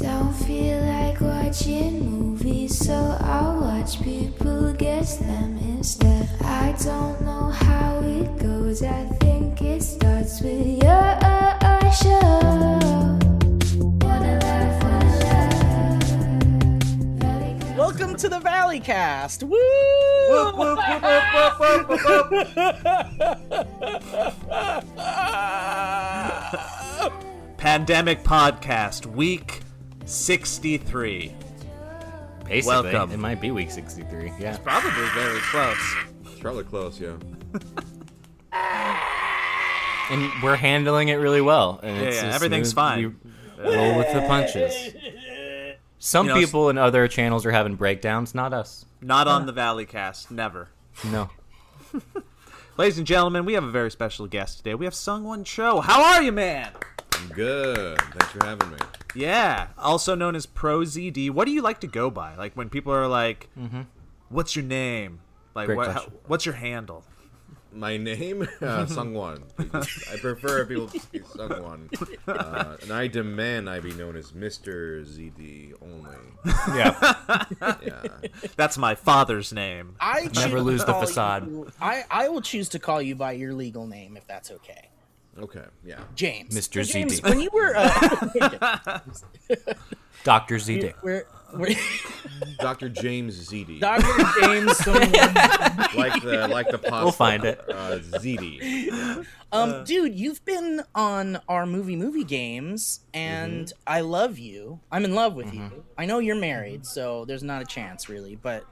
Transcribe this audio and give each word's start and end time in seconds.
Don't 0.00 0.32
feel 0.32 0.80
like 0.80 1.20
watching 1.20 2.08
movies, 2.08 2.78
so 2.86 3.18
I'll 3.20 3.60
watch 3.60 4.00
people 4.02 4.72
guess 4.72 5.18
them 5.18 5.58
instead. 5.58 6.26
I 6.40 6.74
don't 6.82 7.20
know 7.20 7.50
how 7.50 8.00
it 8.02 8.38
goes, 8.38 8.82
I 8.82 9.04
think 9.20 9.60
it 9.60 9.82
starts 9.82 10.40
with 10.40 10.82
your 10.82 11.18
show. 11.92 12.40
Wanna 14.00 14.38
laugh, 14.40 14.82
wanna 14.82 15.18
laugh. 15.20 16.02
Very 17.20 17.52
good. 17.58 17.76
Welcome 17.76 18.16
to 18.16 18.30
the 18.30 18.40
Valley 18.40 18.80
Cast. 18.80 19.42
Woo! 19.42 19.58
Pandemic 27.58 28.24
Podcast, 28.24 29.04
week 29.04 29.60
63. 30.10 31.32
Basically, 32.44 32.66
Welcome. 32.92 33.12
it 33.12 33.18
might 33.18 33.40
be 33.40 33.50
week 33.52 33.70
63. 33.70 34.32
Yeah. 34.40 34.50
It's 34.50 34.58
probably 34.58 34.90
very 35.14 35.38
close. 35.40 35.94
It's 36.26 36.42
rather 36.42 36.64
close, 36.64 37.00
yeah. 37.00 37.12
And 40.10 40.28
we're 40.42 40.56
handling 40.56 41.06
it 41.08 41.14
really 41.14 41.40
well. 41.40 41.78
And 41.84 41.96
Yeah, 41.96 42.02
it's 42.02 42.16
yeah, 42.20 42.34
everything's 42.34 42.70
smooth- 42.70 42.74
fine. 42.74 43.16
Roll 43.58 43.96
with 43.96 44.12
the 44.12 44.22
punches. 44.22 44.74
Some 46.00 46.26
You 46.26 46.32
know, 46.34 46.40
people 46.40 46.68
in 46.68 46.78
other 46.78 47.06
channels 47.06 47.46
are 47.46 47.52
having 47.52 47.76
breakdowns, 47.76 48.34
not 48.34 48.52
us. 48.52 48.86
Not 49.00 49.28
on 49.28 49.46
the 49.46 49.52
Valley 49.52 49.86
Cast, 49.86 50.32
never. 50.32 50.70
No. 51.04 51.30
Ladies 52.76 52.98
and 52.98 53.06
gentlemen, 53.06 53.44
we 53.44 53.52
have 53.52 53.62
a 53.62 53.70
very 53.70 53.90
special 53.92 54.26
guest 54.26 54.56
today. 54.58 54.74
We 54.74 54.84
have 54.86 54.94
SungWon 54.94 55.44
Cho. 55.44 55.80
How 55.80 56.02
are 56.02 56.22
you, 56.22 56.32
man? 56.32 56.72
I'm 57.20 57.28
good. 57.28 57.98
Thanks 58.00 58.26
for 58.32 58.44
having 58.44 58.70
me. 58.70 58.76
Yeah, 59.14 59.68
also 59.78 60.14
known 60.14 60.36
as 60.36 60.46
ProZD. 60.46 61.30
What 61.30 61.46
do 61.46 61.52
you 61.52 61.62
like 61.62 61.80
to 61.80 61.86
go 61.86 62.10
by? 62.10 62.36
Like 62.36 62.54
when 62.54 62.68
people 62.68 62.92
are 62.92 63.06
like, 63.08 63.48
"What's 64.28 64.54
your 64.56 64.64
name?" 64.64 65.20
Like, 65.54 65.66
Great 65.66 65.76
what, 65.78 65.90
how, 65.92 66.06
what's 66.28 66.46
your 66.46 66.54
handle? 66.54 67.04
My 67.72 67.96
name, 67.96 68.42
uh, 68.60 68.86
Sungwon. 68.86 69.42
I 70.12 70.16
prefer 70.18 70.62
if 70.62 70.68
people 70.68 70.88
say 70.88 71.18
Sungwon. 71.20 71.88
Uh, 72.26 72.76
and 72.82 72.92
I 72.92 73.06
demand 73.08 73.68
I 73.70 73.78
be 73.80 73.92
known 73.94 74.16
as 74.16 74.32
Mr. 74.32 75.04
ZD 75.04 75.74
only. 75.80 76.16
Yeah. 76.76 77.14
Yeah. 77.82 78.02
That's 78.56 78.76
my 78.78 78.94
father's 78.96 79.52
name. 79.52 79.94
I 80.00 80.28
Never 80.34 80.60
lose 80.60 80.84
the 80.84 80.94
facade. 80.94 81.46
you- 81.48 81.70
I, 81.80 82.04
I 82.10 82.28
will 82.28 82.40
choose 82.42 82.68
to 82.70 82.78
call 82.80 83.00
you 83.02 83.14
by 83.14 83.32
your 83.32 83.52
legal 83.54 83.86
name 83.86 84.16
if 84.16 84.26
that's 84.26 84.50
okay. 84.50 84.89
Okay, 85.40 85.64
yeah. 85.84 86.00
James. 86.14 86.54
Mr. 86.54 86.84
So, 86.86 86.92
James, 86.92 87.20
ZD. 87.20 87.28
when 87.28 87.40
you 87.40 87.50
were 87.52 87.72
uh, 87.76 89.00
Dr. 90.24 90.58
Z 90.58 90.80
Dick. 90.80 90.96
we're, 91.02 91.24
we're, 91.54 91.74
Dr. 92.58 92.88
James 92.90 93.48
ZD. 93.50 93.80
Dr. 93.80 94.40
James 94.40 94.76
someone, 94.76 95.10
like 95.96 96.22
the 96.22 96.46
like 96.50 96.68
the 96.68 96.78
pasta. 96.78 97.04
We'll 97.04 97.12
find 97.12 97.44
it. 97.44 97.60
Uh, 97.68 97.98
ZD. 97.98 99.26
um 99.52 99.84
dude, 99.84 100.14
you've 100.14 100.44
been 100.44 100.82
on 100.94 101.40
our 101.48 101.64
movie 101.66 101.96
movie 101.96 102.24
games 102.24 103.00
and 103.14 103.66
Mm-hmm. 103.66 103.78
I 103.86 104.00
love 104.02 104.38
you. 104.38 104.80
I'm 104.92 105.04
in 105.04 105.14
love 105.14 105.34
with 105.34 105.52
you. 105.52 105.84
I 105.98 106.04
know 106.06 106.18
you're 106.18 106.36
married, 106.36 106.86
so 106.86 107.24
there's 107.24 107.42
not 107.42 107.62
a 107.62 107.64
chance 107.64 108.08
really, 108.08 108.36
but 108.36 108.64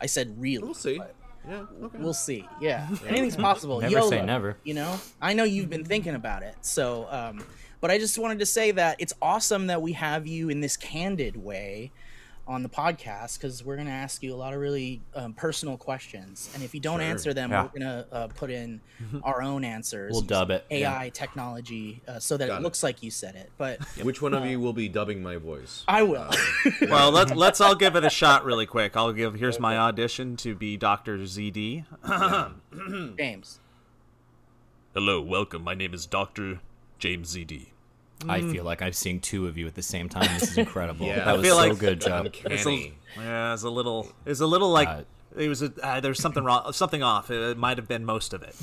I 0.00 0.06
said 0.06 0.40
really. 0.40 0.64
We'll 0.64 0.74
see. 0.74 1.00
Yeah. 1.48 1.64
Okay. 1.84 1.98
We'll 1.98 2.14
see. 2.14 2.48
Yeah, 2.60 2.88
anything's 3.06 3.36
possible. 3.36 3.80
Never 3.80 3.92
YOLO, 3.92 4.10
say 4.10 4.22
never. 4.24 4.56
You 4.64 4.74
know, 4.74 5.00
I 5.20 5.32
know 5.32 5.44
you've 5.44 5.70
been 5.70 5.84
thinking 5.84 6.14
about 6.14 6.42
it. 6.42 6.54
So, 6.60 7.06
um, 7.10 7.44
but 7.80 7.90
I 7.90 7.98
just 7.98 8.16
wanted 8.18 8.38
to 8.38 8.46
say 8.46 8.70
that 8.72 8.96
it's 9.00 9.12
awesome 9.20 9.66
that 9.66 9.82
we 9.82 9.92
have 9.92 10.26
you 10.26 10.48
in 10.48 10.60
this 10.60 10.76
candid 10.76 11.36
way 11.36 11.90
on 12.46 12.62
the 12.64 12.68
podcast 12.68 13.38
because 13.38 13.64
we're 13.64 13.76
gonna 13.76 13.90
ask 13.90 14.22
you 14.22 14.34
a 14.34 14.36
lot 14.36 14.52
of 14.52 14.60
really 14.60 15.00
um, 15.14 15.32
personal 15.32 15.76
questions, 15.76 16.50
and 16.54 16.62
if 16.62 16.74
you 16.74 16.80
don't 16.80 16.98
Sure. 16.98 17.08
answer 17.08 17.32
them, 17.32 17.50
Yeah. 17.50 17.62
we're 17.62 17.78
gonna 17.80 18.06
uh, 18.10 18.26
put 18.28 18.50
in 18.50 18.80
our 19.22 19.40
own 19.42 19.62
answers. 19.64 20.10
We'll 20.12 20.22
dub 20.22 20.50
it, 20.50 20.64
AI 20.70 21.10
technology 21.14 22.02
uh, 22.08 22.18
so 22.18 22.36
that 22.36 22.48
Got 22.48 22.54
it 22.56 22.58
it. 22.58 22.62
looks 22.62 22.82
like 22.82 23.02
you 23.02 23.10
said 23.12 23.36
it. 23.36 23.50
But 23.58 23.80
Which 24.02 24.20
one 24.20 24.34
of 24.34 24.44
you 24.44 24.58
will 24.60 24.72
be 24.72 24.88
dubbing 24.88 25.22
my 25.22 25.36
voice? 25.36 25.84
I 25.86 26.02
will. 26.02 26.30
Well, 26.88 27.10
let's 27.12 27.32
let's 27.34 27.60
all 27.60 27.74
give 27.74 27.94
it 27.96 28.04
a 28.04 28.10
shot 28.10 28.44
really 28.44 28.66
quick. 28.66 28.96
I'll 28.96 29.12
give. 29.12 29.34
Here's 29.34 29.60
my 29.60 29.76
audition 29.78 30.36
to 30.38 30.54
be 30.54 30.76
Doctor 30.76 31.18
ZD. 31.18 31.84
James. 33.18 33.60
Hello, 34.94 35.20
welcome. 35.22 35.62
My 35.62 35.74
name 35.74 35.94
is 35.94 36.06
Doctor 36.06 36.60
James 36.98 37.34
ZD. 37.36 37.68
I 38.28 38.40
feel 38.40 38.64
like 38.64 38.82
I'm 38.82 38.92
seeing 38.92 39.20
two 39.20 39.46
of 39.46 39.56
you 39.58 39.66
at 39.66 39.74
the 39.74 39.82
same 39.82 40.08
time. 40.08 40.28
This 40.38 40.50
is 40.52 40.58
incredible. 40.66 41.06
Yeah. 41.06 41.16
that 41.16 41.28
I 41.28 41.32
was 41.34 41.42
feel 41.42 41.56
so 41.56 41.68
like- 41.68 41.78
good 41.78 42.00
job. 42.00 42.26
It's 42.26 42.44
a, 42.44 42.48
Uncanny. 42.68 42.94
yeah, 43.16 43.54
it's 43.54 43.62
a 43.62 43.70
little. 43.70 44.10
It's 44.26 44.40
a 44.40 44.46
little 44.46 44.70
like. 44.70 44.88
Uh, 44.88 45.02
it 45.36 45.48
was 45.48 45.62
a. 45.62 45.72
Uh, 45.82 46.00
there's 46.00 46.20
something 46.20 46.44
wrong. 46.44 46.72
Something 46.72 47.02
off. 47.02 47.30
It 47.30 47.56
might 47.56 47.78
have 47.78 47.88
been 47.88 48.04
most 48.04 48.34
of 48.34 48.42
it. 48.42 48.54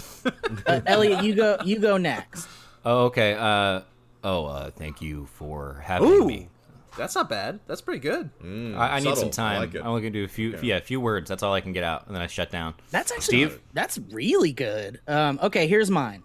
Uh, 0.67 0.81
Elliot, 0.85 1.23
you 1.23 1.35
go. 1.35 1.57
You 1.65 1.79
go 1.79 1.97
next. 1.97 2.47
Oh, 2.85 3.05
okay. 3.05 3.33
Uh, 3.33 3.81
oh, 4.23 4.45
uh, 4.45 4.69
thank 4.71 5.01
you 5.01 5.25
for 5.33 5.81
having 5.83 6.07
Ooh, 6.09 6.25
me. 6.25 6.47
that's 6.95 7.15
not 7.15 7.27
bad. 7.27 7.59
That's 7.67 7.81
pretty 7.81 7.99
good. 7.99 8.29
I, 8.43 8.97
I 8.97 8.99
need 8.99 9.15
some 9.15 9.15
subtle. 9.15 9.27
I 9.27 9.31
time. 9.31 9.59
like. 9.61 9.75
I'm 9.75 9.87
only 9.87 10.01
gonna 10.01 10.11
do 10.11 10.23
a 10.23 10.27
few, 10.27 10.57
yeah, 10.61 10.77
a 10.77 10.81
few 10.81 11.01
words. 11.01 11.27
That's 11.27 11.41
all 11.43 11.53
I 11.53 11.61
can 11.61 11.73
get 11.73 11.83
out, 11.83 12.05
and 12.07 12.15
then 12.15 12.21
I 12.21 12.27
shut 12.27 12.51
down. 12.51 12.75
That's 12.91 13.11
actually 13.11 13.23
Steve? 13.23 13.59
That's 13.73 13.97
really 14.11 14.53
good. 14.53 14.99
Um, 15.07 15.39
okay, 15.41 15.67
here's 15.67 15.89
mine. 15.89 16.23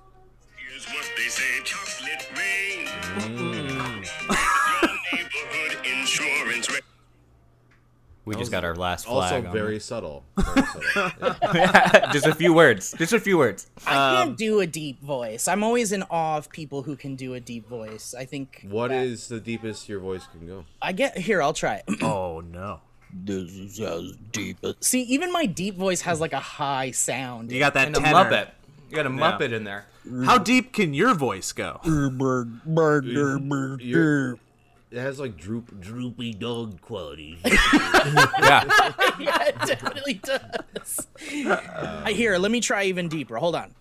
Here's 0.57 0.85
Mm. 3.15 4.07
Neighborhood 5.13 5.87
insurance 5.87 6.71
rate. 6.71 6.83
We 8.25 8.35
just 8.37 8.51
got 8.51 8.65
our 8.65 8.75
last 8.75 9.07
Also 9.07 9.29
flag. 9.29 9.47
on 9.47 9.53
very 9.53 9.79
subtle. 9.79 10.25
Very 10.37 10.67
subtle. 10.95 11.37
Yeah. 11.55 11.89
there. 11.93 12.09
just 12.13 12.27
a 12.27 12.35
few 12.35 12.55
words. 12.55 12.95
Just 12.99 13.13
a 13.13 13.21
few 13.21 13.37
words. 13.37 13.69
I 13.87 14.25
can't 14.25 14.37
do 14.39 14.61
a 14.61 14.67
deep 14.67 15.01
voice. 15.03 15.47
I'm 15.47 15.63
always 15.63 15.93
in 15.93 16.03
awe 16.05 16.39
of 16.39 16.51
people 16.51 16.83
who 16.83 16.97
can 16.97 17.17
do 17.17 17.35
a 17.35 17.41
deep 17.41 17.69
voice. 17.69 18.15
I 18.19 18.25
think 18.25 18.65
What 18.69 18.91
is 18.93 19.29
the 19.29 19.41
deepest 19.41 19.89
your 19.91 20.01
voice 20.01 20.27
can 20.27 20.47
go? 20.47 20.65
I 20.81 20.93
get 20.93 21.19
here. 21.19 21.43
I'll 21.43 21.53
try 21.53 21.83
it. 21.87 22.03
Oh 22.03 22.41
no. 22.41 22.81
this 23.13 23.51
is 23.53 23.79
as 23.81 24.17
deep. 24.33 24.57
as. 24.65 24.75
See, 24.81 25.03
even 25.03 25.31
my 25.31 25.45
deep 25.47 25.77
voice 25.77 26.01
has 26.01 26.19
like 26.21 26.33
a 26.33 26.41
high 26.41 26.93
sound. 26.93 27.53
You 27.53 27.59
got 27.59 27.75
that 27.75 27.89
And 27.89 27.97
a 27.97 28.01
tenor. 28.01 28.17
muppet. 28.31 28.49
You 28.89 28.97
got 28.97 29.07
a 29.07 29.11
muppet 29.11 29.53
in 29.53 29.65
there. 29.65 29.85
How 30.25 30.39
deep 30.39 30.73
can 30.73 30.95
your 30.95 31.15
voice 31.15 31.53
go? 31.53 31.81
You're- 31.85 32.51
it 34.91 35.01
has 35.01 35.19
like 35.19 35.37
droop, 35.37 35.81
droopy 35.81 36.33
dog 36.35 36.81
quality. 36.81 37.39
Yeah. 37.45 38.93
yeah, 39.19 39.45
it 39.49 39.59
definitely 39.67 40.15
does. 40.23 41.07
I 41.33 42.13
hear. 42.15 42.39
Let 42.39 42.53
me 42.53 42.61
try 42.61 42.85
even 42.85 43.09
deeper. 43.09 43.37
Hold 43.39 43.57
on. 43.57 43.75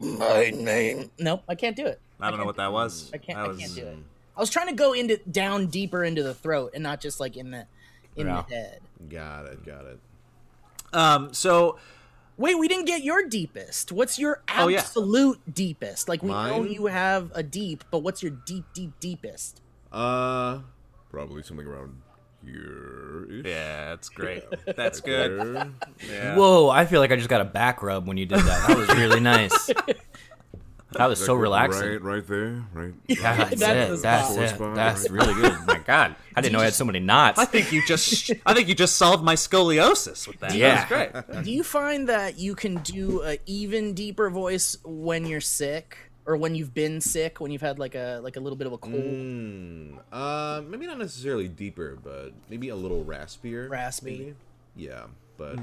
My 0.00 0.50
name. 0.50 1.10
Nope, 1.18 1.42
I 1.48 1.54
can't 1.54 1.76
do 1.76 1.86
it. 1.86 2.00
I 2.20 2.30
don't 2.30 2.38
know 2.38 2.46
what 2.46 2.56
that 2.56 2.72
was. 2.72 3.10
I 3.14 3.18
can't. 3.18 3.38
That 3.38 3.44
I 3.44 3.48
was- 3.48 3.58
can't 3.58 3.74
do 3.74 3.86
it. 3.86 3.96
I 4.36 4.40
was 4.40 4.50
trying 4.50 4.68
to 4.68 4.74
go 4.74 4.92
into 4.92 5.16
down 5.30 5.66
deeper 5.66 6.04
into 6.04 6.22
the 6.22 6.34
throat 6.34 6.72
and 6.74 6.82
not 6.82 7.00
just 7.00 7.18
like 7.20 7.36
in 7.36 7.50
the 7.50 7.66
in 8.16 8.26
Yeah. 8.26 8.44
the 8.48 8.54
head. 8.54 8.80
got 9.08 9.46
it, 9.46 9.64
got 9.66 9.84
it. 9.86 9.98
Um. 10.92 11.32
So 11.34 11.78
Wait, 12.38 12.56
we 12.58 12.68
didn't 12.68 12.86
get 12.86 13.02
your 13.04 13.26
deepest. 13.28 13.92
What's 13.92 14.18
your 14.18 14.42
Oh, 14.56 14.68
yeah. 14.68 14.78
absolute 14.78 15.40
deepest? 15.52 16.08
Like 16.08 16.22
we 16.22 16.28
know 16.30 16.60
Mine? 16.62 16.72
you 16.72 16.86
have 16.86 17.30
a 17.34 17.42
deep, 17.42 17.84
but 17.90 17.98
what's 17.98 18.22
your 18.22 18.30
deep, 18.46 18.64
deep, 18.72 18.92
deepest? 19.00 19.60
Uh, 19.92 20.60
probably 21.10 21.42
something 21.42 21.66
around 21.66 22.00
here. 22.44 23.26
yeah, 23.44 23.90
that's 23.90 24.08
great. 24.08 24.44
That's 24.76 25.00
good. 25.00 25.72
Yeah. 26.08 26.36
Whoa! 26.36 26.68
I 26.68 26.86
feel 26.86 27.00
like 27.00 27.10
I 27.10 27.16
just 27.16 27.28
got 27.28 27.40
a 27.40 27.44
back 27.44 27.82
rub 27.82 28.06
when 28.06 28.16
you 28.16 28.26
did 28.26 28.38
that. 28.38 28.68
That 28.68 28.76
was 28.78 28.88
really 28.96 29.18
nice. 29.34 29.70
That 30.92 31.06
was 31.06 31.22
so 31.24 31.34
relaxing. 31.34 31.86
Right, 31.86 32.02
right 32.02 32.26
there, 32.26 32.64
right. 32.72 32.94
Yeah, 33.08 33.36
that's, 33.44 33.60
That's 33.60 33.90
it. 33.90 33.90
the 33.90 33.96
That's 33.98 34.36
it. 34.36 34.48
Spot, 34.54 34.74
That's 34.74 35.10
right. 35.10 35.26
really 35.26 35.34
good. 35.34 35.58
My 35.66 35.78
God, 35.86 36.16
I 36.34 36.40
didn't 36.40 36.54
know 36.54 36.60
I 36.60 36.64
had 36.64 36.74
so 36.74 36.84
many 36.86 36.98
knots. 37.00 37.38
I 37.38 37.44
think 37.44 37.72
you 37.72 37.84
just. 37.86 38.30
I 38.46 38.54
think 38.54 38.68
you 38.68 38.74
just 38.74 38.96
solved 38.96 39.22
my 39.22 39.34
scoliosis 39.34 40.26
with 40.26 40.40
that. 40.40 40.54
Yeah. 40.54 40.86
That 40.86 41.14
was 41.14 41.24
great. 41.34 41.44
Do 41.44 41.52
you 41.52 41.62
find 41.62 42.08
that 42.08 42.38
you 42.38 42.54
can 42.54 42.76
do 42.78 43.22
a 43.22 43.38
even 43.44 43.92
deeper 43.92 44.30
voice 44.30 44.78
when 44.82 45.26
you're 45.26 45.42
sick, 45.42 45.98
or 46.24 46.36
when 46.38 46.54
you've 46.54 46.72
been 46.72 47.02
sick, 47.02 47.38
when 47.38 47.50
you've 47.50 47.60
had 47.60 47.78
like 47.78 47.94
a 47.94 48.20
like 48.22 48.36
a 48.36 48.40
little 48.40 48.56
bit 48.56 48.66
of 48.66 48.72
a 48.72 48.78
cold, 48.78 48.94
Mm, 48.94 49.98
uh, 50.10 50.62
maybe 50.66 50.86
not 50.86 50.98
necessarily 50.98 51.48
deeper, 51.48 51.98
but 52.02 52.32
maybe 52.48 52.70
a 52.70 52.76
little 52.76 53.04
raspier. 53.04 53.68
Raspy. 53.68 54.18
maybe. 54.18 54.34
Yeah, 54.74 55.04
but 55.36 55.58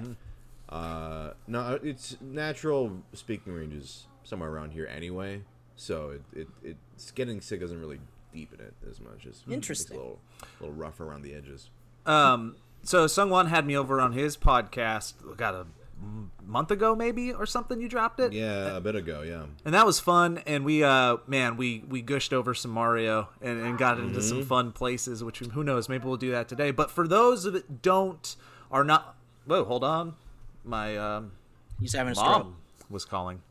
uh, 0.69 1.31
no, 1.47 1.79
it's 1.81 2.17
natural 2.21 3.01
speaking 3.13 3.53
ranges 3.53 4.05
somewhere 4.25 4.49
around 4.49 4.71
here 4.71 4.87
anyway. 4.93 5.43
So 5.77 6.19
it, 6.33 6.47
it 6.63 6.77
it's 6.93 7.11
getting 7.11 7.39
sick 7.39 7.61
isn't 7.61 7.79
really 7.79 7.99
deepen 8.33 8.59
it 8.59 8.73
as 8.89 8.99
much 8.99 9.25
as 9.25 9.43
Interesting. 9.49 9.95
It's 9.95 10.01
a 10.01 10.05
little, 10.05 10.19
little 10.59 10.75
rough 10.75 10.99
around 10.99 11.21
the 11.21 11.33
edges. 11.33 11.69
Um, 12.05 12.57
so 12.83 13.05
Sungwon 13.05 13.47
had 13.47 13.65
me 13.65 13.75
over 13.77 13.99
on 14.01 14.11
his 14.11 14.35
podcast. 14.37 15.13
Got 15.37 15.55
a 15.55 15.65
month 16.45 16.71
ago 16.71 16.93
maybe 16.95 17.31
or 17.31 17.45
something. 17.45 17.79
You 17.79 17.87
dropped 17.87 18.19
it. 18.19 18.33
Yeah, 18.33 18.75
a 18.75 18.81
bit 18.81 18.95
ago. 18.95 19.21
Yeah. 19.21 19.45
and 19.63 19.73
that 19.73 19.85
was 19.85 19.99
fun 19.99 20.39
and 20.45 20.65
we 20.65 20.83
uh 20.83 21.17
man 21.25 21.55
we 21.55 21.83
we 21.87 22.01
gushed 22.01 22.33
over 22.33 22.53
some 22.53 22.71
mario 22.71 23.29
and, 23.41 23.61
and 23.61 23.77
got 23.77 23.97
into 23.97 24.21
some 24.21 24.43
fun 24.43 24.73
places 24.73 25.23
which 25.23 25.39
who 25.39 25.63
knows 25.63 25.87
maybe 25.87 26.05
we'll 26.05 26.17
do 26.17 26.31
that 26.31 26.49
today 26.49 26.71
but 26.71 26.91
for 26.91 27.07
those 27.07 27.43
that 27.43 27.81
don't 27.81 28.35
are 28.69 28.83
not 28.83 29.15
whoa 29.45 29.63
hold 29.63 29.83
on 29.85 30.15
my 30.65 30.97
um 30.97 31.31
He's 31.79 31.93
having 31.93 32.11
a 32.11 32.15
stroke. 32.15 32.53
was 32.89 33.05
calling 33.05 33.41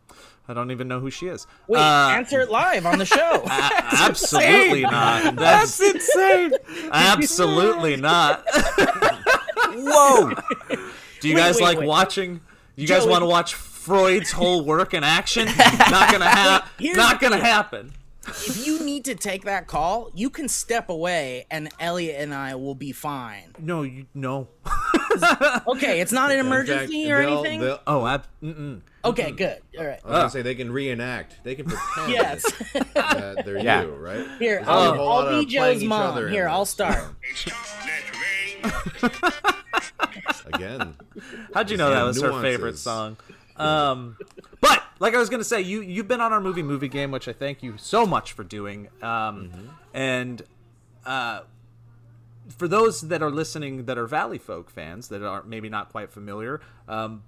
i 0.49 0.55
don't 0.55 0.71
even 0.71 0.89
know 0.89 1.01
who 1.01 1.11
she 1.11 1.27
is 1.27 1.47
Wait, 1.69 1.81
Uh, 1.81 2.09
answer 2.11 2.41
it 2.41 2.51
live 2.51 2.85
on 2.87 2.99
the 2.99 3.05
show. 3.07 3.43
absolutely 3.49 4.83
not 4.83 5.37
that's, 5.37 5.81
insane. 5.81 6.53
absolutely 6.93 7.97
not 8.11 8.45
Whoa. 9.77 10.31
do 11.21 11.29
you 11.29 11.35
Wait, 11.35 11.41
guys 11.41 11.57
wait, 11.57 11.63
like 11.63 11.79
wait. 11.79 11.89
watching 11.89 12.41
you 12.77 12.87
guys 12.87 13.07
want 13.07 13.23
to 13.23 13.27
watch 13.27 13.55
freud's 13.55 14.31
whole 14.33 14.65
work 14.65 14.95
in 14.95 15.05
action 15.05 15.47
not 15.91 16.11
gonna 16.13 16.29
happen 16.29 16.69
not 16.95 17.21
gonna 17.21 17.39
happen 17.39 17.93
if 18.29 18.67
you 18.67 18.85
need 18.85 19.05
to 19.07 19.15
take 19.15 19.45
that 19.45 19.67
call, 19.67 20.11
you 20.15 20.31
can 20.31 20.49
step 20.49 20.89
away, 20.89 21.47
and 21.51 21.69
Elliot 21.81 22.17
and 22.21 22.35
I 22.35 22.55
will 22.55 22.75
be 22.75 22.93
fine. 22.93 23.55
no 23.59 23.83
you 23.83 24.07
no 24.15 24.49
Okay, 25.67 26.01
it's 26.01 26.11
not 26.13 26.33
an 26.33 26.39
In 26.41 26.45
fact, 26.47 26.69
emergency 26.69 27.13
or 27.13 27.23
they'll- 27.23 27.39
anything. 27.39 27.61
they'll- 27.61 27.81
oh 27.87 28.05
I, 28.05 28.21
mm-mm. 28.43 28.81
Okay, 29.05 29.31
good. 29.33 29.59
All 29.79 29.85
right. 29.85 30.01
I 30.03 30.09
was 30.09 30.17
gonna 30.19 30.31
say 30.31 30.43
they 30.43 30.55
can 30.55 30.73
reenact. 30.73 31.45
They 31.45 31.55
can 31.55 31.67
pretend 31.67 32.11
Yes. 32.13 32.43
that 32.95 33.43
they're 33.45 33.59
Yeah. 33.59 33.83
you, 33.83 33.91
right? 33.91 34.27
Here, 34.39 34.57
There's 34.57 34.67
only 34.69 34.87
a 34.87 34.91
I'll, 34.91 34.95
whole 34.97 35.07
lot 35.07 35.29
I'll 35.29 35.39
be 35.41 35.45
of 35.45 35.49
playing 35.51 35.75
Joe's 35.75 35.83
each 35.83 35.89
mom. 35.89 36.11
other 36.13 36.27
in 36.29 36.33
Here, 36.33 36.49
I'll 36.49 36.61
this. 36.61 36.71
start. 36.71 37.05
It's 37.31 37.45
chocolate 37.45 39.03
rain. 39.03 39.53
Again, 40.55 40.95
How'd 41.53 41.71
you 41.71 41.77
know 41.77 41.91
that 41.91 42.03
was 42.03 42.21
her 42.21 42.29
nuances. 42.29 42.51
favorite 42.53 42.79
song? 42.79 43.17
Um, 43.57 44.17
but 44.61 44.83
like 44.99 45.15
I 45.15 45.19
was 45.19 45.31
gonna 45.31 45.45
say, 45.45 45.61
you 45.61 45.81
you've 45.81 46.09
been 46.09 46.21
on 46.21 46.33
our 46.33 46.41
movie 46.41 46.63
movie 46.63 46.89
game, 46.89 47.11
which 47.11 47.29
I 47.29 47.33
thank 47.33 47.63
you 47.63 47.75
so 47.77 48.07
much 48.07 48.33
for 48.33 48.45
doing. 48.45 48.89
Um, 49.03 49.51
and 49.93 50.43
uh, 51.05 51.41
for 52.49 52.69
those 52.69 53.03
that 53.03 53.23
are 53.23 53.31
listening 53.31 53.87
that 53.87 53.99
are 53.99 54.07
Valley 54.07 54.39
Folk 54.39 54.71
fans 54.71 55.09
that 55.09 55.23
are 55.23 55.43
maybe 55.45 55.69
not 55.69 55.91
quite 55.91 56.11
familiar, 56.11 56.61
um, 56.89 57.23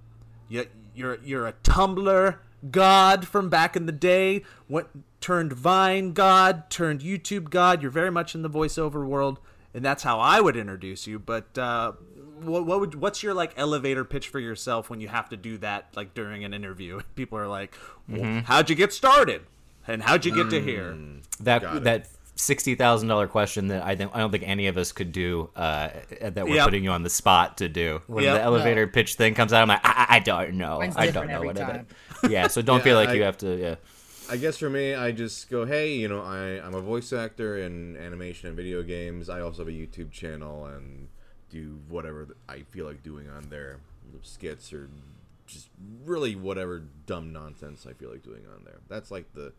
you, 0.48 0.66
you're 0.94 1.18
you're 1.24 1.46
a 1.46 1.52
Tumblr 1.52 2.36
god 2.70 3.26
from 3.26 3.48
back 3.48 3.76
in 3.76 3.86
the 3.86 3.92
day. 3.92 4.42
What 4.66 4.90
turned 5.20 5.52
Vine 5.52 6.12
god, 6.12 6.70
turned 6.70 7.00
YouTube 7.00 7.50
god. 7.50 7.82
You're 7.82 7.90
very 7.90 8.10
much 8.10 8.34
in 8.34 8.42
the 8.42 8.50
voiceover 8.50 9.06
world, 9.06 9.38
and 9.74 9.84
that's 9.84 10.02
how 10.02 10.18
I 10.18 10.40
would 10.40 10.56
introduce 10.56 11.06
you. 11.06 11.18
But 11.18 11.56
uh, 11.58 11.92
what, 12.42 12.66
what 12.66 12.80
would 12.80 12.94
what's 12.94 13.22
your 13.22 13.34
like 13.34 13.52
elevator 13.56 14.04
pitch 14.04 14.28
for 14.28 14.38
yourself 14.40 14.88
when 14.90 15.00
you 15.00 15.08
have 15.08 15.28
to 15.30 15.36
do 15.36 15.58
that 15.58 15.88
like 15.96 16.14
during 16.14 16.44
an 16.44 16.52
interview? 16.54 17.00
People 17.14 17.38
are 17.38 17.48
like, 17.48 17.74
well, 18.08 18.42
"How'd 18.44 18.70
you 18.70 18.76
get 18.76 18.92
started?" 18.92 19.42
And 19.88 20.02
how'd 20.02 20.24
you 20.24 20.34
get 20.34 20.50
to 20.50 20.60
here? 20.60 20.96
That 21.40 21.62
Got 21.62 21.76
it. 21.76 21.84
that 21.84 22.08
sixty 22.34 22.74
thousand 22.74 23.08
dollar 23.08 23.28
question 23.28 23.68
that 23.68 23.82
I 23.84 23.94
don't 23.94 24.14
I 24.14 24.18
don't 24.18 24.30
think 24.32 24.42
any 24.46 24.66
of 24.66 24.76
us 24.76 24.92
could 24.92 25.12
do. 25.12 25.48
Uh, 25.54 25.90
that 26.20 26.44
we're 26.46 26.56
Yep. 26.56 26.64
putting 26.64 26.84
you 26.84 26.90
on 26.90 27.02
the 27.04 27.10
spot 27.10 27.58
to 27.58 27.68
do. 27.68 28.00
When 28.08 28.24
Yep. 28.24 28.34
the 28.34 28.42
elevator 28.42 28.86
pitch 28.88 29.14
thing 29.14 29.34
comes 29.34 29.52
out, 29.52 29.62
I'm 29.62 29.68
like, 29.68 29.80
I, 29.84 30.06
I 30.10 30.16
I 30.16 30.18
don't 30.18 30.54
know. 30.54 30.78
Mine's 30.80 30.96
I 30.96 31.10
don't 31.10 31.28
know 31.28 31.34
every 31.36 31.46
what 31.48 31.56
it 31.56 31.60
time. 31.60 31.86
is. 32.24 32.30
Yeah, 32.30 32.48
so 32.48 32.62
don't 32.62 32.78
Yeah, 32.80 32.84
feel 32.84 32.96
like 32.96 33.10
I- 33.10 33.14
you 33.14 33.22
have 33.22 33.38
to. 33.38 33.56
Yeah. 33.56 33.74
I 34.28 34.36
guess 34.38 34.56
for 34.58 34.68
me, 34.68 34.92
I 34.92 35.12
just 35.12 35.48
go, 35.48 35.64
hey, 35.64 35.94
you 35.94 36.08
know, 36.08 36.20
I, 36.20 36.60
I'm 36.66 36.74
a 36.74 36.80
voice 36.80 37.12
actor 37.12 37.58
in 37.58 37.96
animation 37.96 38.48
and 38.48 38.56
video 38.56 38.82
games. 38.82 39.28
I 39.28 39.40
also 39.40 39.58
have 39.64 39.68
a 39.68 39.70
YouTube 39.76 40.10
channel 40.10 40.66
and 40.66 41.06
do 41.50 41.78
whatever 41.88 42.28
I 42.48 42.60
feel 42.70 42.86
like 42.86 43.02
doing 43.02 43.28
on 43.28 43.48
there, 43.50 43.78
skits 44.22 44.72
or 44.72 44.88
just 45.46 45.68
really 46.04 46.34
whatever 46.34 46.82
dumb 47.06 47.32
nonsense 47.32 47.86
I 47.88 47.92
feel 47.92 48.10
like 48.10 48.22
doing 48.22 48.42
on 48.54 48.64
there. 48.64 48.78
That's 48.88 49.10
like 49.10 49.32
the, 49.34 49.52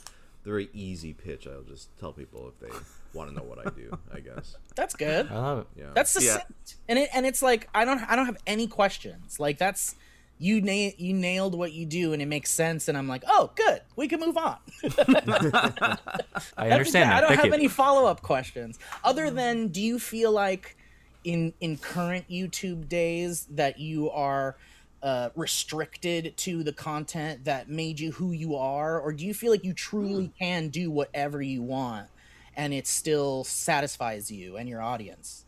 the 0.43 0.49
very 0.49 0.69
easy 0.73 1.13
pitch. 1.13 1.47
I'll 1.47 1.61
just 1.61 1.89
tell 1.99 2.11
people 2.11 2.49
if 2.49 2.59
they 2.59 2.75
want 3.13 3.29
to 3.29 3.35
know 3.35 3.43
what 3.43 3.65
I 3.65 3.69
do. 3.69 3.97
I 4.13 4.19
guess. 4.19 4.57
That's 4.75 4.95
good. 4.95 5.31
I 5.31 5.35
love 5.39 5.59
it. 5.59 5.67
Yeah. 5.81 5.89
That's 5.93 6.11
succinct. 6.11 6.75
And 6.87 6.99
it 6.99 7.09
and 7.13 7.25
it's 7.25 7.41
like 7.41 7.69
I 7.73 7.85
don't 7.85 7.99
I 8.09 8.15
don't 8.15 8.25
have 8.25 8.37
any 8.45 8.67
questions. 8.67 9.39
Like 9.39 9.57
that's 9.57 9.95
you 10.39 10.61
na- 10.61 10.93
you 10.97 11.13
nailed 11.13 11.57
what 11.57 11.73
you 11.73 11.85
do 11.85 12.13
and 12.13 12.21
it 12.21 12.27
makes 12.27 12.51
sense 12.51 12.87
and 12.87 12.97
I'm 12.97 13.07
like, 13.07 13.23
"Oh, 13.27 13.51
good. 13.55 13.81
We 13.95 14.07
can 14.07 14.19
move 14.19 14.37
on." 14.37 14.57
I 16.57 16.69
understand. 16.69 17.09
it. 17.09 17.15
I 17.15 17.21
don't 17.21 17.29
Thank 17.29 17.39
have 17.39 17.45
you. 17.47 17.53
any 17.53 17.67
follow-up 17.67 18.21
questions 18.21 18.77
other 19.03 19.31
than 19.31 19.69
do 19.69 19.81
you 19.81 19.97
feel 19.97 20.31
like 20.31 20.77
in 21.27 21.53
in 21.59 21.77
current 21.77 22.25
YouTube 22.29 22.87
days 22.87 23.45
that 23.51 23.77
you 23.79 24.09
are 24.11 24.55
uh, 25.03 25.29
restricted 25.35 26.35
to 26.37 26.63
the 26.63 26.71
content 26.73 27.43
that 27.45 27.69
made 27.69 27.99
you 27.99 28.13
who 28.13 28.31
you 28.31 28.55
are, 28.55 28.99
or 28.99 29.11
do 29.11 29.25
you 29.25 29.33
feel 29.33 29.51
like 29.51 29.63
you 29.65 29.73
truly 29.73 30.31
can 30.39 30.69
do 30.69 30.89
whatever 30.89 31.41
you 31.41 31.61
want 31.61 32.07
and 32.55 32.73
it 32.73 32.87
still 32.87 33.43
satisfies 33.43 34.31
you 34.31 34.57
and 34.57 34.67
your 34.69 34.81
audience? 34.81 35.43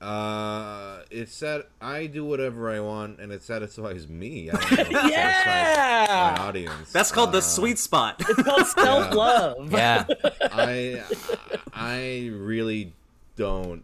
Uh, 0.00 1.00
it's 1.10 1.32
sad. 1.34 1.62
I 1.80 2.06
do 2.06 2.24
whatever 2.26 2.70
I 2.70 2.80
want, 2.80 3.18
and 3.20 3.32
it 3.32 3.42
satisfies 3.42 4.06
me. 4.06 4.50
I 4.50 4.52
don't 4.52 4.70
know 4.70 4.76
if 4.82 4.88
it 4.88 4.92
satisfies 4.92 5.10
Yeah, 5.10 6.34
my 6.36 6.42
audience. 6.44 6.92
That's 6.92 7.10
called 7.10 7.32
the 7.32 7.38
Uh, 7.38 7.40
sweet 7.40 7.78
spot. 7.78 8.20
it's 8.28 8.42
called 8.42 8.66
self-love. 9.10 9.72
Yeah. 9.72 10.04
I 10.42 11.02
I 11.72 12.30
really 12.34 12.92
don't. 13.36 13.82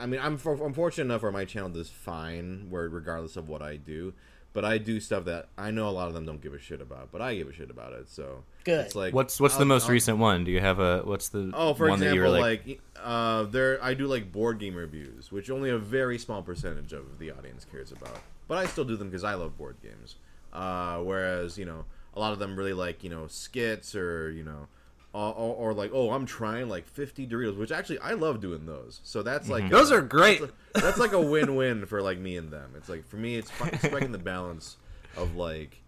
I 0.00 0.06
mean, 0.06 0.20
I'm 0.20 0.36
for, 0.38 0.54
I'm 0.64 0.72
fortunate 0.72 1.04
enough 1.04 1.22
where 1.22 1.32
my 1.32 1.44
channel 1.44 1.68
does 1.68 1.90
fine, 1.90 2.66
where 2.70 2.88
regardless 2.88 3.36
of 3.36 3.48
what 3.48 3.62
I 3.62 3.76
do, 3.76 4.12
but 4.52 4.64
I 4.64 4.78
do 4.78 4.98
stuff 4.98 5.24
that 5.26 5.48
I 5.56 5.70
know 5.70 5.88
a 5.88 5.90
lot 5.90 6.08
of 6.08 6.14
them 6.14 6.24
don't 6.26 6.40
give 6.40 6.54
a 6.54 6.58
shit 6.58 6.80
about, 6.80 7.12
but 7.12 7.20
I 7.20 7.34
give 7.36 7.48
a 7.48 7.52
shit 7.52 7.70
about 7.70 7.92
it. 7.92 8.08
So 8.08 8.44
Good. 8.64 8.86
It's 8.86 8.94
like 8.94 9.14
What's 9.14 9.38
what's 9.40 9.54
the 9.54 9.60
I'll- 9.60 9.66
most 9.66 9.84
I'll- 9.84 9.90
recent 9.90 10.18
one? 10.18 10.44
Do 10.44 10.50
you 10.50 10.60
have 10.60 10.78
a 10.80 11.02
what's 11.04 11.28
the 11.28 11.50
Oh, 11.54 11.74
for 11.74 11.88
one 11.88 12.00
that 12.00 12.14
you 12.14 12.20
were 12.20 12.26
example, 12.26 12.48
like, 12.50 12.66
like, 12.66 12.80
uh, 13.02 13.44
there 13.44 13.82
I 13.82 13.94
do 13.94 14.06
like 14.06 14.32
board 14.32 14.58
game 14.58 14.74
reviews, 14.74 15.30
which 15.30 15.50
only 15.50 15.70
a 15.70 15.78
very 15.78 16.18
small 16.18 16.42
percentage 16.42 16.92
of 16.92 17.18
the 17.18 17.30
audience 17.30 17.64
cares 17.70 17.92
about. 17.92 18.18
But 18.48 18.58
I 18.58 18.66
still 18.66 18.84
do 18.84 18.96
them 18.96 19.08
because 19.08 19.22
I 19.24 19.34
love 19.34 19.56
board 19.56 19.76
games. 19.82 20.16
Uh, 20.52 20.98
whereas 20.98 21.56
you 21.56 21.64
know 21.64 21.84
a 22.14 22.18
lot 22.20 22.32
of 22.32 22.38
them 22.40 22.56
really 22.56 22.72
like 22.72 23.04
you 23.04 23.10
know 23.10 23.26
skits 23.28 23.94
or 23.94 24.30
you 24.30 24.42
know. 24.44 24.66
Or, 25.12 25.34
or, 25.34 25.54
or 25.56 25.74
like 25.74 25.90
oh 25.92 26.10
I'm 26.12 26.24
trying 26.24 26.68
like 26.68 26.86
50 26.86 27.26
Doritos 27.26 27.56
which 27.56 27.72
actually 27.72 27.98
I 27.98 28.12
love 28.12 28.40
doing 28.40 28.64
those 28.64 29.00
so 29.02 29.22
that's 29.22 29.48
like 29.48 29.64
Mm-hmm. 29.64 29.72
Those 29.72 29.90
are 29.90 30.02
great. 30.02 30.40
that's, 30.40 30.52
a- 30.76 30.80
that's 30.80 30.98
like 30.98 31.12
a 31.12 31.20
win-win 31.20 31.86
for 31.86 32.00
like 32.00 32.18
me 32.18 32.36
and 32.36 32.50
them 32.52 32.74
it's 32.76 32.88
like 32.88 33.04
for 33.08 33.16
me 33.16 33.34
it's 33.36 33.50
fi- 33.50 33.76
striking 33.78 34.12
the 34.12 34.18
balance 34.18 34.76
of 35.16 35.34
like 35.34 35.82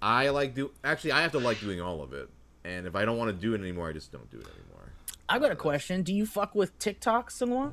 I 0.00 0.28
like 0.28 0.54
do 0.54 0.70
actually 0.84 1.10
I 1.10 1.22
have 1.22 1.32
to 1.32 1.40
like 1.40 1.58
doing 1.58 1.80
all 1.80 2.02
of 2.02 2.12
it 2.12 2.28
and 2.64 2.86
if 2.86 2.94
I 2.94 3.04
don't 3.04 3.18
want 3.18 3.30
to 3.30 3.36
do 3.36 3.52
it 3.54 3.60
anymore 3.60 3.88
I 3.88 3.92
just 3.92 4.12
don't 4.12 4.30
do 4.30 4.38
it 4.38 4.46
anymore 4.46 4.92
I've 5.28 5.42
got 5.42 5.50
a 5.50 5.56
question. 5.56 6.02
Do 6.02 6.14
you 6.14 6.24
fuck 6.24 6.54
with 6.54 6.78
TikTok, 6.78 7.30
Sungwon? 7.30 7.72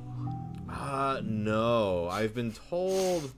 Uh, 0.70 1.20
no. 1.24 2.06
I've 2.10 2.34
been 2.34 2.52
told 2.52 3.32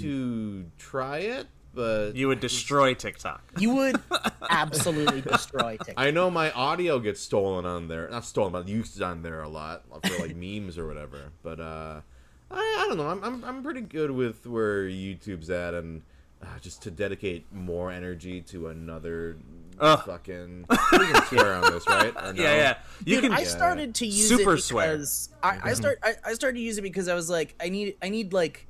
to 0.00 0.64
try 0.78 1.18
it, 1.18 1.46
but 1.74 2.12
You 2.14 2.28
would 2.28 2.40
destroy 2.40 2.94
TikTok. 2.94 3.42
You 3.58 3.74
would 3.74 4.00
absolutely 4.50 5.20
destroy 5.20 5.76
TikTok. 5.84 5.94
I 5.96 6.10
know 6.10 6.30
my 6.30 6.50
audio 6.52 6.98
gets 6.98 7.20
stolen 7.20 7.64
on 7.66 7.88
there. 7.88 8.08
Not 8.08 8.24
stolen, 8.24 8.52
but 8.52 8.68
used 8.68 9.00
on 9.02 9.22
there 9.22 9.42
a 9.42 9.48
lot 9.48 9.82
for 10.06 10.18
like 10.18 10.36
memes 10.36 10.78
or 10.78 10.86
whatever. 10.86 11.30
But 11.42 11.60
uh, 11.60 12.00
I, 12.50 12.56
I 12.56 12.86
don't 12.88 12.96
know. 12.96 13.08
I'm, 13.08 13.22
I'm 13.24 13.44
I'm 13.44 13.62
pretty 13.62 13.80
good 13.80 14.10
with 14.10 14.46
where 14.46 14.84
YouTube's 14.84 15.50
at, 15.50 15.74
and 15.74 16.02
uh, 16.42 16.58
just 16.60 16.82
to 16.82 16.90
dedicate 16.90 17.46
more 17.52 17.90
energy 17.90 18.40
to 18.42 18.68
another 18.68 19.36
Ugh. 19.80 20.02
fucking. 20.06 20.66
We 20.92 20.98
can 20.98 21.24
swear 21.26 21.54
on 21.54 21.72
this, 21.72 21.86
right? 21.88 22.14
Or 22.16 22.32
no? 22.32 22.42
Yeah, 22.42 22.54
yeah. 22.56 22.74
You 23.04 23.16
Dude, 23.16 23.24
can. 23.24 23.32
I 23.32 23.44
started 23.44 23.94
to 23.96 24.06
use 24.06 24.28
Super 24.28 24.54
it 24.54 24.60
swear. 24.62 24.92
because 24.92 25.30
I, 25.42 25.58
I 25.70 25.74
start 25.74 25.98
I, 26.02 26.14
I 26.24 26.34
started 26.34 26.56
to 26.58 26.62
use 26.62 26.78
it 26.78 26.82
because 26.82 27.08
I 27.08 27.14
was 27.14 27.28
like 27.28 27.54
I 27.60 27.68
need 27.70 27.96
I 28.02 28.08
need 28.08 28.32
like 28.32 28.66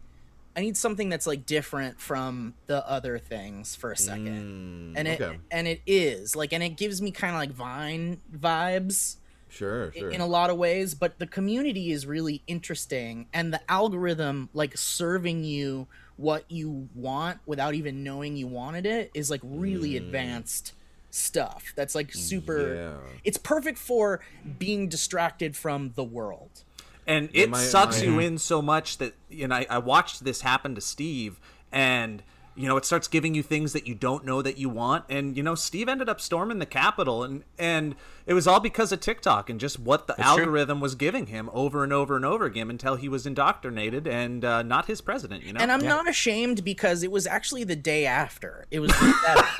I 0.56 0.60
need 0.60 0.76
something 0.76 1.08
that's 1.08 1.26
like 1.26 1.46
different 1.46 2.00
from 2.00 2.54
the 2.66 2.88
other 2.88 3.18
things 3.18 3.74
for 3.74 3.90
a 3.92 3.96
second. 3.96 4.92
Mm, 4.94 4.98
and 4.98 5.08
it 5.08 5.20
okay. 5.20 5.38
and 5.50 5.66
it 5.66 5.82
is 5.86 6.36
like 6.36 6.52
and 6.52 6.62
it 6.62 6.76
gives 6.76 7.02
me 7.02 7.10
kind 7.10 7.34
of 7.34 7.40
like 7.40 7.50
Vine 7.50 8.20
vibes 8.34 9.16
Sure, 9.48 9.92
sure. 9.92 10.10
in 10.10 10.20
a 10.20 10.26
lot 10.26 10.50
of 10.50 10.56
ways, 10.56 10.94
but 10.94 11.20
the 11.20 11.28
community 11.28 11.92
is 11.92 12.06
really 12.06 12.42
interesting 12.48 13.26
and 13.32 13.52
the 13.52 13.60
algorithm 13.70 14.48
like 14.52 14.76
serving 14.76 15.44
you 15.44 15.86
what 16.16 16.44
you 16.50 16.88
want 16.94 17.38
without 17.46 17.74
even 17.74 18.02
knowing 18.02 18.36
you 18.36 18.48
wanted 18.48 18.84
it 18.84 19.12
is 19.14 19.30
like 19.30 19.40
really 19.44 19.92
mm. 19.92 19.98
advanced 19.98 20.72
stuff. 21.10 21.72
That's 21.76 21.94
like 21.94 22.12
super 22.12 22.74
Yeah. 22.74 23.18
it's 23.22 23.38
perfect 23.38 23.78
for 23.78 24.20
being 24.58 24.88
distracted 24.88 25.56
from 25.56 25.92
the 25.94 26.04
world. 26.04 26.64
And 27.06 27.28
it 27.32 27.50
my- 27.50 27.58
sucks 27.58 28.00
my- 28.00 28.06
you 28.06 28.18
in 28.18 28.38
so 28.38 28.62
much 28.62 28.98
that 28.98 29.14
you 29.28 29.48
know 29.48 29.56
I, 29.56 29.66
I 29.70 29.78
watched 29.78 30.24
this 30.24 30.42
happen 30.42 30.74
to 30.74 30.80
Steve 30.80 31.40
and 31.72 32.22
you 32.56 32.68
know, 32.68 32.76
it 32.76 32.84
starts 32.84 33.08
giving 33.08 33.34
you 33.34 33.42
things 33.42 33.72
that 33.72 33.88
you 33.88 33.94
don't 33.94 34.24
know 34.24 34.40
that 34.40 34.58
you 34.58 34.68
want. 34.68 35.04
And 35.08 35.36
you 35.36 35.42
know, 35.42 35.54
Steve 35.54 35.88
ended 35.88 36.08
up 36.08 36.20
storming 36.20 36.60
the 36.60 36.66
Capitol, 36.66 37.24
and 37.24 37.42
and 37.58 37.96
it 38.26 38.34
was 38.34 38.46
all 38.46 38.60
because 38.60 38.92
of 38.92 39.00
TikTok 39.00 39.50
and 39.50 39.58
just 39.58 39.80
what 39.80 40.06
the 40.06 40.14
true. 40.14 40.24
algorithm 40.24 40.80
was 40.80 40.94
giving 40.94 41.26
him 41.26 41.50
over 41.52 41.82
and 41.82 41.92
over 41.92 42.14
and 42.14 42.24
over 42.24 42.44
again 42.44 42.70
until 42.70 42.94
he 42.94 43.08
was 43.08 43.26
indoctrinated 43.26 44.06
and 44.06 44.44
uh, 44.44 44.62
not 44.62 44.86
his 44.86 45.00
president. 45.00 45.42
You 45.42 45.52
know, 45.52 45.60
And 45.60 45.72
I'm 45.72 45.82
not 45.82 46.08
ashamed 46.08 46.64
because 46.64 47.02
it 47.02 47.10
was 47.10 47.26
actually 47.26 47.64
the 47.64 47.76
day 47.76 48.06
after. 48.06 48.66
It 48.70 48.78
was 48.78 48.92
the 48.92 49.14
better. 49.26 49.48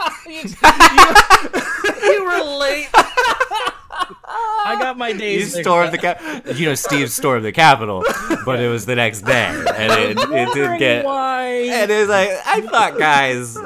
you, 2.02 2.12
you 2.12 2.24
were 2.24 2.58
late. 2.58 2.88
I 4.64 4.76
got 4.78 4.96
my 4.98 5.08
You 5.08 5.18
days. 5.18 5.54
mixed 5.54 5.62
stormed 5.62 5.92
the 5.92 5.98
cap. 5.98 6.20
You 6.54 6.66
know, 6.66 6.74
Steve 6.74 7.10
stormed 7.10 7.44
the 7.44 7.52
Capitol, 7.52 8.04
but 8.44 8.60
it 8.60 8.68
was 8.68 8.86
the 8.86 8.94
next 8.96 9.22
day, 9.22 9.46
and 9.46 9.92
it, 9.92 10.18
it 10.18 10.52
didn't 10.54 10.78
get. 10.78 11.04
Why? 11.04 11.46
And 11.48 11.90
it 11.90 12.00
was 12.00 12.08
like, 12.08 12.30
I 12.46 12.60
thought, 12.62 12.98
guys, 12.98 13.56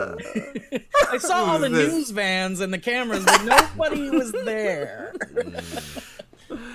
I 1.11 1.19
saw 1.19 1.45
all 1.53 1.59
the 1.59 1.69
news 1.71 2.11
vans 2.11 2.61
and 2.61 2.73
the 2.73 2.79
cameras, 2.79 3.25
but 3.25 3.45
nobody 3.45 4.11
was 4.11 4.33
there. 4.33 5.15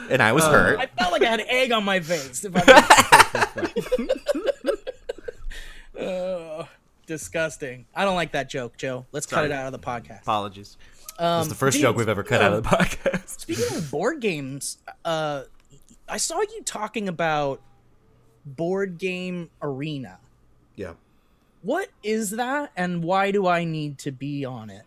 and 0.09 0.21
I 0.21 0.31
was 0.33 0.43
I 0.43 0.51
hurt. 0.51 0.79
I 0.79 0.85
felt 0.87 1.11
like 1.11 1.21
I 1.23 1.27
had 1.31 1.41
egg 1.41 1.71
on 1.71 1.83
my 1.83 1.99
face. 1.99 2.43
If 2.45 2.53
I 2.55 2.61
Ugh, 5.99 6.67
disgusting. 7.05 7.85
I 7.95 8.05
don't 8.05 8.15
like 8.15 8.31
that 8.33 8.49
joke, 8.49 8.77
Joe. 8.77 9.05
Let's 9.11 9.25
cut 9.25 9.45
it 9.45 9.51
out 9.51 9.65
of 9.65 9.71
the 9.73 9.79
podcast. 9.79 10.21
Apologies. 10.21 10.77
That's 11.19 11.47
the 11.47 11.55
first 11.55 11.75
Steve, 11.75 11.83
joke 11.83 11.97
we've 11.97 12.09
ever 12.09 12.23
cut 12.23 12.41
out 12.41 12.53
of 12.53 12.63
the 12.63 12.69
podcast. 12.75 13.41
Speaking 13.41 13.77
of 13.77 13.91
board 13.91 14.21
games, 14.21 14.77
uh, 15.03 15.43
I 16.07 16.17
saw 16.17 16.39
you 16.39 16.61
talking 16.63 17.07
about 17.07 17.61
board 18.45 18.97
game 18.97 19.49
arena. 19.61 20.19
Yeah. 20.75 20.93
What 21.61 21.89
is 22.03 22.31
that, 22.31 22.71
and 22.77 23.03
why 23.03 23.31
do 23.31 23.45
I 23.47 23.65
need 23.65 23.97
to 23.99 24.11
be 24.11 24.45
on 24.45 24.69
it? 24.69 24.83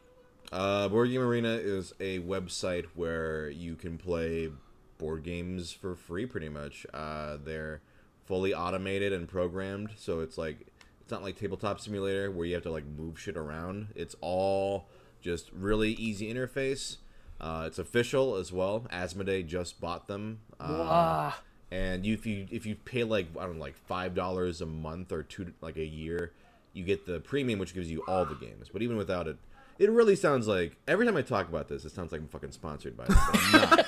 Uh, 0.51 0.89
Board 0.89 1.11
Game 1.11 1.21
Arena 1.23 1.55
is 1.55 1.95
a 1.99 2.21
website 2.21 2.85
where 2.95 3.49
you 3.49 3.75
can 3.75 3.97
play 3.97 4.51
board 4.99 5.23
games 5.23 5.73
for 5.73 5.95
free, 5.95 6.27
pretty 6.27 6.49
much. 6.49 6.87
Uh, 6.93 7.39
they're 7.43 7.81
fully 8.27 8.55
automated 8.55 9.12
and 9.12 9.29
programmed, 9.29 9.91
so 9.97 10.21
it's 10.21 10.37
like 10.39 10.67
it's 11.01 11.11
not 11.11 11.23
like 11.23 11.39
Tabletop 11.39 11.81
Simulator 11.81 12.31
where 12.31 12.47
you 12.47 12.55
have 12.55 12.62
to 12.65 12.71
like 12.71 12.85
move 12.87 13.19
shit 13.19 13.37
around. 13.37 13.89
It's 13.95 14.15
all 14.21 14.89
just 15.23 15.50
really 15.52 15.93
easy 15.93 16.33
interface. 16.33 16.97
Uh, 17.41 17.64
it's 17.67 17.79
official 17.79 18.37
as 18.37 18.52
well. 18.52 18.87
Asmodee 18.93 19.47
just 19.47 19.81
bought 19.81 20.07
them. 20.07 20.41
Uh, 20.61 20.87
Ah, 20.88 21.41
and 21.71 22.05
you, 22.05 22.14
if 22.14 22.26
you 22.26 22.47
if 22.50 22.67
you 22.67 22.75
pay 22.75 23.02
like 23.05 23.26
I 23.38 23.45
don't 23.47 23.55
know, 23.57 23.61
like 23.61 23.76
five 23.76 24.14
dollars 24.14 24.61
a 24.61 24.67
month 24.67 25.11
or 25.12 25.23
two 25.23 25.52
like 25.61 25.76
a 25.76 25.85
year, 25.85 26.33
you 26.73 26.85
get 26.85 27.07
the 27.07 27.21
premium, 27.21 27.59
which 27.59 27.75
gives 27.75 27.91
you 27.91 28.02
all 28.07 28.25
the 28.25 28.35
games. 28.35 28.69
But 28.73 28.83
even 28.83 28.97
without 28.97 29.26
it, 29.26 29.38
it 29.83 29.91
really 29.91 30.15
sounds 30.17 30.47
like 30.47 30.77
every 30.87 31.05
time 31.07 31.17
I 31.17 31.23
talk 31.23 31.49
about 31.49 31.69
this, 31.69 31.85
it 31.85 31.91
sounds 31.93 32.12
like 32.12 32.21
I'm 32.21 32.29
fucking 32.29 32.53
sponsored 32.53 32.97
by 32.97 33.05
them. 33.07 33.17
But 33.33 33.41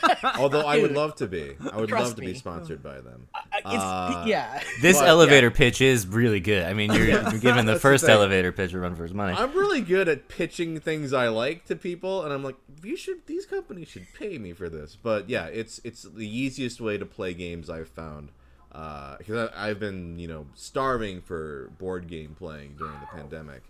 I'm 0.03 0.09
not. 0.23 0.39
Although 0.41 0.63
I 0.67 0.79
would 0.81 0.93
love 0.93 1.15
to 1.17 1.27
be. 1.27 1.55
I 1.73 1.77
would 1.79 1.89
trust 1.89 2.05
love 2.07 2.15
to 2.17 2.21
me. 2.23 2.33
be 2.33 2.35
sponsored 2.39 2.83
by 2.83 3.01
them. 3.01 3.29
I- 3.35 3.41
it's, 3.59 3.83
Uh, 3.83 4.25
yeah. 4.27 4.61
This 4.83 4.99
But, 4.99 5.09
elevator 5.09 5.51
pitch 5.51 5.81
is 5.81 6.07
really 6.07 6.41
good. 6.41 6.65
I 6.65 6.75
mean, 6.75 6.93
you're, 6.93 7.07
Yeah, 7.09 7.31
you're 7.31 7.41
giving 7.41 7.65
the 7.67 7.73
that's 7.73 7.83
the 7.83 7.89
first 7.89 8.09
elevator 8.09 8.53
pitch 8.53 8.73
a 8.75 8.79
run 8.81 8.95
for 8.97 9.05
his 9.05 9.15
money. 9.15 9.35
I'm 9.37 9.53
really 9.53 9.81
good 9.81 10.09
at 10.09 10.29
pitching 10.29 10.81
things 10.81 11.13
I 11.13 11.29
like 11.29 11.65
to 11.67 11.77
people, 11.77 12.23
and 12.25 12.33
I'm 12.33 12.43
like, 12.43 12.57
you 12.83 12.97
should. 12.97 13.27
These 13.27 13.47
companies 13.47 13.89
should 13.89 14.07
pay 14.19 14.37
me 14.39 14.53
for 14.53 14.69
this. 14.69 14.97
But 15.01 15.31
yeah, 15.31 15.47
it's 15.47 15.81
it's 15.85 16.03
the 16.03 16.27
easiest 16.29 16.81
way 16.81 16.99
to 16.99 17.07
play 17.07 17.33
games 17.35 17.71
I've 17.71 17.89
found. 17.89 18.31
Because 18.71 19.51
I 19.55 19.69
I've 19.71 19.79
been 19.79 20.19
you 20.19 20.27
know 20.27 20.47
starving 20.55 21.21
for 21.21 21.71
board 21.79 22.09
game 22.09 22.35
playing 22.37 22.75
during 22.77 22.99
the 23.01 23.07
pandemic, 23.07 23.63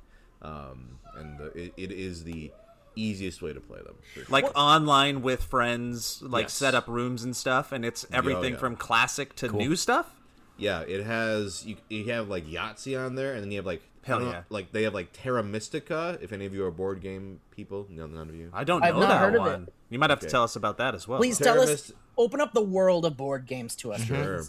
um, 0.45 0.99
and 1.17 1.39
the, 1.39 1.47
it, 1.59 1.73
it 1.77 1.93
is 1.93 2.25
the 2.25 2.53
easiest 2.97 3.43
way 3.43 3.53
to 3.53 3.61
play 3.61 3.81
them. 3.85 3.97
sure. 4.13 4.25
Like 4.29 4.47
online 4.55 5.23
with 5.23 5.43
friends, 5.43 6.23
like 6.23 6.45
Yes. 6.45 6.53
set 6.55 6.75
up 6.75 6.87
rooms 6.87 7.25
and 7.25 7.35
stuff, 7.37 7.73
and 7.73 7.85
it's 7.85 8.07
everything 8.13 8.53
yeah. 8.53 8.59
from 8.61 8.77
classic 8.77 9.35
to 9.37 9.49
new 9.49 9.75
stuff. 9.75 10.21
Yeah, 10.57 10.81
it 10.83 11.05
has 11.05 11.65
you. 11.67 11.77
You 11.89 12.13
have 12.13 12.29
like 12.29 12.47
Yahtzee 12.47 12.97
on 13.05 13.17
there, 13.17 13.35
and 13.35 13.43
then 13.43 13.51
you 13.51 13.59
have 13.59 13.67
like 13.67 13.83
Hell 14.05 14.17
I 14.17 14.21
don't 14.21 14.29
know, 14.29 14.35
yeah. 14.37 14.43
like 14.51 14.71
they 14.73 14.83
have 14.83 14.95
like 14.95 15.09
Terra 15.13 15.43
Mystica. 15.43 16.19
If 16.21 16.31
any 16.33 16.45
of 16.45 16.55
you 16.55 16.65
are 16.65 16.71
board 16.71 17.01
game 17.01 17.41
people, 17.51 17.87
no, 17.91 18.07
none 18.07 18.29
of 18.29 18.35
you. 18.35 18.51
I 18.53 18.63
don't 18.63 18.85
I've 18.85 18.95
know 18.95 19.01
not 19.01 19.09
that 19.09 19.19
heard 19.21 19.35
of 19.35 19.47
it. 19.47 19.51
one. 19.51 19.69
You 19.89 19.99
might 19.99 20.11
have 20.11 20.21
to 20.21 20.29
tell 20.29 20.43
us 20.45 20.55
about 20.57 20.77
that 20.79 20.95
as 20.95 21.09
well. 21.09 21.19
Please 21.19 21.39
Terra 21.39 21.55
tell 21.55 21.63
us. 21.63 21.71
Myst- 21.71 21.93
Open 22.17 22.41
up 22.41 22.53
the 22.53 22.63
world 22.63 23.05
of 23.07 23.17
board 23.17 23.47
games 23.47 23.75
to 23.77 23.93
us. 23.93 24.05
Sure. 24.05 24.43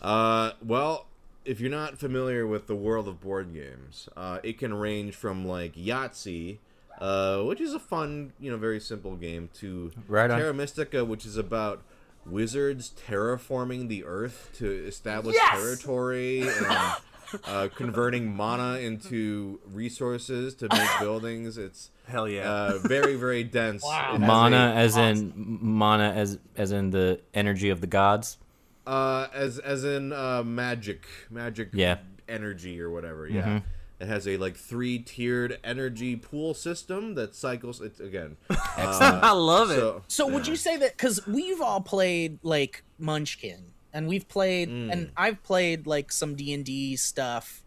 Uh, 0.00 0.52
well, 0.62 1.06
if 1.44 1.60
you're 1.60 1.70
not 1.70 1.98
familiar 1.98 2.46
with 2.46 2.66
the 2.66 2.74
world 2.76 3.06
of 3.08 3.20
board 3.20 3.52
games, 3.52 4.08
uh, 4.16 4.38
it 4.42 4.58
can 4.58 4.72
range 4.74 5.14
from 5.14 5.46
like 5.46 5.74
Yahtzee, 5.74 6.58
uh, 7.00 7.42
which 7.42 7.60
is 7.60 7.74
a 7.74 7.78
fun, 7.80 8.32
you 8.40 8.50
know, 8.50 8.56
very 8.56 8.80
simple 8.80 9.16
game, 9.16 9.48
to 9.54 9.90
Right 10.08 10.30
on. 10.30 10.38
Terra 10.38 10.54
Mystica, 10.54 11.04
which 11.04 11.26
is 11.26 11.36
about 11.36 11.82
wizards 12.26 12.92
terraforming 13.06 13.88
the 13.88 14.04
earth 14.04 14.50
to 14.58 14.66
establish 14.86 15.34
Yes! 15.34 15.50
territory 15.60 16.40
and 16.42 16.66
uh, 17.46 17.68
converting 17.74 18.34
mana 18.34 18.78
into 18.78 19.60
resources 19.70 20.54
to 20.54 20.68
make 20.72 20.88
buildings. 21.00 21.58
It's 21.58 21.90
Hell 22.06 22.28
yeah. 22.28 22.48
uh, 22.50 22.78
very, 22.78 23.16
very 23.16 23.44
dense. 23.58 23.82
Wow. 23.84 24.16
Mana, 24.18 24.72
a- 24.74 24.78
as 24.78 24.96
in 24.96 25.32
mana, 25.36 26.10
as 26.16 26.38
as 26.56 26.72
in 26.72 26.90
the 26.90 27.20
energy 27.34 27.68
of 27.70 27.80
the 27.82 27.86
gods. 27.86 28.38
Uh, 28.86 29.28
as 29.32 29.58
as 29.58 29.84
in 29.84 30.12
uh, 30.12 30.42
magic, 30.44 31.06
magic, 31.30 31.70
Yeah. 31.72 31.98
energy 32.28 32.80
or 32.80 32.90
whatever. 32.90 33.26
Yeah, 33.28 33.60
it 33.98 34.06
has 34.08 34.28
a 34.28 34.36
like 34.36 34.56
three 34.56 34.98
tiered 34.98 35.58
energy 35.64 36.16
pool 36.16 36.52
system 36.54 37.14
that 37.14 37.34
cycles. 37.34 37.80
It's 37.80 38.00
again. 38.00 38.36
I 38.50 39.32
love 39.32 39.70
it. 39.70 39.76
So, 39.76 40.02
So 40.08 40.26
would 40.28 40.46
you 40.46 40.56
say 40.56 40.76
that 40.76 40.92
because 40.96 41.26
we've 41.26 41.60
all 41.62 41.80
played 41.80 42.38
like 42.42 42.82
Munchkin, 42.98 43.72
and 43.92 44.06
we've 44.06 44.28
played, 44.28 44.68
Mm. 44.68 44.92
and 44.92 45.10
I've 45.16 45.42
played 45.42 45.86
like 45.86 46.12
some 46.12 46.34
D 46.34 46.52
and 46.52 46.64
D 46.64 46.96
stuff, 46.96 47.62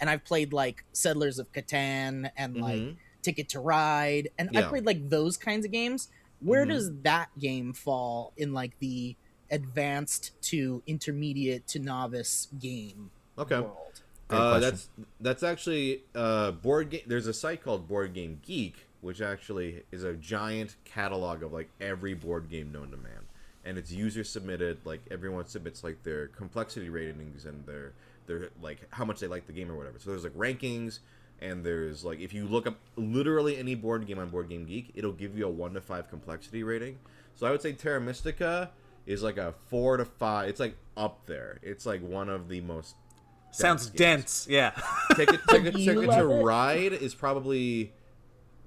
and 0.00 0.10
I've 0.10 0.24
played 0.24 0.52
like 0.52 0.84
Settlers 0.92 1.38
of 1.38 1.50
Catan 1.52 2.30
and 2.36 2.56
like 2.60 2.96
Ticket 3.22 3.48
to 3.50 3.60
Ride, 3.60 4.28
and 4.38 4.48
I 4.48 4.50
Mm-hmm. 4.50 4.54
Yeah. 4.54 4.60
Mm-hmm. 4.60 4.70
played 4.70 4.84
like 4.86 5.08
those 5.08 5.36
kinds 5.38 5.64
of 5.64 5.72
games. 5.72 6.08
Where 6.40 6.64
does 6.66 6.90
that 7.02 7.30
game 7.38 7.72
fall 7.72 8.32
in 8.36 8.52
like 8.52 8.78
the 8.78 9.16
advanced 9.50 10.40
to 10.42 10.82
intermediate 10.86 11.66
to 11.68 11.78
novice 11.78 12.48
game 12.58 13.10
okay. 13.38 13.60
world? 13.60 14.00
Uh, 14.30 14.58
that's 14.58 14.90
that's 15.20 15.42
actually 15.42 16.02
uh, 16.14 16.50
board 16.50 16.90
game. 16.90 17.00
There's 17.06 17.26
a 17.26 17.32
site 17.32 17.62
called 17.62 17.88
Board 17.88 18.12
Game 18.12 18.40
Geek, 18.44 18.86
which 19.00 19.20
actually 19.22 19.84
is 19.90 20.04
a 20.04 20.12
giant 20.14 20.76
catalog 20.84 21.42
of 21.42 21.52
like 21.52 21.70
every 21.80 22.14
board 22.14 22.50
game 22.50 22.70
known 22.70 22.90
to 22.90 22.96
man, 22.98 23.26
and 23.64 23.78
it's 23.78 23.90
user 23.90 24.24
submitted. 24.24 24.78
Like 24.84 25.00
everyone 25.10 25.46
submits 25.46 25.82
like 25.82 26.02
their 26.02 26.28
complexity 26.28 26.90
ratings 26.90 27.46
and 27.46 27.64
their 27.64 27.94
their 28.26 28.50
like 28.60 28.86
how 28.90 29.06
much 29.06 29.20
they 29.20 29.28
like 29.28 29.46
the 29.46 29.52
game 29.52 29.70
or 29.70 29.76
whatever. 29.76 29.98
So 29.98 30.10
there's 30.10 30.24
like 30.24 30.34
rankings, 30.34 30.98
and 31.40 31.64
there's 31.64 32.04
like 32.04 32.20
if 32.20 32.34
you 32.34 32.46
look 32.46 32.66
up 32.66 32.76
literally 32.96 33.56
any 33.56 33.74
board 33.74 34.06
game 34.06 34.18
on 34.18 34.28
Board 34.28 34.50
Game 34.50 34.66
Geek, 34.66 34.90
it'll 34.94 35.12
give 35.12 35.38
you 35.38 35.46
a 35.46 35.50
one 35.50 35.72
to 35.72 35.80
five 35.80 36.10
complexity 36.10 36.62
rating. 36.62 36.98
So 37.34 37.46
I 37.46 37.50
would 37.50 37.62
say 37.62 37.72
Terra 37.72 38.00
Mystica 38.00 38.72
is 39.08 39.22
like 39.22 39.38
a 39.38 39.54
four 39.68 39.96
to 39.96 40.04
five. 40.04 40.48
It's 40.50 40.60
like 40.60 40.76
up 40.96 41.26
there. 41.26 41.58
It's 41.62 41.84
like 41.86 42.00
one 42.02 42.28
of 42.28 42.48
the 42.48 42.60
most 42.60 42.94
Sounds 43.50 43.86
games. 43.86 43.96
dense. 43.98 44.46
Yeah. 44.50 44.70
Ticket, 45.16 45.40
ticket, 45.48 45.74
ticket 45.76 46.10
to 46.10 46.30
it? 46.30 46.42
Ride 46.44 46.92
is 46.92 47.14
probably 47.14 47.92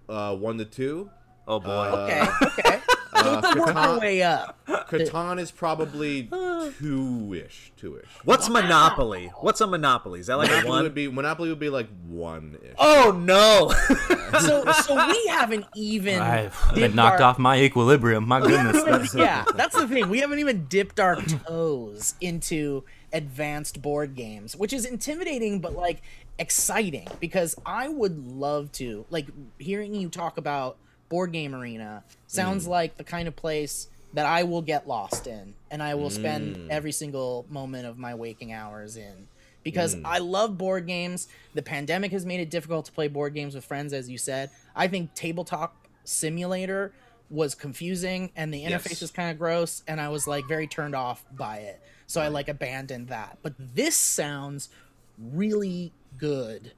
uh, 0.09 0.35
one 0.35 0.57
to 0.57 0.65
two. 0.65 1.09
oh 1.47 1.59
boy. 1.59 1.69
Uh, 1.69 2.31
Okay, 2.41 2.47
okay. 2.59 2.80
So 3.21 3.29
Uh, 3.33 3.41
let's 3.43 3.55
work 3.59 3.75
our 3.75 3.99
way 3.99 4.21
up. 4.23 4.57
Catan 4.67 5.39
is 5.39 5.51
probably 5.51 6.23
two-ish, 6.79 7.71
two-ish. 7.77 8.09
What's 8.23 8.49
Monopoly? 8.49 9.27
What's 9.39 9.61
a 9.61 9.67
Monopoly? 9.67 10.19
Is 10.19 10.27
that 10.27 10.35
like 10.37 10.49
a 10.49 10.51
Monopoly 10.51 10.69
one? 10.69 10.83
would 10.83 10.95
be 10.95 11.07
Monopoly 11.07 11.49
would 11.49 11.59
be 11.59 11.69
like 11.69 11.87
one-ish. 12.07 12.75
Oh 12.77 13.11
no! 13.17 13.73
So, 14.39 14.63
so 14.71 15.07
we 15.07 15.25
haven't 15.27 15.65
even 15.75 16.19
I've 16.21 16.55
been 16.73 16.95
knocked 16.95 17.19
our- 17.19 17.31
off 17.31 17.37
my 17.39 17.59
equilibrium. 17.59 18.25
My 18.25 18.39
goodness. 18.39 18.81
That's, 18.81 19.13
yeah, 19.13 19.43
that's 19.55 19.75
the 19.75 19.85
thing. 19.89 20.07
We 20.07 20.19
haven't 20.19 20.39
even 20.39 20.67
dipped 20.67 21.01
our 21.01 21.17
toes 21.17 22.15
into 22.21 22.85
advanced 23.11 23.81
board 23.81 24.15
games, 24.15 24.55
which 24.55 24.71
is 24.71 24.85
intimidating 24.85 25.59
but 25.59 25.73
like 25.73 26.01
exciting 26.39 27.09
because 27.19 27.55
I 27.65 27.89
would 27.89 28.25
love 28.25 28.71
to 28.73 29.05
like 29.09 29.27
hearing 29.59 29.93
you 29.93 30.07
talk 30.07 30.37
about 30.37 30.77
board 31.11 31.33
game 31.33 31.53
arena 31.53 32.03
sounds 32.27 32.65
mm. 32.65 32.69
like 32.69 32.95
the 32.95 33.03
kind 33.03 33.27
of 33.27 33.35
place 33.35 33.89
that 34.13 34.25
I 34.25 34.43
will 34.43 34.61
get 34.61 34.87
lost 34.87 35.27
in 35.27 35.53
and 35.69 35.83
I 35.83 35.95
will 35.95 36.09
spend 36.09 36.55
mm. 36.55 36.69
every 36.69 36.93
single 36.93 37.45
moment 37.49 37.85
of 37.85 37.97
my 37.97 38.15
waking 38.15 38.53
hours 38.53 38.95
in 38.95 39.27
because 39.61 39.93
mm. 39.93 40.03
I 40.05 40.19
love 40.19 40.57
board 40.57 40.87
games. 40.87 41.27
The 41.53 41.61
pandemic 41.61 42.13
has 42.13 42.25
made 42.25 42.39
it 42.39 42.49
difficult 42.49 42.85
to 42.85 42.93
play 42.93 43.09
board 43.09 43.33
games 43.33 43.55
with 43.55 43.65
friends 43.65 43.91
as 43.91 44.09
you 44.09 44.17
said. 44.17 44.51
I 44.73 44.87
think 44.87 45.13
tabletop 45.13 45.75
simulator 46.05 46.93
was 47.29 47.55
confusing 47.55 48.31
and 48.37 48.53
the 48.53 48.63
interface 48.63 48.91
Yes. 48.91 49.01
was 49.01 49.11
kind 49.11 49.31
of 49.31 49.37
gross 49.37 49.83
and 49.89 49.99
I 49.99 50.07
was 50.07 50.27
like 50.27 50.47
very 50.47 50.65
turned 50.65 50.95
off 50.95 51.25
by 51.33 51.57
it. 51.57 51.81
So 52.07 52.21
I 52.21 52.29
like 52.29 52.47
abandoned 52.47 53.09
that. 53.09 53.37
But 53.43 53.53
this 53.57 53.97
sounds 53.97 54.69
really 55.17 55.91
good 56.17 56.71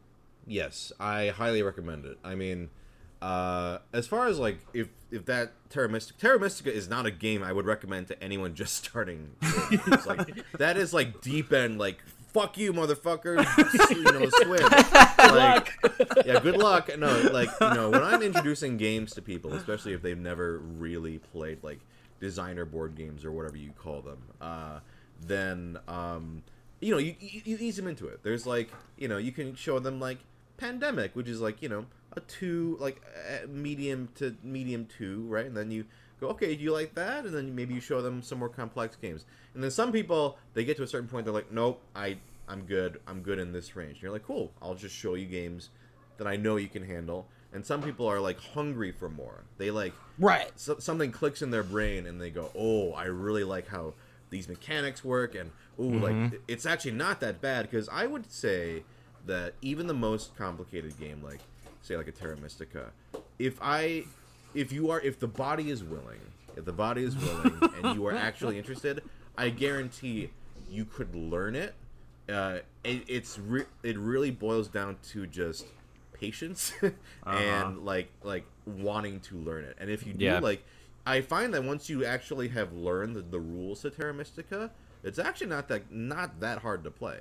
Yes, 0.46 0.92
I 1.00 1.28
highly 1.28 1.64
recommend 1.64 2.06
it. 2.06 2.18
I 2.24 2.36
mean, 2.36 2.70
uh, 3.24 3.80
as 3.94 4.06
far 4.06 4.28
as 4.28 4.38
like 4.38 4.60
if 4.74 4.90
if 5.10 5.26
that 5.26 5.54
Terra 5.70 5.88
Mystica, 5.88 6.20
Terra 6.20 6.40
Mystica 6.40 6.74
is 6.74 6.90
not 6.90 7.06
a 7.06 7.12
game 7.12 7.42
I 7.42 7.54
would 7.54 7.66
recommend 7.66 8.10
to 8.10 8.22
anyone 8.22 8.54
just 8.56 8.76
starting. 8.76 9.32
Like 10.06 10.44
that 10.58 10.76
is 10.76 10.94
like 10.94 11.22
deep 11.22 11.54
end 11.54 11.80
like 11.80 12.04
fuck 12.34 12.58
you 12.58 12.74
motherfucker, 12.74 13.38
you 13.92 14.04
know, 14.04 14.28
swim. 14.42 15.36
Like, 15.36 16.26
yeah, 16.26 16.40
good 16.42 16.58
luck. 16.58 16.90
No, 16.98 17.30
like 17.32 17.50
you 17.62 17.74
know, 17.74 17.92
when 17.92 18.04
I'm 18.04 18.22
introducing 18.24 18.76
games 18.76 19.14
to 19.14 19.22
people, 19.22 19.54
especially 19.54 19.94
if 19.94 20.02
they've 20.02 20.18
never 20.18 20.58
really 20.58 21.20
played 21.20 21.64
like 21.64 21.80
designer 22.20 22.66
board 22.66 22.96
games 22.96 23.24
or 23.24 23.32
whatever 23.32 23.56
you 23.56 23.72
call 23.72 24.02
them, 24.02 24.22
uh, 24.42 24.80
then 25.26 25.78
um, 25.88 26.44
you 26.82 26.92
know, 26.92 26.98
you, 26.98 27.16
you 27.22 27.42
you 27.46 27.58
ease 27.62 27.78
them 27.78 27.88
into 27.88 28.08
it. 28.08 28.22
There's 28.22 28.46
like 28.46 28.70
you 28.98 29.08
know, 29.08 29.18
you 29.18 29.32
can 29.32 29.56
show 29.56 29.80
them 29.80 30.02
like 30.02 30.18
Pandemic, 30.64 31.14
which 31.14 31.28
is 31.28 31.42
like 31.42 31.62
you 31.62 31.68
know 31.68 31.86
a 32.16 32.22
two 32.22 32.78
like 32.80 33.02
uh, 33.30 33.48
medium 33.48 34.08
to 34.16 34.34
medium 34.44 34.86
two, 34.98 35.26
right? 35.28 35.46
And 35.46 35.58
then 35.58 35.72
you 35.72 35.84
go, 36.22 36.30
okay, 36.30 36.56
do 36.56 36.64
you 36.64 36.72
like 36.72 36.96
that? 36.96 37.26
And 37.26 37.34
then 37.34 37.54
maybe 37.54 37.74
you 37.74 37.82
show 37.82 38.02
them 38.02 38.22
some 38.22 38.40
more 38.40 38.48
complex 38.48 38.96
games. 38.96 39.26
And 39.54 39.62
then 39.62 39.72
some 39.72 39.92
people 39.92 40.38
they 40.54 40.64
get 40.64 40.78
to 40.78 40.84
a 40.84 40.88
certain 40.88 41.10
point, 41.10 41.26
they're 41.26 41.34
like, 41.34 41.52
nope, 41.52 41.82
I 41.94 42.18
I'm 42.48 42.62
good, 42.62 43.02
I'm 43.08 43.22
good 43.22 43.40
in 43.40 43.52
this 43.52 43.76
range. 43.76 43.96
And 43.96 44.04
you're 44.04 44.12
like, 44.14 44.24
cool, 44.26 44.54
I'll 44.62 44.76
just 44.76 44.96
show 44.96 45.16
you 45.16 45.26
games 45.26 45.70
that 46.18 46.28
I 46.28 46.38
know 46.38 46.56
you 46.56 46.70
can 46.70 46.86
handle. 46.86 47.28
And 47.52 47.66
some 47.66 47.84
people 47.84 48.08
are 48.08 48.22
like 48.22 48.40
hungry 48.40 48.94
for 48.94 49.10
more. 49.10 49.44
They 49.58 49.70
like 49.70 49.94
Right. 50.18 50.50
so, 50.56 50.80
something 50.80 51.12
clicks 51.12 51.42
in 51.42 51.52
their 51.52 51.64
brain 51.64 52.08
and 52.08 52.22
they 52.22 52.30
go, 52.30 52.52
"Oh, 52.56 52.94
I 52.94 53.06
really 53.06 53.44
like 53.44 53.68
how 53.68 53.96
these 54.30 54.48
mechanics 54.48 55.04
work," 55.04 55.36
and 55.36 55.52
"Oh, 55.78 55.84
like 55.84 56.42
it's 56.48 56.66
actually 56.66 56.92
not 56.92 57.20
that 57.20 57.42
bad." 57.42 57.70
Because 57.70 57.90
I 57.90 58.06
would 58.06 58.32
say 58.32 58.84
that 59.26 59.54
even 59.62 59.88
the 59.88 59.94
most 59.94 60.36
complicated 60.36 60.98
game, 61.00 61.22
like 61.24 61.40
say 61.82 61.98
like 61.98 62.08
a 62.08 62.12
Terra 62.12 62.38
Mystica, 62.38 62.92
if 63.40 63.58
I, 63.62 64.06
if 64.54 64.72
you 64.72 64.90
are, 64.92 65.00
if 65.02 65.20
the 65.20 65.28
body 65.28 65.70
is 65.70 65.84
willing, 65.84 66.20
if 66.56 66.66
the 66.66 66.74
body 66.74 67.04
is 67.04 67.16
willing, 67.18 67.60
and 67.84 67.96
you 67.96 68.06
are 68.08 68.14
actually 68.16 68.58
interested, 68.58 69.02
I 69.38 69.50
guarantee 69.50 70.30
you 70.70 70.86
could 70.86 71.16
learn 71.16 71.56
it. 71.56 71.74
Uh, 72.30 72.60
it 72.84 73.04
it's 73.08 73.38
re- 73.38 73.66
it 73.84 73.98
really 73.98 74.32
boils 74.32 74.68
down 74.70 74.98
to 75.12 75.28
just 75.28 75.66
patience 76.14 76.72
and 77.28 77.84
like 77.84 78.10
like 78.24 78.46
wanting 78.66 79.20
to 79.22 79.36
learn 79.38 79.66
it. 79.66 79.76
And 79.80 79.90
if 79.90 80.06
you 80.08 80.14
do 80.14 80.26
Yeah. 80.26 80.40
like 80.40 80.64
I 81.06 81.20
find 81.20 81.54
that 81.54 81.66
once 81.66 81.90
you 81.90 82.06
actually 82.06 82.48
have 82.50 82.72
learned 82.72 83.18
the, 83.18 83.22
the 83.22 83.40
rules 83.40 83.82
to 83.82 83.90
Terra 83.90 84.14
Mystica, 84.14 84.72
it's 85.04 85.20
actually 85.20 85.48
not 85.48 85.68
that 85.68 85.92
not 85.92 86.40
that 86.40 86.60
hard 86.60 86.84
to 86.86 86.92
play 86.92 87.20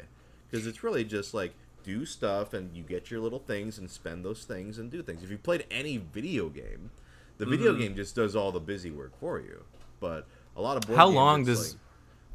because 0.48 0.68
it's 0.68 0.84
really 0.84 1.02
just 1.04 1.34
like 1.34 1.52
do 1.82 2.04
stuff 2.06 2.52
and 2.54 2.76
you 2.76 2.82
get 2.82 3.10
your 3.10 3.20
little 3.20 3.38
things 3.38 3.78
and 3.78 3.90
spend 3.90 4.24
those 4.24 4.44
things 4.44 4.78
and 4.78 4.90
do 4.90 5.02
things. 5.02 5.22
If 5.22 5.30
you 5.30 5.38
played 5.38 5.64
any 5.70 5.96
video 5.98 6.48
game, 6.48 6.90
the 7.38 7.46
video 7.46 7.74
game 7.74 7.94
just 7.96 8.14
does 8.14 8.36
all 8.36 8.52
the 8.52 8.60
busy 8.60 8.90
work 8.90 9.18
for 9.18 9.40
you. 9.40 9.64
But 10.00 10.26
a 10.56 10.62
lot 10.62 10.76
of 10.76 10.86
board 10.86 10.96
How 10.98 11.06
games, 11.06 11.16
long 11.16 11.44
does 11.44 11.72
like, 11.72 11.80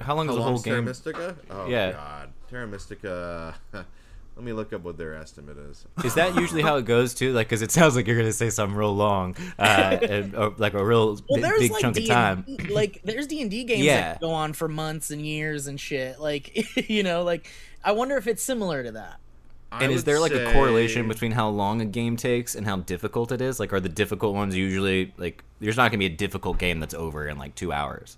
how 0.07 0.15
long 0.15 0.27
how 0.27 0.33
does 0.33 0.37
the 0.37 0.43
whole 0.43 0.59
Terra 0.59 0.77
game? 0.77 0.85
Mystica? 0.85 1.35
Oh 1.49 1.69
Yeah. 1.69 1.91
god, 1.91 2.29
Terra 2.49 2.67
Mystica. 2.67 3.55
Let 3.73 4.45
me 4.45 4.53
look 4.53 4.71
up 4.71 4.83
what 4.83 4.97
their 4.99 5.15
estimate 5.15 5.57
is. 5.57 5.83
Is 6.05 6.13
that 6.13 6.35
usually 6.35 6.61
how 6.61 6.75
it 6.77 6.85
goes 6.85 7.15
too? 7.15 7.33
Like, 7.33 7.47
because 7.47 7.63
it 7.63 7.71
sounds 7.71 7.95
like 7.95 8.05
you're 8.05 8.17
gonna 8.17 8.31
say 8.31 8.51
something 8.51 8.77
real 8.77 8.93
long, 8.95 9.35
uh, 9.57 9.97
and, 10.09 10.35
or 10.35 10.53
like 10.57 10.75
a 10.75 10.85
real 10.85 11.17
Well, 11.27 11.41
big, 11.41 11.57
big 11.57 11.71
like 11.71 11.81
chunk 11.81 11.95
D 11.95 12.03
of 12.03 12.07
time. 12.07 12.45
like 12.69 13.01
there's 13.03 13.25
D 13.25 13.41
and 13.41 13.49
D 13.49 13.63
games 13.63 13.81
Yeah. 13.83 14.13
that 14.13 14.21
go 14.21 14.29
on 14.29 14.53
for 14.53 14.67
months 14.67 15.09
and 15.09 15.25
years 15.25 15.65
and 15.65 15.79
shit. 15.79 16.19
Like 16.19 16.55
you 16.87 17.01
know, 17.01 17.23
like 17.23 17.49
I 17.83 17.93
wonder 17.93 18.15
if 18.17 18.27
it's 18.27 18.43
similar 18.43 18.83
to 18.83 18.91
that. 18.91 19.19
I 19.71 19.83
And 19.83 19.91
is 19.91 20.03
there 20.05 20.19
like 20.19 20.31
a 20.33 20.39
correlation 20.53 21.07
between 21.07 21.31
how 21.31 21.49
long 21.49 21.81
a 21.81 21.85
game 21.85 22.15
takes 22.15 22.55
and 22.55 22.65
how 22.65 22.77
difficult 22.77 23.31
it 23.31 23.41
is? 23.41 23.59
Like, 23.59 23.73
are 23.73 23.79
the 23.79 23.89
difficult 23.89 24.33
ones 24.33 24.55
usually 24.55 25.13
like 25.17 25.43
there's 25.59 25.77
not 25.77 25.91
gonna 25.91 25.99
be 25.99 26.05
a 26.05 26.09
difficult 26.09 26.57
game 26.57 26.79
that's 26.79 26.93
over 26.93 27.27
in 27.27 27.37
like 27.37 27.55
two 27.55 27.71
hours? 27.73 28.17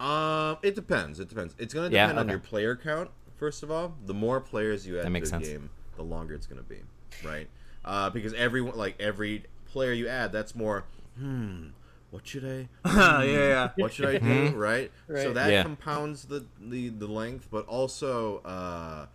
Um, 0.00 0.58
it 0.62 0.74
depends. 0.74 1.18
It 1.20 1.28
depends. 1.28 1.54
It's 1.58 1.74
gonna 1.74 1.90
Yeah, 1.90 2.06
depend 2.06 2.18
on 2.18 2.28
your 2.28 2.38
player 2.38 2.76
count. 2.76 3.10
First 3.36 3.62
of 3.62 3.70
all, 3.70 3.96
the 4.06 4.14
more 4.14 4.40
players 4.40 4.86
you 4.86 4.98
add 4.98 5.04
to 5.04 5.10
makes 5.10 5.30
the 5.30 5.30
sense. 5.30 5.48
game, 5.48 5.70
the 5.96 6.02
longer 6.02 6.34
it's 6.34 6.46
gonna 6.46 6.62
be, 6.62 6.80
right? 7.22 7.48
Uh, 7.84 8.10
because 8.10 8.32
everyone, 8.34 8.76
like 8.76 9.00
every 9.00 9.44
player 9.66 9.92
you 9.92 10.08
add, 10.08 10.32
that's 10.32 10.54
more. 10.54 10.84
Hmm. 11.18 11.68
What 12.10 12.26
should 12.26 12.44
I? 12.44 12.68
yeah, 12.88 13.22
yeah. 13.24 13.68
What 13.76 13.92
should 13.92 14.06
I 14.06 14.18
do? 14.18 14.50
Right? 14.50 14.90
right? 15.08 15.22
So 15.22 15.32
that 15.32 15.50
Yeah. 15.50 15.62
compounds 15.62 16.24
the, 16.24 16.44
the 16.60 16.88
the 16.90 17.06
length, 17.06 17.48
but 17.50 17.66
also 17.66 18.38
uh, 18.38 19.06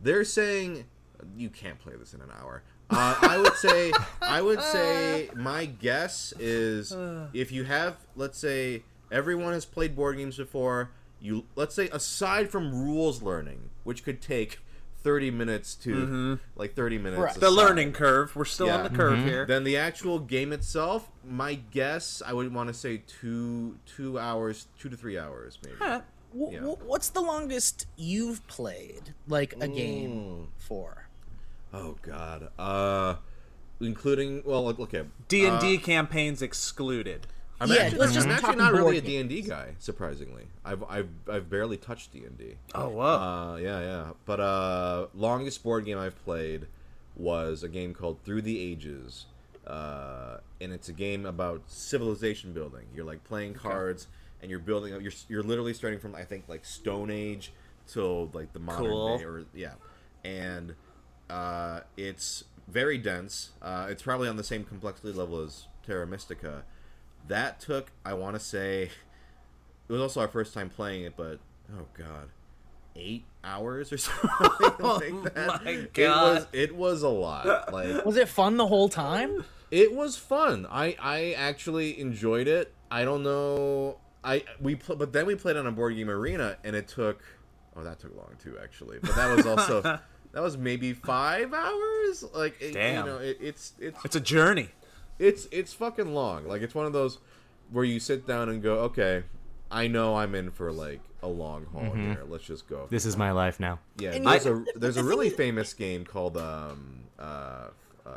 they're 0.00 0.24
saying 0.24 0.84
you 1.36 1.48
can't 1.50 1.78
play 1.78 1.94
this 1.98 2.14
in 2.14 2.20
an 2.20 2.30
hour. 2.40 2.62
Uh, 2.90 3.16
I 3.22 3.38
would 3.38 3.54
say 3.54 3.92
I 4.20 4.42
would 4.42 4.60
say 4.62 5.30
my 5.36 5.66
guess 5.66 6.32
is 6.38 6.94
if 7.32 7.52
you 7.52 7.64
have 7.64 7.96
let's 8.16 8.38
say 8.38 8.82
everyone 9.12 9.52
has 9.52 9.64
played 9.64 9.94
board 9.94 10.16
games 10.16 10.36
before, 10.36 10.90
you 11.20 11.44
let's 11.54 11.74
say 11.74 11.88
aside 11.90 12.50
from 12.50 12.74
rules 12.74 13.22
learning, 13.22 13.70
which 13.84 14.02
could 14.04 14.20
take 14.20 14.58
30 15.02 15.30
minutes 15.30 15.76
to 15.76 16.38
like 16.56 16.74
30 16.74 16.98
minutes 16.98 17.22
Right. 17.22 17.34
The 17.34 17.50
learning 17.50 17.92
curve. 17.92 18.34
We're 18.36 18.44
still 18.44 18.68
on 18.70 18.82
the 18.82 18.90
curve 18.90 19.18
here. 19.24 19.46
Then 19.46 19.64
the 19.64 19.76
actual 19.76 20.18
game 20.18 20.52
itself, 20.52 21.08
my 21.24 21.54
guess, 21.54 22.20
I 22.26 22.32
would 22.32 22.52
want 22.52 22.68
to 22.68 22.74
say 22.74 23.02
two 23.06 23.78
two 23.86 24.18
hours, 24.18 24.66
two 24.78 24.88
to 24.88 24.96
three 24.96 25.16
hours, 25.16 25.58
maybe. 25.64 25.76
Huh. 25.78 26.00
W- 26.34 26.52
Yeah. 26.52 26.58
w- 26.60 26.78
what's 26.84 27.08
the 27.08 27.20
longest 27.22 27.86
you've 27.96 28.46
played 28.46 29.14
like 29.26 29.54
a 29.60 29.68
game 29.68 30.48
for? 30.58 30.99
Oh 31.72 31.96
God. 32.02 32.50
Uh, 32.58 33.16
including 33.80 34.42
well, 34.44 34.64
look- 34.64 34.80
okay. 34.80 35.04
D 35.28 35.44
and 35.46 35.56
Uh, 35.56 35.60
D 35.60 35.78
campaigns 35.78 36.42
excluded. 36.42 37.26
I'm 37.62 37.68
Yeah, 37.70 37.82
actually, 37.82 37.98
let's 37.98 38.14
just 38.14 38.26
I'm 38.26 38.32
actually 38.32 38.46
talk 38.48 38.56
not 38.58 38.72
really 38.72 38.96
a 38.96 39.00
board 39.02 39.10
D 39.10 39.16
and 39.18 39.28
D 39.28 39.42
guy. 39.42 39.74
Surprisingly, 39.78 40.44
I've 40.64 40.82
I've 40.84 41.08
I've 41.30 41.50
barely 41.50 41.76
touched 41.76 42.12
D 42.12 42.24
and 42.24 42.36
D. 42.38 42.54
Oh 42.74 42.88
wow. 42.88 43.52
Uh, 43.52 43.56
yeah, 43.56 43.80
yeah. 43.80 44.10
But 44.24 44.40
uh, 44.40 45.06
longest 45.14 45.62
board 45.62 45.84
game 45.84 45.98
I've 45.98 46.22
played 46.24 46.66
was 47.16 47.62
a 47.62 47.68
game 47.68 47.92
called 47.92 48.22
Through 48.24 48.42
the 48.42 48.58
Ages, 48.58 49.26
uh, 49.66 50.38
and 50.60 50.72
it's 50.72 50.88
a 50.88 50.92
game 50.94 51.26
about 51.26 51.62
civilization 51.66 52.54
building. 52.54 52.86
You're 52.94 53.04
like 53.04 53.24
playing 53.24 53.52
cards, 53.54 54.06
and 54.40 54.50
you're 54.50 54.58
building. 54.60 54.94
up 54.94 55.02
You're 55.02 55.12
you're 55.28 55.42
literally 55.42 55.74
starting 55.74 55.98
from 56.00 56.14
I 56.14 56.24
think 56.24 56.44
like 56.48 56.64
Stone 56.64 57.10
Age 57.10 57.52
till 57.86 58.30
like 58.32 58.54
the 58.54 58.58
modern 58.58 58.86
Cool. 58.90 59.18
day, 59.18 59.24
or 59.24 59.44
yeah, 59.54 59.74
and 60.24 60.74
uh, 61.30 61.80
it's 61.96 62.44
very 62.68 62.98
dense. 62.98 63.50
Uh, 63.62 63.86
it's 63.88 64.02
probably 64.02 64.28
on 64.28 64.36
the 64.36 64.44
same 64.44 64.64
complexity 64.64 65.12
level 65.12 65.40
as 65.42 65.66
Terra 65.86 66.06
Mystica. 66.06 66.64
That 67.28 67.60
took, 67.60 67.90
I 68.04 68.14
want 68.14 68.34
to 68.36 68.40
say, 68.40 68.90
it 69.88 69.92
was 69.92 70.00
also 70.00 70.20
our 70.20 70.28
first 70.28 70.54
time 70.54 70.68
playing 70.70 71.04
it, 71.04 71.14
but 71.16 71.38
oh 71.72 71.86
god, 71.96 72.28
eight 72.96 73.24
hours 73.44 73.92
or 73.92 73.98
something 73.98 75.22
like 75.22 75.34
that. 75.34 75.64
my 75.64 75.70
It 75.94 76.08
was 76.08 76.46
it 76.52 76.74
was 76.76 77.02
a 77.02 77.08
lot. 77.08 77.72
Like 77.72 78.04
Was 78.04 78.16
it 78.16 78.28
fun 78.28 78.56
the 78.56 78.66
whole 78.66 78.88
time? 78.88 79.44
it 79.70 79.94
was 79.94 80.16
fun. 80.16 80.66
I 80.70 80.96
I 81.00 81.32
actually 81.32 81.98
enjoyed 82.00 82.48
it. 82.48 82.72
I 82.90 83.04
don't 83.04 83.22
know. 83.22 83.98
I 84.24 84.44
we 84.60 84.74
pl- 84.74 84.96
but 84.96 85.12
then 85.12 85.26
we 85.26 85.34
played 85.36 85.56
on 85.56 85.66
a 85.66 85.72
board 85.72 85.94
game 85.96 86.10
arena, 86.10 86.56
and 86.64 86.74
it 86.74 86.88
took. 86.88 87.22
Oh, 87.76 87.84
that 87.84 88.00
took 88.00 88.16
long 88.16 88.34
too, 88.42 88.58
actually. 88.62 88.98
But 89.00 89.14
that 89.14 89.34
was 89.36 89.46
also 89.46 90.00
that 90.32 90.42
was 90.42 90.56
maybe 90.56 90.92
five 90.92 91.52
hours. 91.52 92.24
Like 92.34 92.60
it, 92.60 92.72
Damn. 92.74 93.06
you 93.06 93.12
know, 93.12 93.18
it, 93.18 93.38
it's 93.40 93.72
it's 93.78 94.04
it's 94.04 94.16
a 94.16 94.20
journey. 94.20 94.68
it's 95.18 95.46
it's 95.50 95.72
fucking 95.72 96.12
long. 96.14 96.46
Like 96.46 96.62
it's 96.62 96.74
one 96.74 96.86
of 96.86 96.92
those 96.92 97.18
where 97.70 97.84
you 97.84 98.00
sit 98.00 98.26
down 98.26 98.48
and 98.48 98.62
go, 98.62 98.74
okay, 98.80 99.22
I 99.70 99.86
know 99.86 100.16
I'm 100.16 100.34
in 100.34 100.50
for 100.50 100.72
like 100.72 101.00
a 101.22 101.28
long 101.28 101.66
haul 101.66 101.92
here. 101.94 102.22
Let's 102.28 102.44
just 102.44 102.66
go. 102.68 102.86
This 102.90 103.04
is 103.04 103.16
my 103.16 103.30
life 103.30 103.60
now. 103.60 103.78
Yeah, 103.98 104.12
And 104.12 104.26
there's 104.26 104.44
you- 104.46 104.66
a 104.74 104.78
there's 104.78 104.96
a 104.96 105.04
really 105.04 105.30
famous 105.30 105.74
game 105.74 106.04
called 106.04 106.36
um 106.36 107.00
uh, 107.18 107.68
uh 108.06 108.10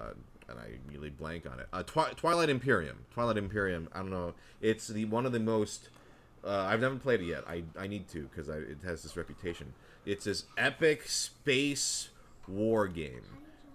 and 0.49 0.59
I 0.59 0.77
really 0.91 1.09
blank 1.09 1.45
on 1.49 1.59
it. 1.59 1.67
Uh, 1.73 1.83
Twi- 1.83 2.11
Twilight 2.15 2.49
Imperium. 2.49 3.05
Twilight 3.11 3.37
Imperium. 3.37 3.87
I 3.93 3.99
don't 3.99 4.09
know. 4.11 4.33
It's 4.61 4.87
the 4.87 5.05
one 5.05 5.25
of 5.25 5.31
the 5.31 5.39
most. 5.39 5.89
Uh, 6.45 6.67
I've 6.69 6.81
never 6.81 6.95
played 6.95 7.21
it 7.21 7.25
yet. 7.25 7.43
I, 7.47 7.63
I 7.77 7.87
need 7.87 8.07
to 8.09 8.23
because 8.23 8.49
it 8.49 8.79
has 8.83 9.03
this 9.03 9.15
reputation. 9.15 9.73
It's 10.05 10.25
this 10.25 10.45
epic 10.57 11.07
space 11.07 12.09
war 12.47 12.87
game 12.87 13.21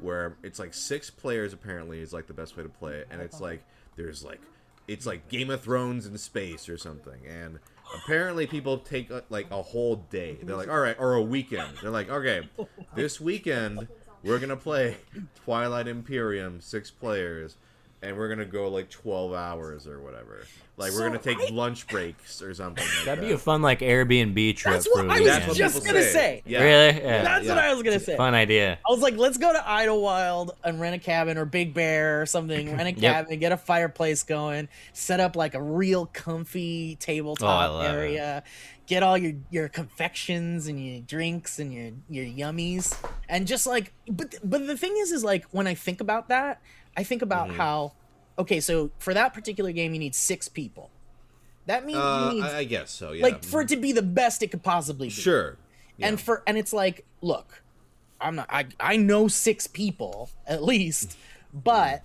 where 0.01 0.37
it's 0.43 0.59
like 0.59 0.75
six 0.75 1.11
players 1.11 1.53
apparently 1.53 2.01
is 2.01 2.13
like 2.13 2.27
the 2.27 2.35
best 2.35 2.57
way 2.57 2.63
to 2.63 2.69
play 2.69 2.97
it, 2.97 3.09
and 3.11 3.21
it's 3.21 3.41
like 3.41 3.63
there's 3.97 4.23
like 4.25 4.41
it's 4.87 5.07
like 5.07 5.29
Game 5.29 5.51
of 5.51 5.63
Thrones 5.63 6.07
in 6.07 6.17
space 6.19 6.69
or 6.69 6.77
something, 6.77 7.21
and 7.27 7.59
apparently 7.95 8.47
people 8.47 8.79
take 8.79 9.11
uh, 9.11 9.23
like 9.31 9.51
a 9.51 9.63
whole 9.63 9.97
day. 10.11 10.39
They're 10.43 10.57
like, 10.57 10.69
all 10.69 10.79
right, 10.81 10.97
or 10.99 11.15
a 11.15 11.23
weekend. 11.23 11.79
They're 11.81 11.91
like, 11.91 12.11
okay, 12.11 12.49
this 12.95 13.21
weekend 13.21 13.89
we're 14.23 14.39
gonna 14.39 14.57
play 14.57 14.97
Twilight 15.45 15.89
Imperium, 15.89 16.61
six 16.61 16.91
players, 16.91 17.57
and 18.03 18.17
we're 18.17 18.29
gonna 18.29 18.45
go 18.45 18.69
like 18.69 18.91
twelve 18.91 19.33
hours 19.33 19.87
or 19.87 20.01
whatever. 20.01 20.45
Like 20.77 20.93
we're 20.93 20.99
So 20.99 21.07
gonna 21.09 21.19
take 21.19 21.41
I- 21.41 21.53
lunch 21.53 21.89
breaks 21.89 22.41
or 22.41 22.55
something. 22.55 22.85
Like 22.85 23.05
That'd 23.05 23.25
that. 23.25 23.29
be 23.29 23.33
a 23.35 23.39
fun 23.39 23.63
like 23.63 23.81
Airbnb 23.81 24.55
trip 24.57 24.75
That's 24.75 24.87
for 24.87 25.05
what 25.05 25.07
a 25.07 25.13
I 25.13 25.19
was 25.21 25.27
That's 25.29 25.47
what 25.49 25.57
just 25.57 25.75
people 25.75 25.87
gonna 25.93 26.05
say. 26.05 26.13
say. 26.13 26.43
Yeah. 26.47 26.63
Really? 26.63 27.01
Yeah. 27.03 27.23
That's 27.25 27.49
what. 27.49 27.59
I 27.59 27.75
was 27.75 27.83
gonna 27.83 27.99
say. 27.99 28.17
Fun 28.17 28.35
idea. 28.35 28.79
I 28.89 28.93
was 28.93 29.01
like, 29.01 29.17
let's 29.17 29.39
go 29.39 29.53
to 29.53 29.59
Idyllwild 29.59 30.51
and 30.63 30.81
rent 30.81 30.95
a 30.95 30.99
cabin 31.01 31.37
or 31.37 31.45
Big 31.45 31.75
Bear 31.75 32.23
or 32.23 32.27
something. 32.27 32.69
Rent 32.77 32.83
a 32.97 33.01
Yep. 33.01 33.13
cabin, 33.27 33.39
get 33.41 33.51
a 33.51 33.57
fireplace 33.57 34.23
going, 34.23 34.69
set 34.93 35.19
up 35.19 35.35
like 35.35 35.55
a 35.55 35.63
real 35.63 36.07
comfy 36.07 36.93
Oh, 36.93 36.93
I 36.93 37.05
tabletop 37.05 37.85
it. 37.85 37.89
area. 37.89 38.45
Get 38.87 39.03
all 39.03 39.19
your 39.19 39.33
your 39.51 39.69
confections 39.69 40.69
and 40.69 40.83
your 40.85 41.01
drinks 41.01 41.59
and 41.59 41.73
your 41.75 41.91
your 42.09 42.25
yummies 42.25 42.97
and 43.29 43.47
just 43.49 43.67
like, 43.67 43.93
but 44.09 44.37
but 44.45 44.67
the 44.69 44.77
thing 44.77 44.97
is, 44.99 45.11
is 45.11 45.25
like 45.25 45.45
when 45.51 45.67
I 45.67 45.75
think 45.75 46.01
about 46.01 46.29
that, 46.29 46.63
I 46.99 47.03
think 47.05 47.23
about 47.23 47.49
Mm-hmm. 47.49 47.57
how, 47.59 47.93
okay, 48.39 48.61
so 48.61 48.91
for 48.99 49.15
that 49.15 49.33
particular 49.33 49.73
game, 49.73 49.93
you 49.95 50.01
need 50.01 50.15
six 50.15 50.49
people. 50.49 50.91
That 51.67 51.85
means 51.87 51.99
Uh, 51.99 52.31
you 52.33 52.35
need 52.43 52.45
I, 52.49 52.59
I 52.59 52.65
guess 52.65 52.91
so. 52.91 53.13
Yeah. 53.13 53.23
like 53.23 53.45
for 53.45 53.61
it 53.63 53.69
to 53.69 53.77
be 53.77 53.93
the 53.93 54.03
best 54.03 54.43
it 54.43 54.51
could 54.51 54.63
possibly 54.63 55.09
be 55.09 55.13
sure. 55.13 55.57
and 56.01 56.21
for 56.21 56.43
and 56.47 56.57
it's 56.59 56.73
like 56.73 57.05
look 57.21 57.63
i'm 58.21 58.37
not 58.37 58.47
i 58.51 58.67
i 58.81 58.97
know 58.97 59.29
six 59.29 59.67
people 59.67 60.31
at 60.47 60.63
least 60.65 61.17
but 61.53 62.03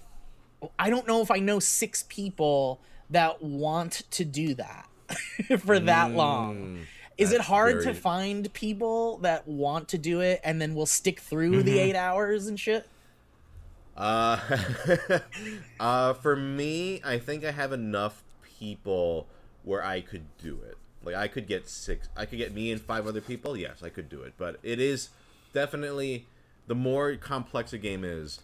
i 0.78 0.90
don't 0.90 1.08
know 1.08 1.22
if 1.22 1.32
i 1.32 1.38
know 1.40 1.60
six 1.60 2.04
people 2.10 2.80
that 3.10 3.42
want 3.42 4.04
to 4.12 4.26
do 4.26 4.54
that 4.56 4.88
for 5.60 5.80
that 5.80 6.12
long 6.12 6.80
is 7.18 7.32
it 7.32 7.42
hard 7.42 7.82
to 7.84 7.94
find 7.94 8.52
people 8.54 9.18
that 9.20 9.48
want 9.48 9.88
to 9.90 9.98
do 9.98 10.20
it 10.20 10.42
and 10.44 10.60
then 10.62 10.74
will 10.76 10.86
stick 10.88 11.20
through 11.20 11.64
the 11.64 11.78
eight 11.80 11.96
hours 11.96 12.48
and 12.48 12.60
shit 12.60 12.86
Uh, 13.96 14.40
uh, 15.80 16.14
for 16.14 16.36
me, 16.36 17.02
I 17.04 17.20
think 17.20 17.44
I 17.46 17.52
have 17.52 17.72
enough 17.72 18.24
people 18.60 19.28
where 19.64 19.84
I 19.84 20.02
could 20.02 20.26
do 20.38 20.60
it. 20.68 20.78
Like 21.04 21.16
I 21.16 21.28
could 21.28 21.48
get 21.48 21.68
six. 21.68 22.08
I 22.16 22.26
could 22.26 22.38
get 22.38 22.54
me 22.54 22.72
and 22.72 22.82
five 22.82 23.08
other 23.08 23.22
people. 23.22 23.58
Yes, 23.58 23.84
I 23.84 23.90
could 23.90 24.10
do 24.10 24.22
it. 24.22 24.34
But 24.38 24.58
it 24.64 24.80
is 24.80 25.10
definitely 25.54 26.28
the 26.68 26.76
more 26.76 27.16
complex 27.16 27.74
a 27.74 27.78
game 27.78 28.04
is. 28.04 28.40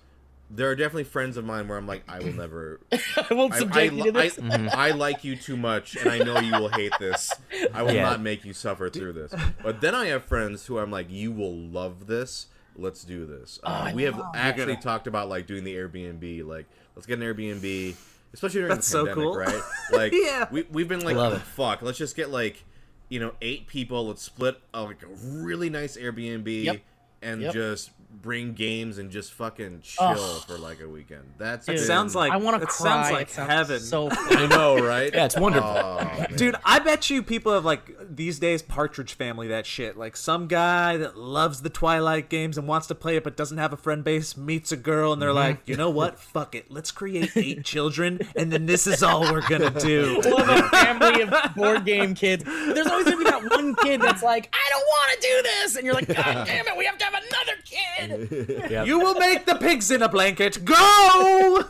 There 0.51 0.67
are 0.67 0.75
definitely 0.75 1.03
friends 1.03 1.37
of 1.37 1.45
mine 1.45 1.67
where 1.67 1.77
I'm 1.77 1.85
like, 1.85 2.03
I 2.09 2.19
will 2.19 2.33
never. 2.33 2.79
i 2.91 3.33
won't 3.33 3.53
I, 3.53 3.57
I, 3.57 3.59
subject 3.59 3.93
you 3.93 4.11
to 4.11 4.19
I, 4.19 4.29
this 4.29 4.39
I 4.73 4.91
like 4.91 5.23
you 5.23 5.35
too 5.35 5.55
much, 5.55 5.95
and 5.95 6.09
I 6.09 6.17
know 6.17 6.39
you 6.39 6.51
will 6.53 6.69
hate 6.69 6.93
this. 6.99 7.31
I 7.71 7.83
will 7.83 7.93
Yeah. 7.93 8.03
not 8.03 8.21
make 8.21 8.43
you 8.43 8.53
suffer 8.53 8.89
through 8.89 9.13
this. 9.13 9.33
But 9.61 9.79
then 9.79 9.93
I 9.93 10.07
have 10.07 10.25
friends 10.25 10.65
who 10.65 10.79
I'm 10.79 10.89
like, 10.89 11.09
you 11.09 11.31
will 11.31 11.55
love 11.55 12.07
this. 12.07 12.47
Let's 12.79 13.03
do 13.03 13.25
this. 13.25 13.59
Uh, 13.63 13.85
I 13.87 13.93
we 13.93 14.03
have 14.03 14.17
know. 14.17 14.31
actually 14.35 14.77
talked 14.77 15.07
about 15.07 15.29
like 15.29 15.47
doing 15.47 15.63
the 15.63 15.75
Airbnb. 15.75 16.45
Like, 16.45 16.65
let's 16.95 17.05
get 17.05 17.19
an 17.19 17.25
Airbnb, 17.25 17.95
especially 18.33 18.59
during 18.61 18.69
That's 18.75 18.87
the 18.87 18.91
so 18.91 19.05
pandemic, 19.05 19.23
cool. 19.23 19.37
right? 19.37 19.61
Like, 19.91 20.13
Yeah. 20.13 20.47
we 20.51 20.63
we've 20.71 20.87
been 20.87 21.01
like, 21.03 21.15
oh, 21.17 21.37
fuck, 21.39 21.81
let's 21.81 21.97
just 21.97 22.15
get 22.15 22.29
like, 22.29 22.63
you 23.09 23.19
know, 23.19 23.33
eight 23.41 23.67
people. 23.67 24.07
Let's 24.07 24.21
split 24.21 24.59
uh, 24.73 24.83
like 24.83 25.03
a 25.03 25.07
really 25.07 25.69
nice 25.69 25.97
Airbnb. 25.97 26.63
Yep. 26.63 26.81
And 27.21 27.41
Yep. 27.41 27.53
just 27.53 27.91
bring 28.11 28.53
games 28.53 28.97
and 28.97 29.11
just 29.11 29.31
fucking 29.33 29.81
chill 29.81 30.05
Ugh. 30.05 30.43
for 30.45 30.57
like 30.57 30.81
a 30.81 30.87
weekend. 30.87 31.23
That's 31.37 31.65
Dude, 31.65 31.75
It 31.75 31.77
been- 31.79 31.87
sounds 31.87 32.15
like 32.15 32.31
i 32.31 32.37
want 32.37 32.57
to 32.57 32.63
it 32.63 32.69
cry 32.69 32.89
sounds 32.89 33.11
like 33.11 33.27
it 33.27 33.33
sounds 33.33 33.49
heaven. 33.49 33.79
so 33.79 34.09
I 34.11 34.47
know, 34.47 34.77
right? 34.77 35.13
Yeah, 35.13 35.25
it's 35.25 35.37
wonderful. 35.37 35.69
Oh. 35.69 36.25
Dude, 36.35 36.55
I 36.65 36.79
bet 36.79 37.09
you 37.09 37.23
people 37.23 37.53
have 37.53 37.65
like 37.65 37.95
these 38.15 38.39
days 38.39 38.61
Partridge 38.61 39.13
Family 39.13 39.47
that 39.49 39.65
shit. 39.65 39.97
Like 39.97 40.17
some 40.17 40.47
guy 40.47 40.97
that 40.97 41.17
loves 41.17 41.61
the 41.61 41.69
Twilight 41.69 42.29
games 42.29 42.57
and 42.57 42.67
wants 42.67 42.87
to 42.87 42.95
play 42.95 43.15
it 43.15 43.23
but 43.23 43.37
doesn't 43.37 43.57
have 43.57 43.73
a 43.73 43.77
friend 43.77 44.03
base 44.03 44.35
meets 44.35 44.71
a 44.71 44.77
girl 44.77 45.13
and 45.13 45.21
they're 45.21 45.29
mm-hmm. 45.29 45.37
like, 45.37 45.61
you 45.67 45.77
know 45.77 45.89
what? 45.89 46.19
Fuck 46.29 46.55
it, 46.55 46.71
let's 46.71 46.91
create 46.91 47.31
eight 47.35 47.63
children 47.63 48.19
and 48.35 48.51
then 48.51 48.65
this 48.65 48.87
is 48.87 49.03
all 49.03 49.21
we're 49.21 49.47
gonna 49.47 49.69
do. 49.79 50.21
We'll 50.25 50.43
have 50.43 50.65
a 50.65 50.69
family 50.69 51.21
of 51.21 51.55
board 51.55 51.85
game 51.85 52.15
kids. 52.15 52.43
There's 52.43 52.87
always 52.87 53.05
gonna 53.05 53.17
be 53.17 53.23
that 53.25 53.49
one 53.49 53.75
kid 53.75 54.01
that's 54.01 54.23
like, 54.23 54.53
I 54.53 54.69
don't 54.69 54.85
want 54.85 55.21
to 55.21 55.27
do 55.27 55.41
this, 55.43 55.75
and 55.75 55.85
you're 55.85 55.93
like, 55.93 56.07
God 56.07 56.45
damn 56.45 56.67
it, 56.67 56.77
we 56.77 56.85
have 56.85 56.97
to 56.97 57.05
have 57.05 57.13
another 57.13 57.61
kid. 57.65 57.98
Yep. 58.69 58.85
You 58.87 58.99
will 58.99 59.15
make 59.15 59.45
the 59.45 59.55
pigs 59.55 59.89
in 59.91 60.01
a 60.01 60.09
blanket. 60.09 60.63
Go! 60.63 60.75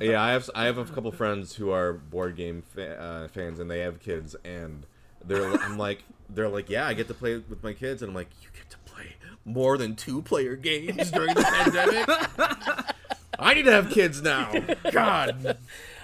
yeah, 0.00 0.22
I 0.22 0.30
have 0.32 0.48
I 0.54 0.64
have 0.64 0.78
a 0.78 0.84
couple 0.84 1.10
friends 1.12 1.54
who 1.56 1.70
are 1.70 1.92
board 1.92 2.36
game 2.36 2.62
fa- 2.74 3.00
uh, 3.00 3.28
fans, 3.28 3.58
and 3.58 3.70
they 3.70 3.80
have 3.80 3.98
kids, 4.00 4.36
and 4.44 4.86
they're 5.24 5.52
I'm 5.62 5.78
like 5.78 6.04
they're 6.28 6.48
like, 6.48 6.70
yeah, 6.70 6.86
I 6.86 6.94
get 6.94 7.08
to 7.08 7.14
play 7.14 7.36
with 7.36 7.62
my 7.62 7.72
kids, 7.72 8.02
and 8.02 8.10
I'm 8.10 8.14
like, 8.14 8.28
you 8.42 8.48
get 8.54 8.70
to 8.70 8.78
play 8.78 9.16
more 9.44 9.76
than 9.78 9.96
two 9.96 10.22
player 10.22 10.56
games 10.56 11.10
during 11.10 11.34
the 11.34 11.42
pandemic. 11.42 12.08
I 13.38 13.54
need 13.54 13.64
to 13.64 13.72
have 13.72 13.90
kids 13.90 14.22
now. 14.22 14.52
God, 14.90 15.58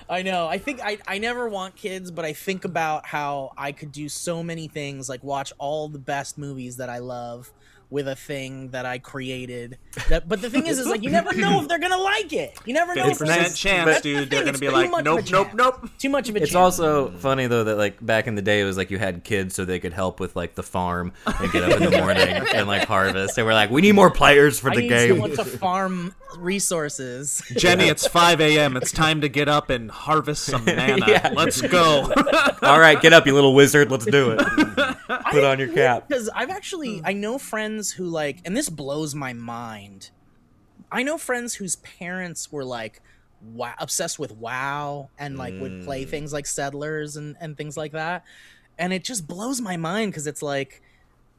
I 0.09 0.23
know. 0.23 0.47
I 0.47 0.59
think 0.59 0.81
I 0.83 0.99
I 1.07 1.18
never 1.18 1.49
want 1.49 1.77
kids, 1.77 2.11
but 2.11 2.25
I 2.25 2.33
think 2.33 2.64
about 2.64 3.07
how 3.07 3.53
I 3.57 3.73
could 3.73 3.92
do 3.92 4.09
so 4.09 4.42
many 4.42 4.68
things, 4.68 5.09
like 5.09 5.23
watch 5.23 5.53
all 5.59 5.88
the 5.88 5.99
best 5.99 6.38
movies 6.38 6.77
that 6.79 6.90
I 6.90 6.99
love 6.99 7.53
with 7.92 8.09
a 8.09 8.16
thing 8.16 8.70
that 8.70 8.87
I 8.87 8.98
created. 8.98 9.78
That, 10.09 10.28
but 10.28 10.40
the 10.40 10.48
thing 10.50 10.66
is, 10.66 10.78
is 10.78 10.87
like 10.88 11.02
you 11.02 11.11
never 11.11 11.33
know 11.35 11.61
if 11.61 11.68
they're 11.68 11.78
gonna 11.78 11.98
like 11.98 12.33
it. 12.33 12.59
You 12.64 12.72
never 12.74 12.94
know. 12.94 13.02
Fifty 13.05 13.12
if 13.12 13.18
percent 13.18 13.40
it's- 13.42 13.59
chance, 13.59 13.87
that's 13.87 14.00
the 14.02 14.14
dude. 14.14 14.31
They're 14.31 14.40
gonna 14.40 14.50
it's 14.52 14.61
be 14.61 14.70
like, 14.70 14.90
nope, 15.05 15.24
nope, 15.31 15.48
nope. 15.55 15.88
Too 15.98 16.09
much 16.09 16.28
of 16.28 16.35
a 16.37 16.38
It's 16.42 16.52
chance. 16.52 16.78
also 16.81 17.11
funny 17.12 17.46
though 17.46 17.64
that 17.64 17.76
like 17.76 18.05
back 18.05 18.26
in 18.26 18.35
the 18.35 18.42
day 18.42 18.61
it 18.61 18.64
was 18.64 18.76
like 18.78 18.90
you 18.90 18.98
had 18.98 19.22
kids 19.24 19.55
so 19.55 19.64
they 19.64 19.78
could 19.78 19.92
help 19.92 20.18
with 20.18 20.35
like 20.35 20.55
the 20.55 20.62
farm 20.62 21.12
and 21.26 21.52
get 21.52 21.62
up 21.70 21.78
in 21.81 21.90
the 21.90 21.98
morning 22.00 22.28
and 22.55 22.66
like 22.66 22.88
harvest. 22.88 23.37
And 23.37 23.46
we're 23.46 23.52
like, 23.55 23.70
we 23.70 23.83
need 23.83 23.92
more 23.92 24.11
players 24.11 24.59
for 24.59 24.70
I 24.70 24.74
the 24.76 24.81
need 24.81 24.88
game. 24.88 25.09
someone 25.11 25.31
to 25.37 25.44
farm 25.44 26.14
resources. 26.38 27.42
Jenny, 27.57 27.88
it's 27.88 28.07
5 28.09 28.40
a.m. 28.40 28.76
It's 28.76 28.90
time 28.92 29.20
to 29.20 29.28
get 29.28 29.48
up 29.48 29.68
and 29.70 29.90
harvest 29.90 30.44
some 30.44 30.64
mana. 30.66 31.05
Yeah. 31.07 31.33
Let's 31.35 31.61
go. 31.61 32.11
All 32.62 32.81
right, 32.81 33.00
get 33.00 33.12
up, 33.12 33.26
you 33.26 33.35
little 33.35 33.55
wizard. 33.55 33.90
Let's 33.90 34.07
do 34.07 34.37
it. 34.38 34.91
Put 35.31 35.45
on 35.45 35.59
your 35.59 35.69
cap. 35.69 36.09
because 36.09 36.29
I've 36.35 36.51
actually 36.51 36.99
hmm. 36.99 37.07
I 37.07 37.12
know 37.12 37.38
friends 37.38 37.93
who 37.93 38.07
like, 38.07 38.38
and 38.45 38.57
this 38.57 38.69
blows 38.69 39.15
my 39.15 39.33
mind. 39.33 40.11
I 40.91 41.03
know 41.03 41.19
friends 41.19 41.55
whose 41.55 41.77
parents 41.77 42.53
were 42.53 42.65
like 42.65 43.01
wow, 43.43 43.75
obsessed 43.79 44.19
with 44.19 44.33
WoW 44.33 45.09
and 45.19 45.37
like 45.37 45.55
would 45.61 45.85
play 45.85 46.05
hmm. 46.05 46.11
things 46.11 46.33
like 46.33 46.47
Settlers 46.47 47.17
and 47.17 47.37
and 47.41 47.57
things 47.57 47.77
like 47.77 47.93
that, 47.93 48.25
and 48.79 48.93
it 48.93 49.05
just 49.05 49.27
blows 49.27 49.61
my 49.61 49.77
mind 49.77 50.12
because 50.12 50.27
it's 50.27 50.43
like, 50.43 50.83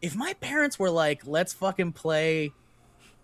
if 0.01 0.15
my 0.15 0.33
parents 0.41 0.77
were 0.77 0.89
like, 0.89 1.21
let's 1.25 1.53
fucking 1.53 1.93
play 1.93 2.51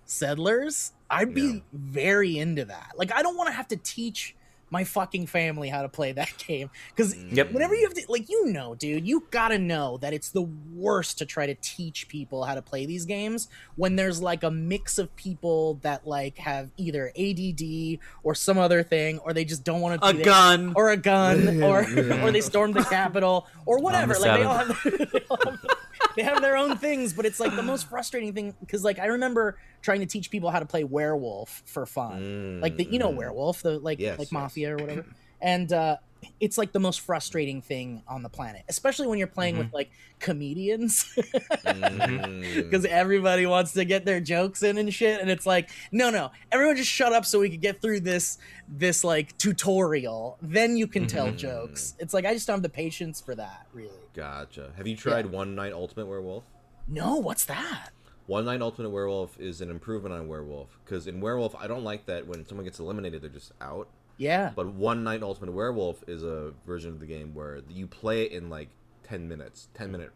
Settlers, 0.05 0.93
I'd 1.09 1.33
be 1.33 1.41
Yeah. 1.41 1.59
very 1.73 2.37
into 2.37 2.65
that. 2.65 2.93
Like, 2.95 3.13
I 3.13 3.21
don't 3.21 3.37
want 3.37 3.47
to 3.47 3.53
have 3.53 3.67
to 3.69 3.77
teach 3.77 4.35
my 4.71 4.83
fucking 4.83 5.27
family 5.27 5.69
how 5.69 5.81
to 5.81 5.89
play 5.89 6.11
that 6.11 6.31
game 6.47 6.69
because 6.95 7.15
mm. 7.15 7.35
Yep. 7.35 7.51
whenever 7.51 7.75
you 7.75 7.83
have 7.83 7.93
to 7.93 8.03
like 8.09 8.29
you 8.29 8.47
know 8.47 8.75
dude 8.75 9.07
you 9.07 9.25
gotta 9.31 9.57
know 9.57 9.97
that 9.97 10.13
it's 10.13 10.29
the 10.29 10.41
worst 10.73 11.17
to 11.19 11.25
try 11.25 11.45
to 11.45 11.55
teach 11.55 12.07
people 12.07 12.43
how 12.43 12.55
to 12.55 12.61
play 12.61 12.85
these 12.85 13.05
games 13.05 13.47
when 13.75 13.95
there's 13.95 14.21
like 14.21 14.43
a 14.43 14.51
mix 14.51 14.97
of 14.97 15.15
people 15.15 15.75
that 15.81 16.07
like 16.07 16.37
have 16.37 16.69
either 16.77 17.11
add 17.17 17.99
or 18.23 18.35
some 18.35 18.57
other 18.57 18.83
thing 18.83 19.19
or 19.19 19.33
they 19.33 19.45
just 19.45 19.63
don't 19.63 19.81
want 19.81 20.01
to 20.01 20.07
A 20.07 20.13
gun. 20.13 20.73
or 20.75 20.89
a 20.89 20.97
gun 20.97 21.63
or 21.63 21.79
or 22.23 22.31
they 22.31 22.41
stormed 22.41 22.73
the 22.75 22.83
capitol 22.83 23.47
or 23.65 23.79
whatever 23.79 24.13
like 24.13 24.39
they 24.39 24.43
all, 24.43 24.57
have, 24.57 24.83
they 24.83 25.21
all 25.29 25.37
have 25.45 25.78
they 26.15 26.23
have 26.23 26.41
their 26.41 26.57
own 26.57 26.77
things 26.77 27.13
but 27.13 27.25
it's 27.25 27.39
like 27.39 27.55
the 27.55 27.63
most 27.63 27.89
frustrating 27.89 28.33
thing 28.33 28.53
because 28.59 28.83
like 28.83 28.99
i 28.99 29.05
remember 29.05 29.57
trying 29.81 29.99
to 29.99 30.05
teach 30.05 30.29
people 30.29 30.49
how 30.51 30.59
to 30.59 30.65
play 30.65 30.83
werewolf 30.83 31.63
for 31.65 31.85
fun. 31.85 32.59
Like 32.61 32.75
the 32.77 32.83
you 32.83 32.99
know 32.99 33.09
werewolf 33.11 33.61
the 33.61 33.79
like 33.79 33.99
Yes, 33.99 34.19
like 34.19 34.27
yes. 34.27 34.31
mafia 34.31 34.73
or 34.73 34.77
whatever. 34.77 35.05
And 35.41 35.71
uh 35.71 35.97
it's 36.39 36.57
like 36.57 36.71
the 36.71 36.79
most 36.79 37.01
frustrating 37.01 37.61
thing 37.61 38.03
on 38.07 38.23
the 38.23 38.29
planet 38.29 38.63
especially 38.67 39.07
when 39.07 39.17
you're 39.17 39.27
playing 39.27 39.57
with 39.57 39.67
mm-hmm. 39.67 39.75
like 39.75 39.91
comedians. 40.19 41.05
Mm-hmm. 41.15 42.39
Because 42.69 42.85
everybody 42.85 43.45
wants 43.45 43.73
to 43.73 43.85
get 43.85 44.05
their 44.05 44.19
jokes 44.19 44.63
in 44.63 44.77
and 44.77 44.93
shit 44.93 45.21
and 45.21 45.29
it's 45.29 45.45
like 45.45 45.69
no 45.91 46.09
no 46.09 46.31
everyone 46.51 46.75
just 46.75 46.89
shut 46.89 47.13
up 47.13 47.25
so 47.25 47.39
we 47.39 47.49
can 47.49 47.59
get 47.59 47.81
through 47.81 48.01
this 48.01 48.37
this 48.67 49.03
like 49.03 49.37
tutorial. 49.37 50.37
Then 50.41 50.77
you 50.77 50.87
can 50.87 51.07
tell 51.07 51.27
mm-hmm. 51.27 51.37
jokes. 51.37 51.95
It's 51.99 52.13
like 52.13 52.25
i 52.25 52.33
just 52.33 52.47
don't 52.47 52.55
have 52.55 52.63
the 52.63 52.69
patience 52.69 53.21
for 53.21 53.35
that 53.35 53.65
really. 53.73 53.89
Gotcha. 54.13 54.71
Have 54.77 54.87
you 54.87 54.95
tried 54.95 55.25
One 55.25 55.55
Night 55.55 55.73
Ultimate 55.73 56.05
Werewolf? 56.07 56.43
no 56.87 57.15
what's 57.15 57.45
that? 57.45 57.89
One 58.27 58.45
Night 58.45 58.61
Ultimate 58.61 58.89
Werewolf 58.89 59.39
is 59.39 59.61
an 59.61 59.69
improvement 59.69 60.13
on 60.13 60.27
Werewolf 60.27 60.77
because 60.83 61.07
in 61.07 61.21
Werewolf 61.21 61.55
I 61.55 61.67
don't 61.67 61.83
like 61.83 62.05
that 62.07 62.27
when 62.27 62.47
someone 62.47 62.65
gets 62.65 62.79
eliminated 62.79 63.21
they're 63.21 63.29
just 63.29 63.53
out. 63.61 63.87
Yeah 64.19 64.51
But 64.55 64.67
One 64.73 65.03
Night 65.03 65.23
Ultimate 65.23 65.51
Werewolf 65.53 66.03
is 66.07 66.21
a 66.21 66.53
version 66.67 66.91
of 66.91 66.99
the 66.99 67.07
game 67.07 67.33
where 67.33 67.61
you 67.69 67.87
play 67.87 68.25
it 68.25 68.31
in 68.33 68.49
like 68.51 68.69
ten 69.01 69.27
minutes, 69.27 69.69
ten 69.73 69.91
minute, 69.91 70.11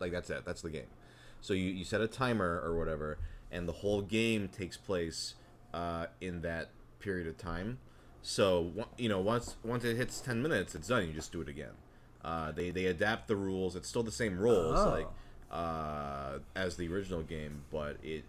like 0.00 0.10
that's 0.10 0.28
it. 0.30 0.44
That's 0.44 0.62
the 0.62 0.70
game. 0.70 0.90
So 1.40 1.54
you, 1.54 1.66
you 1.70 1.84
set 1.84 2.00
a 2.00 2.08
timer 2.08 2.60
or 2.64 2.76
whatever, 2.76 3.18
and 3.52 3.68
the 3.68 3.72
whole 3.72 4.00
game 4.02 4.48
takes 4.48 4.76
place 4.76 5.34
uh, 5.72 6.06
in 6.20 6.40
that 6.40 6.70
period 6.98 7.28
of 7.28 7.38
time. 7.38 7.78
So 8.22 8.72
you 8.96 9.08
know 9.08 9.20
once 9.20 9.56
once 9.62 9.84
it 9.84 9.96
hits 9.96 10.20
ten 10.20 10.42
minutes, 10.42 10.74
it's 10.74 10.88
done. 10.88 11.06
You 11.06 11.12
just 11.12 11.30
do 11.30 11.40
it 11.42 11.48
again. 11.48 11.74
Uh, 12.24 12.50
they 12.52 12.70
they 12.70 12.86
adapt 12.86 13.28
the 13.28 13.36
rules. 13.36 13.76
It's 13.76 13.86
still 13.88 14.02
the 14.02 14.10
same 14.10 14.38
rules 14.38 14.78
Oh. 14.78 14.90
like 14.90 15.08
uh, 15.52 16.38
as 16.56 16.76
the 16.76 16.88
original 16.92 17.22
game, 17.22 17.62
but 17.70 17.98
it 18.02 18.24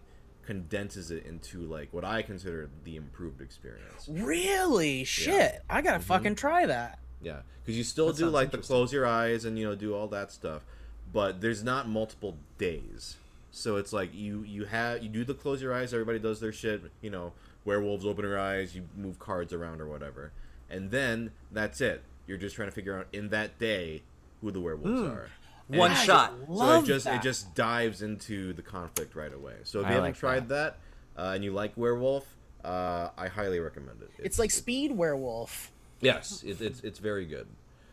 condenses 0.46 1.10
it 1.10 1.26
into 1.26 1.60
like 1.62 1.88
what 1.92 2.04
I 2.04 2.22
consider 2.22 2.70
the 2.84 2.96
improved 2.96 3.40
experience. 3.40 4.08
Really? 4.08 5.04
Shit. 5.04 5.62
I 5.68 5.82
gotta 5.82 5.98
Mm-hmm. 5.98 6.06
fucking 6.06 6.34
try 6.36 6.66
that. 6.66 6.98
Yeah, 7.22 7.40
because 7.62 7.76
you 7.76 7.84
still 7.84 8.12
do 8.12 8.28
like 8.30 8.50
the 8.52 8.58
close 8.58 8.92
your 8.92 9.06
eyes 9.06 9.44
and 9.44 9.58
you 9.58 9.64
know 9.66 9.74
do 9.74 9.94
all 9.94 10.06
that 10.08 10.30
stuff, 10.30 10.62
but 11.12 11.40
there's 11.40 11.64
not 11.64 11.88
multiple 11.88 12.36
days. 12.58 13.16
So 13.50 13.76
it's 13.76 13.92
like 13.92 14.14
you 14.14 14.42
you 14.42 14.66
have 14.66 15.02
you 15.02 15.08
do 15.08 15.24
the 15.24 15.34
close 15.34 15.60
your 15.62 15.72
eyes. 15.74 15.92
Everybody 15.92 16.18
does 16.18 16.40
their 16.40 16.52
shit. 16.52 16.82
You 17.00 17.10
know, 17.10 17.32
werewolves 17.64 18.04
open 18.06 18.24
their 18.24 18.38
eyes. 18.38 18.76
You 18.76 18.84
move 18.96 19.18
cards 19.18 19.52
around 19.52 19.80
or 19.80 19.88
whatever, 19.88 20.32
and 20.70 20.90
then 20.90 21.32
that's 21.50 21.80
it. 21.80 22.02
You're 22.26 22.38
just 22.38 22.54
trying 22.54 22.68
to 22.68 22.74
figure 22.74 22.96
out 22.98 23.06
in 23.12 23.30
that 23.30 23.58
day 23.58 24.02
who 24.42 24.50
the 24.50 24.60
werewolves 24.60 25.00
are. 25.00 25.30
One 25.68 25.94
shot. 25.94 26.32
So 26.46 26.78
it 26.80 26.84
just 26.84 27.04
that. 27.06 27.16
it 27.16 27.22
just 27.22 27.54
dives 27.54 28.02
into 28.02 28.52
the 28.52 28.62
conflict 28.62 29.14
right 29.14 29.32
away. 29.32 29.54
So 29.64 29.80
if 29.80 29.86
I 29.86 29.88
you 29.88 29.94
haven't 29.94 30.10
like 30.10 30.16
tried 30.16 30.48
that, 30.50 30.78
uh, 31.16 31.32
and 31.34 31.42
you 31.42 31.52
like 31.52 31.72
werewolf, 31.76 32.24
uh, 32.64 33.10
I 33.16 33.28
highly 33.28 33.58
recommend 33.58 34.02
it. 34.02 34.10
It's 34.18 34.38
like 34.38 34.50
Speed 34.50 34.92
Werewolf. 34.92 35.72
Yes, 36.00 36.42
it, 36.44 36.60
it's 36.60 36.80
it's 36.80 36.98
very 36.98 37.26
good. 37.26 37.46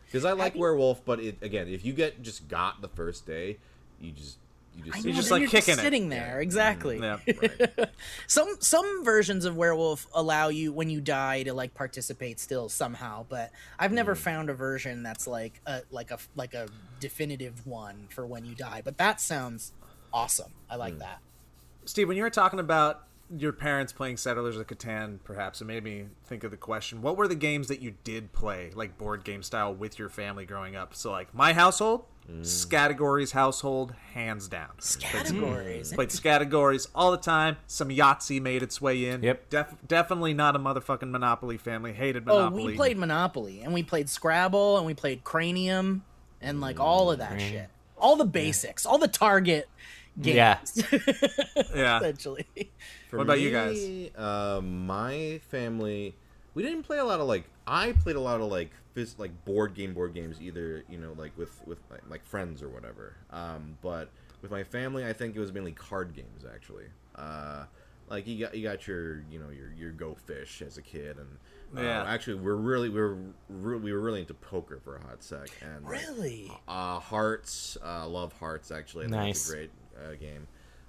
Because 0.06 0.24
I 0.24 0.32
like 0.32 0.54
you- 0.54 0.60
werewolf, 0.60 1.04
but 1.04 1.18
it 1.20 1.38
again, 1.42 1.68
if 1.68 1.84
you 1.84 1.92
get 1.92 2.22
just 2.22 2.48
got 2.48 2.80
the 2.80 2.88
first 2.88 3.26
day, 3.26 3.58
you 4.00 4.12
just 4.12 4.38
you 4.76 4.92
just 4.92 5.04
know, 5.04 5.12
just 5.12 5.30
like 5.30 5.40
you're 5.40 5.50
kicking 5.50 5.74
it. 5.74 5.78
sitting 5.78 6.08
there. 6.08 6.36
Mm, 6.38 6.42
exactly. 6.42 6.98
Yeah. 6.98 7.18
right. 7.40 7.90
some 8.26 8.56
some 8.60 9.04
versions 9.04 9.44
of 9.44 9.56
werewolf 9.56 10.06
allow 10.14 10.48
you 10.48 10.72
when 10.72 10.90
you 10.90 11.00
die 11.00 11.42
to 11.42 11.54
like 11.54 11.74
participate 11.74 12.40
still 12.40 12.68
somehow 12.68 13.24
but 13.28 13.50
i've 13.78 13.92
never 13.92 14.14
mm. 14.14 14.18
found 14.18 14.50
a 14.50 14.54
version 14.54 15.02
that's 15.02 15.26
like 15.26 15.60
a 15.66 15.82
like 15.90 16.10
a 16.10 16.18
like 16.34 16.54
a 16.54 16.68
definitive 17.00 17.66
one 17.66 18.06
for 18.10 18.26
when 18.26 18.44
you 18.44 18.54
die 18.54 18.82
but 18.84 18.96
that 18.98 19.20
sounds 19.20 19.72
awesome 20.12 20.52
i 20.70 20.76
like 20.76 20.94
mm. 20.94 21.00
that 21.00 21.20
Steve, 21.86 22.08
when 22.08 22.16
you 22.16 22.22
were 22.22 22.30
talking 22.30 22.60
about 22.60 23.04
your 23.36 23.52
parents 23.52 23.92
playing 23.92 24.16
Settlers 24.16 24.56
of 24.56 24.66
Catan, 24.66 25.18
perhaps 25.24 25.60
it 25.60 25.64
made 25.64 25.84
me 25.84 26.06
think 26.24 26.44
of 26.44 26.50
the 26.50 26.56
question: 26.56 27.02
What 27.02 27.16
were 27.16 27.28
the 27.28 27.34
games 27.34 27.68
that 27.68 27.80
you 27.80 27.94
did 28.04 28.32
play, 28.32 28.70
like 28.74 28.98
board 28.98 29.24
game 29.24 29.42
style, 29.42 29.74
with 29.74 29.98
your 29.98 30.08
family 30.08 30.46
growing 30.46 30.76
up? 30.76 30.94
So, 30.94 31.10
like 31.10 31.34
my 31.34 31.52
household, 31.52 32.04
Scattergories 32.40 33.32
household, 33.32 33.94
hands 34.12 34.48
down. 34.48 34.70
categories 34.98 35.92
Played 35.92 36.08
Scattergories 36.08 36.88
all 36.94 37.10
the 37.10 37.18
time. 37.18 37.56
Some 37.66 37.88
Yahtzee 37.90 38.40
made 38.40 38.62
its 38.62 38.80
way 38.80 39.06
in. 39.06 39.22
Yep. 39.22 39.50
Def- 39.50 39.74
definitely 39.86 40.32
not 40.32 40.56
a 40.56 40.58
motherfucking 40.58 41.10
Monopoly 41.10 41.58
family. 41.58 41.92
Hated 41.92 42.24
oh 42.26 42.34
Monopoly. 42.34 42.64
we 42.64 42.76
played 42.76 42.96
monopoly 42.96 43.60
and 43.62 43.74
we 43.74 43.82
played 43.82 44.08
scrabble 44.08 44.78
and 44.78 44.86
we 44.86 44.94
played 44.94 45.22
cranium 45.22 46.02
and 46.40 46.60
like 46.60 46.80
all 46.80 47.10
of 47.10 47.18
that 47.18 47.40
shit 47.40 47.68
all 47.96 48.16
the 48.16 48.24
basics 48.24 48.84
all 48.84 48.98
the 48.98 49.08
target 49.08 49.68
games 50.20 50.82
Yeah. 50.92 50.98
Yeah. 51.74 51.98
essentially 51.98 52.46
For 53.08 53.18
What 53.18 53.24
about 53.24 53.40
you 53.40 53.50
guys? 53.50 54.10
Uh, 54.16 54.60
my 54.62 55.40
family, 55.50 56.14
we 56.54 56.62
didn't 56.62 56.82
play 56.84 56.98
a 56.98 57.04
lot 57.04 57.20
of 57.20 57.26
like. 57.26 57.44
I 57.66 57.92
played 57.92 58.16
a 58.16 58.20
lot 58.20 58.40
of 58.40 58.48
like 58.50 58.70
phys- 58.94 59.18
like 59.18 59.44
board 59.44 59.74
game 59.74 59.94
board 59.94 60.14
games, 60.14 60.40
either 60.40 60.84
you 60.88 60.98
know 60.98 61.14
like 61.16 61.36
with 61.38 61.60
with 61.66 61.78
like, 61.90 62.02
like 62.08 62.24
friends 62.24 62.62
or 62.62 62.68
whatever. 62.68 63.14
Um, 63.30 63.76
but 63.82 64.08
with 64.42 64.50
my 64.50 64.62
family, 64.64 65.06
I 65.06 65.12
think 65.12 65.34
it 65.36 65.40
was 65.40 65.52
mainly 65.52 65.72
card 65.72 66.14
games 66.14 66.44
actually. 66.52 66.86
Uh, 67.16 67.64
like 68.08 68.26
you 68.26 68.38
got 68.44 68.54
you 68.54 68.62
got 68.62 68.86
your 68.86 69.24
you 69.30 69.38
know 69.38 69.48
your 69.50 69.72
your 69.72 69.90
Go 69.92 70.14
Fish 70.14 70.62
as 70.64 70.76
a 70.76 70.82
kid, 70.82 71.16
and 71.16 71.78
uh, 71.78 71.82
Yeah. 71.82 72.04
actually 72.06 72.34
we're 72.34 72.54
really 72.56 72.88
we 72.90 73.00
were 73.00 73.16
re- 73.48 73.78
we 73.78 73.92
were 73.92 74.00
really 74.00 74.20
into 74.20 74.34
poker 74.34 74.78
for 74.84 74.96
a 74.96 75.00
hot 75.00 75.22
sec, 75.22 75.48
and 75.62 75.88
really 75.88 76.52
uh, 76.68 77.00
Hearts, 77.00 77.78
uh, 77.84 78.06
love 78.06 78.32
Hearts 78.34 78.70
actually. 78.70 79.06
I 79.06 79.08
think 79.08 79.30
it's 79.30 79.48
Nice. 79.48 79.48
a 79.50 79.52
great 79.56 79.70
uh, 79.96 80.14
game. 80.14 80.46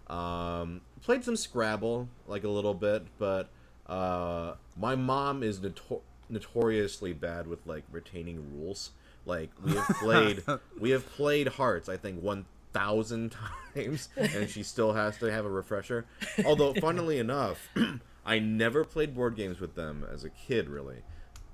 Um, 0.08 0.82
played 1.02 1.24
some 1.24 1.36
Scrabble 1.36 2.10
like 2.28 2.44
a 2.44 2.50
little 2.50 2.74
bit, 2.74 3.06
but 3.18 3.50
uh, 3.88 4.54
my 4.78 4.96
mom 4.96 5.44
is 5.44 5.60
notor- 5.60 6.02
notoriously 6.30 7.14
bad 7.14 7.48
with 7.48 7.66
like 7.66 7.84
retaining 7.92 8.60
rules. 8.60 8.92
Like 9.26 9.50
we 9.64 9.74
have 9.74 9.88
played, 10.00 10.44
we 10.80 10.92
have 10.92 11.08
played 11.12 11.48
Hearts. 11.48 11.90
I 11.90 11.98
think 11.98 12.22
one 12.22 12.46
thousand 12.74 13.36
times, 13.74 14.10
and 14.16 14.50
she 14.50 14.64
still 14.64 14.94
has 14.94 15.18
to 15.18 15.32
have 15.32 15.46
a 15.46 15.50
refresher. 15.50 16.06
Although, 16.46 16.74
funnily 16.76 17.18
enough, 17.18 17.70
I 18.26 18.40
never 18.40 18.84
played 18.84 19.16
board 19.16 19.36
games 19.36 19.60
with 19.60 19.76
them 19.76 20.06
as 20.12 20.24
a 20.24 20.30
kid, 20.30 20.70
really, 20.70 21.04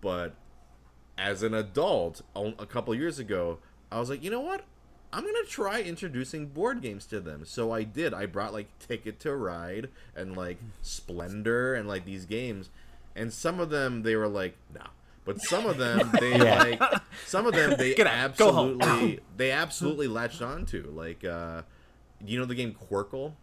but 0.01 0.35
as 1.17 1.43
an 1.43 1.53
adult 1.53 2.21
a 2.35 2.53
a 2.59 2.65
couple 2.65 2.95
years 2.95 3.19
ago 3.19 3.59
i 3.91 3.99
was 3.99 4.09
like 4.09 4.23
you 4.23 4.31
know 4.31 4.39
what 4.39 4.63
i'm 5.13 5.23
gonna 5.25 5.43
try 5.47 5.81
introducing 5.81 6.47
board 6.47 6.81
games 6.81 7.05
to 7.05 7.19
them 7.19 7.43
so 7.45 7.71
i 7.71 7.83
did 7.83 8.13
i 8.13 8.25
brought 8.25 8.53
like 8.53 8.67
ticket 8.79 9.19
to 9.19 9.35
ride 9.35 9.89
and 10.15 10.35
like 10.37 10.57
splendor 10.81 11.73
and 11.73 11.87
like 11.87 12.05
these 12.05 12.25
games 12.25 12.69
and 13.15 13.31
some 13.33 13.59
of 13.59 13.69
them 13.69 14.03
they 14.03 14.15
were 14.15 14.27
like 14.27 14.55
no 14.73 14.81
but 15.25 15.41
some 15.41 15.65
of 15.65 15.77
them 15.77 16.09
they 16.19 16.37
Yeah. 16.37 16.59
like 16.63 16.81
some 17.25 17.45
of 17.45 17.53
them 17.53 17.75
they 17.77 17.93
Get 17.95 18.07
out. 18.07 18.37
Go 18.37 18.51
home. 18.51 18.81
absolutely 18.81 19.19
they 19.37 19.51
absolutely 19.51 20.07
latched 20.07 20.41
onto 20.41 20.89
like 20.95 21.23
uh 21.25 21.61
do 22.23 22.31
you 22.31 22.39
know 22.39 22.45
the 22.45 22.55
game 22.55 22.73
qwirkle 22.89 23.33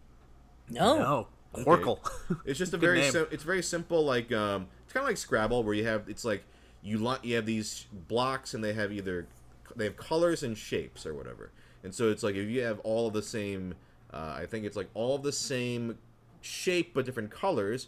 no 0.69 0.97
No. 0.99 1.27
Qwirkle. 1.55 1.99
it's 2.45 2.59
just 2.59 2.73
a 2.73 2.77
very 2.77 3.01
name. 3.01 3.11
sim- 3.11 3.27
it's 3.31 3.43
very 3.43 3.63
simple 3.63 4.05
like 4.05 4.31
um 4.31 4.67
it's 4.83 4.93
kind 4.93 5.03
of 5.03 5.07
like 5.09 5.17
Scrabble 5.17 5.63
where 5.63 5.73
you 5.73 5.85
have 5.85 6.07
it's 6.07 6.23
like 6.25 6.43
you 6.83 6.97
li- 6.99 7.17
you 7.23 7.35
have 7.35 7.45
these 7.45 7.85
blocks 8.07 8.53
and 8.53 8.63
they 8.63 8.73
have 8.73 8.91
either 8.91 9.27
they 9.75 9.85
have 9.85 9.97
colors 9.97 10.43
and 10.43 10.57
shapes 10.57 11.05
or 11.05 11.13
whatever. 11.13 11.51
And 11.83 11.93
so 11.93 12.09
it's 12.09 12.23
like 12.23 12.35
if 12.35 12.49
you 12.49 12.61
have 12.61 12.79
all 12.79 13.07
of 13.07 13.13
the 13.13 13.21
same 13.23 13.75
uh, 14.13 14.35
I 14.37 14.45
think 14.47 14.65
it's 14.65 14.75
like 14.77 14.89
all 14.93 15.15
of 15.15 15.23
the 15.23 15.31
same 15.31 15.97
shape 16.41 16.93
but 16.93 17.05
different 17.05 17.31
colors 17.31 17.87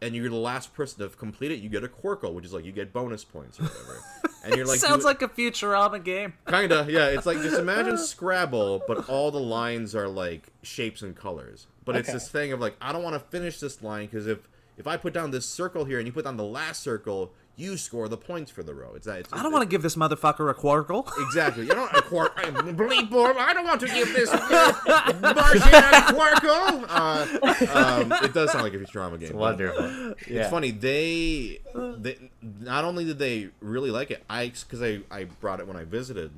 and 0.00 0.14
you're 0.14 0.28
the 0.28 0.36
last 0.36 0.72
person 0.74 1.00
to 1.00 1.16
complete 1.16 1.50
it, 1.50 1.58
you 1.58 1.68
get 1.68 1.82
a 1.82 1.88
Qwirkle, 1.88 2.32
which 2.32 2.44
is 2.44 2.52
like 2.52 2.64
you 2.64 2.70
get 2.70 2.92
bonus 2.92 3.24
points 3.24 3.58
or 3.58 3.64
whatever. 3.64 4.00
And 4.44 4.54
you're 4.54 4.64
like 4.66 4.78
Sounds 4.78 5.02
doing- 5.02 5.06
like 5.06 5.22
a 5.22 5.28
Futurama 5.28 6.02
game. 6.04 6.34
Kinda, 6.46 6.86
yeah. 6.88 7.06
It's 7.08 7.26
like 7.26 7.42
just 7.42 7.58
imagine 7.58 7.98
Scrabble, 7.98 8.82
but 8.86 9.08
all 9.08 9.32
the 9.32 9.40
lines 9.40 9.96
are 9.96 10.06
like 10.06 10.52
shapes 10.62 11.02
and 11.02 11.16
colors. 11.16 11.66
But 11.84 11.96
it's 11.96 12.12
this 12.12 12.28
thing 12.28 12.52
of 12.52 12.60
like 12.60 12.76
I 12.80 12.92
don't 12.92 13.02
want 13.02 13.14
to 13.14 13.20
finish 13.20 13.58
this 13.58 13.82
line 13.82 14.06
because 14.06 14.26
if 14.28 14.46
if 14.76 14.86
I 14.86 14.96
put 14.96 15.12
down 15.12 15.32
this 15.32 15.46
circle 15.46 15.84
here 15.84 15.98
and 15.98 16.06
you 16.06 16.12
put 16.12 16.24
down 16.24 16.36
the 16.36 16.44
last 16.44 16.80
circle, 16.82 17.32
you 17.58 17.76
score 17.76 18.08
the 18.08 18.16
points 18.16 18.50
for 18.50 18.62
the 18.62 18.72
row. 18.72 18.92
It's 18.94 19.04
that. 19.06 19.18
It's, 19.20 19.32
I 19.32 19.42
don't 19.42 19.52
want 19.52 19.62
to 19.64 19.68
give 19.68 19.82
this 19.82 19.96
motherfucker 19.96 20.48
a 20.50 20.54
Qwirkle. 20.54 21.10
Exactly. 21.26 21.64
You 21.64 21.72
don't 21.72 21.92
a 21.92 22.00
quark. 22.00 22.34
Bleep 22.36 23.10
boy, 23.10 23.32
I 23.36 23.52
don't 23.52 23.64
want 23.66 23.80
to 23.80 23.86
give 23.88 24.12
this 24.14 24.30
Martian 24.32 25.74
a 25.74 26.12
Quarkle. 26.14 26.86
Uh, 26.88 28.02
um, 28.02 28.12
it 28.24 28.32
does 28.32 28.52
sound 28.52 28.64
like 28.64 28.72
a 28.74 28.78
Futurama 28.78 29.18
game. 29.18 29.30
but- 29.32 29.38
Wonderful. 29.38 30.14
it's 30.26 30.48
funny 30.50 30.70
they, 30.70 31.58
they 31.74 32.30
not 32.60 32.84
only 32.84 33.04
did 33.04 33.18
they 33.18 33.48
really 33.60 33.90
like 33.90 34.10
it 34.10 34.22
i 34.30 34.46
because 34.48 34.82
I, 34.82 35.00
I 35.10 35.24
brought 35.24 35.60
it 35.60 35.66
when 35.66 35.76
i 35.76 35.84
visited 35.84 36.30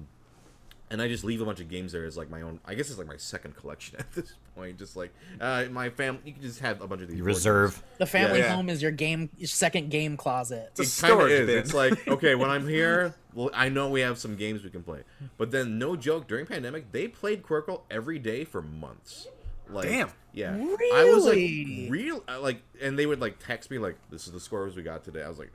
and 0.90 1.00
i 1.02 1.08
just 1.08 1.24
leave 1.24 1.40
a 1.40 1.44
bunch 1.44 1.60
of 1.60 1.68
games 1.68 1.92
there 1.92 2.04
as 2.04 2.16
like 2.16 2.30
my 2.30 2.42
own 2.42 2.60
i 2.64 2.74
guess 2.74 2.88
it's 2.88 2.98
like 2.98 3.06
my 3.06 3.16
second 3.16 3.56
collection 3.56 3.96
at 3.98 4.12
this 4.12 4.32
point 4.60 4.78
just 4.78 4.96
like 4.96 5.12
uh, 5.40 5.64
my 5.70 5.88
family 5.90 6.20
you 6.24 6.32
can 6.32 6.42
just 6.42 6.60
have 6.60 6.80
a 6.80 6.86
bunch 6.86 7.02
of 7.02 7.08
these 7.08 7.18
board 7.18 7.26
Reserve. 7.26 7.82
The 7.98 8.06
family 8.06 8.40
Yeah. 8.40 8.54
home 8.54 8.68
is 8.68 8.82
your 8.82 8.90
game 8.90 9.30
your 9.38 9.48
second 9.48 9.90
game 9.90 10.16
closet. 10.16 10.70
games. 10.76 10.78
a 10.78 10.82
it 10.82 11.00
kind 11.00 11.12
of 11.14 11.18
storage 11.20 11.32
is 11.40 11.46
bin. 11.46 11.58
it's 11.58 11.74
like 11.74 12.08
okay 12.14 12.34
when 12.34 12.50
i'm 12.50 12.66
here 12.68 13.14
well 13.34 13.50
i 13.54 13.68
know 13.68 13.88
we 13.88 14.00
have 14.00 14.18
some 14.18 14.36
games 14.36 14.62
we 14.62 14.70
can 14.70 14.82
play 14.82 15.00
but 15.38 15.50
then 15.50 15.78
no 15.78 15.96
joke 15.96 16.26
during 16.28 16.46
pandemic 16.46 16.92
they 16.92 17.08
played 17.08 17.42
qwirkle 17.42 17.82
every 17.90 18.18
day 18.18 18.44
for 18.44 18.60
months 18.62 19.28
like 19.68 19.88
Damn. 19.88 20.10
yeah 20.32 20.54
Really? 20.56 21.00
i 21.00 21.12
was 21.14 21.24
like 21.24 21.90
real 21.90 22.22
uh, 22.28 22.40
like 22.40 22.62
and 22.80 22.98
they 22.98 23.06
would 23.06 23.20
like 23.20 23.36
text 23.38 23.70
me 23.70 23.78
like 23.78 23.96
this 24.10 24.26
is 24.26 24.32
the 24.32 24.40
scores 24.40 24.76
we 24.76 24.82
got 24.82 25.04
today 25.04 25.22
i 25.22 25.28
was 25.28 25.38
like 25.38 25.52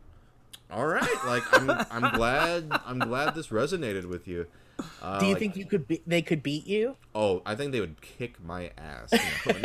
all 0.71 0.85
right 0.87 1.07
like 1.25 1.43
i'm 1.53 1.69
i'm 1.91 2.15
glad 2.15 2.67
i'm 2.85 2.99
glad 2.99 3.35
this 3.35 3.47
resonated 3.49 4.05
with 4.05 4.27
you 4.27 4.47
uh, 5.01 5.19
Do 5.19 5.25
you 5.25 5.31
like- 5.33 5.39
think 5.39 5.55
you 5.55 5.65
could 5.65 5.87
be, 5.87 6.01
they 6.05 6.21
could 6.21 6.41
beat 6.43 6.67
you? 6.67 6.95
oh 7.17 7.41
i 7.45 7.55
think 7.55 7.71
they 7.71 7.79
would 7.79 8.01
kick 8.01 8.43
my 8.43 8.71
ass 8.77 9.09
you 9.13 9.19
know, 9.53 9.57
in 9.57 9.61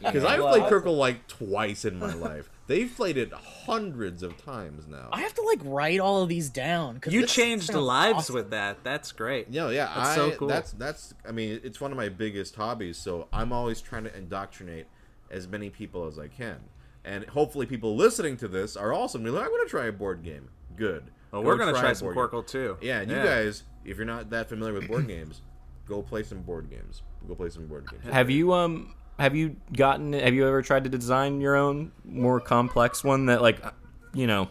because 0.00 0.24
i've 0.24 0.40
played 0.40 0.62
Qwirkle 0.64 0.96
like 0.96 1.26
twice 1.28 1.84
in 1.84 1.96
my 1.98 2.12
life 2.14 2.50
they've 2.66 2.92
played 2.94 3.16
it 3.16 3.32
hundreds 3.32 4.22
of 4.24 4.36
times 4.44 4.86
now 4.88 5.08
I 5.12 5.20
have 5.20 5.34
to 5.34 5.42
like 5.42 5.60
write 5.62 6.00
all 6.00 6.22
of 6.22 6.28
these 6.28 6.50
down. 6.50 6.98
'cause 6.98 7.12
You 7.12 7.24
changed 7.26 7.72
lives 7.72 8.16
awesome. 8.18 8.34
with 8.34 8.50
that. 8.50 8.78
That's 8.82 9.12
great. 9.12 9.46
Yeah, 9.50 9.70
yeah, 9.70 9.86
That's 9.94 10.08
I, 10.10 10.14
so 10.16 10.30
cool. 10.32 10.48
That's 10.48 10.72
that's. 10.72 11.14
I 11.28 11.30
mean, 11.32 11.60
it's 11.62 11.80
one 11.80 11.92
of 11.92 11.96
my 11.96 12.08
biggest 12.08 12.56
hobbies. 12.56 12.96
So 12.96 13.28
I'm 13.32 13.52
always 13.52 13.80
trying 13.80 14.02
to 14.04 14.16
indoctrinate 14.16 14.86
as 15.30 15.46
many 15.46 15.70
people 15.70 16.06
as 16.08 16.18
I 16.18 16.26
can, 16.26 16.56
and 17.04 17.24
hopefully, 17.26 17.66
people 17.66 17.94
listening 17.96 18.36
to 18.38 18.48
this 18.48 18.76
are 18.76 18.92
also 18.92 19.18
gonna 19.18 19.30
be 19.30 19.36
like, 19.36 19.44
"I'm 19.46 19.50
going 19.52 19.64
to 19.64 19.70
try 19.70 19.86
a 19.86 19.92
board 19.92 20.24
game." 20.24 20.48
Good. 20.76 21.04
Well, 21.36 21.42
Go 21.42 21.48
we're 21.64 21.72
gonna 21.72 21.78
try 21.78 21.90
a 21.90 21.94
some 21.94 22.12
board 22.12 22.30
game. 22.30 22.40
Qwirkle 22.40 22.46
too. 22.46 22.76
Yeah, 22.80 23.00
and 23.00 23.10
you 23.10 23.16
guys, 23.16 23.62
if 23.84 23.96
you're 23.96 24.06
not 24.06 24.30
that 24.30 24.48
familiar 24.48 24.74
with 24.74 24.88
board 24.88 25.06
games, 25.08 25.42
go 25.86 26.02
play 26.02 26.22
some 26.22 26.42
board 26.42 26.68
games. 26.70 27.02
Go 27.28 27.34
play 27.34 27.50
some 27.50 27.66
board 27.66 27.86
games. 27.90 28.04
Have 28.12 28.30
you 28.30 28.52
um 28.52 28.94
have 29.18 29.34
you 29.34 29.56
gotten 29.76 30.12
have 30.12 30.34
you 30.34 30.46
ever 30.46 30.62
tried 30.62 30.84
to 30.84 30.90
design 30.90 31.40
your 31.40 31.56
own 31.56 31.92
more 32.04 32.40
complex 32.40 33.02
one 33.02 33.26
that 33.26 33.40
like 33.42 33.62
you 34.14 34.26
know 34.26 34.48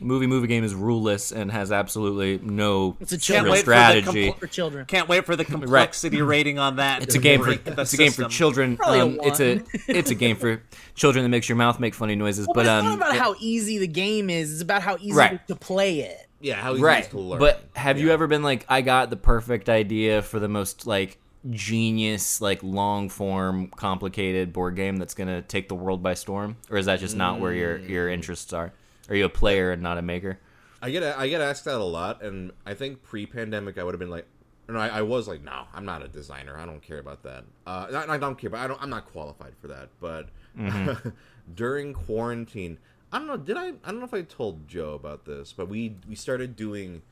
movie 0.00 0.26
movie 0.28 0.46
game 0.46 0.62
is 0.62 0.74
ruleless 0.74 1.32
and 1.32 1.50
has 1.50 1.72
absolutely 1.72 2.38
no 2.38 2.96
It's 3.00 3.10
a 3.12 3.16
real 3.16 3.20
children's 3.20 3.50
wait 3.52 3.64
for 3.64 3.70
the 3.70 4.00
strategy. 4.00 4.32
for 4.38 4.46
children. 4.46 4.86
Can't 4.86 5.08
wait 5.08 5.24
for 5.26 5.34
the 5.36 5.44
complexity 5.56 6.22
rating 6.22 6.58
on 6.58 6.76
that. 6.76 7.02
It's 7.02 7.14
a 7.14 7.18
game 7.18 7.40
for 7.40 7.46
break 7.46 7.64
the 7.64 7.80
it's 7.80 7.94
a 7.94 7.96
game 7.96 8.12
for 8.12 8.24
children. 8.28 8.76
Probably 8.76 9.00
a 9.00 9.04
Um, 9.06 9.18
it's 9.22 9.40
a 9.40 9.62
it's 9.88 10.10
a 10.10 10.14
game 10.14 10.36
for 10.36 10.62
children 10.94 11.24
that 11.24 11.28
makes 11.30 11.48
your 11.48 11.56
mouth 11.56 11.80
make 11.80 11.94
funny 11.94 12.14
noises. 12.14 12.46
Well, 12.46 12.54
but 12.54 12.60
it's 12.66 12.70
um, 12.70 12.84
not 12.84 12.94
about 12.96 13.16
how 13.16 13.34
easy 13.40 13.78
the 13.78 13.88
game 13.88 14.30
is. 14.30 14.52
It's 14.52 14.62
about 14.62 14.82
how 14.82 14.96
easy 15.00 15.14
Right. 15.14 15.46
to 15.48 15.56
play 15.56 16.00
it. 16.00 16.27
Yeah, 16.40 16.54
how 16.54 16.74
easy 16.74 16.82
right. 16.82 17.10
to 17.10 17.18
learn. 17.18 17.38
But 17.38 17.64
have 17.74 17.98
you 17.98 18.10
ever 18.10 18.26
been 18.26 18.42
like, 18.42 18.64
I 18.68 18.80
got 18.80 19.10
the 19.10 19.16
perfect 19.16 19.68
idea 19.68 20.22
for 20.22 20.38
the 20.38 20.48
most 20.48 20.86
like 20.86 21.18
genius, 21.50 22.40
like 22.40 22.62
long 22.62 23.08
form, 23.08 23.68
complicated 23.68 24.52
board 24.52 24.76
game 24.76 24.96
that's 24.96 25.14
gonna 25.14 25.42
take 25.42 25.68
the 25.68 25.74
world 25.74 26.02
by 26.02 26.14
storm, 26.14 26.56
or 26.70 26.76
is 26.78 26.86
that 26.86 27.00
just 27.00 27.16
not 27.16 27.40
where 27.40 27.52
your 27.52 27.78
Mm. 27.78 27.88
your 27.88 28.08
interests 28.08 28.52
are? 28.52 28.72
Are 29.08 29.14
you 29.14 29.24
a 29.24 29.28
player 29.30 29.72
and 29.72 29.82
not 29.82 29.98
a 29.98 30.02
maker? 30.02 30.38
I 30.80 30.90
get 30.90 31.02
I 31.02 31.28
get 31.28 31.40
asked 31.40 31.64
that 31.64 31.80
a 31.80 31.84
lot, 31.84 32.22
and 32.22 32.52
I 32.66 32.74
think 32.74 33.02
pre-pandemic 33.02 33.78
I 33.78 33.82
would 33.84 33.94
have 33.94 34.00
been 34.00 34.10
like, 34.10 34.26
no, 34.68 34.78
I, 34.78 34.88
I 34.88 35.02
was 35.02 35.26
like, 35.26 35.42
no, 35.42 35.62
I'm 35.74 35.84
not 35.84 36.02
a 36.04 36.08
designer. 36.08 36.56
I 36.58 36.66
don't 36.66 36.82
care 36.82 36.98
about 36.98 37.22
that. 37.22 37.44
Uh, 37.66 37.86
not, 37.90 38.10
I 38.10 38.18
don't 38.18 38.36
care, 38.36 38.50
but 38.50 38.60
I 38.60 38.66
don't. 38.66 38.80
I'm 38.82 38.90
not 38.90 39.06
qualified 39.06 39.54
for 39.60 39.68
that. 39.68 39.88
But 40.00 40.28
during 41.54 41.94
quarantine, 41.94 42.78
I 43.12 43.18
don't 43.18 43.26
know. 43.26 43.36
Did 43.36 43.56
I? 43.56 43.68
I 43.68 43.90
don't 43.90 43.98
know 44.00 44.04
if 44.04 44.14
I 44.14 44.22
told 44.22 44.68
Joe 44.68 44.94
about 44.94 45.24
this, 45.24 45.52
but 45.52 45.68
we 45.68 45.96
we 46.08 46.14
started 46.14 46.56
doing 46.56 47.02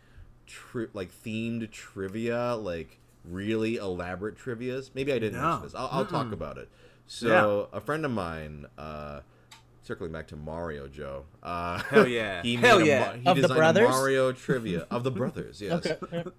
tri- 0.47 0.87
like 0.93 1.11
themed 1.11 1.71
trivia, 1.71 2.55
like 2.55 2.99
really 3.25 3.77
elaborate 3.77 4.37
trivia's. 4.37 4.91
Maybe 4.95 5.13
I 5.13 5.19
didn't 5.19 5.41
No. 5.41 5.49
mention 5.49 5.63
this. 5.65 5.75
I'll, 5.75 5.89
I'll 5.91 6.07
talk 6.07 6.33
about 6.33 6.59
it. 6.59 6.69
So 7.07 7.69
a 7.73 7.81
friend 7.81 8.05
of 8.05 8.11
mine. 8.11 8.67
Uh, 8.77 9.21
Circling 9.83 10.11
back 10.11 10.27
to 10.27 10.37
Mario, 10.37 10.89
Joe. 10.89 11.27
Uh, 11.45 11.79
Hell 11.79 12.09
yeah. 12.09 12.43
he 12.43 12.57
Hell 12.57 12.81
made 12.81 12.87
a, 12.87 12.89
yeah. 12.89 12.99
Ma- 12.99 13.13
he 13.13 13.27
Of 13.29 13.37
the 13.37 13.43
designed 13.43 13.57
brothers? 13.59 13.89
Mario 13.89 14.33
trivia 14.33 14.85
of 14.91 15.05
the 15.05 15.13
brothers. 15.13 15.61
Yes. 15.63 15.87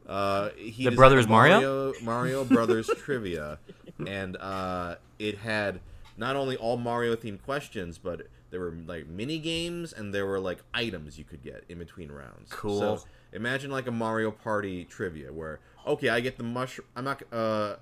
Uh, 0.05 0.49
he 0.57 0.83
The 0.83 0.91
Brothers 0.91 1.29
Mario? 1.29 1.61
Mario 1.61 1.93
Mario 2.03 2.43
Brothers 2.43 2.89
trivia, 2.97 3.57
and 4.05 4.35
uh, 4.35 4.95
it 5.17 5.37
had 5.37 5.79
not 6.17 6.35
only 6.35 6.57
all 6.57 6.75
Mario 6.75 7.15
themed 7.15 7.41
questions, 7.43 7.97
but 7.97 8.27
there 8.49 8.59
were 8.59 8.73
like 8.85 9.07
mini 9.07 9.39
games 9.39 9.93
and 9.93 10.13
there 10.13 10.25
were 10.25 10.39
like 10.39 10.59
items 10.73 11.17
you 11.17 11.23
could 11.23 11.43
get 11.43 11.63
in 11.69 11.79
between 11.79 12.11
rounds. 12.11 12.49
Cool. 12.49 12.79
So 12.97 13.05
imagine 13.33 13.71
like 13.71 13.87
a 13.87 13.91
Mario 13.91 14.31
Party 14.31 14.85
trivia 14.85 15.31
where 15.33 15.59
okay, 15.85 16.09
I 16.09 16.19
get 16.19 16.37
the 16.37 16.43
mushroom. 16.43 16.87
I'm 16.95 17.03
not. 17.05 17.21
Uh, 17.31 17.75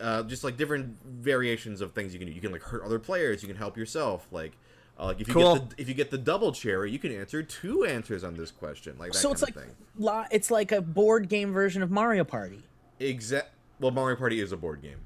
uh, 0.00 0.22
just 0.22 0.42
like 0.44 0.56
different 0.56 0.96
variations 1.04 1.80
of 1.82 1.92
things 1.92 2.12
you 2.14 2.18
can 2.18 2.26
do. 2.26 2.32
You 2.34 2.40
can 2.40 2.52
like 2.52 2.62
hurt 2.62 2.82
other 2.82 2.98
players. 2.98 3.42
You 3.42 3.48
can 3.48 3.56
help 3.58 3.76
yourself. 3.76 4.26
Like, 4.30 4.52
uh, 4.98 5.06
like 5.06 5.20
if 5.20 5.28
you 5.28 5.34
Cool. 5.34 5.56
get 5.56 5.70
the 5.76 5.82
if 5.82 5.88
you 5.88 5.94
get 5.94 6.10
the 6.10 6.16
double 6.18 6.52
cherry, 6.52 6.90
you 6.90 6.98
can 6.98 7.12
answer 7.14 7.42
two 7.42 7.84
answers 7.84 8.24
on 8.24 8.34
this 8.34 8.50
question. 8.50 8.96
Like 8.98 9.12
that 9.12 9.18
so 9.18 9.28
kind 9.28 9.32
it's 9.34 9.42
of 9.42 9.48
like 9.56 9.64
thing. 9.66 9.74
li- 9.98 10.26
it's 10.30 10.50
like 10.50 10.72
a 10.72 10.80
board 10.80 11.28
game 11.28 11.52
version 11.52 11.82
of 11.82 11.90
Mario 11.90 12.24
Party, 12.24 12.62
Exact. 12.98 13.50
Well, 13.78 13.90
Mario 13.90 14.16
Party 14.16 14.40
is 14.40 14.52
a 14.52 14.56
board 14.56 14.80
game, 14.82 15.00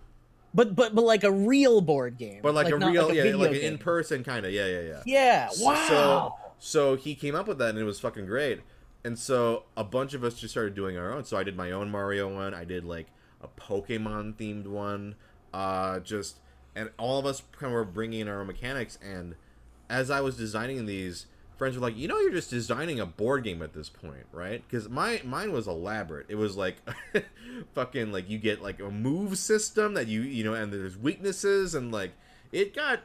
but 0.54 0.74
but 0.74 0.94
but 0.94 1.04
like 1.04 1.24
a 1.24 1.32
real 1.32 1.80
board 1.80 2.16
game, 2.16 2.40
but 2.42 2.54
like, 2.54 2.68
a 2.68 2.78
not 2.78 2.92
real, 2.92 3.08
like 3.08 3.18
a 3.18 3.28
yeah, 3.28 3.36
like 3.36 3.50
an 3.50 3.56
in 3.56 3.78
person 3.78 4.22
kind 4.22 4.46
of. 4.46 4.52
Yeah, 4.52 4.66
yeah, 4.66 4.80
yeah. 4.80 5.02
Yeah. 5.04 5.48
Wow. 5.58 6.36
So, 6.58 6.94
so 6.94 6.96
he 6.96 7.14
came 7.14 7.34
up 7.34 7.48
with 7.48 7.58
that, 7.58 7.70
and 7.70 7.78
it 7.78 7.84
was 7.84 8.00
fucking 8.00 8.26
great. 8.26 8.60
And 9.04 9.18
so 9.18 9.64
a 9.76 9.84
bunch 9.84 10.14
of 10.14 10.24
us 10.24 10.34
just 10.34 10.52
started 10.52 10.74
doing 10.74 10.96
our 10.96 11.12
own. 11.12 11.24
So 11.24 11.36
I 11.36 11.42
did 11.42 11.56
my 11.56 11.72
own 11.72 11.90
Mario 11.90 12.32
one. 12.32 12.54
I 12.54 12.64
did 12.64 12.84
like 12.84 13.08
a 13.42 13.48
Pokemon 13.48 14.34
themed 14.36 14.66
one. 14.66 15.16
Uh, 15.52 16.00
just 16.00 16.38
and 16.74 16.90
all 16.98 17.18
of 17.18 17.26
us 17.26 17.42
kind 17.52 17.70
of 17.70 17.74
were 17.74 17.84
bringing 17.84 18.20
in 18.20 18.28
our 18.28 18.40
own 18.40 18.46
mechanics. 18.46 18.98
And 19.02 19.34
as 19.90 20.10
I 20.10 20.20
was 20.20 20.36
designing 20.36 20.86
these, 20.86 21.26
friends 21.56 21.76
were 21.76 21.82
like, 21.82 21.96
"You 21.96 22.08
know, 22.08 22.18
you're 22.18 22.32
just 22.32 22.50
designing 22.50 23.00
a 23.00 23.06
board 23.06 23.44
game 23.44 23.62
at 23.62 23.72
this 23.72 23.88
point, 23.88 24.26
right?" 24.32 24.62
Because 24.68 24.88
my 24.88 25.20
mine 25.24 25.52
was 25.52 25.66
elaborate. 25.66 26.26
It 26.28 26.34
was 26.36 26.56
like 26.56 26.76
fucking 27.74 28.12
like 28.12 28.28
you 28.28 28.38
get 28.38 28.62
like 28.62 28.80
a 28.80 28.90
move 28.90 29.38
system 29.38 29.94
that 29.94 30.06
you 30.08 30.22
you 30.22 30.44
know, 30.44 30.54
and 30.54 30.72
there's 30.72 30.96
weaknesses 30.96 31.74
and 31.74 31.92
like 31.92 32.12
it 32.52 32.74
got 32.74 33.00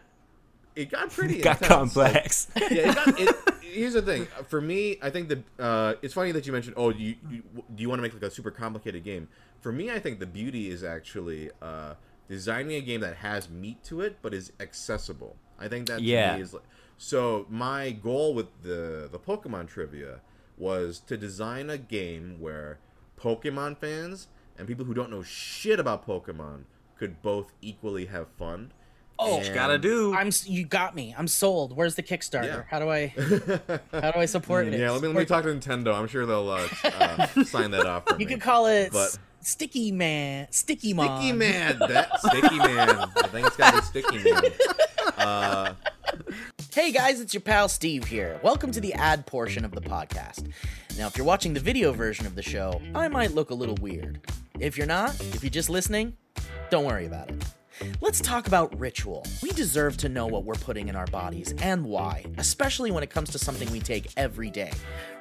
it 0.75 0.89
got 0.89 1.09
pretty 1.11 1.41
Got 1.41 1.61
intense. 1.61 1.95
Like, 1.95 2.13
complex. 2.13 2.47
yeah, 2.55 2.67
it 2.91 2.95
got, 2.95 3.19
it, 3.19 3.35
here's 3.61 3.93
the 3.93 4.01
thing. 4.01 4.27
For 4.47 4.61
me, 4.61 4.97
I 5.01 5.09
think 5.09 5.29
the 5.29 5.43
uh, 5.63 5.95
it's 6.01 6.13
funny 6.13 6.31
that 6.31 6.45
you 6.45 6.53
mentioned. 6.53 6.75
Oh, 6.77 6.89
you, 6.89 7.15
you 7.29 7.43
do 7.75 7.81
you 7.81 7.89
want 7.89 7.99
to 7.99 8.03
make 8.03 8.13
like 8.13 8.23
a 8.23 8.31
super 8.31 8.51
complicated 8.51 9.03
game? 9.03 9.27
For 9.61 9.71
me, 9.71 9.91
I 9.91 9.99
think 9.99 10.19
the 10.19 10.25
beauty 10.25 10.69
is 10.69 10.83
actually 10.83 11.49
uh, 11.61 11.95
designing 12.29 12.75
a 12.75 12.81
game 12.81 13.01
that 13.01 13.17
has 13.17 13.49
meat 13.49 13.83
to 13.85 14.01
it, 14.01 14.17
but 14.21 14.33
is 14.33 14.53
accessible. 14.59 15.35
I 15.59 15.67
think 15.67 15.87
that 15.89 16.01
Yeah. 16.01 16.37
is 16.37 16.53
like, 16.53 16.63
so. 16.99 17.47
My 17.49 17.89
goal 17.91 18.33
with 18.35 18.47
the 18.61 19.09
the 19.11 19.17
Pokemon 19.17 19.67
trivia 19.67 20.19
was 20.57 20.99
to 21.07 21.17
design 21.17 21.69
a 21.71 21.77
game 21.79 22.35
where 22.39 22.77
Pokemon 23.19 23.77
fans 23.79 24.27
and 24.57 24.67
people 24.67 24.85
who 24.85 24.93
don't 24.93 25.09
know 25.09 25.23
shit 25.23 25.79
about 25.79 26.05
Pokemon 26.05 26.65
could 26.97 27.21
both 27.21 27.53
equally 27.61 28.05
have 28.07 28.27
fun. 28.37 28.71
Oh, 29.21 29.39
And- 29.39 29.53
Gotta 29.53 29.77
do. 29.77 30.13
I'm 30.13 30.29
you 30.45 30.63
got 30.65 30.95
me. 30.95 31.13
I'm 31.17 31.27
sold. 31.27 31.75
Where's 31.75 31.95
the 31.95 32.03
Kickstarter? 32.03 32.43
Yeah. 32.45 32.63
How 32.69 32.79
do 32.79 32.89
I 32.89 33.07
how 34.01 34.11
do 34.11 34.19
I 34.19 34.25
support 34.25 34.67
it? 34.67 34.79
Yeah, 34.79 34.91
let 34.91 35.01
me, 35.01 35.07
let 35.09 35.17
me 35.17 35.25
talk 35.25 35.43
to 35.43 35.49
Nintendo. 35.49 35.93
I'm 35.97 36.07
sure 36.07 36.25
they'll 36.25 36.49
uh, 36.49 36.67
uh, 36.83 37.43
sign 37.45 37.71
that 37.71 37.85
off 37.85 38.03
for 38.07 38.13
You 38.13 38.19
me. 38.19 38.25
could 38.27 38.41
call 38.41 38.67
it 38.67 38.91
But- 38.93 39.17
Sticky 39.41 39.93
Man, 39.93 40.47
Sticky 40.51 40.93
Man. 40.93 41.07
Sticky 41.17 41.31
Man. 41.31 41.79
That 41.79 42.19
Sticky 42.19 42.57
Man. 42.57 42.89
I 42.89 43.27
think 43.27 43.47
it's 43.47 43.55
got 43.55 43.71
to 43.73 43.79
be 43.93 44.01
Sticky 44.01 44.23
Man. 44.31 44.41
Uh, 45.17 45.73
Hey 46.79 46.93
guys, 46.93 47.19
it's 47.19 47.33
your 47.33 47.41
pal 47.41 47.67
Steve 47.67 48.05
here. 48.05 48.39
Welcome 48.41 48.71
to 48.71 48.79
the 48.79 48.93
ad 48.93 49.25
portion 49.25 49.65
of 49.65 49.71
the 49.71 49.81
podcast. 49.81 50.49
Now, 50.97 51.07
if 51.07 51.17
you're 51.17 51.25
watching 51.25 51.53
the 51.53 51.59
video 51.59 51.91
version 51.91 52.25
of 52.25 52.35
the 52.35 52.41
show, 52.41 52.81
I 52.95 53.09
might 53.09 53.31
look 53.35 53.49
a 53.49 53.53
little 53.53 53.75
weird. 53.81 54.21
If 54.61 54.77
you're 54.77 54.87
not, 54.87 55.19
if 55.19 55.43
you're 55.43 55.49
just 55.49 55.69
listening, 55.69 56.15
don't 56.69 56.85
worry 56.85 57.05
about 57.05 57.31
it. 57.31 57.43
Let's 57.99 58.21
talk 58.21 58.47
about 58.47 58.79
ritual. 58.79 59.27
We 59.43 59.51
deserve 59.51 59.97
to 59.97 60.07
know 60.07 60.25
what 60.25 60.45
we're 60.45 60.53
putting 60.53 60.87
in 60.87 60.95
our 60.95 61.07
bodies 61.07 61.53
and 61.61 61.83
why, 61.83 62.23
especially 62.37 62.91
when 62.91 63.03
it 63.03 63.09
comes 63.09 63.29
to 63.31 63.39
something 63.39 63.69
we 63.73 63.81
take 63.81 64.07
every 64.15 64.49
day. 64.49 64.71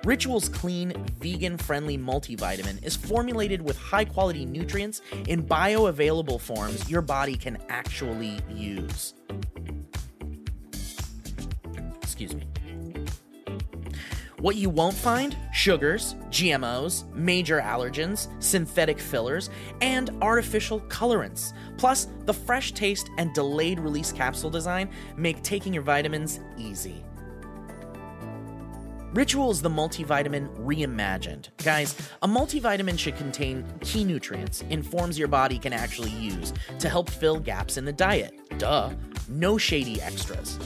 Ritual's 0.05 0.49
clean, 0.49 0.92
vegan 1.18 1.59
friendly 1.59 1.99
multivitamin 1.99 2.85
is 2.85 2.94
formulated 2.94 3.61
with 3.61 3.77
high 3.77 4.05
quality 4.05 4.44
nutrients 4.44 5.03
in 5.27 5.42
bioavailable 5.42 6.40
forms 6.40 6.88
your 6.88 7.03
body 7.03 7.35
can 7.35 7.59
actually 7.68 8.38
use. 8.49 9.14
Excuse 12.18 12.35
me. 12.35 12.48
What 14.40 14.57
you 14.57 14.70
won't 14.70 14.96
find 14.96 15.37
sugars, 15.52 16.16
GMOs, 16.31 17.12
major 17.14 17.61
allergens, 17.61 18.28
synthetic 18.42 18.98
fillers, 18.98 19.50
and 19.81 20.11
artificial 20.20 20.81
colorants. 20.83 21.52
Plus, 21.76 22.09
the 22.24 22.35
fresh 22.35 22.72
taste 22.72 23.09
and 23.18 23.33
delayed 23.35 23.78
release 23.78 24.11
capsule 24.11 24.50
design 24.50 24.88
make 25.16 25.42
taking 25.42 25.72
your 25.72 25.85
vitamins 25.85 26.40
easy. 26.57 27.04
Ritual 29.14 29.52
is 29.52 29.62
the 29.62 29.70
multivitamin 29.70 30.48
reimagined. 30.59 31.48
Guys, 31.64 31.96
a 32.22 32.28
multivitamin 32.28 32.98
should 32.98 33.16
contain 33.16 33.64
key 33.81 34.02
nutrients 34.02 34.62
in 34.70 34.83
forms 34.83 35.18
your 35.18 35.28
body 35.28 35.59
can 35.59 35.72
actually 35.72 36.11
use 36.11 36.52
to 36.81 36.88
help 36.88 37.09
fill 37.09 37.38
gaps 37.38 37.76
in 37.76 37.85
the 37.85 37.92
diet. 37.92 38.35
Duh. 38.59 38.90
No 39.28 39.57
shady 39.57 40.02
extras. 40.02 40.59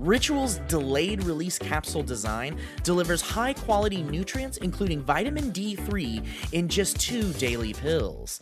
Ritual's 0.00 0.56
delayed 0.66 1.22
release 1.24 1.58
capsule 1.58 2.02
design 2.02 2.58
delivers 2.84 3.20
high 3.20 3.52
quality 3.52 4.02
nutrients, 4.02 4.56
including 4.56 5.02
vitamin 5.02 5.52
D3, 5.52 6.26
in 6.52 6.68
just 6.68 6.98
two 6.98 7.34
daily 7.34 7.74
pills. 7.74 8.40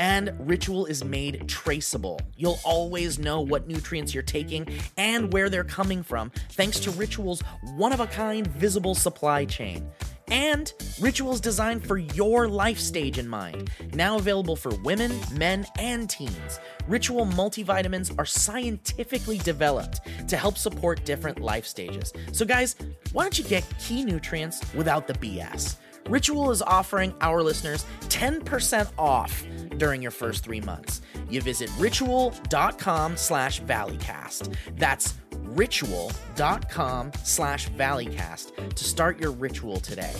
And 0.00 0.32
Ritual 0.40 0.86
is 0.86 1.04
made 1.04 1.48
traceable. 1.48 2.20
You'll 2.36 2.58
always 2.64 3.20
know 3.20 3.40
what 3.40 3.68
nutrients 3.68 4.14
you're 4.14 4.24
taking 4.24 4.66
and 4.96 5.32
where 5.32 5.48
they're 5.48 5.62
coming 5.62 6.02
from, 6.02 6.32
thanks 6.50 6.80
to 6.80 6.90
Ritual's 6.90 7.40
one 7.76 7.92
of 7.92 8.00
a 8.00 8.08
kind 8.08 8.44
visible 8.44 8.96
supply 8.96 9.44
chain. 9.44 9.88
And 10.28 10.72
Ritual's 11.00 11.40
designed 11.40 11.86
for 11.86 11.98
your 11.98 12.48
life 12.48 12.78
stage 12.78 13.18
in 13.18 13.28
mind. 13.28 13.70
Now 13.94 14.16
available 14.16 14.56
for 14.56 14.74
women, 14.76 15.12
men, 15.32 15.66
and 15.78 16.08
teens. 16.10 16.58
Ritual 16.88 17.26
multivitamins 17.26 18.16
are 18.18 18.24
scientifically 18.24 19.38
developed 19.38 20.00
to 20.28 20.36
help 20.36 20.58
support 20.58 21.04
different 21.04 21.40
life 21.40 21.66
stages. 21.66 22.12
So, 22.32 22.44
guys, 22.44 22.76
why 23.12 23.24
don't 23.24 23.38
you 23.38 23.44
get 23.44 23.64
key 23.78 24.04
nutrients 24.04 24.62
without 24.74 25.06
the 25.06 25.14
BS? 25.14 25.76
Ritual 26.08 26.50
is 26.50 26.62
offering 26.62 27.14
our 27.20 27.42
listeners 27.42 27.84
10% 28.02 28.88
off 28.96 29.44
during 29.76 30.00
your 30.02 30.10
first 30.10 30.44
three 30.44 30.60
months. 30.60 31.02
You 31.28 31.40
visit 31.40 31.70
ritual.com 31.78 33.16
slash 33.16 33.60
valleycast. 33.62 34.54
That's 34.76 35.14
ritual.com 35.48 37.12
slash 37.22 37.68
valleycast 37.70 38.74
to 38.74 38.84
start 38.84 39.20
your 39.20 39.32
ritual 39.32 39.80
today. 39.80 40.14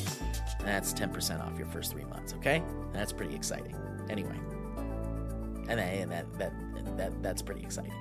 That's 0.61 0.93
10% 0.93 1.45
off 1.45 1.57
your 1.59 1.67
first 1.69 1.93
three 1.93 2.05
months, 2.05 2.35
okay? 2.35 2.63
That's 2.93 3.13
pretty 3.13 3.35
exciting. 3.35 3.77
Anyway. 4.09 4.39
And 5.69 5.79
that, 5.79 5.95
and 5.95 6.13
that, 6.13 6.39
that, 6.39 6.53
that 6.97 7.23
that's 7.23 7.43
pretty 7.43 7.63
exciting. 7.63 7.93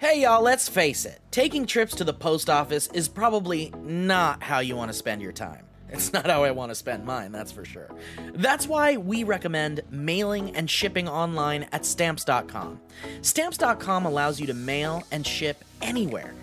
Hey 0.00 0.20
y'all, 0.22 0.42
let's 0.42 0.68
face 0.68 1.06
it. 1.06 1.20
Taking 1.30 1.64
trips 1.64 1.94
to 1.96 2.04
the 2.04 2.12
post 2.12 2.50
office 2.50 2.88
is 2.88 3.08
probably 3.08 3.72
not 3.82 4.42
how 4.42 4.58
you 4.58 4.76
want 4.76 4.90
to 4.90 4.92
spend 4.92 5.22
your 5.22 5.32
time. 5.32 5.64
It's 5.94 6.12
not 6.12 6.26
how 6.26 6.42
I 6.42 6.50
want 6.50 6.70
to 6.70 6.74
spend 6.74 7.04
mine, 7.04 7.30
that's 7.30 7.52
for 7.52 7.64
sure. 7.64 7.88
That's 8.34 8.66
why 8.66 8.96
we 8.96 9.22
recommend 9.22 9.82
mailing 9.90 10.54
and 10.56 10.68
shipping 10.68 11.08
online 11.08 11.68
at 11.70 11.86
stamps.com. 11.86 12.80
Stamps.com 13.22 14.04
allows 14.04 14.40
you 14.40 14.48
to 14.48 14.54
mail 14.54 15.04
and 15.12 15.24
ship 15.24 15.64
anywhere, 15.80 16.34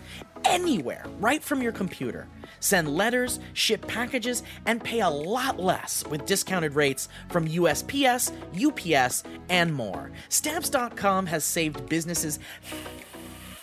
anywhere, 0.46 1.06
right 1.20 1.44
from 1.44 1.62
your 1.62 1.74
computer. 1.74 2.30
Send 2.62 2.96
letters, 2.96 3.42
ship 3.52 3.86
packages, 3.88 4.44
and 4.66 4.82
pay 4.82 5.02
a 5.02 5.10
lot 5.10 5.60
less 5.60 6.06
with 6.08 6.26
discounted 6.26 6.74
rates 6.76 7.10
from 7.28 7.46
USPS, 7.46 8.32
UPS, 8.56 9.24
and 9.50 9.74
more. 9.74 10.12
Stamps.com 10.30 11.26
has 11.26 11.44
saved 11.44 11.90
businesses 11.90 12.40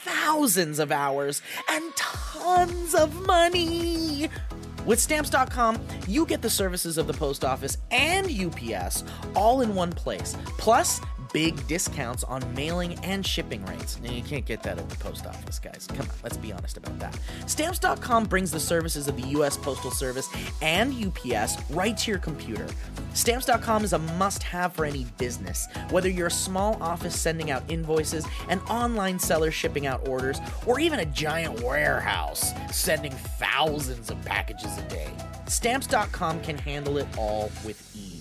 thousands 0.03 0.79
of 0.79 0.93
hours 0.93 1.41
and 1.71 1.97
tons 1.97 2.95
of 2.95 3.27
money. 3.27 4.29
With 4.87 5.01
stamps.com, 5.01 5.79
you 6.07 6.27
get 6.27 6.43
the 6.43 6.51
services 6.51 6.99
of 6.99 7.07
the 7.07 7.13
post 7.13 7.45
office 7.45 7.79
and 7.91 8.31
UPS 8.31 9.05
all 9.35 9.61
in 9.61 9.75
one 9.75 9.93
place. 9.93 10.37
Plus, 10.59 11.01
big 11.33 11.67
discounts 11.67 12.25
on 12.25 12.43
mailing 12.55 12.95
and 13.05 13.25
shipping 13.27 13.65
rates. 13.67 13.99
Now, 14.03 14.11
you 14.13 14.23
can't 14.23 14.45
get 14.45 14.63
that 14.63 14.79
at 14.79 14.89
the 14.89 14.97
post 14.97 15.27
office, 15.27 15.59
guys. 15.59 15.87
Come 15.89 16.01
on, 16.01 16.15
let's 16.23 16.37
be 16.37 16.53
honest 16.53 16.77
about 16.77 16.99
that. 16.99 17.19
Stamps.com 17.47 18.25
brings 18.25 18.51
the 18.51 18.61
services 18.61 19.09
of 19.09 19.17
the 19.17 19.29
U.S. 19.29 19.57
Postal 19.57 19.91
Service 19.91 20.29
and 20.63 20.93
UPS 20.93 21.57
right 21.71 21.97
to 21.97 22.11
your 22.11 22.21
computer. 22.21 22.67
Stamps.com 23.15 23.85
is 23.85 23.93
a 23.93 23.99
must 23.99 24.43
have 24.43 24.73
for 24.73 24.85
any 24.85 25.07
business, 25.19 25.67
whether 25.91 26.09
you're 26.09 26.29
a 26.29 26.31
small 26.31 26.81
office 26.83 27.19
sending 27.19 27.51
out 27.51 27.63
invoices, 27.69 28.27
an 28.49 28.61
online 28.61 29.19
seller 29.19 29.51
shipping 29.51 29.87
out 29.87 30.07
orders, 30.09 30.41
or 30.67 30.81
even 30.81 31.01
a 31.01 31.07
giant 31.07 31.63
warehouse 31.63 32.53
sending 32.73 33.13
thousands 33.13 34.11
of 34.11 34.23
packages 34.25 34.77
a 34.79 34.83
day. 34.89 35.11
Stamps.com 35.47 36.41
can 36.43 36.59
handle 36.59 36.99
it 36.99 37.07
all 37.17 37.51
with 37.65 37.91
ease. 37.97 38.18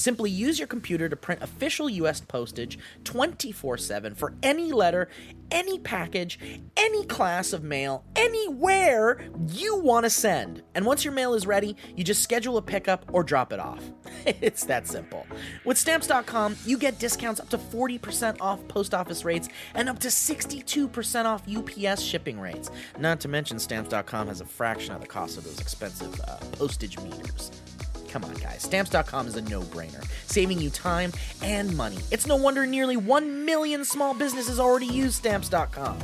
Simply 0.00 0.30
use 0.30 0.58
your 0.58 0.66
computer 0.66 1.10
to 1.10 1.14
print 1.14 1.42
official 1.42 1.90
US 1.90 2.22
postage 2.22 2.78
24 3.04 3.76
7 3.76 4.14
for 4.14 4.32
any 4.42 4.72
letter, 4.72 5.10
any 5.50 5.78
package, 5.78 6.38
any 6.74 7.04
class 7.04 7.52
of 7.52 7.62
mail, 7.62 8.02
anywhere 8.16 9.28
you 9.46 9.76
want 9.76 10.04
to 10.04 10.10
send. 10.10 10.62
And 10.74 10.86
once 10.86 11.04
your 11.04 11.12
mail 11.12 11.34
is 11.34 11.46
ready, 11.46 11.76
you 11.94 12.02
just 12.02 12.22
schedule 12.22 12.56
a 12.56 12.62
pickup 12.62 13.04
or 13.12 13.22
drop 13.22 13.52
it 13.52 13.60
off. 13.60 13.84
it's 14.24 14.64
that 14.64 14.86
simple. 14.86 15.26
With 15.66 15.76
stamps.com, 15.76 16.56
you 16.64 16.78
get 16.78 16.98
discounts 16.98 17.38
up 17.38 17.50
to 17.50 17.58
40% 17.58 18.38
off 18.40 18.66
post 18.68 18.94
office 18.94 19.26
rates 19.26 19.50
and 19.74 19.90
up 19.90 19.98
to 19.98 20.08
62% 20.08 21.24
off 21.26 21.42
UPS 21.46 22.00
shipping 22.00 22.40
rates. 22.40 22.70
Not 22.98 23.20
to 23.20 23.28
mention, 23.28 23.58
stamps.com 23.58 24.28
has 24.28 24.40
a 24.40 24.46
fraction 24.46 24.94
of 24.94 25.02
the 25.02 25.06
cost 25.06 25.36
of 25.36 25.44
those 25.44 25.60
expensive 25.60 26.18
uh, 26.22 26.38
postage 26.52 26.98
meters. 27.00 27.50
Come 28.10 28.24
on, 28.24 28.34
guys. 28.34 28.62
Stamps.com 28.62 29.28
is 29.28 29.36
a 29.36 29.42
no 29.42 29.62
brainer, 29.62 30.04
saving 30.26 30.60
you 30.60 30.68
time 30.70 31.12
and 31.42 31.76
money. 31.76 31.98
It's 32.10 32.26
no 32.26 32.36
wonder 32.36 32.66
nearly 32.66 32.96
1 32.96 33.44
million 33.44 33.84
small 33.84 34.14
businesses 34.14 34.58
already 34.58 34.86
use 34.86 35.14
Stamps.com. 35.14 35.96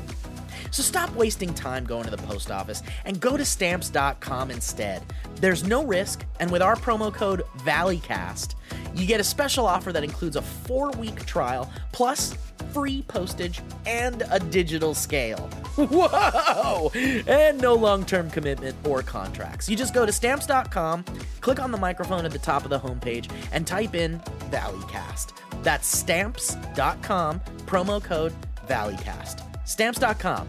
So 0.70 0.82
stop 0.82 1.12
wasting 1.14 1.52
time 1.54 1.84
going 1.84 2.04
to 2.04 2.10
the 2.10 2.18
post 2.18 2.50
office 2.50 2.82
and 3.04 3.20
go 3.20 3.36
to 3.36 3.44
stamps.com 3.44 4.50
instead. 4.50 5.02
There's 5.36 5.64
no 5.64 5.84
risk, 5.84 6.24
and 6.40 6.50
with 6.50 6.60
our 6.60 6.76
promo 6.76 7.12
code 7.12 7.44
ValleyCast, 7.58 8.54
you 8.94 9.06
get 9.06 9.20
a 9.20 9.24
special 9.24 9.66
offer 9.66 9.92
that 9.92 10.04
includes 10.04 10.36
a 10.36 10.42
four 10.42 10.90
week 10.92 11.24
trial 11.24 11.70
plus 11.92 12.36
free 12.72 13.02
postage 13.02 13.60
and 13.86 14.22
a 14.30 14.38
digital 14.38 14.92
scale. 14.94 15.48
Whoa! 15.90 16.90
And 17.26 17.60
no 17.60 17.74
long 17.74 18.06
term 18.06 18.30
commitment 18.30 18.76
or 18.86 19.02
contracts. 19.02 19.68
You 19.68 19.76
just 19.76 19.92
go 19.92 20.06
to 20.06 20.12
stamps.com, 20.12 21.04
click 21.40 21.60
on 21.60 21.70
the 21.70 21.76
microphone 21.76 22.24
at 22.24 22.30
the 22.32 22.38
top 22.38 22.64
of 22.64 22.70
the 22.70 22.78
homepage, 22.78 23.30
and 23.52 23.66
type 23.66 23.94
in 23.94 24.18
ValleyCast. 24.50 25.32
That's 25.62 25.86
stamps.com, 25.86 27.40
promo 27.66 28.02
code 28.02 28.32
ValleyCast. 28.66 29.68
Stamps.com. 29.68 30.48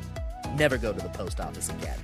Never 0.56 0.78
go 0.78 0.94
to 0.94 1.00
the 1.00 1.10
post 1.10 1.42
office 1.42 1.70
again. 1.70 2.00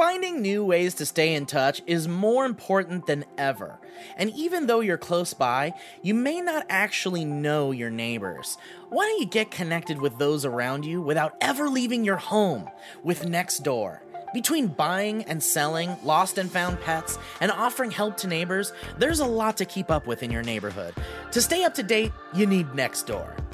Finding 0.00 0.40
new 0.40 0.64
ways 0.64 0.94
to 0.94 1.04
stay 1.04 1.34
in 1.34 1.44
touch 1.44 1.82
is 1.86 2.08
more 2.08 2.46
important 2.46 3.04
than 3.04 3.26
ever. 3.36 3.78
And 4.16 4.30
even 4.30 4.66
though 4.66 4.80
you're 4.80 4.96
close 4.96 5.34
by, 5.34 5.74
you 6.00 6.14
may 6.14 6.40
not 6.40 6.64
actually 6.70 7.26
know 7.26 7.70
your 7.70 7.90
neighbors. 7.90 8.56
Why 8.88 9.04
don't 9.04 9.20
you 9.20 9.26
get 9.26 9.50
connected 9.50 10.00
with 10.00 10.16
those 10.16 10.46
around 10.46 10.86
you 10.86 11.02
without 11.02 11.36
ever 11.42 11.68
leaving 11.68 12.02
your 12.02 12.16
home 12.16 12.70
with 13.02 13.26
Nextdoor? 13.26 13.98
Between 14.32 14.68
buying 14.68 15.24
and 15.24 15.42
selling 15.42 15.94
lost 16.02 16.38
and 16.38 16.50
found 16.50 16.80
pets 16.80 17.18
and 17.42 17.50
offering 17.50 17.90
help 17.90 18.16
to 18.18 18.26
neighbors, 18.26 18.72
there's 18.96 19.20
a 19.20 19.26
lot 19.26 19.58
to 19.58 19.66
keep 19.66 19.90
up 19.90 20.06
with 20.06 20.22
in 20.22 20.30
your 20.30 20.42
neighborhood. 20.42 20.94
To 21.32 21.42
stay 21.42 21.62
up 21.62 21.74
to 21.74 21.82
date, 21.82 22.12
you 22.32 22.46
need 22.46 22.68
Nextdoor. 22.68 23.49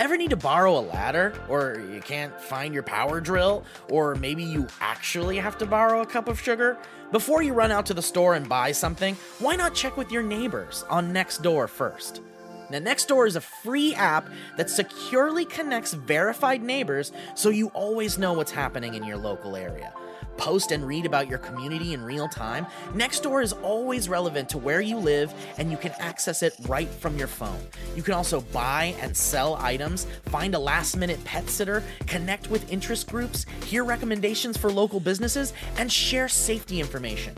Ever 0.00 0.16
need 0.16 0.30
to 0.30 0.36
borrow 0.36 0.78
a 0.78 0.80
ladder? 0.80 1.34
Or 1.48 1.82
you 1.92 2.00
can't 2.00 2.40
find 2.40 2.72
your 2.72 2.84
power 2.84 3.20
drill? 3.20 3.64
Or 3.90 4.14
maybe 4.14 4.44
you 4.44 4.68
actually 4.80 5.38
have 5.38 5.58
to 5.58 5.66
borrow 5.66 6.02
a 6.02 6.06
cup 6.06 6.28
of 6.28 6.40
sugar? 6.40 6.78
Before 7.10 7.42
you 7.42 7.52
run 7.52 7.72
out 7.72 7.84
to 7.86 7.94
the 7.94 8.02
store 8.02 8.34
and 8.34 8.48
buy 8.48 8.70
something, 8.70 9.16
why 9.40 9.56
not 9.56 9.74
check 9.74 9.96
with 9.96 10.12
your 10.12 10.22
neighbors 10.22 10.84
on 10.88 11.12
Nextdoor 11.12 11.68
first? 11.68 12.22
Now, 12.70 12.78
Nextdoor 12.78 13.26
is 13.26 13.34
a 13.34 13.40
free 13.40 13.92
app 13.94 14.28
that 14.56 14.70
securely 14.70 15.44
connects 15.44 15.94
verified 15.94 16.62
neighbors 16.62 17.10
so 17.34 17.48
you 17.48 17.68
always 17.68 18.18
know 18.18 18.34
what's 18.34 18.52
happening 18.52 18.94
in 18.94 19.02
your 19.02 19.16
local 19.16 19.56
area. 19.56 19.92
Post 20.38 20.70
and 20.70 20.86
read 20.86 21.04
about 21.04 21.28
your 21.28 21.38
community 21.38 21.92
in 21.92 22.02
real 22.02 22.28
time, 22.28 22.66
Nextdoor 22.94 23.42
is 23.42 23.52
always 23.52 24.08
relevant 24.08 24.48
to 24.50 24.58
where 24.58 24.80
you 24.80 24.96
live 24.96 25.34
and 25.58 25.70
you 25.70 25.76
can 25.76 25.92
access 25.98 26.42
it 26.42 26.54
right 26.66 26.88
from 26.88 27.18
your 27.18 27.26
phone. 27.26 27.58
You 27.96 28.02
can 28.02 28.14
also 28.14 28.40
buy 28.40 28.94
and 29.00 29.16
sell 29.16 29.56
items, 29.56 30.06
find 30.26 30.54
a 30.54 30.58
last 30.58 30.96
minute 30.96 31.22
pet 31.24 31.50
sitter, 31.50 31.82
connect 32.06 32.50
with 32.50 32.72
interest 32.72 33.08
groups, 33.10 33.44
hear 33.64 33.84
recommendations 33.84 34.56
for 34.56 34.70
local 34.70 35.00
businesses, 35.00 35.52
and 35.76 35.90
share 35.90 36.28
safety 36.28 36.80
information. 36.80 37.34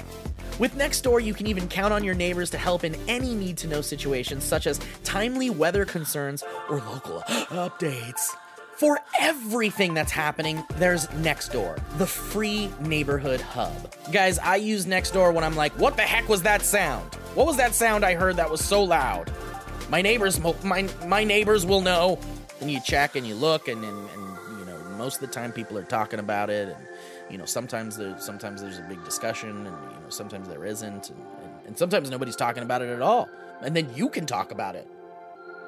With 0.58 0.76
Nextdoor, 0.76 1.24
you 1.24 1.32
can 1.32 1.46
even 1.46 1.68
count 1.68 1.94
on 1.94 2.04
your 2.04 2.14
neighbors 2.14 2.50
to 2.50 2.58
help 2.58 2.84
in 2.84 2.94
any 3.08 3.34
need 3.34 3.56
to 3.58 3.66
know 3.66 3.80
situations, 3.80 4.44
such 4.44 4.66
as 4.66 4.78
timely 5.04 5.48
weather 5.48 5.86
concerns 5.86 6.44
or 6.68 6.80
local 6.80 7.20
updates. 7.48 8.28
For 8.80 8.98
everything 9.20 9.92
that's 9.92 10.10
happening, 10.10 10.64
there's 10.76 11.06
Nextdoor, 11.08 11.78
the 11.98 12.06
free 12.06 12.70
neighborhood 12.80 13.42
hub. 13.42 13.94
Guys, 14.10 14.38
I 14.38 14.56
use 14.56 14.86
Nextdoor 14.86 15.34
when 15.34 15.44
I'm 15.44 15.54
like, 15.54 15.78
what 15.78 15.96
the 15.96 16.02
heck 16.02 16.30
was 16.30 16.40
that 16.44 16.62
sound? 16.62 17.14
What 17.34 17.46
was 17.46 17.58
that 17.58 17.74
sound 17.74 18.06
I 18.06 18.14
heard 18.14 18.36
that 18.36 18.50
was 18.50 18.64
so 18.64 18.82
loud? 18.82 19.30
My 19.90 20.00
neighbors, 20.00 20.40
my 20.64 20.88
my 21.06 21.24
neighbors 21.24 21.66
will 21.66 21.82
know. 21.82 22.18
And 22.62 22.70
you 22.70 22.80
check 22.80 23.16
and 23.16 23.26
you 23.26 23.34
look, 23.34 23.68
and, 23.68 23.84
and, 23.84 24.08
and 24.08 24.58
you 24.58 24.64
know, 24.64 24.82
most 24.96 25.16
of 25.16 25.28
the 25.28 25.34
time 25.34 25.52
people 25.52 25.76
are 25.76 25.84
talking 25.84 26.18
about 26.18 26.48
it, 26.48 26.74
and 26.74 26.86
you 27.28 27.36
know, 27.36 27.44
sometimes 27.44 27.98
there's 27.98 28.24
sometimes 28.24 28.62
there's 28.62 28.78
a 28.78 28.86
big 28.88 29.04
discussion, 29.04 29.50
and 29.50 29.66
you 29.66 30.00
know, 30.00 30.08
sometimes 30.08 30.48
there 30.48 30.64
isn't, 30.64 31.10
and, 31.10 31.18
and, 31.42 31.52
and 31.66 31.78
sometimes 31.78 32.08
nobody's 32.08 32.34
talking 32.34 32.62
about 32.62 32.80
it 32.80 32.88
at 32.88 33.02
all. 33.02 33.28
And 33.60 33.76
then 33.76 33.94
you 33.94 34.08
can 34.08 34.24
talk 34.24 34.52
about 34.52 34.74
it. 34.74 34.88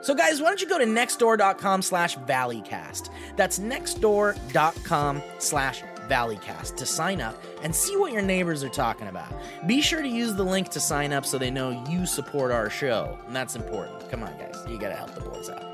So, 0.02 0.14
guys, 0.14 0.40
why 0.40 0.48
don't 0.48 0.60
you 0.60 0.68
go 0.68 0.78
to 0.78 0.84
nextdoor.com 0.84 1.82
slash 1.82 2.18
valleycast? 2.18 3.08
That's 3.36 3.60
nextdoor.com 3.60 5.22
slash 5.38 5.82
valleycast 6.08 6.76
to 6.76 6.84
sign 6.84 7.20
up 7.20 7.40
and 7.62 7.74
see 7.74 7.96
what 7.96 8.12
your 8.12 8.22
neighbors 8.22 8.64
are 8.64 8.68
talking 8.68 9.06
about. 9.06 9.32
Be 9.66 9.80
sure 9.80 10.02
to 10.02 10.08
use 10.08 10.34
the 10.34 10.42
link 10.42 10.68
to 10.70 10.80
sign 10.80 11.12
up 11.12 11.24
so 11.24 11.38
they 11.38 11.50
know 11.50 11.84
you 11.88 12.04
support 12.04 12.50
our 12.50 12.68
show. 12.68 13.16
And 13.26 13.34
that's 13.34 13.54
important. 13.54 14.10
Come 14.10 14.24
on, 14.24 14.36
guys. 14.38 14.56
You 14.68 14.76
got 14.78 14.88
to 14.88 14.96
help 14.96 15.14
the 15.14 15.20
boys 15.20 15.48
out. 15.48 15.64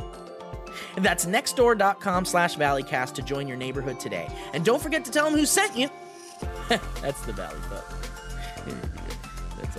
That's 0.99 1.25
nextdoor.com 1.25 2.27
slash 2.27 2.57
valleycast 2.57 3.15
to 3.15 3.23
join 3.23 3.49
your 3.49 3.57
neighborhood 3.57 3.99
today. 3.99 4.29
And 4.53 4.65
don't 4.65 4.83
forget 4.83 5.05
to 5.07 5.11
tell 5.11 5.25
them 5.31 5.39
who 5.39 5.47
sent 5.47 5.77
you. 5.77 5.89
that's 6.69 7.23
the 7.23 7.33
Valley 7.33 7.59
Button. 7.71 7.95
That's 9.57 9.77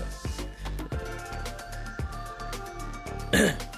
us. 3.34 3.56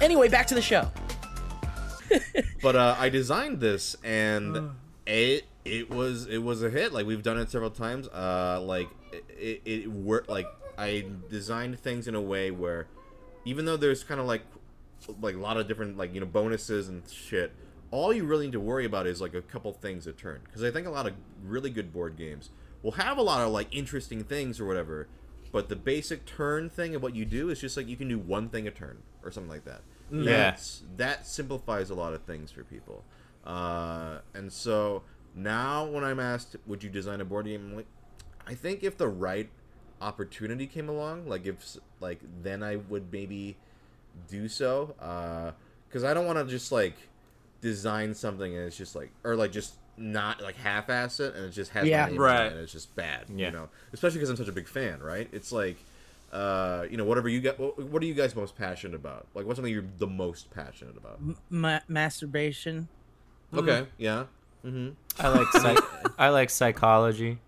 Anyway, 0.00 0.28
back 0.28 0.46
to 0.46 0.54
the 0.54 0.62
show. 0.62 0.90
But 2.62 2.76
uh, 2.76 2.96
I 2.98 3.08
designed 3.08 3.60
this, 3.60 3.96
and 4.02 4.72
it 5.06 5.44
it 5.64 5.90
was 5.90 6.26
it 6.26 6.38
was 6.38 6.62
a 6.62 6.70
hit. 6.70 6.92
Like 6.92 7.06
we've 7.06 7.22
done 7.22 7.38
it 7.38 7.50
several 7.50 7.70
times. 7.70 8.08
Uh, 8.08 8.60
like 8.62 8.88
it, 9.12 9.24
it, 9.38 9.62
it 9.64 9.86
worked. 9.90 10.28
Like 10.28 10.46
I 10.76 11.04
designed 11.30 11.78
things 11.78 12.08
in 12.08 12.14
a 12.14 12.20
way 12.20 12.50
where, 12.50 12.86
even 13.44 13.64
though 13.64 13.76
there's 13.76 14.02
kind 14.02 14.20
of 14.20 14.26
like 14.26 14.42
like 15.20 15.34
a 15.34 15.38
lot 15.38 15.56
of 15.56 15.68
different 15.68 15.96
like 15.96 16.14
you 16.14 16.20
know 16.20 16.26
bonuses 16.26 16.88
and 16.88 17.02
shit, 17.08 17.52
all 17.90 18.12
you 18.12 18.24
really 18.24 18.46
need 18.46 18.52
to 18.52 18.60
worry 18.60 18.84
about 18.84 19.06
is 19.06 19.20
like 19.20 19.34
a 19.34 19.42
couple 19.42 19.72
things 19.72 20.06
a 20.06 20.12
turn. 20.12 20.40
Because 20.44 20.64
I 20.64 20.70
think 20.70 20.86
a 20.86 20.90
lot 20.90 21.06
of 21.06 21.14
really 21.44 21.70
good 21.70 21.92
board 21.92 22.16
games 22.16 22.50
will 22.82 22.92
have 22.92 23.18
a 23.18 23.22
lot 23.22 23.40
of 23.40 23.52
like 23.52 23.74
interesting 23.74 24.24
things 24.24 24.60
or 24.60 24.66
whatever, 24.66 25.08
but 25.52 25.68
the 25.68 25.76
basic 25.76 26.26
turn 26.26 26.70
thing 26.70 26.94
of 26.94 27.02
what 27.02 27.14
you 27.14 27.24
do 27.24 27.50
is 27.50 27.60
just 27.60 27.76
like 27.76 27.88
you 27.88 27.96
can 27.96 28.08
do 28.08 28.18
one 28.18 28.48
thing 28.48 28.66
a 28.66 28.70
turn 28.70 28.98
or 29.22 29.30
something 29.30 29.50
like 29.50 29.64
that. 29.64 29.82
Yeah. 30.10 30.24
That's, 30.24 30.82
that 30.96 31.26
simplifies 31.26 31.90
a 31.90 31.94
lot 31.94 32.14
of 32.14 32.22
things 32.22 32.50
for 32.50 32.64
people. 32.64 33.04
Uh, 33.44 34.18
and 34.34 34.52
so 34.52 35.02
now 35.34 35.84
when 35.86 36.04
I'm 36.04 36.20
asked, 36.20 36.56
would 36.66 36.82
you 36.82 36.90
design 36.90 37.20
a 37.20 37.24
board 37.24 37.46
game? 37.46 37.70
I'm 37.70 37.76
like, 37.76 37.86
I 38.46 38.54
think 38.54 38.82
if 38.82 38.96
the 38.96 39.08
right 39.08 39.48
opportunity 40.00 40.66
came 40.66 40.88
along, 40.88 41.28
like 41.28 41.46
if 41.46 41.76
like 42.00 42.20
then 42.42 42.62
I 42.62 42.76
would 42.76 43.12
maybe 43.12 43.56
do 44.28 44.48
so. 44.48 44.94
Because 45.88 46.04
I 46.04 46.14
don't 46.14 46.26
want 46.26 46.38
to 46.38 46.44
just 46.44 46.72
like 46.72 46.96
design 47.60 48.14
something 48.14 48.56
and 48.56 48.66
it's 48.66 48.76
just 48.76 48.96
like 48.96 49.10
or 49.22 49.36
like 49.36 49.52
just 49.52 49.74
not 50.00 50.40
like 50.42 50.56
half-ass 50.56 51.20
it 51.20 51.34
and 51.36 51.44
it 51.44 51.50
just 51.50 51.70
has 51.72 51.86
Yeah. 51.86 52.06
my 52.06 52.10
name 52.12 52.20
Right. 52.20 52.40
on 52.40 52.46
it 52.46 52.52
and 52.54 52.60
it's 52.62 52.72
just 52.72 52.96
bad. 52.96 53.26
Yeah. 53.28 53.46
You 53.46 53.52
know, 53.52 53.68
especially 53.92 54.16
because 54.18 54.30
I'm 54.30 54.36
such 54.36 54.48
a 54.48 54.52
big 54.52 54.66
fan, 54.68 55.00
right? 55.00 55.28
It's 55.32 55.52
like. 55.52 55.76
Uh, 56.32 56.86
you 56.88 56.96
know, 56.96 57.04
whatever 57.04 57.28
you 57.28 57.40
got. 57.40 57.58
What 57.58 57.76
what 57.76 58.00
are 58.04 58.06
you 58.06 58.14
guys 58.14 58.36
most 58.36 58.56
passionate 58.56 58.94
about? 58.94 59.26
Like, 59.34 59.46
what's 59.46 59.56
something 59.56 59.72
you're 59.72 59.82
the 59.98 60.06
most 60.06 60.48
passionate 60.52 60.96
about? 60.96 61.18
Ma- 61.50 61.80
masturbation. 61.88 62.86
Okay, 63.52 63.88
yeah. 63.98 64.26
Mm-hmm. 64.64 64.90
I 65.18 65.28
like 65.28 65.48
psych- 65.48 66.12
I 66.20 66.28
like 66.28 66.48
psychology. 66.50 67.38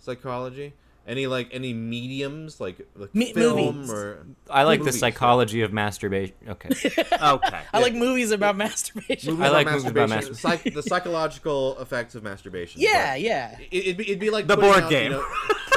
Psychology. 0.00 0.74
Any 1.06 1.26
like 1.26 1.48
any 1.52 1.72
mediums 1.72 2.60
like 2.60 2.86
like 2.94 3.12
Me- 3.14 3.32
film 3.32 3.78
movies. 3.78 3.90
or 3.90 4.26
I 4.48 4.62
like 4.64 4.80
the 4.80 4.84
Movies, 4.86 5.00
psychology 5.00 5.62
of 5.62 5.72
masturbation. 5.72 6.34
Okay. 6.48 6.68
Okay. 7.20 7.60
I 7.72 7.80
like 7.80 7.94
movies 7.94 8.30
about 8.30 8.56
masturbation. 8.56 9.32
movies 9.34 9.46
I 9.46 9.50
like 9.50 9.66
movies 9.66 9.84
about 9.86 10.08
masturbation, 10.10 10.34
psych- 10.34 10.74
the 10.74 10.82
psychological 10.82 11.78
effects 11.80 12.14
of 12.14 12.22
masturbation. 12.22 12.80
Yeah, 12.80 13.12
But 13.14 13.20
yeah. 13.22 13.58
It, 13.58 13.66
it'd, 13.72 13.96
be, 13.96 14.04
it'd 14.04 14.20
be 14.20 14.30
like 14.30 14.46
The 14.46 14.56
putting 14.56 14.70
board 14.70 14.84
out, 14.84 14.90
game. 14.90 15.12
You 15.12 15.18
know, 15.18 15.26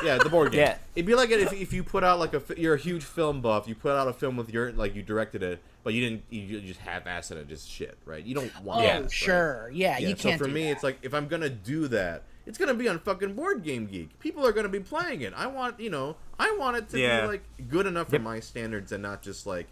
yeah, 0.04 0.18
the 0.18 0.30
board 0.30 0.52
game. 0.52 0.62
Yeah. 0.62 0.78
It'd 0.96 1.06
be 1.08 1.16
like 1.16 1.32
it 1.32 1.40
if, 1.40 1.54
if 1.54 1.74
you 1.74 1.84
put 1.84 2.04
out 2.04 2.20
like 2.20 2.34
a 2.34 2.40
fi- 2.40 2.56
you're 2.58 2.76
a 2.76 2.80
huge 2.80 3.04
film 3.04 3.42
buff. 3.42 3.68
You 3.68 3.76
put 3.76 3.94
out 3.94 4.08
a 4.08 4.14
film 4.14 4.38
with 4.38 4.52
your 4.54 4.72
like 4.74 4.94
you 4.96 5.02
directed 5.02 5.42
it, 5.42 5.60
but 5.84 5.94
you 5.94 6.02
didn't. 6.02 6.24
You, 6.30 6.42
you 6.42 6.62
just 6.62 6.80
half-assed 6.82 7.32
it, 7.32 7.48
just 7.48 7.68
shit, 7.70 7.98
right? 8.06 8.24
You 8.24 8.36
don't 8.36 8.62
want. 8.64 8.82
Oh, 8.82 8.84
that, 8.88 9.02
right? 9.04 9.12
sure. 9.12 9.70
Yeah, 9.74 9.98
Yeah, 9.98 10.10
you 10.10 10.16
so 10.16 10.30
can't. 10.30 10.40
for 10.42 10.48
do 10.48 10.54
me, 10.54 10.64
that. 10.66 10.70
it's 10.72 10.84
like 10.84 11.00
if 11.02 11.14
I'm 11.14 11.28
gonna 11.28 11.50
do 11.50 11.88
that, 11.90 12.24
it's 12.46 12.58
gonna 12.58 12.74
be 12.74 12.88
on 12.90 13.00
fucking 13.00 13.34
Board 13.36 13.64
Game 13.64 13.86
Geek. 13.88 14.20
People 14.20 14.46
are 14.46 14.52
gonna 14.52 14.70
be 14.70 14.80
playing 14.80 15.22
it. 15.22 15.34
I 15.36 15.48
want, 15.48 15.80
you 15.80 15.90
know, 15.90 16.18
I 16.40 16.56
want 16.60 16.78
it 16.78 16.90
to 16.90 17.00
Yeah. 17.00 17.22
be 17.22 17.28
like 17.28 17.44
good 17.70 17.86
enough 17.86 18.10
for 18.10 18.20
my 18.20 18.40
standards 18.40 18.92
and 18.92 19.02
not 19.04 19.22
just 19.22 19.46
like, 19.46 19.68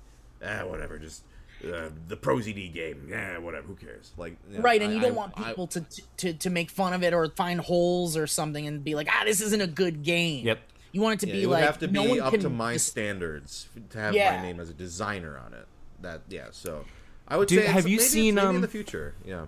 ah, 0.45 0.65
whatever, 0.65 0.97
just 0.97 1.23
uh, 1.65 1.89
the 2.07 2.17
ProZD 2.17 2.73
game. 2.73 3.07
Yeah, 3.09 3.37
whatever. 3.37 3.67
Who 3.67 3.75
cares? 3.75 4.11
Like, 4.17 4.35
you 4.49 4.57
know, 4.57 4.63
right, 4.63 4.81
and 4.81 4.91
I- 4.91 4.95
you 4.95 5.01
don't 5.01 5.11
I- 5.11 5.15
want 5.15 5.33
I- 5.37 5.49
people 5.49 5.67
to, 5.67 5.85
to 6.17 6.33
to 6.33 6.49
make 6.49 6.69
fun 6.71 6.93
of 6.93 7.03
it 7.03 7.13
or 7.13 7.27
find 7.29 7.59
holes 7.59 8.17
or 8.17 8.25
something 8.27 8.65
and 8.65 8.83
be 8.83 8.95
like, 8.95 9.07
ah, 9.11 9.23
this 9.25 9.41
isn't 9.41 9.61
a 9.61 9.67
good 9.67 10.01
game. 10.03 10.45
Yep. 10.45 10.59
You 10.93 11.01
want 11.01 11.21
it 11.21 11.25
to 11.25 11.27
yeah, 11.27 11.33
be 11.33 11.43
it 11.43 11.45
would 11.47 11.53
like 11.53 11.63
have 11.63 11.77
to 11.79 11.87
no 11.87 12.03
be 12.03 12.09
one 12.09 12.21
up 12.21 12.33
to 12.39 12.49
my 12.49 12.73
just- 12.73 12.87
standards 12.87 13.67
to 13.91 13.97
have 13.99 14.13
Yeah. 14.15 14.37
my 14.37 14.41
name 14.41 14.59
as 14.59 14.69
a 14.69 14.73
designer 14.73 15.37
on 15.37 15.53
it. 15.53 15.65
That 16.01 16.21
yeah, 16.29 16.47
so 16.51 16.85
I 17.27 17.37
would 17.37 17.47
Dude, 17.47 17.59
say 17.59 17.63
it's- 17.65 17.75
have 17.75 17.87
you 17.87 17.97
maybe 17.97 18.03
it's 18.03 18.11
seen, 18.11 18.35
maybe 18.35 18.47
in 18.49 18.55
um, 18.55 18.61
the 18.61 18.67
future? 18.67 19.13
Yeah. 19.23 19.45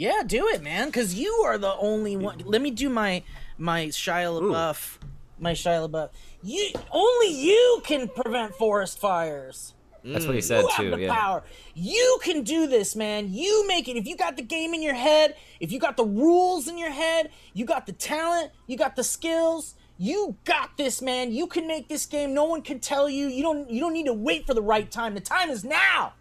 Yeah, 0.00 0.22
do 0.26 0.48
it, 0.48 0.62
man, 0.62 0.86
because 0.86 1.14
you 1.14 1.30
are 1.44 1.58
the 1.58 1.74
only 1.74 2.16
one. 2.16 2.38
Mm-hmm. 2.38 2.48
Let 2.48 2.62
me 2.62 2.70
do 2.70 2.88
my 2.88 3.22
my 3.58 3.88
Shia 3.88 4.40
LaBeouf, 4.40 4.96
my 5.38 5.52
Shia 5.52 5.86
LaBeouf. 5.86 6.08
You 6.42 6.70
only 6.90 7.28
you 7.28 7.82
can 7.84 8.08
prevent 8.08 8.54
forest 8.54 8.98
fires. 8.98 9.74
That's 10.02 10.24
what 10.24 10.34
he 10.34 10.40
said 10.40 10.62
You 10.62 10.68
have 10.70 10.90
the 10.92 11.00
Yeah. 11.04 11.14
power. 11.14 11.42
You 11.74 12.18
can 12.22 12.44
do 12.44 12.66
this, 12.66 12.96
man. 12.96 13.34
You 13.34 13.68
make 13.68 13.88
it. 13.88 13.98
If 13.98 14.06
you 14.06 14.16
got 14.16 14.38
the 14.38 14.42
game 14.42 14.72
in 14.72 14.80
your 14.80 14.94
head, 14.94 15.36
if 15.60 15.70
you 15.70 15.78
got 15.78 15.98
the 15.98 16.06
rules 16.06 16.66
in 16.66 16.78
your 16.78 16.92
head, 16.92 17.28
you 17.52 17.66
got 17.66 17.84
the 17.84 17.92
talent, 17.92 18.52
you 18.66 18.78
got 18.78 18.96
the 18.96 19.04
skills. 19.04 19.74
You 19.98 20.36
got 20.46 20.78
this, 20.78 21.02
man. 21.02 21.30
You 21.30 21.46
can 21.46 21.68
make 21.68 21.88
this 21.90 22.06
game. 22.06 22.32
No 22.32 22.44
one 22.44 22.62
can 22.62 22.80
tell 22.80 23.10
you. 23.10 23.26
You 23.26 23.42
don't. 23.42 23.68
You 23.68 23.80
don't 23.80 23.92
need 23.92 24.06
to 24.06 24.14
wait 24.14 24.46
for 24.46 24.54
the 24.54 24.62
right 24.62 24.90
time. 24.90 25.12
The 25.12 25.20
time 25.20 25.50
is 25.50 25.62
now. 25.62 26.14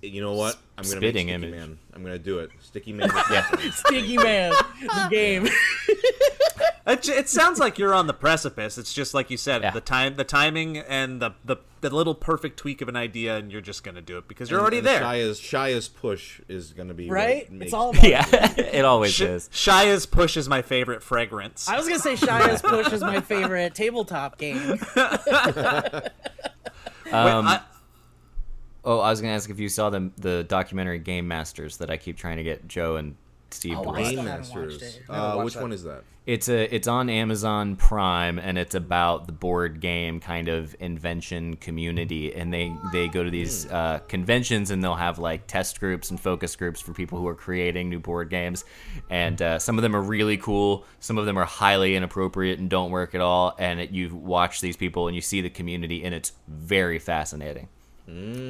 You 0.00 0.20
know 0.20 0.34
what? 0.34 0.56
I'm 0.80 0.84
gonna 0.90 0.96
Spitting 1.00 1.26
make 1.26 1.36
Sticky 1.38 1.46
image. 1.48 1.60
Man. 1.68 1.78
I'm 1.94 2.02
gonna 2.02 2.18
do 2.18 2.38
it. 2.40 2.50
Sticky 2.60 2.92
Man. 2.92 3.10
Yeah. 3.30 3.70
Sticky 3.70 4.16
man, 4.16 4.52
the 4.80 5.08
game. 5.10 5.48
It, 6.86 7.08
it 7.08 7.28
sounds 7.28 7.60
like 7.60 7.78
you're 7.78 7.94
on 7.94 8.08
the 8.08 8.14
precipice. 8.14 8.76
It's 8.76 8.92
just 8.92 9.14
like 9.14 9.30
you 9.30 9.36
said, 9.36 9.62
Yeah. 9.62 9.70
the 9.70 9.82
time, 9.82 10.16
the 10.16 10.24
timing, 10.24 10.78
and 10.78 11.20
the, 11.22 11.32
the 11.44 11.58
the 11.82 11.90
little 11.90 12.14
perfect 12.16 12.56
tweak 12.58 12.80
of 12.82 12.88
an 12.88 12.96
idea, 12.96 13.36
and 13.36 13.52
you're 13.52 13.60
just 13.60 13.84
gonna 13.84 14.00
do 14.00 14.18
it 14.18 14.26
because 14.26 14.50
you're 14.50 14.58
And- 14.58 14.62
already 14.62 14.78
and 14.78 14.86
there. 14.86 15.00
Shia's 15.00 15.38
Shia's 15.38 15.88
push 15.88 16.40
is 16.48 16.72
gonna 16.72 16.94
be 16.94 17.08
Right? 17.08 17.48
makes- 17.52 17.66
It's 17.66 17.74
all 17.74 17.90
about. 17.90 18.02
Yeah. 18.08 18.24
it 18.56 18.84
always 18.84 19.12
Sh- 19.12 19.20
is. 19.20 19.48
Shia's 19.52 20.04
push 20.06 20.36
is 20.36 20.48
my 20.48 20.62
favorite 20.62 21.02
fragrance. 21.02 21.68
I 21.68 21.76
was 21.76 21.86
gonna 21.86 22.00
say 22.00 22.16
Shia's 22.16 22.60
Push 22.62 22.92
is 22.92 23.02
my 23.02 23.20
favorite 23.20 23.74
tabletop 23.74 24.38
game. 24.38 24.80
Um, 27.12 27.46
I- 27.46 27.60
oh, 28.84 28.98
I 29.00 29.10
was 29.10 29.20
gonna 29.20 29.34
ask 29.34 29.50
if 29.50 29.60
you 29.60 29.68
saw 29.68 29.90
the 29.90 30.10
the 30.18 30.44
documentary 30.44 30.98
Game 30.98 31.28
Masters 31.28 31.76
that 31.78 31.90
I 31.90 31.96
keep 31.96 32.16
trying 32.16 32.36
to 32.38 32.42
get 32.44 32.66
Joe 32.68 32.96
and 32.96 33.16
Steve 33.50 33.78
Oh, 33.78 33.82
to 33.82 33.88
watch. 33.88 34.04
Game 34.04 34.24
Masters. 34.24 34.98
Uh, 35.08 35.40
which 35.42 35.54
that. 35.54 35.62
one 35.62 35.72
is 35.72 35.82
that? 35.84 36.04
It's 36.26 36.48
a 36.48 36.72
it's 36.72 36.86
on 36.86 37.08
Amazon 37.10 37.74
Prime 37.74 38.38
and 38.38 38.56
it's 38.58 38.74
about 38.74 39.26
the 39.26 39.32
board 39.32 39.80
game 39.80 40.20
kind 40.20 40.48
of 40.48 40.76
invention 40.78 41.56
community 41.56 42.32
and 42.32 42.52
they 42.52 42.72
they 42.92 43.08
go 43.08 43.24
to 43.24 43.30
these 43.30 43.66
uh, 43.66 44.00
conventions 44.06 44.70
and 44.70 44.84
they'll 44.84 44.94
have 44.94 45.18
like 45.18 45.46
test 45.48 45.80
groups 45.80 46.10
and 46.10 46.20
focus 46.20 46.54
groups 46.54 46.78
for 46.80 46.92
people 46.92 47.18
who 47.18 47.26
are 47.26 47.34
creating 47.34 47.88
new 47.88 47.98
board 47.98 48.28
games 48.28 48.64
and 49.08 49.40
uh, 49.42 49.58
some 49.58 49.78
of 49.78 49.82
them 49.82 49.96
are 49.96 50.02
really 50.02 50.36
cool 50.36 50.84
some 51.00 51.16
of 51.18 51.24
them 51.24 51.38
are 51.38 51.46
highly 51.46 51.96
inappropriate 51.96 52.58
and 52.60 52.68
don't 52.68 52.90
work 52.92 53.14
at 53.14 53.22
all 53.22 53.56
and 53.58 53.80
it, 53.80 53.90
you 53.90 54.14
watch 54.14 54.60
these 54.60 54.76
people 54.76 55.08
and 55.08 55.16
you 55.16 55.22
see 55.22 55.40
the 55.40 55.50
community 55.50 56.04
and 56.04 56.14
it's 56.14 56.32
very 56.46 56.98
fascinating. 57.00 57.66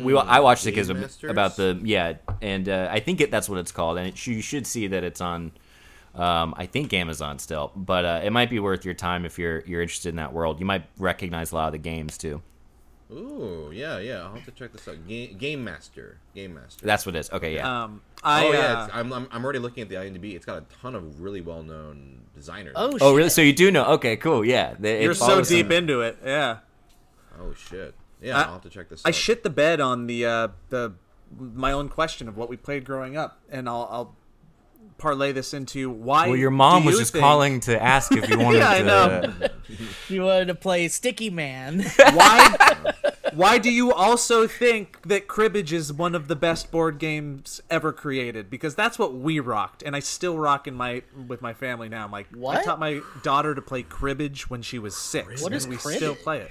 We 0.05 0.17
I 0.17 0.41
watched 0.41 0.67
it 0.67 0.71
because 0.71 0.89
Game 0.89 1.01
Masters? 1.01 1.31
about 1.31 1.57
the 1.57 1.79
yeah 1.83 2.15
and 2.41 2.69
uh, 2.69 2.89
I 2.91 3.01
think 3.01 3.21
it, 3.21 3.31
that's 3.31 3.49
what 3.49 3.59
it's 3.59 3.73
called 3.73 3.99
and 3.99 4.09
it, 4.09 4.27
you 4.27 4.41
should 4.41 4.67
see 4.67 4.87
that 4.89 5.05
it's 5.05 5.21
on 5.21 5.53
um, 6.15 6.55
I 6.57 6.67
think 6.67 6.93
Amazon 6.93 7.39
still, 7.39 7.71
but 7.77 8.05
uh, 8.05 8.21
it 8.25 8.31
might 8.31 8.51
be 8.51 8.59
worth 8.59 8.85
your 8.85 8.95
time 8.95 9.25
if 9.25 9.39
you're 9.39 9.61
you're 9.61 9.81
interested 9.81 10.09
in 10.09 10.17
that 10.17 10.33
world. 10.33 10.59
You 10.59 10.67
might 10.67 10.85
recognize 10.99 11.53
a 11.53 11.55
lot 11.55 11.67
of 11.67 11.73
the 11.73 11.79
games 11.79 12.19
too. 12.19 12.43
Ooh, 13.13 13.71
yeah, 13.73 13.99
yeah. 13.99 14.23
I'll 14.23 14.35
have 14.35 14.45
to 14.45 14.53
check 14.53 14.73
this 14.73 14.87
out. 14.87 15.07
Game, 15.09 15.37
Game 15.37 15.65
Master. 15.65 16.19
Game 16.35 16.55
Master. 16.55 16.87
That's 16.87 17.05
what 17.07 17.17
it 17.17 17.21
is. 17.21 17.31
Okay, 17.31 17.55
yeah. 17.57 17.85
um, 17.85 18.03
I, 18.23 18.45
oh 18.45 18.49
uh, 18.49 18.53
yeah, 18.53 18.85
it's, 18.85 18.95
I'm, 18.95 19.13
I'm 19.13 19.29
I'm 19.33 19.45
already 19.45 19.59
looking 19.59 19.83
at 19.83 19.89
the 19.89 19.97
IMDb. 19.97 20.35
It's 20.35 20.47
got 20.47 20.59
a 20.59 20.65
ton 20.81 20.95
of 20.95 21.21
really 21.21 21.41
well 21.41 21.63
known 21.63 22.21
designers. 22.35 22.75
Oh, 22.77 22.89
oh, 22.89 22.99
shit. 22.99 23.17
really? 23.17 23.31
So 23.31 23.43
you 23.43 23.53
do 23.53 23.71
know? 23.71 23.85
Okay, 23.95 24.17
cool. 24.17 24.45
Yeah, 24.45 24.75
They- 24.79 25.01
it 25.01 25.05
you're 25.05 25.15
so 25.15 25.43
deep 25.43 25.67
some- 25.67 25.73
into 25.73 26.03
it. 26.03 26.19
Yeah. 26.25 26.59
Oh 27.41 27.55
shit. 27.55 27.95
Yeah, 28.23 28.39
I- 28.39 28.43
I'll 28.45 28.53
have 28.55 28.62
to 28.62 28.71
check 28.71 28.89
this. 28.89 29.03
I 29.05 29.09
out. 29.11 29.14
shit 29.14 29.43
the 29.43 29.51
bed 29.51 29.81
on 29.81 30.07
the 30.07 30.27
uh, 30.27 30.49
the 30.68 30.93
my 31.39 31.73
own 31.73 31.89
question 31.89 32.29
of 32.29 32.37
what 32.37 32.49
we 32.49 32.57
played 32.57 32.85
growing 32.85 33.16
up, 33.16 33.41
and 33.51 33.68
I'll, 33.68 33.89
I'll 33.91 34.16
parlay 34.99 35.33
this 35.33 35.55
into 35.55 35.89
why. 35.91 36.27
Well, 36.29 36.37
your 36.37 36.51
mom 36.51 36.85
was 36.85 36.95
you 36.95 37.01
just 37.01 37.12
think- 37.12 37.23
calling 37.23 37.61
to 37.61 37.81
ask 37.81 38.12
if 38.12 38.29
you 38.29 38.39
wanted 38.41 38.59
Yeah, 38.59 38.71
I 38.71 38.79
to. 38.79 38.85
know. 38.85 39.49
You 40.09 40.23
wanted 40.23 40.47
to 40.47 40.57
play 40.57 40.89
Sticky 40.89 41.31
Man. 41.31 41.85
Why? 41.97 42.55
why 43.35 43.59
do 43.59 43.71
you 43.71 43.93
also 43.93 44.49
think 44.49 45.01
that 45.07 45.29
cribbage 45.29 45.73
is 45.73 45.93
one 45.93 46.16
of 46.16 46.27
the 46.27 46.35
best 46.35 46.73
board 46.73 46.99
games 46.99 47.61
ever 47.71 47.93
created? 47.93 48.51
Because 48.51 48.75
that's 48.75 48.99
what 48.99 49.14
we 49.14 49.39
rocked, 49.39 49.85
and 49.85 49.95
I 49.95 50.01
still 50.01 50.37
rock 50.37 50.66
in 50.66 50.75
my 50.75 51.03
with 51.29 51.41
my 51.41 51.55
family 51.55 51.89
now. 51.89 52.05
I'm 52.05 52.11
like, 52.11 52.27
I 52.45 52.64
taught 52.64 52.81
my 52.81 53.01
daughter 53.23 53.55
to 53.55 53.62
play 53.62 53.85
cribbage 53.85 54.51
when 54.51 54.62
she 54.62 54.81
was 54.81 54.97
six. 54.97 55.41
What 55.41 55.53
and 55.53 55.55
is 55.55 55.68
we 55.68 55.77
cribbage? 55.77 55.99
still 55.99 56.16
play 56.16 56.41
it. 56.41 56.51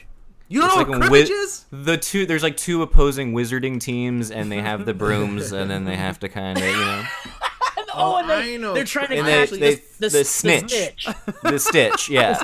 You 0.51 0.61
don't 0.61 0.67
It's 0.69 0.75
know 0.77 0.81
like 0.81 0.89
what 0.89 1.01
cribbage 1.09 1.27
wi- 1.29 1.43
is? 1.43 1.65
the 1.71 1.95
two. 1.97 2.25
There's 2.25 2.41
like 2.43 2.57
two 2.57 2.81
opposing 2.81 3.33
wizarding 3.33 3.79
teams, 3.79 4.31
and 4.31 4.51
they 4.51 4.61
have 4.61 4.85
the 4.85 4.93
brooms, 4.95 5.51
and 5.51 5.69
then 5.69 5.85
they 5.85 5.95
have 5.95 6.19
to 6.21 6.27
kind 6.29 6.57
of, 6.57 6.63
you 6.63 6.71
know, 6.71 7.03
oh, 7.93 8.17
and 8.17 8.31
I 8.31 8.41
they, 8.41 8.57
know. 8.57 8.73
they're 8.73 8.83
trying 8.83 9.09
to 9.09 9.17
And 9.17 9.27
catch 9.27 9.49
they- 9.51 9.57
the, 9.57 9.75
they- 9.75 10.07
the, 10.07 10.09
the 10.09 10.23
snitch. 10.25 10.71
snitch. 10.71 11.07
the 11.43 11.59
stitch. 11.59 12.09
Yeah, 12.09 12.43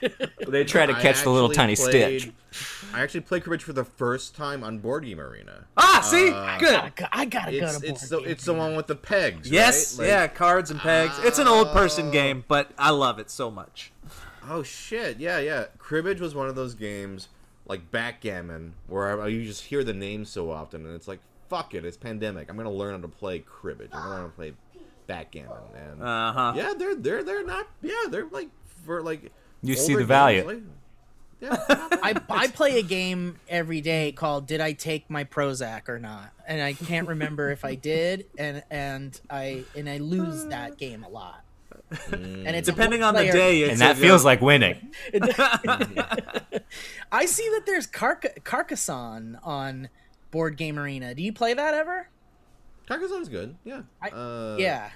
they 0.48 0.64
try 0.64 0.86
to 0.86 0.94
catch 0.94 1.22
the 1.22 1.30
little 1.30 1.50
tiny 1.50 1.76
played- 1.76 2.20
stitch. 2.22 2.32
I 2.94 3.02
actually 3.02 3.20
played 3.20 3.42
cribbage 3.44 3.62
for 3.62 3.74
the 3.74 3.84
first 3.84 4.34
time 4.34 4.64
on 4.64 4.78
Board 4.78 5.04
Game 5.04 5.20
Arena. 5.20 5.66
Ah, 5.76 6.00
see, 6.02 6.30
I 6.30 6.58
good. 6.58 6.72
gotta, 6.96 7.08
I 7.16 7.26
gotta 7.26 7.52
go 7.60 7.66
It's 7.66 7.78
to 7.80 7.86
it's 7.86 8.08
board 8.08 8.24
the 8.24 8.30
it's 8.30 8.44
the 8.44 8.54
one 8.54 8.74
with 8.74 8.86
the 8.86 8.94
pegs. 8.96 9.50
Yes, 9.50 9.98
right? 9.98 10.04
Like- 10.04 10.08
yeah, 10.12 10.26
cards 10.28 10.70
and 10.70 10.80
pegs. 10.80 11.12
It's 11.22 11.38
an 11.38 11.46
old 11.46 11.68
person 11.72 12.10
game, 12.10 12.44
but 12.48 12.70
I 12.78 12.90
love 12.90 13.18
it 13.18 13.30
so 13.30 13.50
much. 13.50 13.92
Oh 14.48 14.62
shit! 14.62 15.18
Yeah, 15.18 15.38
yeah. 15.40 15.64
Cribbage 15.78 16.20
was 16.20 16.34
one 16.34 16.48
of 16.48 16.54
those 16.54 16.74
games 16.74 17.28
like 17.66 17.90
backgammon 17.90 18.74
where 18.86 19.20
I, 19.20 19.26
you 19.28 19.44
just 19.44 19.64
hear 19.64 19.82
the 19.84 19.92
name 19.94 20.24
so 20.24 20.50
often, 20.50 20.86
and 20.86 20.94
it's 20.94 21.08
like, 21.08 21.20
fuck 21.48 21.74
it, 21.74 21.84
it's 21.84 21.96
pandemic. 21.96 22.48
I'm 22.50 22.56
gonna 22.56 22.70
learn 22.72 22.94
how 22.94 23.00
to 23.02 23.08
play 23.08 23.40
cribbage. 23.40 23.90
I'm 23.92 24.00
gonna 24.02 24.10
learn 24.10 24.20
how 24.22 24.26
to 24.28 24.32
play 24.32 24.52
backgammon, 25.06 25.58
and 25.74 26.02
Uh 26.02 26.32
huh. 26.32 26.52
yeah, 26.56 26.74
they're 26.76 26.94
they're 26.96 27.22
they're 27.22 27.44
not. 27.44 27.66
Yeah, 27.82 27.94
they're 28.10 28.26
like 28.26 28.48
for 28.84 29.02
like. 29.02 29.32
You 29.62 29.74
see 29.74 29.94
the 29.94 30.04
value. 30.04 30.44
like- 30.46 30.62
yeah. 31.38 31.56
I, 31.68 32.14
I 32.30 32.46
play 32.48 32.78
a 32.78 32.82
game 32.82 33.38
every 33.48 33.82
day 33.82 34.12
called 34.12 34.46
"Did 34.46 34.60
I 34.62 34.72
Take 34.72 35.10
My 35.10 35.24
Prozac 35.24 35.88
or 35.90 35.98
Not?" 35.98 36.32
and 36.46 36.62
I 36.62 36.72
can't 36.72 37.08
remember 37.08 37.50
if 37.50 37.62
I 37.64 37.74
did, 37.74 38.24
and 38.38 38.62
and 38.70 39.20
I 39.28 39.64
and 39.76 39.86
I 39.88 39.98
lose 39.98 40.46
that 40.46 40.78
game 40.78 41.04
a 41.04 41.08
lot. 41.10 41.44
And 42.12 42.48
it's 42.48 42.66
Depending 42.68 43.02
on 43.02 43.14
the 43.14 43.20
player- 43.20 43.32
day, 43.32 43.60
it's 43.62 43.72
and 43.72 43.80
that 43.80 43.96
a- 43.96 44.00
feels 44.00 44.24
like 44.24 44.40
winning. 44.40 44.90
I 47.12 47.26
see 47.26 47.48
that 47.50 47.62
there's 47.66 47.86
Carc- 47.86 48.42
Carcassonne 48.44 49.38
on 49.42 49.88
Board 50.30 50.56
Game 50.56 50.78
Arena. 50.78 51.14
Do 51.14 51.22
you 51.22 51.32
play 51.32 51.54
that 51.54 51.74
ever? 51.74 52.08
Carcassonne's 52.88 53.28
good. 53.28 53.56
Yeah. 53.64 53.82
I, 54.02 54.08
uh, 54.10 54.56
yeah. 54.58 54.90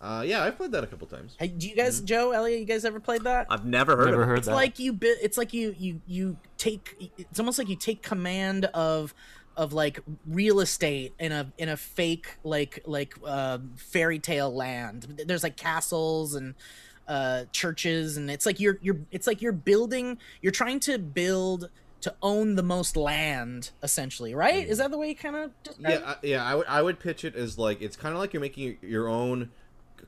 Uh, 0.00 0.22
yeah, 0.26 0.42
I've 0.44 0.56
played 0.56 0.72
that 0.72 0.84
a 0.84 0.86
couple 0.86 1.06
times. 1.06 1.36
Hey, 1.38 1.48
do 1.48 1.68
you 1.68 1.74
guys, 1.74 2.00
Joe, 2.02 2.32
Elliot, 2.32 2.60
you 2.60 2.66
guys 2.66 2.84
ever 2.84 3.00
played 3.00 3.22
that? 3.22 3.46
I've 3.48 3.64
never 3.64 3.96
heard 3.96 4.10
Never 4.10 4.22
of 4.22 4.28
it. 4.28 4.30
heard 4.30 4.38
it's 4.38 4.46
that. 4.46 4.54
like 4.54 4.78
you 4.78 4.96
it's 5.00 5.38
like 5.38 5.54
you 5.54 5.74
you 5.78 6.00
you 6.06 6.36
take 6.58 7.10
it's 7.16 7.40
almost 7.40 7.58
like 7.58 7.68
you 7.68 7.76
take 7.76 8.02
command 8.02 8.66
of 8.66 9.14
of 9.56 9.72
like 9.72 10.00
real 10.26 10.60
estate 10.60 11.14
in 11.18 11.32
a 11.32 11.52
in 11.58 11.68
a 11.68 11.76
fake 11.76 12.36
like 12.44 12.82
like 12.84 13.14
uh, 13.24 13.58
fairy 13.76 14.18
tale 14.18 14.54
land 14.54 15.22
there's 15.26 15.42
like 15.42 15.56
castles 15.56 16.34
and 16.34 16.54
uh 17.08 17.44
churches 17.52 18.16
and 18.16 18.30
it's 18.30 18.44
like 18.44 18.58
you're 18.60 18.78
you're 18.82 18.98
it's 19.10 19.26
like 19.26 19.40
you're 19.40 19.52
building 19.52 20.18
you're 20.42 20.52
trying 20.52 20.80
to 20.80 20.98
build 20.98 21.70
to 22.00 22.14
own 22.20 22.56
the 22.56 22.62
most 22.62 22.96
land 22.96 23.70
essentially 23.82 24.34
right 24.34 24.68
is 24.68 24.78
that 24.78 24.90
the 24.90 24.98
way 24.98 25.08
you 25.08 25.16
kind 25.16 25.36
of 25.36 25.50
Yeah, 25.78 26.00
I, 26.04 26.16
yeah. 26.22 26.44
I 26.44 26.54
would 26.54 26.66
I 26.66 26.82
would 26.82 27.00
pitch 27.00 27.24
it 27.24 27.34
as 27.34 27.58
like 27.58 27.80
it's 27.80 27.96
kind 27.96 28.14
of 28.14 28.20
like 28.20 28.32
you're 28.32 28.40
making 28.40 28.78
your 28.82 29.08
own 29.08 29.50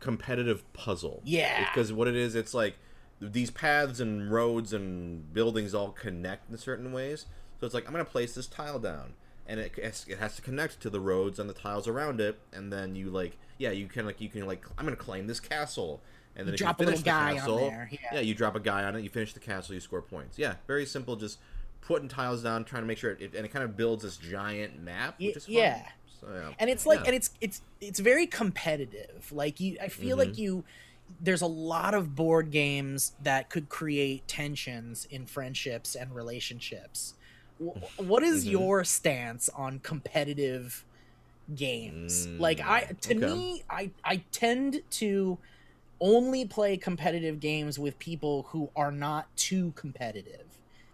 competitive 0.00 0.70
puzzle. 0.72 1.22
Yeah. 1.24 1.68
Because 1.68 1.92
what 1.92 2.08
it 2.08 2.16
is, 2.16 2.34
it's 2.34 2.54
like 2.54 2.76
these 3.20 3.50
paths 3.50 4.00
and 4.00 4.30
roads 4.30 4.72
and 4.72 5.32
buildings 5.32 5.74
all 5.74 5.90
connect 5.90 6.50
in 6.50 6.56
certain 6.56 6.92
ways. 6.92 7.26
So 7.60 7.66
it's 7.66 7.74
like 7.74 7.86
I'm 7.86 7.92
gonna 7.92 8.04
place 8.04 8.34
this 8.34 8.46
tile 8.46 8.78
down, 8.78 9.14
and 9.48 9.58
it 9.58 9.72
has, 9.82 10.04
it 10.08 10.18
has 10.18 10.36
to 10.36 10.42
connect 10.42 10.80
to 10.82 10.90
the 10.90 11.00
roads 11.00 11.38
and 11.38 11.48
the 11.50 11.54
tiles 11.54 11.88
around 11.88 12.20
it, 12.20 12.38
and 12.52 12.72
then 12.72 12.94
you 12.94 13.10
like 13.10 13.36
yeah 13.58 13.70
you 13.70 13.86
can 13.86 14.06
like 14.06 14.20
you 14.20 14.28
can 14.28 14.46
like 14.46 14.64
I'm 14.78 14.84
gonna 14.84 14.96
claim 14.96 15.26
this 15.26 15.40
castle. 15.40 16.00
And 16.36 16.46
then 16.46 16.54
if 16.54 16.60
drop 16.60 16.78
a 16.80 16.84
you 16.84 16.90
finish 16.90 17.04
little 17.04 17.12
guy 17.12 17.38
on 17.40 17.58
there, 17.58 17.90
yeah. 18.12 18.20
you 18.20 18.32
drop 18.34 18.54
a 18.54 18.60
guy 18.60 18.84
on 18.84 18.94
it. 18.94 19.02
You 19.02 19.08
finish 19.10 19.32
the 19.32 19.40
castle, 19.40 19.74
you 19.74 19.80
score 19.80 20.02
points. 20.02 20.38
Yeah, 20.38 20.54
very 20.68 20.86
simple. 20.86 21.16
Just 21.16 21.38
putting 21.80 22.08
tiles 22.08 22.44
down, 22.44 22.64
trying 22.64 22.82
to 22.82 22.86
make 22.86 22.98
sure 22.98 23.12
it, 23.12 23.34
and 23.34 23.44
it 23.44 23.48
kind 23.48 23.64
of 23.64 23.76
builds 23.76 24.04
this 24.04 24.16
giant 24.18 24.80
map, 24.80 25.18
which 25.18 25.36
is 25.36 25.46
fun. 25.46 25.54
yeah. 25.54 25.82
So, 26.20 26.26
yeah. 26.32 26.50
and 26.58 26.68
it's 26.70 26.84
like 26.86 27.00
Yeah. 27.00 27.06
and 27.06 27.14
it's 27.16 27.30
it's 27.40 27.62
it's 27.80 27.98
very 28.00 28.26
competitive 28.26 29.30
like 29.30 29.60
you 29.60 29.76
i 29.80 29.86
feel 29.88 30.16
like 30.16 30.30
Mm-hmm. 30.30 30.40
you 30.42 30.64
there's 31.20 31.42
a 31.42 31.46
lot 31.46 31.94
of 31.94 32.14
board 32.16 32.50
games 32.50 33.12
that 33.22 33.48
could 33.50 33.68
create 33.68 34.26
tensions 34.26 35.06
in 35.10 35.26
friendships 35.26 35.94
and 35.94 36.12
relationships 36.14 37.14
what 37.96 38.22
is 38.22 38.42
Mm-hmm. 38.44 38.50
your 38.52 38.84
stance 38.84 39.48
on 39.50 39.78
competitive 39.80 40.84
games 41.54 42.26
like 42.38 42.60
i 42.60 42.80
to 43.00 43.14
Mm, 43.14 43.24
okay. 43.24 43.34
me 43.34 43.62
i 43.70 43.90
i 44.04 44.22
tend 44.32 44.82
to 44.90 45.38
only 46.00 46.44
play 46.44 46.76
competitive 46.76 47.40
games 47.40 47.78
with 47.78 47.98
people 47.98 48.46
who 48.50 48.70
are 48.76 48.92
not 48.92 49.34
too 49.36 49.72
competitive 49.74 50.44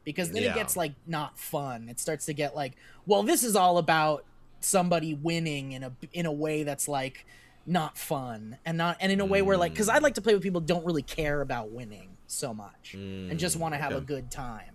because 0.05 0.31
then 0.31 0.45
it 0.45 0.55
gets 0.55 0.77
like 0.77 0.93
not 1.07 1.39
fun 1.39 1.89
it 1.89 1.99
starts 1.99 2.25
to 2.27 2.33
get 2.33 2.55
like 2.55 2.73
well 3.05 3.23
this 3.25 3.43
is 3.43 3.57
all 3.57 3.79
about 3.79 4.25
somebody 4.61 5.12
winning 5.15 5.73
in 5.73 5.83
a 5.83 5.93
in 6.12 6.25
a 6.25 6.33
way 6.33 6.62
that's 6.62 6.87
like 6.89 7.27
not 7.67 7.99
fun 7.99 8.57
and 8.65 8.79
not 8.79 8.97
and 9.01 9.11
in 9.11 9.21
a 9.21 9.25
way 9.27 9.43
where 9.43 9.57
like 9.57 9.73
because 9.73 9.89
I'd 9.89 10.03
like 10.03 10.15
to 10.15 10.23
play 10.23 10.35
with 10.35 10.43
people 10.43 10.61
who 10.61 10.67
don't 10.67 10.85
really 10.87 11.03
care 11.03 11.41
about 11.41 11.71
winning 11.71 12.11
so 12.27 12.55
much 12.55 12.95
and 12.95 13.39
just 13.39 13.57
want 13.57 13.75
to 13.75 13.79
have 13.79 13.93
a 13.93 14.01
good 14.01 14.31
time 14.31 14.71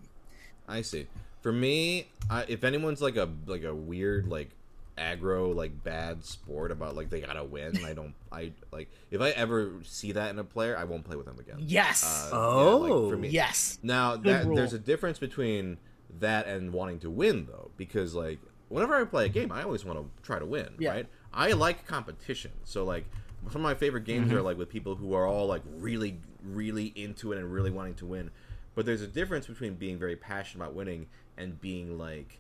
I 0.68 0.82
see. 0.84 1.08
For 1.42 1.52
me, 1.52 2.08
I, 2.30 2.46
if 2.48 2.64
anyone's 2.64 3.02
like 3.02 3.16
a 3.16 3.30
like 3.46 3.64
a 3.64 3.74
weird 3.74 4.28
like 4.28 4.50
aggro 4.98 5.56
like 5.56 5.82
bad 5.84 6.26
sport 6.26 6.72
about 6.72 6.96
like 6.96 7.10
they 7.10 7.22
gotta 7.22 7.44
win, 7.44 7.78
I 7.86 7.94
don't. 7.94 8.14
I 8.32 8.52
like 8.72 8.90
if 9.12 9.22
I 9.22 9.30
ever 9.30 9.72
see 9.84 10.12
that 10.12 10.30
in 10.32 10.40
a 10.40 10.44
player, 10.44 10.78
I 10.78 10.84
won't 10.84 11.06
play 11.06 11.16
with 11.16 11.26
them 11.26 11.40
again. 11.40 11.56
yes 11.60 12.30
Uh, 12.32 12.36
yeah, 12.36 12.40
like, 12.74 12.92
Oh. 12.92 13.10
for 13.10 13.18
me. 13.18 13.30
yes 13.30 13.80
Now 13.82 14.18
that 14.18 14.54
there's 14.54 14.74
a 14.74 14.80
difference 14.80 15.18
between 15.20 15.78
that 16.20 16.48
and 16.48 16.74
wanting 16.74 17.00
to 17.00 17.10
win 17.10 17.46
though, 17.46 17.72
because 17.78 18.14
like 18.14 18.40
whenever 18.68 18.96
I 18.96 19.06
play 19.06 19.26
a 19.26 19.30
game, 19.30 19.52
I 19.52 19.64
always 19.64 19.86
want 19.86 20.00
to 20.00 20.06
try 20.24 20.38
to 20.40 20.46
win, 20.46 20.70
Yeah. 20.78 20.92
right? 20.92 21.08
I 21.34 21.54
like 21.54 21.88
competition. 21.88 22.52
So 22.66 22.84
like 22.84 23.06
some 23.52 23.62
of 23.62 23.64
my 23.64 23.76
favorite 23.76 24.04
games 24.04 24.28
Mm-hmm. 24.28 24.38
are 24.38 24.42
like 24.42 24.58
with 24.58 24.68
people 24.70 24.96
who 24.96 25.14
are 25.14 25.26
all 25.26 25.48
like 25.48 25.62
really 25.78 26.20
really 26.44 26.88
into 26.96 27.32
it 27.32 27.38
and 27.40 27.50
really 27.52 27.72
wanting 27.72 27.96
to 27.96 28.06
win. 28.06 28.32
But 28.76 28.86
there's 28.86 29.02
a 29.02 29.08
difference 29.08 29.48
between 29.48 29.76
being 29.76 29.98
very 29.98 30.16
passionate 30.18 30.64
about 30.66 30.76
winning 30.76 31.08
and 31.40 31.60
being 31.60 31.98
like 31.98 32.40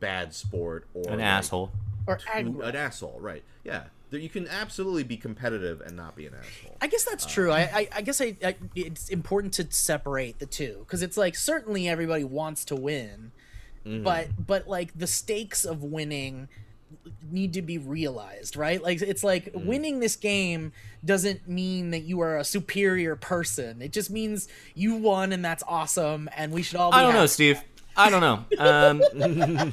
bad 0.00 0.34
sport 0.34 0.86
or 0.94 1.10
An 1.10 1.18
like, 1.18 1.26
asshole. 1.26 1.72
or 2.06 2.16
too- 2.16 2.62
an 2.62 2.76
asshole, 2.76 3.18
right? 3.20 3.42
Yeah. 3.64 3.84
There, 4.10 4.20
you 4.20 4.28
can 4.28 4.48
absolutely 4.48 5.04
be 5.04 5.16
competitive 5.16 5.80
and 5.80 5.96
not 5.96 6.16
be 6.16 6.26
an 6.26 6.34
asshole. 6.34 6.76
I 6.80 6.86
guess 6.86 7.04
that's 7.04 7.26
true. 7.26 7.50
Um, 7.50 7.56
I, 7.56 7.62
I, 7.62 7.88
I 7.96 8.00
guess 8.00 8.20
I, 8.20 8.36
I, 8.42 8.54
it's 8.74 9.08
important 9.10 9.52
to 9.54 9.66
separate 9.70 10.38
the 10.38 10.46
two 10.46 10.78
because 10.80 11.02
it's 11.02 11.16
like 11.16 11.36
certainly 11.36 11.88
everybody 11.88 12.24
wants 12.24 12.64
to 12.66 12.76
win, 12.76 13.32
mm-hmm. 13.84 14.02
but 14.04 14.28
but 14.46 14.66
like 14.66 14.98
the 14.98 15.06
stakes 15.06 15.66
of 15.66 15.82
winning 15.82 16.48
need 17.30 17.52
to 17.52 17.60
be 17.60 17.76
realized, 17.76 18.56
right? 18.56 18.82
Like 18.82 19.02
it's 19.02 19.22
like 19.22 19.52
mm. 19.52 19.66
winning 19.66 20.00
this 20.00 20.16
game 20.16 20.72
doesn't 21.04 21.46
mean 21.46 21.90
that 21.90 22.00
you 22.00 22.20
are 22.20 22.38
a 22.38 22.44
superior 22.44 23.14
person. 23.14 23.82
It 23.82 23.92
just 23.92 24.10
means 24.10 24.48
you 24.74 24.96
won 24.96 25.32
and 25.32 25.44
that's 25.44 25.62
awesome, 25.68 26.30
and 26.34 26.50
we 26.52 26.62
should 26.62 26.78
all. 26.78 26.90
Be 26.90 26.96
I 26.96 27.02
don't 27.02 27.12
know, 27.12 27.20
happy. 27.20 27.28
Steve. 27.28 27.60
I 27.98 28.10
don't 28.10 28.20
know. 28.20 28.44
Um, 28.58 29.02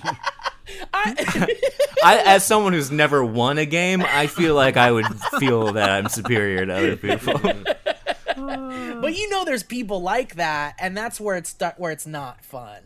I, 0.93 1.47
I, 2.03 2.17
as 2.25 2.43
someone 2.45 2.73
who's 2.73 2.91
never 2.91 3.23
won 3.23 3.57
a 3.57 3.65
game, 3.65 4.01
I 4.03 4.27
feel 4.27 4.55
like 4.55 4.77
I 4.77 4.91
would 4.91 5.05
feel 5.39 5.73
that 5.73 5.89
I'm 5.89 6.09
superior 6.09 6.65
to 6.65 6.73
other 6.73 6.97
people. 6.97 7.39
but 8.35 9.15
you 9.15 9.29
know, 9.29 9.45
there's 9.45 9.63
people 9.63 10.01
like 10.01 10.35
that, 10.35 10.75
and 10.79 10.97
that's 10.97 11.19
where 11.19 11.35
it's 11.37 11.55
where 11.77 11.91
it's 11.91 12.07
not 12.07 12.43
fun. 12.43 12.81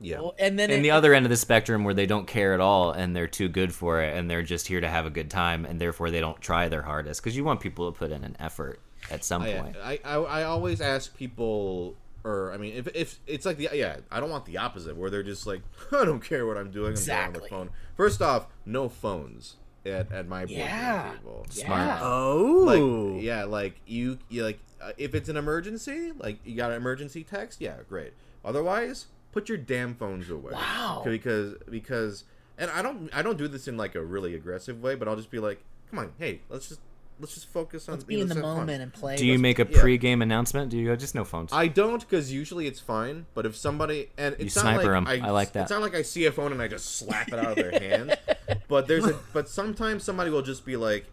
Yeah. 0.00 0.18
Well, 0.20 0.34
And 0.36 0.58
then 0.58 0.70
In 0.70 0.80
it- 0.80 0.82
the 0.82 0.90
other 0.90 1.14
end 1.14 1.24
of 1.26 1.30
the 1.30 1.36
spectrum, 1.36 1.84
where 1.84 1.94
they 1.94 2.06
don't 2.06 2.26
care 2.26 2.54
at 2.54 2.60
all 2.60 2.90
and 2.90 3.14
they're 3.14 3.28
too 3.28 3.48
good 3.48 3.72
for 3.72 4.02
it, 4.02 4.16
and 4.16 4.28
they're 4.28 4.42
just 4.42 4.66
here 4.66 4.80
to 4.80 4.88
have 4.88 5.06
a 5.06 5.10
good 5.10 5.30
time, 5.30 5.64
and 5.64 5.80
therefore 5.80 6.10
they 6.10 6.18
don't 6.20 6.40
try 6.40 6.68
their 6.68 6.82
hardest 6.82 7.22
because 7.22 7.36
you 7.36 7.44
want 7.44 7.60
people 7.60 7.90
to 7.92 7.96
put 7.96 8.10
in 8.10 8.24
an 8.24 8.36
effort 8.40 8.80
at 9.12 9.22
some 9.24 9.44
point. 9.44 9.76
I, 9.82 10.00
I, 10.04 10.14
I 10.16 10.40
I 10.40 10.42
always 10.44 10.80
ask 10.80 11.16
people, 11.16 11.94
or 12.24 12.52
I 12.52 12.56
mean, 12.56 12.74
if, 12.74 12.88
if 12.94 13.18
it's 13.26 13.44
like 13.46 13.56
the 13.56 13.68
yeah, 13.72 13.96
I 14.10 14.20
don't 14.20 14.30
want 14.30 14.44
the 14.46 14.58
opposite 14.58 14.96
where 14.96 15.10
they're 15.10 15.22
just 15.22 15.46
like, 15.46 15.62
I 15.92 16.04
don't 16.04 16.20
care 16.20 16.46
what 16.46 16.56
I'm 16.56 16.70
doing, 16.70 16.92
I'm 16.92 16.94
playing 16.94 17.20
on 17.20 17.26
Exactly. 17.28 17.40
the 17.42 17.48
phone. 17.48 17.70
First 17.96 18.22
off, 18.22 18.46
no 18.64 18.88
phones 18.88 19.56
at, 19.84 20.12
at 20.12 20.28
my 20.28 20.40
board 20.46 20.50
Yeah. 20.58 21.08
game 21.10 21.16
table. 21.18 21.46
Yeah. 21.52 21.98
Oh, 22.02 23.14
Like 23.16 23.22
yeah, 23.24 23.44
like 23.44 23.80
you, 23.86 24.18
you 24.28 24.44
like 24.44 24.58
uh, 24.80 24.92
if 24.98 25.14
it's 25.14 25.28
an 25.28 25.36
emergency, 25.36 26.12
like 26.18 26.38
you 26.44 26.56
got 26.56 26.70
an 26.70 26.76
emergency 26.76 27.24
text, 27.24 27.60
yeah, 27.60 27.76
great. 27.88 28.12
Otherwise, 28.44 29.06
put 29.32 29.48
your 29.48 29.58
damn 29.58 29.94
phones 29.94 30.28
away. 30.30 30.52
Wow. 30.52 31.02
Because 31.04 31.54
because 31.70 32.24
and 32.58 32.70
I 32.70 32.82
don't 32.82 33.08
I 33.12 33.22
don't 33.22 33.38
do 33.38 33.48
this 33.48 33.66
in 33.68 33.76
like 33.76 33.94
a 33.94 34.02
really 34.04 34.34
aggressive 34.34 34.80
way, 34.82 34.94
but 34.94 35.08
I'll 35.08 35.16
just 35.16 35.30
be 35.30 35.38
like, 35.38 35.62
come 35.90 35.98
on, 35.98 36.12
hey, 36.18 36.40
let's 36.48 36.68
just 36.68 36.80
let's 37.22 37.34
just 37.34 37.48
focus 37.48 37.88
on 37.88 37.94
let's 37.94 38.04
be 38.04 38.16
you 38.16 38.22
in 38.22 38.28
the 38.28 38.34
let's 38.34 38.44
fun." 38.44 38.56
moment 38.58 38.82
and 38.82 38.92
play. 38.92 39.16
Do 39.16 39.24
you 39.24 39.38
make 39.38 39.58
a 39.58 39.66
yeah. 39.70 39.80
pre-game 39.80 40.20
announcement? 40.20 40.70
Do 40.70 40.76
you 40.76 40.86
go 40.86 40.96
just 40.96 41.14
no 41.14 41.24
phones? 41.24 41.50
I 41.52 41.68
don't 41.68 42.00
because 42.00 42.30
usually 42.30 42.66
it's 42.66 42.80
fine. 42.80 43.24
But 43.32 43.46
if 43.46 43.56
somebody 43.56 44.10
and 44.18 44.36
You 44.38 44.46
it's 44.46 44.56
not 44.56 44.62
sniper 44.62 44.92
like 45.00 45.08
'em. 45.18 45.24
I 45.24 45.30
like 45.30 45.52
that. 45.52 45.62
It's 45.62 45.70
not 45.70 45.80
like 45.80 45.94
I 45.94 46.02
see 46.02 46.26
a 46.26 46.32
phone 46.32 46.52
and 46.52 46.60
I 46.60 46.68
just 46.68 46.96
slap 46.96 47.28
it 47.28 47.34
out 47.38 47.46
of 47.52 47.56
their 47.56 47.70
hand. 47.70 48.18
But 48.68 48.86
there's 48.88 49.06
a 49.06 49.18
but 49.32 49.48
sometimes 49.48 50.02
somebody 50.04 50.30
will 50.30 50.42
just 50.42 50.66
be 50.66 50.76
like, 50.76 51.06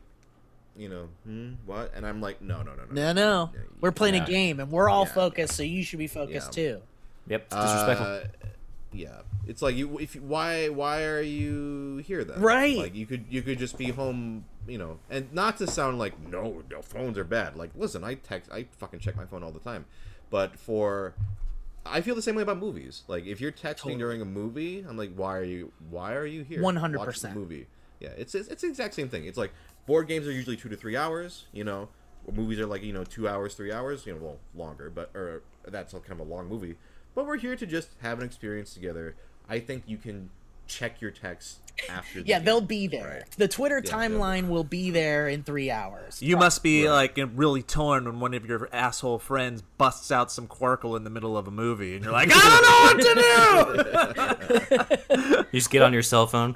you 0.77 0.89
know, 0.89 1.09
hmm, 1.25 1.51
what? 1.65 1.91
And 1.95 2.05
I'm 2.05 2.21
like, 2.21 2.41
no, 2.41 2.61
no, 2.63 2.71
no, 2.73 2.83
No, 2.91 3.11
no, 3.11 3.13
no. 3.13 3.49
Yeah, 3.53 3.59
We're 3.81 3.91
playing 3.91 4.15
yeah. 4.15 4.23
a 4.23 4.27
game 4.27 4.59
and 4.59 4.71
we're 4.71 4.89
all 4.89 5.05
Yeah. 5.05 5.13
focused, 5.13 5.55
so 5.55 5.63
you 5.63 5.83
should 5.83 5.99
be 5.99 6.07
focused 6.07 6.57
Yeah. 6.57 6.73
too. 6.73 6.81
yep, 7.27 7.45
it's 7.51 7.55
disrespectful. 7.55 8.07
Uh, 8.07 8.19
yeah, 8.91 9.21
it's 9.47 9.61
like 9.61 9.75
you. 9.75 9.97
If 9.99 10.15
why 10.15 10.69
why 10.69 11.03
are 11.03 11.21
you 11.21 11.97
here 12.05 12.23
then? 12.23 12.41
Right. 12.41 12.77
Like 12.77 12.95
you 12.95 13.05
could 13.05 13.25
you 13.29 13.41
could 13.41 13.59
just 13.59 13.77
be 13.77 13.89
home. 13.89 14.45
You 14.67 14.77
know, 14.77 14.99
and 15.09 15.33
not 15.33 15.57
to 15.57 15.67
sound 15.67 15.97
like 15.97 16.19
no, 16.19 16.63
no 16.69 16.81
phones 16.81 17.17
are 17.17 17.23
bad. 17.23 17.55
Like 17.55 17.71
listen, 17.75 18.03
I 18.03 18.15
text, 18.15 18.51
I 18.51 18.65
fucking 18.77 18.99
check 18.99 19.15
my 19.15 19.25
phone 19.25 19.43
all 19.43 19.51
the 19.51 19.59
time. 19.59 19.85
But 20.29 20.57
for 20.57 21.15
I 21.85 22.01
feel 22.01 22.15
the 22.15 22.21
same 22.21 22.35
way 22.35 22.43
about 22.43 22.57
movies. 22.57 23.03
Like 23.07 23.25
if 23.25 23.41
you're 23.41 23.51
texting 23.51 23.97
during 23.97 24.21
a 24.21 24.25
movie, 24.25 24.85
I'm 24.87 24.97
like, 24.97 25.13
why 25.15 25.37
are 25.37 25.43
you 25.43 25.71
why 25.89 26.13
are 26.13 26.25
you 26.25 26.43
here? 26.43 26.61
100%. 26.61 26.97
Watch 26.97 27.19
the 27.19 27.29
movie. 27.29 27.67
Yeah, 27.99 28.09
it's, 28.17 28.33
it's 28.33 28.47
it's 28.47 28.61
the 28.61 28.67
exact 28.69 28.93
same 28.93 29.09
thing. 29.09 29.25
It's 29.25 29.37
like 29.37 29.51
board 29.85 30.07
games 30.07 30.27
are 30.27 30.31
usually 30.31 30.55
two 30.55 30.69
to 30.69 30.75
three 30.75 30.95
hours. 30.95 31.45
You 31.51 31.63
know, 31.63 31.89
movies 32.31 32.59
are 32.59 32.65
like 32.65 32.83
you 32.83 32.93
know 32.93 33.03
two 33.03 33.27
hours, 33.27 33.55
three 33.55 33.71
hours. 33.71 34.05
You 34.05 34.13
know, 34.13 34.19
well 34.21 34.37
longer, 34.55 34.89
but 34.89 35.11
or 35.13 35.41
that's 35.67 35.93
kind 35.93 36.11
of 36.11 36.19
a 36.19 36.23
long 36.23 36.47
movie. 36.47 36.75
But 37.15 37.25
we're 37.25 37.37
here 37.37 37.55
to 37.55 37.65
just 37.65 37.89
have 38.01 38.19
an 38.19 38.25
experience 38.25 38.73
together. 38.73 39.15
I 39.49 39.59
think 39.59 39.83
you 39.87 39.97
can 39.97 40.29
check 40.67 41.01
your 41.01 41.11
text 41.11 41.59
after. 41.89 42.21
The 42.21 42.27
Yeah, 42.27 42.37
game. 42.37 42.45
they'll 42.45 42.61
be 42.61 42.85
there. 42.87 43.07
Right. 43.21 43.31
The 43.37 43.47
Twitter 43.47 43.81
they'll 43.81 43.91
be- 43.91 43.97
timeline 44.13 44.47
will 44.49 44.63
be 44.63 44.91
there 44.91 45.27
in 45.27 45.43
three 45.43 45.71
hours. 45.71 46.21
You 46.21 46.37
must 46.37 46.61
be 46.61 46.89
like 46.89 47.17
really 47.35 47.63
torn 47.63 48.05
when 48.05 48.19
one 48.19 48.33
of 48.35 48.45
your 48.45 48.69
asshole 48.71 49.17
friends 49.19 49.63
busts 49.79 50.11
out 50.11 50.31
some 50.31 50.47
Qwirkle 50.47 50.95
in 50.95 51.03
the 51.03 51.09
middle 51.09 51.35
of 51.37 51.47
a 51.47 51.51
movie, 51.51 51.95
and 51.95 52.03
you're 52.03 52.13
like, 52.13 52.29
I 52.31 52.93
don't 52.95 53.05
know 53.05 53.73
what 53.73 54.89
to 54.89 54.97
do. 55.17 55.45
You 55.51 55.59
just 55.59 55.71
get 55.71 55.81
on 55.81 55.93
your 55.93 56.03
cell 56.03 56.27
phone. 56.27 56.55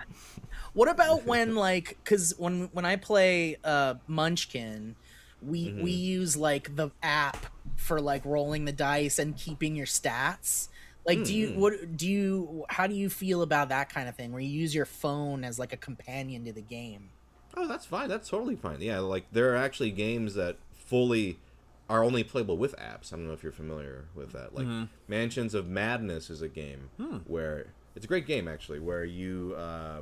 What 0.74 0.90
about 0.90 1.26
when 1.26 1.56
like 1.56 1.98
cuz 2.04 2.34
when 2.38 2.70
when 2.74 2.86
I 2.86 2.96
play 2.96 3.58
uh 3.64 3.96
Munchkin, 4.08 4.96
we 5.42 5.74
we 5.74 5.92
use 5.92 6.36
like 6.38 6.76
the 6.76 6.90
app 7.02 7.46
for 7.76 8.02
like 8.02 8.24
rolling 8.26 8.66
the 8.66 8.72
dice 8.72 9.20
and 9.20 9.36
keeping 9.38 9.76
your 9.76 9.86
stats. 9.86 10.70
Like 11.06 11.24
do 11.26 11.36
you 11.36 11.50
hmm. 11.50 11.60
what 11.60 11.98
do 11.98 12.08
you 12.08 12.66
how 12.70 12.88
do 12.88 12.96
you 12.96 13.10
feel 13.10 13.42
about 13.42 13.70
that 13.70 13.90
kind 13.90 14.08
of 14.08 14.16
thing 14.16 14.32
where 14.32 14.42
you 14.42 14.50
use 14.50 14.74
your 14.74 14.86
phone 14.86 15.44
as 15.44 15.60
like 15.60 15.74
a 15.74 15.78
companion 15.78 16.46
to 16.46 16.54
the 16.54 16.62
game? 16.62 17.10
Oh, 17.56 17.68
that's 17.68 17.86
fine. 17.86 18.10
That's 18.10 18.30
totally 18.30 18.56
fine. 18.56 18.78
Yeah, 18.80 19.00
like 19.00 19.26
there 19.32 19.54
are 19.54 19.58
actually 19.58 19.92
games 19.92 20.34
that 20.36 20.58
fully 20.72 21.40
are 21.90 22.04
only 22.04 22.24
playable 22.24 22.58
with 22.58 22.76
apps. 22.78 23.12
I 23.12 23.18
don't 23.18 23.28
know 23.28 23.34
if 23.34 23.44
you're 23.44 23.52
familiar 23.52 24.06
with 24.16 24.32
that. 24.32 24.56
Like 24.56 24.66
mm-hmm. 24.66 24.86
Mansions 25.08 25.54
of 25.54 25.68
Madness 25.68 26.30
is 26.30 26.42
a 26.42 26.48
game 26.48 26.90
hmm. 26.98 27.18
where 27.26 27.68
it's 27.96 28.06
a 28.06 28.08
great 28.08 28.26
game 28.26 28.48
actually, 28.48 28.80
where 28.80 29.04
you 29.04 29.56
uh, 29.58 30.02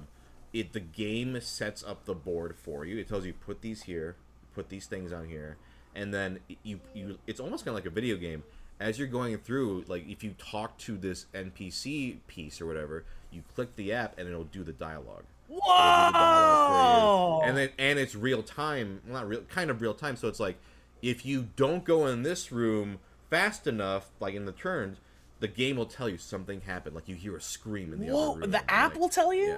it 0.53 0.73
the 0.73 0.79
game 0.79 1.39
sets 1.41 1.83
up 1.83 2.05
the 2.05 2.15
board 2.15 2.55
for 2.55 2.85
you. 2.85 2.97
It 2.97 3.07
tells 3.07 3.25
you 3.25 3.33
put 3.33 3.61
these 3.61 3.83
here, 3.83 4.15
put 4.53 4.69
these 4.69 4.85
things 4.85 5.11
on 5.11 5.27
here, 5.27 5.57
and 5.95 6.13
then 6.13 6.39
you 6.63 6.79
you 6.93 7.17
it's 7.27 7.39
almost 7.39 7.65
kind 7.65 7.77
of 7.77 7.83
like 7.83 7.91
a 7.91 7.93
video 7.93 8.15
game. 8.17 8.43
As 8.79 8.97
you're 8.97 9.07
going 9.07 9.37
through, 9.37 9.85
like 9.87 10.07
if 10.09 10.23
you 10.23 10.33
talk 10.39 10.77
to 10.79 10.97
this 10.97 11.27
NPC 11.35 12.17
piece 12.27 12.59
or 12.59 12.65
whatever, 12.65 13.05
you 13.31 13.43
click 13.55 13.75
the 13.75 13.93
app 13.93 14.17
and 14.17 14.27
it'll 14.27 14.43
do 14.45 14.63
the 14.63 14.73
dialogue. 14.73 15.23
It'll 15.49 15.59
the 15.61 16.11
dialogue. 16.13 17.43
And 17.45 17.57
then 17.57 17.69
and 17.77 17.99
it's 17.99 18.15
real 18.15 18.41
time, 18.43 19.01
well, 19.05 19.19
not 19.21 19.27
real, 19.29 19.41
kind 19.41 19.69
of 19.69 19.81
real 19.81 19.93
time. 19.93 20.15
So 20.15 20.27
it's 20.27 20.39
like 20.39 20.57
if 21.01 21.25
you 21.25 21.49
don't 21.55 21.83
go 21.83 22.07
in 22.07 22.23
this 22.23 22.51
room 22.51 22.99
fast 23.29 23.67
enough, 23.67 24.09
like 24.19 24.33
in 24.33 24.45
the 24.45 24.51
turns, 24.51 24.97
the 25.39 25.47
game 25.47 25.75
will 25.77 25.85
tell 25.85 26.09
you 26.09 26.17
something 26.17 26.61
happened. 26.61 26.95
Like 26.95 27.07
you 27.07 27.15
hear 27.15 27.35
a 27.35 27.41
scream 27.41 27.93
in 27.93 27.99
the 27.99 28.07
Whoa, 28.13 28.31
other 28.31 28.41
room. 28.41 28.51
the 28.51 28.71
app 28.71 28.91
like- 28.93 28.99
will 28.99 29.09
tell 29.09 29.33
you? 29.33 29.47
Yeah, 29.47 29.57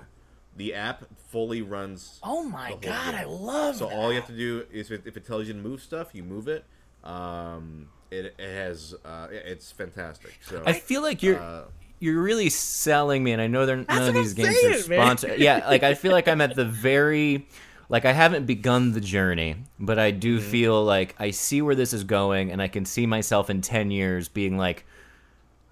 the 0.56 0.74
app 0.74 1.06
fully 1.18 1.62
runs. 1.62 2.24
Oh 2.24 2.44
my 2.44 2.74
god, 2.74 2.82
game. 3.06 3.16
I 3.16 3.24
love 3.26 3.78
So 3.78 3.86
that. 3.88 3.94
all 3.94 4.12
you 4.12 4.18
have 4.18 4.28
to 4.28 4.38
do 4.38 4.66
is 4.72 4.92
if 4.92 5.00
it, 5.02 5.08
if 5.08 5.18
it 5.18 5.26
tells 5.26 5.48
you 5.48 5.54
to 5.54 5.60
move 5.60 5.82
stuff, 5.82 6.14
you 6.14 6.24
move 6.24 6.48
it. 6.48 6.66
Um, 7.04 7.90
it, 8.12 8.36
it 8.38 8.54
has 8.54 8.96
uh, 9.04 9.28
it's 9.32 9.72
fantastic. 9.72 10.36
So 10.42 10.64
I 10.66 10.74
feel 10.74 11.02
like 11.02 11.24
you're 11.24 11.42
uh, 11.42 11.66
you're 12.00 12.22
really 12.22 12.50
selling 12.50 13.24
me, 13.24 13.32
and 13.32 13.42
I 13.42 13.48
know 13.48 13.66
they're, 13.66 13.86
none 13.90 14.08
of 14.10 14.14
these 14.14 14.34
I'm 14.34 14.34
games 14.34 14.64
are 14.64 14.74
saying, 14.74 14.88
man. 14.90 15.18
sponsored. 15.18 15.40
Yeah, 15.40 15.64
like 15.68 15.84
I 15.84 15.94
feel 15.94 16.12
like 16.12 16.28
I'm 16.28 16.42
at 16.42 16.56
the 16.56 16.66
very 16.66 17.48
like 17.90 18.06
I 18.06 18.14
haven't 18.14 18.46
begun 18.46 18.92
the 18.94 19.02
journey, 19.02 19.56
but 19.80 20.00
I 20.00 20.12
do 20.12 20.40
Mm-hmm. 20.40 20.42
feel 20.42 20.84
like 20.84 21.16
I 21.20 21.32
see 21.32 21.62
where 21.62 21.76
this 21.76 21.94
is 21.94 22.04
going, 22.04 22.52
and 22.52 22.62
I 22.62 22.68
can 22.68 22.86
see 22.86 23.06
myself 23.06 23.50
in 23.50 23.62
ten 23.62 23.92
years 23.92 24.28
being 24.30 24.58
like. 24.58 24.86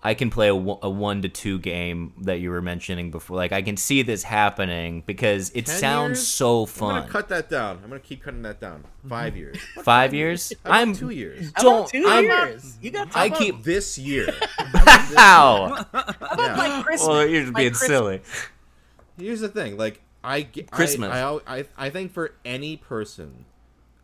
I 0.04 0.16
can 0.16 0.32
play 0.32 0.48
a, 0.48 0.56
one- 0.56 0.80
a 0.82 0.90
one 0.90 1.22
to 1.22 1.30
two 1.30 1.60
game 1.60 2.14
that 2.22 2.40
you 2.40 2.50
were 2.50 2.62
mentioning 2.62 3.12
before. 3.12 3.38
Like 3.38 3.52
I 3.52 3.62
can 3.62 3.78
see 3.78 4.02
this 4.02 4.24
happening 4.24 5.04
because 5.06 5.52
it 5.52 5.68
10 5.68 5.76
sounds 5.78 6.18
years? 6.20 6.28
so 6.28 6.62
I'm 6.62 6.68
fun. 6.68 7.00
gonna 7.02 7.12
cut 7.12 7.30
that 7.30 7.50
down. 7.50 7.80
I'm 7.84 7.90
gonna 7.90 8.00
keep 8.00 8.24
cutting 8.24 8.42
that 8.42 8.60
down. 8.60 8.84
Five 9.08 9.38
years. 9.38 9.58
Five 9.84 10.14
years? 10.16 10.52
I'm 10.66 10.94
two 10.96 11.12
years. 11.12 11.52
Don't 11.54 11.82
about 11.82 11.90
2 11.90 12.08
I'm- 12.08 12.24
years. 12.24 12.78
You 12.82 12.90
got 12.92 13.16
I 13.16 13.30
keep 13.30 13.64
This 13.64 13.98
year. 14.00 14.34
How? 15.16 15.86
Yeah. 15.94 16.56
like 16.58 16.86
Christmas. 16.86 17.08
well, 17.08 17.28
you're 17.28 17.42
just 17.42 17.54
like 17.54 17.62
being 17.62 17.70
Christmas. 17.72 17.88
silly. 17.88 18.22
Here's 19.18 19.42
the 19.42 19.50
thing, 19.50 19.78
like 19.78 20.02
I 20.24 20.44
ge- 20.44 20.60
I- 20.60 20.76
Christmas. 20.76 21.12
I, 21.12 21.20
al- 21.20 21.42
I, 21.46 21.66
I 21.78 21.90
think 21.92 22.12
for 22.12 22.34
any 22.44 22.78
person, 22.78 23.46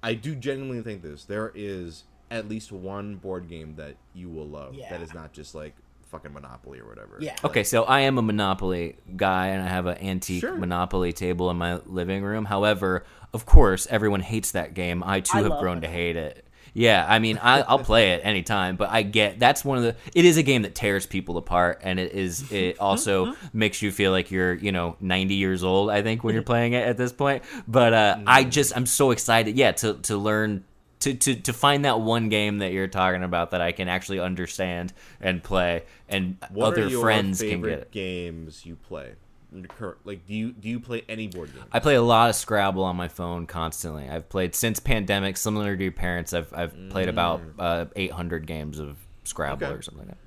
I 0.03 0.13
do 0.13 0.35
genuinely 0.35 0.83
think 0.83 1.01
this. 1.01 1.25
There 1.25 1.51
is 1.55 2.03
at 2.29 2.47
least 2.47 2.71
one 2.71 3.15
board 3.15 3.47
game 3.49 3.75
that 3.77 3.95
you 4.13 4.29
will 4.29 4.47
love 4.47 4.75
Yeah. 4.75 4.89
that 4.91 5.01
is 5.01 5.13
not 5.13 5.31
just 5.33 5.55
like 5.55 5.73
fucking 6.09 6.33
Monopoly 6.33 6.79
or 6.79 6.87
whatever. 6.87 7.17
Yeah. 7.19 7.35
Okay, 7.43 7.63
so 7.63 7.83
I 7.83 8.01
am 8.01 8.17
a 8.17 8.21
Monopoly 8.21 8.97
guy, 9.15 9.47
and 9.47 9.61
I 9.61 9.67
have 9.67 9.85
an 9.85 9.97
antique 9.99 10.41
Sure. 10.41 10.55
Monopoly 10.55 11.13
table 11.13 11.49
in 11.49 11.57
my 11.57 11.79
living 11.85 12.23
room. 12.23 12.45
However, 12.45 13.03
of 13.33 13.45
course, 13.45 13.87
everyone 13.89 14.21
hates 14.21 14.51
that 14.51 14.73
game. 14.73 15.03
I 15.03 15.19
too 15.19 15.37
I 15.37 15.41
have 15.41 15.51
love 15.51 15.59
grown 15.59 15.81
to 15.81 15.87
hate 15.87 16.15
it. 16.15 16.43
Yeah, 16.73 17.03
I 17.09 17.17
mean, 17.17 17.39
I, 17.39 17.61
I'll 17.61 17.79
play 17.79 18.11
it 18.11 18.21
anytime, 18.23 18.75
but 18.75 18.91
I 18.91 19.01
get 19.01 19.39
that's 19.39 19.65
one 19.65 19.79
of 19.79 19.83
the. 19.83 19.95
It 20.13 20.25
is 20.25 20.37
a 20.37 20.43
game 20.43 20.61
that 20.61 20.75
tears 20.75 21.07
people 21.07 21.37
apart, 21.37 21.81
and 21.83 21.99
it 21.99 22.11
is. 22.13 22.51
It 22.57 22.79
also 22.79 23.33
makes 23.51 23.81
you 23.81 23.91
feel 23.91 24.11
like 24.11 24.29
you're, 24.29 24.53
you 24.53 24.71
know, 24.71 24.95
90 24.99 25.33
years 25.33 25.63
old. 25.63 25.89
I 25.89 26.03
think 26.03 26.23
when 26.23 26.35
you're 26.35 26.43
playing 26.43 26.73
it 26.73 26.87
at 26.87 26.95
this 26.95 27.11
point. 27.11 27.43
But 27.67 27.93
uh, 27.93 28.19
I 28.27 28.43
just, 28.43 28.75
I'm 28.77 28.85
so 28.85 29.09
excited. 29.09 29.57
Yeah, 29.57 29.71
to 29.71 29.95
to 30.03 30.17
learn 30.17 30.65
to, 30.99 31.13
to, 31.13 31.35
to 31.35 31.53
find 31.53 31.85
that 31.85 31.99
one 32.01 32.29
game 32.29 32.57
that 32.59 32.71
you're 32.71 32.87
talking 32.87 33.23
about 33.23 33.51
that 33.51 33.61
I 33.61 33.71
can 33.71 33.87
actually 33.87 34.19
understand 34.19 34.93
and 35.21 35.43
play, 35.43 35.83
and 36.09 36.37
What 36.51 36.73
other 36.77 36.89
friends 36.89 37.39
can 37.41 37.61
get 37.61 37.71
it. 37.79 37.91
games 37.91 38.65
you 38.65 38.75
play? 38.75 39.13
In 39.53 39.61
the 39.61 39.67
current- 39.69 39.99
Like, 40.05 40.25
do 40.27 40.33
you 40.33 40.51
do 40.51 40.67
you 40.67 40.79
play 40.79 41.03
any 41.07 41.27
board 41.27 41.53
game? 41.53 41.63
I 41.71 41.79
play 41.79 41.95
a 41.95 42.01
lot 42.01 42.29
of 42.29 42.35
Scrabble 42.35 42.83
on 42.83 42.95
my 42.97 43.07
phone 43.07 43.45
constantly. 43.45 44.09
I've 44.09 44.27
played 44.27 44.53
since 44.55 44.79
pandemic, 44.79 45.37
similar 45.37 45.77
to 45.77 45.81
your 45.83 45.91
parents. 45.93 46.33
I've 46.33 46.53
I've 46.53 46.75
played 46.89 47.07
about 47.07 47.41
uh, 47.57 47.85
800 47.95 48.45
games 48.45 48.77
of 48.79 48.97
Scrabble 49.23 49.65
Mm. 49.65 49.69
Okay. 49.69 49.79
or 49.79 49.81
something 49.81 50.05
like 50.07 50.17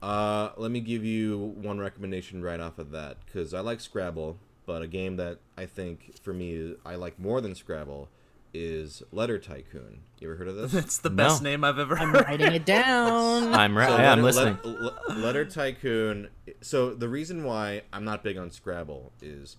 that. 0.00 0.06
Uh, 0.06 0.52
let 0.56 0.70
me 0.70 0.80
give 0.80 1.04
you 1.04 1.54
one 1.56 1.78
recommendation 1.78 2.42
right 2.42 2.60
off 2.60 2.78
of 2.78 2.90
that 2.90 3.18
because 3.24 3.54
I 3.54 3.60
like 3.60 3.80
Scrabble, 3.80 4.38
but 4.66 4.82
a 4.82 4.86
game 4.88 5.16
that 5.16 5.38
I 5.56 5.66
think 5.66 6.18
for 6.22 6.32
me 6.34 6.74
I 6.84 6.96
like 6.96 7.18
more 7.18 7.40
than 7.40 7.54
Scrabble 7.54 8.08
is 8.54 9.02
Letter 9.12 9.38
Tycoon. 9.38 10.00
You 10.20 10.28
ever 10.30 10.36
heard 10.36 10.48
of 10.48 10.56
this? 10.56 10.72
That's 10.72 10.98
the 10.98 11.10
best 11.10 11.42
No. 11.42 11.50
name 11.50 11.64
I've 11.64 11.78
ever 11.78 11.96
heard. 11.96 12.08
I'm 12.16 12.24
writing 12.24 12.52
it 12.52 12.64
down. 12.64 13.52
I'm 13.54 13.76
right. 13.76 13.88
So 13.88 13.96
yeah, 13.96 14.12
I'm 14.12 14.22
Letter- 14.22 14.58
listening. 14.62 14.80
Letter, 14.80 15.20
Letter 15.20 15.44
Tycoon. 15.44 16.28
So 16.60 16.94
the 16.94 17.08
reason 17.08 17.44
why 17.44 17.82
I'm 17.92 18.04
not 18.04 18.22
big 18.22 18.38
on 18.38 18.50
Scrabble 18.50 19.12
is 19.20 19.56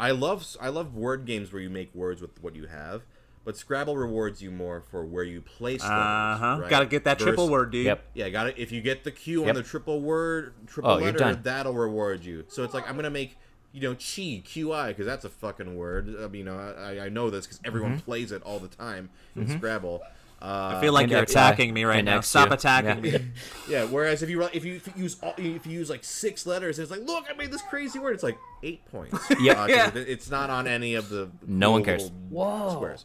I 0.00 0.10
love 0.10 0.44
I 0.60 0.68
love 0.70 0.94
word 0.96 1.26
games 1.26 1.52
where 1.52 1.62
you 1.62 1.70
make 1.70 1.94
words 1.94 2.20
with 2.20 2.42
what 2.42 2.56
you 2.56 2.66
have, 2.66 3.02
but 3.44 3.56
Scrabble 3.56 3.96
rewards 3.96 4.42
you 4.42 4.50
more 4.50 4.80
for 4.80 5.04
where 5.04 5.22
you 5.24 5.40
place 5.40 5.82
letters. 5.82 5.96
Uh 5.96 6.36
huh. 6.38 6.58
right? 6.62 6.70
Gotta 6.70 6.86
get 6.86 7.04
that 7.04 7.18
triple 7.18 7.48
word, 7.48 7.70
dude. 7.70 7.84
Yep. 7.86 8.04
Yeah, 8.14 8.28
got 8.30 8.48
it. 8.48 8.54
If 8.58 8.72
you 8.72 8.80
get 8.80 9.04
the 9.04 9.12
Q 9.12 9.40
Yep. 9.42 9.48
on 9.50 9.54
the 9.54 9.62
triple 9.62 10.00
word, 10.00 10.54
triple 10.66 10.92
Oh, 10.92 10.96
letter, 10.96 11.34
that'll 11.36 11.74
reward 11.74 12.24
you. 12.24 12.44
So 12.48 12.64
it's 12.64 12.74
like 12.74 12.88
I'm 12.88 12.96
gonna 12.96 13.10
make 13.10 13.36
you 13.74 13.80
know 13.82 13.94
chi 13.94 14.40
qi 14.46 14.88
because 14.88 15.04
that's 15.04 15.24
a 15.26 15.28
fucking 15.28 15.76
word. 15.76 16.08
I 16.22 16.28
mean, 16.28 16.34
you 16.38 16.44
know, 16.44 16.56
I, 16.78 17.06
I 17.06 17.08
know 17.10 17.28
this 17.28 17.44
because 17.46 17.60
everyone 17.64 17.92
Mm-hmm. 17.96 18.04
plays 18.06 18.32
it 18.32 18.42
all 18.44 18.58
the 18.60 18.68
time 18.68 19.10
in 19.36 19.48
Scrabble. 19.48 20.00
Uh, 20.40 20.74
I 20.76 20.80
feel 20.80 20.92
like 20.92 21.08
you're 21.10 21.20
X- 21.20 21.32
attacking 21.32 21.72
me 21.72 21.84
right 21.84 22.04
now. 22.04 22.20
Stop 22.20 22.48
yeah. 22.48 22.54
attacking 22.54 23.04
Yeah. 23.04 23.18
me. 23.18 23.26
yeah. 23.68 23.84
Whereas 23.84 24.22
if 24.22 24.28
you 24.30 24.42
if 24.52 24.64
you 24.64 24.76
if 24.76 24.86
you 24.86 24.92
use 25.04 25.16
all, 25.22 25.34
if 25.38 25.66
you 25.66 25.72
use 25.72 25.90
like 25.90 26.04
six 26.04 26.46
letters, 26.46 26.78
it's 26.78 26.90
like 26.90 27.00
look, 27.00 27.24
I 27.30 27.34
made 27.34 27.50
this 27.50 27.62
crazy 27.62 27.98
word. 27.98 28.14
It's 28.14 28.22
like 28.22 28.38
eight 28.62 28.84
points. 28.92 29.18
Yep. 29.40 29.56
Uh, 29.56 29.60
'cause 29.66 29.68
Yeah. 29.70 29.88
it- 29.88 30.08
It's 30.08 30.30
not 30.30 30.50
on 30.50 30.66
any 30.66 30.94
of 30.94 31.08
the 31.08 31.30
No 31.46 31.70
one 31.72 31.82
cares. 31.84 32.10
Whoa. 32.30 32.70
squares. 32.72 33.04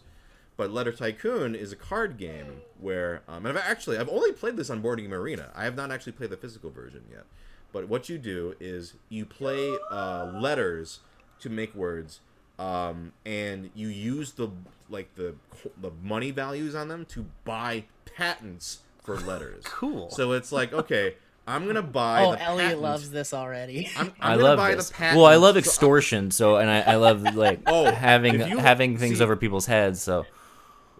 But 0.58 0.72
Letter 0.72 0.92
Tycoon 0.92 1.56
is 1.56 1.72
a 1.72 1.78
card 1.78 2.18
game 2.18 2.62
where, 2.82 3.22
um, 3.30 3.46
and 3.46 3.58
I've 3.58 3.64
actually 3.64 3.98
I've 3.98 4.10
only 4.10 4.34
played 4.34 4.58
this 4.58 4.70
on 4.70 4.82
Boarding 4.82 5.06
Game 5.06 5.14
Arena. 5.14 5.52
I 5.56 5.64
have 5.64 5.76
not 5.78 5.90
actually 5.92 6.12
played 6.12 6.32
the 6.32 6.38
physical 6.38 6.70
version 6.70 7.04
yet. 7.10 7.24
But 7.72 7.88
what 7.88 8.10
you 8.10 8.18
do 8.18 8.56
is 8.60 8.94
you 9.10 9.26
play 9.26 9.76
uh, 9.92 10.32
letters 10.34 11.00
to 11.42 11.50
make 11.50 11.74
words, 11.76 12.20
um, 12.58 13.14
and 13.26 13.70
you 13.76 13.88
use 13.88 14.32
the 14.34 14.50
like 14.90 15.14
the 15.16 15.36
the 15.80 15.92
money 16.04 16.32
values 16.32 16.74
on 16.76 16.88
them 16.88 17.06
to 17.06 17.26
buy 17.46 17.84
patents 18.18 18.80
for 19.04 19.18
letters. 19.18 19.64
Cool. 19.70 20.10
So 20.10 20.32
it's 20.34 20.52
like 20.52 20.74
okay, 20.74 21.16
I'm 21.48 21.68
gonna 21.68 21.82
buy. 21.84 22.24
oh, 22.26 22.32
the 22.32 22.42
Ellie 22.42 22.64
patent. 22.64 22.82
loves 22.82 23.12
this 23.12 23.34
already. 23.34 23.90
I'm, 23.96 24.08
I'm 24.08 24.14
I 24.22 24.36
love 24.36 24.58
buy 24.58 24.74
this. 24.76 24.90
the 24.90 24.96
patent. 24.96 25.18
Well, 25.18 25.28
I 25.28 25.36
love 25.36 25.56
extortion, 25.58 26.32
so 26.32 26.58
and 26.58 26.70
I, 26.70 26.82
I 26.82 26.96
love 26.96 27.22
like 27.36 27.60
Oh, 27.68 27.92
having 27.92 28.40
you- 28.42 28.58
having 28.58 28.98
things 28.98 29.20
see- 29.20 29.24
over 29.24 29.36
people's 29.36 29.68
heads. 29.68 30.02
So 30.02 30.26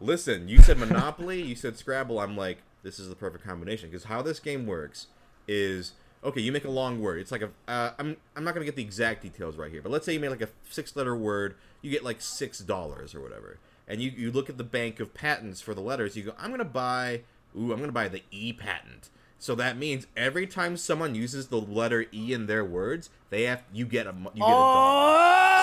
Listen, 0.02 0.48
you 0.48 0.60
said 0.62 0.78
Monopoly, 0.78 1.42
you 1.42 1.56
said 1.56 1.78
Scrabble. 1.78 2.20
I'm 2.20 2.38
like, 2.38 2.60
this 2.84 3.00
is 3.00 3.10
the 3.10 3.16
perfect 3.16 3.44
combination 3.46 3.90
because 3.90 4.06
how 4.06 4.22
this 4.22 4.40
game 4.40 4.66
works 4.66 5.08
is 5.48 5.92
okay. 6.24 6.42
You 6.42 6.52
make 6.52 6.66
a 6.66 6.70
long 6.72 7.02
word. 7.02 7.20
It's 7.20 7.32
like 7.32 7.42
a. 7.42 7.50
Uh, 7.68 7.92
I'm 8.00 8.18
I'm 8.36 8.44
not 8.44 8.54
gonna 8.54 8.66
get 8.66 8.76
the 8.76 8.82
exact 8.84 9.22
details 9.24 9.58
right 9.58 9.72
here, 9.72 9.82
but 9.82 9.92
let's 9.92 10.06
say 10.06 10.14
you 10.14 10.20
make 10.20 10.30
like 10.30 10.42
a 10.42 10.50
six 10.70 10.96
letter 10.96 11.16
word. 11.16 11.56
You 11.82 11.92
get 11.92 12.04
like 12.04 12.22
six 12.22 12.60
dollars 12.60 13.16
or 13.16 13.22
whatever, 13.22 13.58
and 13.88 14.02
you 14.02 14.12
you 14.12 14.32
look 14.32 14.50
at 14.50 14.58
the 14.58 14.64
bank 14.64 15.00
of 15.00 15.14
patents 15.14 15.62
for 15.62 15.74
the 15.74 15.82
letters. 15.82 16.16
You 16.18 16.24
go, 16.24 16.34
I'm 16.40 16.52
gonna 16.52 16.66
buy. 16.66 17.22
Ooh, 17.58 17.72
I'm 17.74 17.80
gonna 17.80 17.92
buy 17.92 18.08
the 18.08 18.22
E 18.32 18.54
patent. 18.54 19.10
So 19.42 19.56
that 19.56 19.78
means 19.78 20.06
every 20.18 20.46
time 20.46 20.76
someone 20.76 21.16
uses 21.16 21.48
the 21.48 21.62
letter 21.62 22.06
E 22.14 22.34
in 22.34 22.48
their 22.48 22.66
words, 22.66 23.10
they 23.30 23.44
have 23.44 23.64
you 23.74 23.86
get 23.86 24.06
a 24.06 24.14
you 24.34 24.44
get 24.44 24.52
a 24.52 24.74
dollar. 24.74 25.16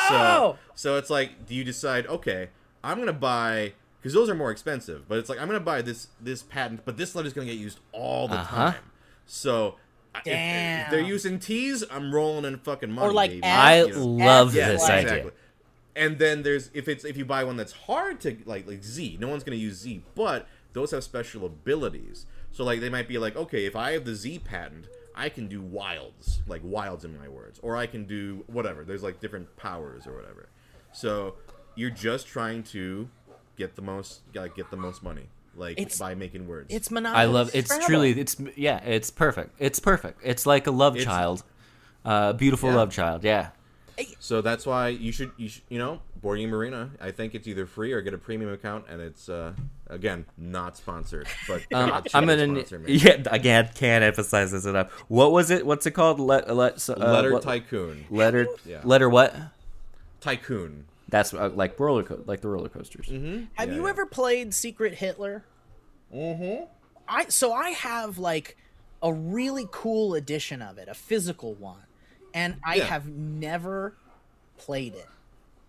So, 0.08 0.14
oh, 0.16 0.58
so 0.74 0.96
it's 0.96 1.10
like, 1.10 1.46
do 1.46 1.54
you 1.54 1.62
decide? 1.64 2.06
Okay, 2.06 2.48
I'm 2.82 2.98
gonna 2.98 3.12
buy 3.12 3.74
because 4.00 4.14
those 4.14 4.30
are 4.30 4.34
more 4.34 4.50
expensive. 4.50 5.06
But 5.08 5.18
it's 5.18 5.28
like 5.28 5.38
I'm 5.38 5.46
gonna 5.46 5.60
buy 5.60 5.82
this 5.82 6.08
this 6.20 6.42
patent, 6.42 6.86
but 6.86 6.96
this 6.96 7.14
letter 7.14 7.26
is 7.28 7.34
gonna 7.34 7.46
get 7.46 7.58
used 7.58 7.80
all 7.92 8.28
the 8.28 8.36
Uh-huh. 8.36 8.56
time. 8.72 8.90
So 9.26 9.76
I- 10.16 10.30
if- 10.30 10.84
if, 10.86 10.90
they're 10.90 11.00
using 11.00 11.38
T's, 11.38 11.84
I'm 11.90 12.14
rolling 12.14 12.44
in 12.44 12.58
fucking 12.58 12.90
money. 12.92 13.06
Or 13.08 13.12
like 13.12 13.30
baby. 13.30 13.42
F- 13.44 13.58
I 13.58 13.82
You 13.84 13.88
know? 13.94 14.04
love 14.06 14.54
Yeah, 14.54 14.72
this 14.72 14.82
like- 14.82 15.06
idea. 15.08 15.32
And 15.94 16.18
then 16.18 16.42
there's 16.42 16.70
if 16.74 16.88
it's 16.88 17.04
if 17.04 17.16
you 17.16 17.24
buy 17.24 17.42
one 17.44 17.56
that's 17.56 17.72
hard 17.72 18.20
to 18.20 18.36
like 18.44 18.66
like 18.66 18.82
Z, 18.84 19.16
no 19.20 19.28
one's 19.28 19.44
gonna 19.44 19.56
use 19.56 19.76
Z, 19.78 20.02
but 20.14 20.46
those 20.74 20.90
have 20.90 21.02
special 21.02 21.46
abilities. 21.46 22.26
So 22.52 22.64
like 22.64 22.80
they 22.80 22.90
might 22.90 23.08
be 23.08 23.16
like, 23.18 23.34
okay, 23.36 23.64
if 23.64 23.74
I 23.74 23.92
have 23.92 24.04
the 24.04 24.14
Z 24.14 24.40
patent, 24.40 24.88
I 25.14 25.30
can 25.30 25.48
do 25.48 25.62
wilds, 25.62 26.40
like 26.46 26.60
wilds 26.62 27.04
in 27.06 27.18
my 27.18 27.28
words, 27.28 27.58
or 27.62 27.76
I 27.76 27.86
can 27.86 28.04
do 28.04 28.44
whatever. 28.46 28.84
There's 28.84 29.02
like 29.02 29.20
different 29.20 29.56
powers 29.56 30.06
or 30.06 30.14
whatever. 30.14 30.48
So 30.92 31.36
you're 31.74 31.88
just 31.90 32.26
trying 32.26 32.62
to 32.64 33.08
get 33.56 33.74
the 33.76 33.82
most, 33.82 34.20
like, 34.34 34.54
get 34.54 34.70
the 34.70 34.76
most 34.76 35.02
money, 35.02 35.28
like 35.56 35.78
It's- 35.80 35.98
by 35.98 36.14
making 36.14 36.46
words. 36.46 36.66
It's 36.72 36.90
monotonous. 36.90 37.18
I 37.18 37.24
love 37.24 37.50
it's 37.54 37.68
Scrabble. 37.70 37.86
truly 37.86 38.20
it's 38.20 38.36
yeah 38.56 38.78
it's 38.84 39.10
perfect 39.10 39.54
it's 39.58 39.78
perfect 39.80 40.20
it's 40.22 40.44
like 40.46 40.66
a 40.66 40.70
love 40.70 40.94
It's- 40.96 41.04
child, 41.06 41.42
uh, 42.04 42.32
beautiful 42.34 42.68
Yeah. 42.70 42.76
love 42.76 42.92
child 42.92 43.24
yeah. 43.24 43.48
So 44.20 44.42
that's 44.42 44.66
why 44.66 44.88
you 44.88 45.10
should, 45.10 45.30
you 45.38 45.48
should, 45.48 45.62
you 45.70 45.78
know, 45.78 46.00
Board 46.20 46.38
Marina. 46.40 46.90
I 47.00 47.12
think 47.12 47.34
it's 47.34 47.48
either 47.48 47.64
free 47.64 47.92
or 47.92 48.02
get 48.02 48.12
a 48.12 48.18
premium 48.18 48.52
account, 48.52 48.84
and 48.90 49.00
it's 49.00 49.30
uh, 49.30 49.54
again 49.86 50.26
not 50.36 50.76
sponsored, 50.76 51.26
but 51.48 51.62
Um, 51.72 51.88
God, 51.88 52.08
I'm 52.12 52.26
gonna 52.26 52.46
sponsor 52.46 52.78
me. 52.80 52.92
yeah 52.96 53.22
again 53.30 53.70
can't 53.74 54.04
emphasize 54.04 54.52
this 54.52 54.66
enough. 54.66 54.92
What 55.08 55.32
was 55.32 55.50
it? 55.50 55.64
What's 55.64 55.86
it 55.86 55.92
called? 55.92 56.20
Let 56.20 56.54
let 56.54 56.86
uh, 56.90 56.94
Letter 56.98 57.32
what- 57.32 57.42
Tycoon. 57.42 58.04
letter 58.10 58.46
Yeah. 58.66 58.80
letter 58.84 59.08
what? 59.08 59.34
Tycoon. 60.20 60.84
That's 61.08 61.32
uh, 61.32 61.50
like 61.54 61.78
roller 61.78 62.02
co- 62.02 62.22
like 62.26 62.40
the 62.40 62.48
roller 62.48 62.68
coasters. 62.68 63.08
Have 63.08 63.68
Yeah, 63.68 63.74
you 63.74 63.84
yeah. 63.84 63.90
ever 63.90 64.06
played 64.06 64.52
Secret 64.52 64.94
Hitler? 64.94 65.44
Mm-hmm. 66.14 66.64
I 67.08 67.26
so 67.28 67.52
I 67.52 67.70
have 67.70 68.18
like 68.18 68.56
a 69.02 69.12
really 69.12 69.68
cool 69.70 70.14
edition 70.14 70.62
of 70.62 70.78
it, 70.78 70.88
a 70.88 70.94
physical 70.94 71.54
one, 71.54 71.84
and 72.34 72.56
I 72.64 72.76
Yeah. 72.76 72.84
have 72.84 73.06
never 73.06 73.94
played 74.58 74.94
it. 74.94 75.06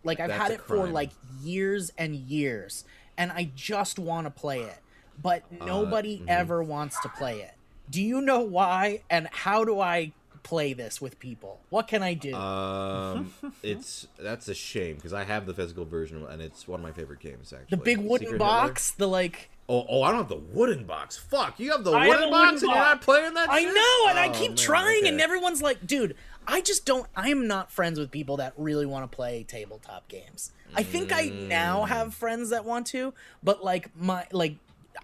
Like 0.04 0.20
I've 0.20 0.30
That's 0.30 0.42
had 0.42 0.52
a 0.52 0.54
it 0.56 0.62
for 0.62 0.88
like 0.88 1.12
years 1.44 1.92
and 1.98 2.16
years, 2.16 2.86
and 3.18 3.32
I 3.32 3.52
just 3.56 4.00
want 4.00 4.26
to 4.26 4.32
play 4.32 4.62
it, 4.62 4.78
but 5.22 5.44
Uh, 5.62 5.66
nobody 5.66 6.18
mm-hmm. 6.18 6.30
ever 6.30 6.64
wants 6.64 7.00
to 7.02 7.10
play 7.10 7.42
it. 7.42 7.54
Do 7.90 8.02
you 8.02 8.22
know 8.22 8.40
why? 8.40 9.04
And 9.10 9.28
how 9.32 9.64
do 9.64 9.80
I 9.80 10.14
play 10.44 10.74
this 10.74 11.02
with 11.02 11.20
people? 11.20 11.60
What 11.70 11.88
can 11.88 12.04
I 12.04 12.14
do? 12.14 12.34
Um, 12.34 13.34
it's 13.64 14.08
that's 14.20 14.48
a 14.48 14.54
shame 14.54 14.96
because 14.96 15.14
I 15.14 15.24
have 15.24 15.46
the 15.46 15.54
physical 15.54 15.86
version 15.86 16.26
and 16.30 16.42
it's 16.42 16.68
one 16.68 16.80
of 16.80 16.84
my 16.86 16.92
favorite 16.92 17.20
games. 17.20 17.54
Actually, 17.54 17.68
the 17.70 17.78
big 17.78 17.98
wooden 18.00 18.28
Secret 18.28 18.40
box, 18.40 18.92
the 18.92 19.08
like. 19.08 19.50
Oh, 19.70 19.86
oh, 19.90 20.02
I 20.02 20.10
don't 20.12 20.20
have 20.20 20.30
the 20.30 20.38
wooden 20.38 20.86
box. 20.86 21.18
Fuck, 21.18 21.60
you 21.60 21.72
have 21.72 21.84
the 21.84 21.92
I 21.92 22.06
have 22.06 22.16
wooden 22.16 22.28
a 22.30 22.32
box 22.32 22.54
wooden 22.54 22.70
and 22.70 22.76
you're 22.78 22.84
box. 22.86 22.90
not 22.90 23.02
playing 23.02 23.34
that. 23.34 23.50
I 23.50 23.62
shit? 23.64 23.76
know, 23.76 24.10
and 24.10 24.18
I 24.20 24.30
Oh, 24.30 24.34
keep 24.40 24.52
man, 24.52 24.56
trying, 24.58 25.08
and 25.08 25.20
everyone's 25.20 25.62
like, 25.62 25.86
dude, 25.86 26.16
I 26.48 26.62
just 26.62 26.86
don't. 26.86 27.06
I 27.18 27.30
am 27.30 27.48
not 27.48 27.70
friends 27.70 28.00
with 28.00 28.10
people 28.10 28.38
that 28.38 28.54
really 28.56 28.86
want 28.86 29.10
to 29.12 29.14
play 29.14 29.44
tabletop 29.44 30.08
games. 30.08 30.52
I 30.74 30.84
think 30.84 31.12
I 31.14 31.26
now 31.26 31.84
Mm. 31.84 31.88
have 31.90 32.14
friends 32.14 32.50
that 32.52 32.64
want 32.64 32.88
to, 32.88 33.14
but 33.44 33.62
like 33.62 33.90
my 34.00 34.26
like, 34.32 34.56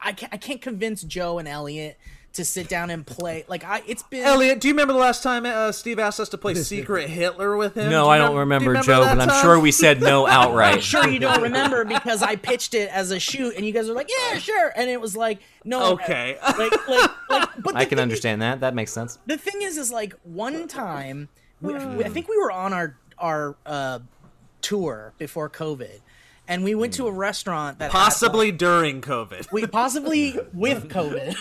I 0.02 0.14
can't, 0.14 0.34
I 0.34 0.38
can't 0.38 0.62
convince 0.62 1.04
Joe 1.04 1.40
and 1.40 1.48
Elliot 1.48 1.98
to 2.34 2.44
sit 2.44 2.68
down 2.68 2.90
and 2.90 3.06
play. 3.06 3.46
Like 3.48 3.64
I, 3.64 3.82
it's 3.88 4.04
been 4.04 4.24
Elliot, 4.24 4.60
do 4.60 4.68
you 4.68 4.74
remember 4.74 4.94
the 4.94 5.00
last 5.00 5.22
time 5.24 5.46
uh, 5.46 5.72
Steve 5.72 6.00
asked 6.00 6.20
us 6.20 6.30
to 6.30 6.38
play 6.38 6.56
Secret 6.56 7.08
Hitler 7.10 7.56
with 7.58 7.76
him? 7.76 7.90
No, 7.92 8.06
Do 8.06 8.10
I 8.10 8.18
don't 8.18 8.32
do 8.32 8.38
remember, 8.40 8.74
Joe, 8.82 9.02
but 9.02 9.20
I'm 9.22 9.28
time? 9.28 9.42
sure 9.42 9.60
we 9.60 9.72
said 9.72 10.02
no 10.02 10.26
I'm 10.28 10.34
outright. 10.50 10.84
sure 10.84 11.08
you 11.08 11.20
don't 11.20 11.42
remember 11.44 11.86
because 11.86 12.22
I 12.24 12.36
pitched 12.36 12.74
it 12.74 12.90
as 12.90 13.12
a 13.12 13.20
shoot, 13.20 13.56
and 13.56 13.66
you 13.66 13.72
guys 13.72 13.88
were 13.88 13.94
like, 13.96 14.10
"Yeah, 14.10 14.38
sure," 14.40 14.74
and 14.76 14.90
it 14.90 15.00
was 15.00 15.16
like, 15.16 15.40
"No, 15.64 15.94
Okay. 15.94 16.38
like, 16.58 16.88
like, 16.88 17.30
like." 17.30 17.50
But 17.60 17.76
I 17.76 17.86
can 17.86 17.90
thing 17.90 17.98
is- 17.98 18.02
understand 18.02 18.42
that. 18.42 18.60
That 18.62 18.74
makes 18.76 18.92
sense. 18.92 19.20
the 19.26 19.38
thing 19.38 19.62
is 19.62 19.78
is 19.78 19.92
like 19.92 20.14
one 20.24 20.68
time 20.68 21.30
we, 21.62 21.74
we- 21.74 22.04
i 22.04 22.10
think 22.10 22.28
we 22.28 22.38
were 22.38 22.52
on 22.52 22.74
our 22.74 22.98
our 23.20 23.56
uh 23.66 24.00
tour 24.62 25.14
before 25.18 25.50
covid 25.50 26.00
and 26.48 26.64
we 26.64 26.76
went 26.76 26.94
to 26.94 27.04
hmm. 27.04 27.10
a 27.10 27.12
restaurant 27.12 27.80
that 27.80 27.92
Possibly 27.92 28.52
during 28.52 29.02
COVID. 29.02 29.52
we 29.52 29.66
possibly 29.66 30.38
with 30.54 30.90
covid. 30.90 31.34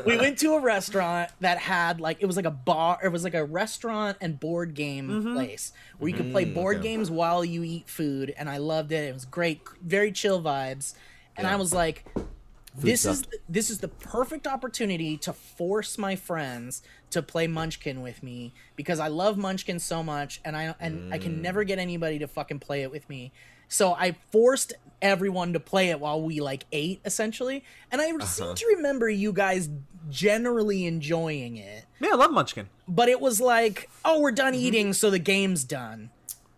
We 0.06 0.16
went 0.16 0.38
to 0.38 0.54
a 0.54 0.60
restaurant 0.60 1.30
that 1.40 1.58
had 1.58 2.00
like 2.00 2.18
it 2.20 2.26
was 2.26 2.36
like 2.36 2.44
a 2.44 2.50
bar 2.50 2.98
it 3.02 3.08
was 3.08 3.24
like 3.24 3.34
a 3.34 3.44
restaurant 3.44 4.16
and 4.20 4.38
board 4.38 4.74
game 4.74 5.08
mm-hmm. 5.08 5.34
place 5.34 5.72
where 5.98 6.08
you 6.08 6.16
could 6.16 6.30
play 6.30 6.44
mm-hmm. 6.44 6.54
board 6.54 6.82
games 6.82 7.10
while 7.10 7.44
you 7.44 7.62
eat 7.64 7.88
food 7.88 8.34
and 8.36 8.48
i 8.48 8.58
loved 8.58 8.92
it. 8.92 9.08
It 9.08 9.14
was 9.14 9.24
great 9.24 9.62
very 9.82 10.12
chill 10.12 10.42
vibes. 10.42 10.94
And 11.36 11.46
i 11.46 11.56
was 11.56 11.72
like 11.72 12.04
this 12.78 13.04
is 13.04 13.20
sucked. 13.20 13.34
this 13.48 13.70
is 13.70 13.78
the 13.78 13.88
perfect 13.88 14.46
opportunity 14.46 15.16
to 15.18 15.32
force 15.32 15.96
my 15.96 16.14
friends 16.14 16.82
to 17.10 17.22
play 17.22 17.46
Munchkin 17.46 18.02
with 18.02 18.22
me 18.22 18.52
because 18.74 19.00
I 19.00 19.08
love 19.08 19.38
Munchkin 19.38 19.78
so 19.78 20.02
much 20.02 20.40
and 20.44 20.56
I 20.56 20.74
and 20.80 21.12
I 21.12 21.18
can 21.18 21.36
mm. 21.36 21.40
never 21.40 21.64
get 21.64 21.78
anybody 21.78 22.18
to 22.18 22.28
fucking 22.28 22.58
play 22.58 22.82
it 22.82 22.90
with 22.90 23.08
me. 23.08 23.32
So 23.68 23.92
I 23.94 24.16
forced 24.32 24.72
everyone 25.02 25.52
to 25.52 25.60
play 25.60 25.90
it 25.90 26.00
while 26.00 26.20
we 26.22 26.40
like 26.40 26.64
ate 26.72 27.00
essentially, 27.04 27.64
and 27.92 28.00
I 28.00 28.16
seem 28.24 28.54
to 28.54 28.66
remember 28.76 29.08
you 29.08 29.32
guys 29.32 29.68
generally 30.10 30.86
enjoying 30.86 31.56
it. 31.56 31.84
Yeah, 32.00 32.10
I 32.12 32.16
love 32.16 32.30
Munchkin. 32.32 32.68
But 32.88 33.08
it 33.08 33.20
was 33.20 33.40
like, 33.40 33.90
oh, 34.04 34.20
we're 34.20 34.30
done 34.32 34.52
Mm-hmm. 34.52 34.62
eating, 34.62 34.92
so 34.92 35.10
the 35.10 35.18
game's 35.18 35.64
done. 35.64 36.10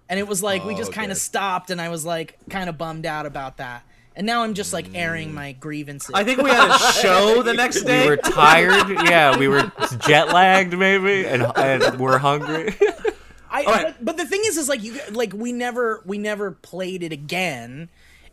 And 0.08 0.18
it 0.20 0.26
was 0.28 0.42
like 0.42 0.64
we 0.64 0.74
Oh, 0.74 0.76
just 0.76 0.92
kind 0.92 1.06
okay. 1.06 1.12
of 1.12 1.18
stopped, 1.18 1.70
and 1.70 1.80
I 1.80 1.88
was 1.88 2.04
like 2.04 2.38
kind 2.50 2.68
of 2.68 2.76
bummed 2.78 3.06
out 3.06 3.26
about 3.26 3.56
that. 3.58 3.82
And 4.16 4.26
now 4.26 4.42
I'm 4.42 4.54
just 4.54 4.72
like 4.72 4.86
airing 4.94 5.32
my 5.32 5.52
grievances. 5.52 6.10
I 6.12 6.24
think 6.24 6.42
we 6.42 6.50
had 6.50 6.70
a 6.74 6.78
show 7.00 7.42
the 7.44 7.54
next 7.54 7.82
day. 7.82 8.02
We 8.04 8.10
were 8.10 8.16
tired. 8.16 8.88
Yeah, 9.08 9.36
we 9.38 9.46
were 9.48 9.70
jet 10.06 10.28
lagged 10.32 10.76
maybe, 10.76 11.24
and, 11.26 11.42
and 11.56 11.98
we're 12.00 12.18
hungry. 12.18 12.74
I, 13.66 13.70
right. 13.70 13.82
but, 13.86 14.04
but 14.04 14.16
the 14.16 14.26
thing 14.26 14.42
is, 14.44 14.56
is 14.56 14.68
like 14.68 14.82
you 14.82 14.98
like 15.10 15.32
we 15.32 15.52
never 15.52 16.02
we 16.06 16.18
never 16.18 16.52
played 16.52 17.02
it 17.02 17.12
again, 17.12 17.88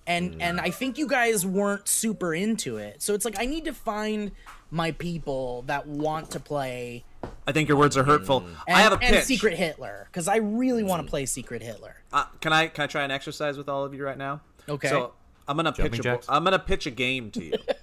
and 0.07 0.35
mm. 0.35 0.37
and 0.41 0.59
I 0.59 0.69
think 0.69 0.97
you 0.97 1.07
guys 1.07 1.45
weren't 1.45 1.87
super 1.87 2.33
into 2.33 2.77
it. 2.77 3.01
So 3.01 3.13
it's 3.13 3.25
like 3.25 3.39
I 3.39 3.45
need 3.45 3.65
to 3.65 3.73
find 3.73 4.31
my 4.71 4.91
people 4.91 5.63
that 5.67 5.87
want 5.87 6.31
to 6.31 6.39
play 6.39 7.03
I 7.47 7.51
think 7.51 7.69
your 7.69 7.77
words 7.77 7.97
are 7.97 8.03
hurtful. 8.03 8.45
and, 8.67 8.75
I 8.75 8.81
have 8.81 8.93
a 8.93 8.97
and 9.01 9.15
pitch. 9.15 9.25
Secret 9.25 9.55
Hitler 9.55 10.07
because 10.11 10.27
I 10.27 10.37
really 10.37 10.83
want 10.83 11.01
to 11.01 11.05
mm. 11.05 11.09
play 11.09 11.25
Secret 11.25 11.61
Hitler. 11.61 11.95
Uh, 12.11 12.25
can 12.39 12.53
I 12.53 12.67
can 12.67 12.83
I 12.83 12.87
try 12.87 13.03
an 13.03 13.11
exercise 13.11 13.57
with 13.57 13.69
all 13.69 13.83
of 13.83 13.93
you 13.93 14.03
right 14.03 14.17
now? 14.17 14.41
Okay. 14.67 14.89
So 14.89 15.13
I'm 15.47 15.55
gonna 15.57 15.71
pitch 15.71 15.99
a, 15.99 16.01
jacks? 16.01 16.25
I'm 16.29 16.43
gonna 16.43 16.59
pitch 16.59 16.87
a 16.87 16.91
game 16.91 17.31
to 17.31 17.43
you. 17.43 17.53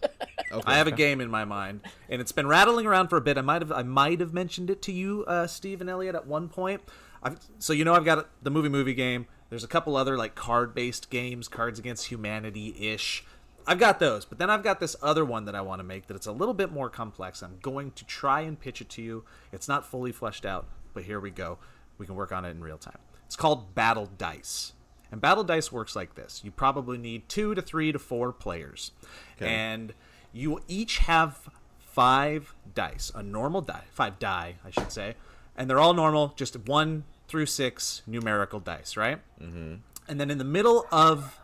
Okay. 0.53 0.70
I 0.70 0.76
have 0.76 0.86
a 0.86 0.92
game 0.92 1.20
in 1.20 1.30
my 1.30 1.44
mind, 1.44 1.80
and 2.11 2.20
it's 2.20 2.32
been 2.32 2.46
rattling 2.46 2.86
around 2.86 3.09
for 3.09 3.16
a 3.16 3.20
bit. 3.20 3.38
I 3.38 3.40
might 3.40 3.62
have 3.62 3.72
I 3.72 3.82
might 3.82 4.20
have 4.20 4.34
mentioned 4.34 4.68
it 4.68 4.82
to 4.82 4.92
you, 4.92 5.24
uh, 5.26 5.46
Steve 5.46 5.80
and 5.80 5.88
Elliot, 5.88 6.14
at 6.14 6.26
one 6.26 6.48
point. 6.48 6.82
I've, 7.22 7.38
so 7.59 7.72
you 7.72 7.84
know 7.84 7.94
I've 7.94 8.05
got 8.05 8.28
the 8.42 8.50
movie 8.50 8.68
movie 8.68 8.94
game. 8.94 9.26
There's 9.48 9.64
a 9.64 9.68
couple 9.68 9.96
other 9.96 10.16
like 10.16 10.34
card 10.34 10.74
based 10.74 11.11
games, 11.11 11.48
Cards 11.48 11.78
Against 11.78 12.07
Humanity 12.07 12.74
ish. 12.78 13.24
I've 13.66 13.78
got 13.78 14.00
those, 14.00 14.24
but 14.24 14.38
then 14.38 14.50
I've 14.50 14.62
got 14.62 14.80
this 14.80 14.96
other 15.03 15.24
one 15.24 15.44
that 15.44 15.55
I 15.55 15.61
want 15.61 15.78
to 15.78 15.84
make 15.84 16.09
that 16.09 16.16
it's 16.16 16.26
a 16.26 16.32
little 16.32 16.55
bit 16.55 16.72
more 16.72 16.90
complex. 16.90 17.42
I'm 17.42 17.59
going 17.62 17.92
to 17.92 18.05
try 18.05 18.40
and 18.40 18.59
pitch 18.59 18.80
it 18.80 18.88
to 18.90 19.03
you. 19.03 19.24
It's 19.53 19.68
not 19.68 19.86
fully 19.86 20.11
fleshed 20.11 20.44
out, 20.44 20.66
but 20.94 21.05
here 21.05 21.20
we 21.20 21.30
go. 21.30 21.59
We 21.96 22.07
can 22.07 22.16
work 22.16 22.32
on 22.32 22.44
it 22.44 22.50
in 22.50 22.61
real 22.61 22.78
time. 22.78 22.98
It's 23.26 23.36
called 23.36 23.74
Battle 23.74 24.11
Dice. 24.18 24.72
And 25.12 25.20
Battle 25.20 25.44
Dice 25.44 25.70
works 25.70 25.94
like 25.94 26.14
this. 26.14 26.40
You 26.42 26.50
probably 26.50 26.98
need 26.98 27.28
two 27.28 27.55
to 27.55 27.62
three 27.62 27.92
to 27.92 27.98
four 27.98 28.32
players. 28.32 28.92
And 29.38 29.92
you 30.33 30.61
each 30.68 30.99
have 30.99 31.49
five 31.78 32.55
dice, 32.74 33.12
a 33.14 33.22
normal 33.22 33.61
die, 33.61 33.85
five 33.91 34.18
die, 34.18 34.57
I 34.64 34.70
should 34.70 34.93
say. 34.93 35.14
And 35.57 35.68
they're 35.68 35.80
all 35.80 35.95
normal, 35.95 36.33
just 36.37 36.57
one 36.66 37.05
through 37.28 37.47
six 37.47 38.03
numerical 38.07 38.61
dice, 38.61 38.97
right? 38.97 39.18
Mm-hmm. 39.41 39.74
And 40.09 40.20
then 40.20 40.30
in 40.30 40.39
the 40.39 40.45
middle 40.45 40.87
of 40.91 41.39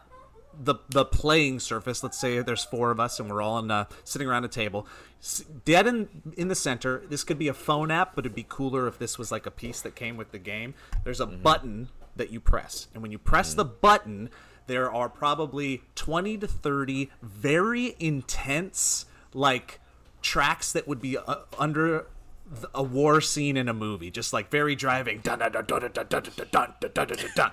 the 0.60 0.76
the 0.88 1.04
playing 1.04 1.60
surface. 1.60 2.02
Let's 2.02 2.18
say 2.18 2.40
there's 2.40 2.64
four 2.64 2.90
of 2.90 3.00
us 3.00 3.20
and 3.20 3.30
we're 3.30 3.42
all 3.42 3.58
in, 3.58 3.70
uh, 3.70 3.84
sitting 4.04 4.28
around 4.28 4.44
a 4.44 4.48
table. 4.48 4.86
Dead 5.64 5.86
in 5.86 6.08
in 6.36 6.48
the 6.48 6.54
center. 6.54 7.02
This 7.08 7.24
could 7.24 7.38
be 7.38 7.48
a 7.48 7.54
phone 7.54 7.90
app, 7.90 8.14
but 8.14 8.24
it'd 8.24 8.34
be 8.34 8.46
cooler 8.48 8.86
if 8.86 8.98
this 8.98 9.18
was 9.18 9.30
like 9.32 9.46
a 9.46 9.50
piece 9.50 9.80
that 9.82 9.94
came 9.94 10.16
with 10.16 10.32
the 10.32 10.38
game. 10.38 10.74
There's 11.04 11.20
a 11.20 11.26
button 11.26 11.88
that 12.16 12.30
you 12.30 12.40
press, 12.40 12.88
and 12.92 13.02
when 13.02 13.12
you 13.12 13.18
press 13.18 13.54
the 13.54 13.64
button, 13.64 14.30
there 14.68 14.92
are 14.92 15.08
probably 15.08 15.82
20 15.96 16.38
to 16.38 16.46
30 16.46 17.10
very 17.20 17.96
intense 17.98 19.06
like 19.34 19.80
tracks 20.22 20.72
that 20.72 20.86
would 20.86 21.00
be 21.00 21.18
uh, 21.18 21.36
under 21.58 22.06
th- 22.52 22.66
a 22.74 22.82
war 22.82 23.20
scene 23.20 23.56
in 23.56 23.68
a 23.68 23.74
movie, 23.74 24.10
just 24.10 24.32
like 24.32 24.50
very 24.50 24.76
driving. 24.76 25.20
Dun, 25.20 25.40
dun, 25.40 25.52
dun, 25.52 25.64
dun, 25.64 25.80
dun, 25.80 25.92
dun, 25.92 26.06
dun, 26.08 26.22
dun, 26.22 26.46
dun, 26.50 26.74
dun, 26.80 26.90
dun, 26.94 27.06
dun, 27.08 27.30
dun. 27.34 27.50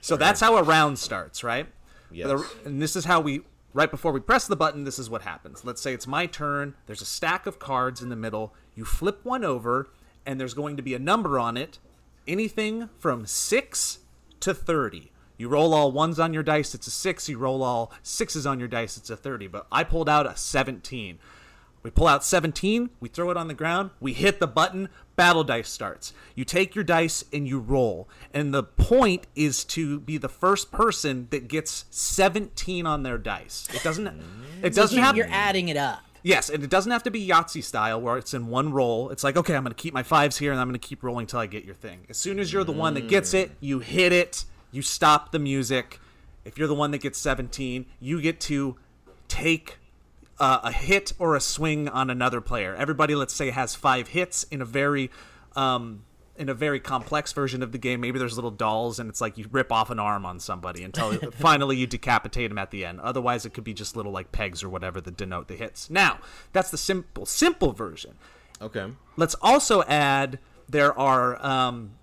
So 0.00 0.16
that's 0.16 0.40
how 0.40 0.56
a 0.56 0.62
round 0.62 0.98
starts, 0.98 1.42
right? 1.42 1.66
Yes. 2.10 2.40
And 2.64 2.80
this 2.80 2.94
is 2.94 3.04
how 3.04 3.20
we 3.20 3.42
right 3.74 3.90
before 3.90 4.12
we 4.12 4.20
press 4.20 4.46
the 4.46 4.56
button 4.56 4.84
this 4.84 4.98
is 4.98 5.10
what 5.10 5.22
happens 5.22 5.62
let's 5.62 5.80
say 5.80 5.92
it's 5.92 6.06
my 6.06 6.24
turn 6.24 6.74
there's 6.86 7.02
a 7.02 7.06
stack 7.06 7.46
of 7.46 7.58
cards 7.58 8.00
in 8.00 8.08
the 8.08 8.16
middle 8.16 8.54
you 8.74 8.84
flip 8.84 9.22
one 9.24 9.44
over 9.44 9.90
and 10.24 10.40
there's 10.40 10.54
going 10.54 10.74
to 10.74 10.82
be 10.82 10.94
a 10.94 10.98
number 10.98 11.38
on 11.38 11.56
it 11.56 11.78
anything 12.26 12.88
from 12.98 13.26
6 13.26 13.98
to 14.40 14.54
30 14.54 15.12
you 15.38 15.48
roll 15.48 15.72
all 15.72 15.90
ones 15.90 16.20
on 16.20 16.34
your 16.34 16.42
dice 16.42 16.74
it's 16.74 16.86
a 16.86 16.90
6 16.90 17.28
you 17.28 17.38
roll 17.38 17.62
all 17.62 17.92
sixes 18.02 18.46
on 18.46 18.58
your 18.58 18.68
dice 18.68 18.96
it's 18.96 19.08
a 19.08 19.16
30 19.16 19.46
but 19.46 19.66
i 19.72 19.82
pulled 19.82 20.08
out 20.08 20.26
a 20.26 20.36
17 20.36 21.18
we 21.82 21.90
pull 21.90 22.08
out 22.08 22.24
17, 22.24 22.90
we 23.00 23.08
throw 23.08 23.30
it 23.30 23.36
on 23.36 23.48
the 23.48 23.54
ground, 23.54 23.90
we 24.00 24.12
hit 24.12 24.40
the 24.40 24.46
button, 24.46 24.88
battle 25.16 25.44
dice 25.44 25.68
starts. 25.68 26.12
You 26.34 26.44
take 26.44 26.74
your 26.74 26.84
dice 26.84 27.24
and 27.32 27.46
you 27.46 27.60
roll. 27.60 28.08
And 28.34 28.52
the 28.52 28.64
point 28.64 29.26
is 29.36 29.64
to 29.64 30.00
be 30.00 30.18
the 30.18 30.28
first 30.28 30.72
person 30.72 31.28
that 31.30 31.48
gets 31.48 31.84
17 31.90 32.84
on 32.84 33.04
their 33.04 33.16
dice. 33.16 33.68
It 33.72 33.82
doesn't 33.82 34.06
it 34.62 34.74
doesn't 34.74 34.96
you, 34.96 35.02
have 35.02 35.16
you're 35.16 35.28
adding 35.30 35.68
it 35.68 35.76
up. 35.76 36.00
Yes, 36.24 36.50
and 36.50 36.64
it 36.64 36.68
doesn't 36.68 36.90
have 36.90 37.04
to 37.04 37.12
be 37.12 37.26
Yahtzee 37.26 37.62
style 37.62 38.00
where 38.00 38.18
it's 38.18 38.34
in 38.34 38.48
one 38.48 38.72
roll. 38.72 39.10
It's 39.10 39.22
like, 39.22 39.36
okay, 39.36 39.54
I'm 39.54 39.62
going 39.62 39.72
to 39.72 39.80
keep 39.80 39.94
my 39.94 40.02
fives 40.02 40.36
here 40.36 40.50
and 40.50 40.60
I'm 40.60 40.66
going 40.68 40.78
to 40.78 40.86
keep 40.86 41.04
rolling 41.04 41.26
till 41.26 41.38
I 41.38 41.46
get 41.46 41.64
your 41.64 41.76
thing. 41.76 42.06
As 42.10 42.18
soon 42.18 42.40
as 42.40 42.52
you're 42.52 42.64
the 42.64 42.72
one 42.72 42.94
that 42.94 43.08
gets 43.08 43.34
it, 43.34 43.50
mm. 43.50 43.54
you 43.60 43.78
hit 43.78 44.12
it, 44.12 44.44
You 44.70 44.82
stop 44.82 45.32
the 45.32 45.38
music. 45.38 46.00
If 46.44 46.58
you're 46.58 46.68
the 46.68 46.74
one 46.74 46.90
that 46.92 46.98
gets 46.98 47.18
17, 47.18 47.86
you 48.00 48.20
get 48.20 48.40
to 48.42 48.76
take 49.28 49.78
uh, 50.38 50.60
a 50.62 50.72
hit 50.72 51.12
or 51.18 51.34
a 51.34 51.40
swing 51.40 51.88
on 51.88 52.10
another 52.10 52.40
player. 52.40 52.74
Everybody, 52.74 53.14
let's 53.14 53.34
say, 53.34 53.50
has 53.50 53.74
five 53.74 54.08
hits 54.08 54.44
in 54.44 54.60
a 54.60 54.64
very 54.64 55.10
um, 55.56 56.04
in 56.36 56.48
a 56.48 56.54
very 56.54 56.78
complex 56.78 57.32
version 57.32 57.62
of 57.62 57.72
the 57.72 57.78
game. 57.78 58.00
Maybe 58.00 58.18
there's 58.18 58.36
little 58.36 58.52
dolls, 58.52 59.00
and 59.00 59.10
it's 59.10 59.20
like 59.20 59.36
you 59.36 59.46
rip 59.50 59.72
off 59.72 59.90
an 59.90 59.98
arm 59.98 60.24
on 60.24 60.38
somebody 60.38 60.84
until 60.84 61.12
finally 61.32 61.76
you 61.76 61.86
decapitate 61.86 62.50
them 62.50 62.58
at 62.58 62.70
the 62.70 62.84
end. 62.84 63.00
Otherwise, 63.00 63.44
it 63.44 63.52
could 63.52 63.64
be 63.64 63.74
just 63.74 63.96
little 63.96 64.12
like 64.12 64.30
pegs 64.30 64.62
or 64.62 64.68
whatever 64.68 65.00
that 65.00 65.16
denote 65.16 65.48
the 65.48 65.56
hits. 65.56 65.90
Now, 65.90 66.20
that's 66.52 66.70
the 66.70 66.78
simple 66.78 67.26
simple 67.26 67.72
version. 67.72 68.14
Okay. 68.62 68.86
Let's 69.16 69.34
also 69.42 69.82
add 69.82 70.38
there 70.68 70.96
are 70.96 71.44
um, 71.44 71.97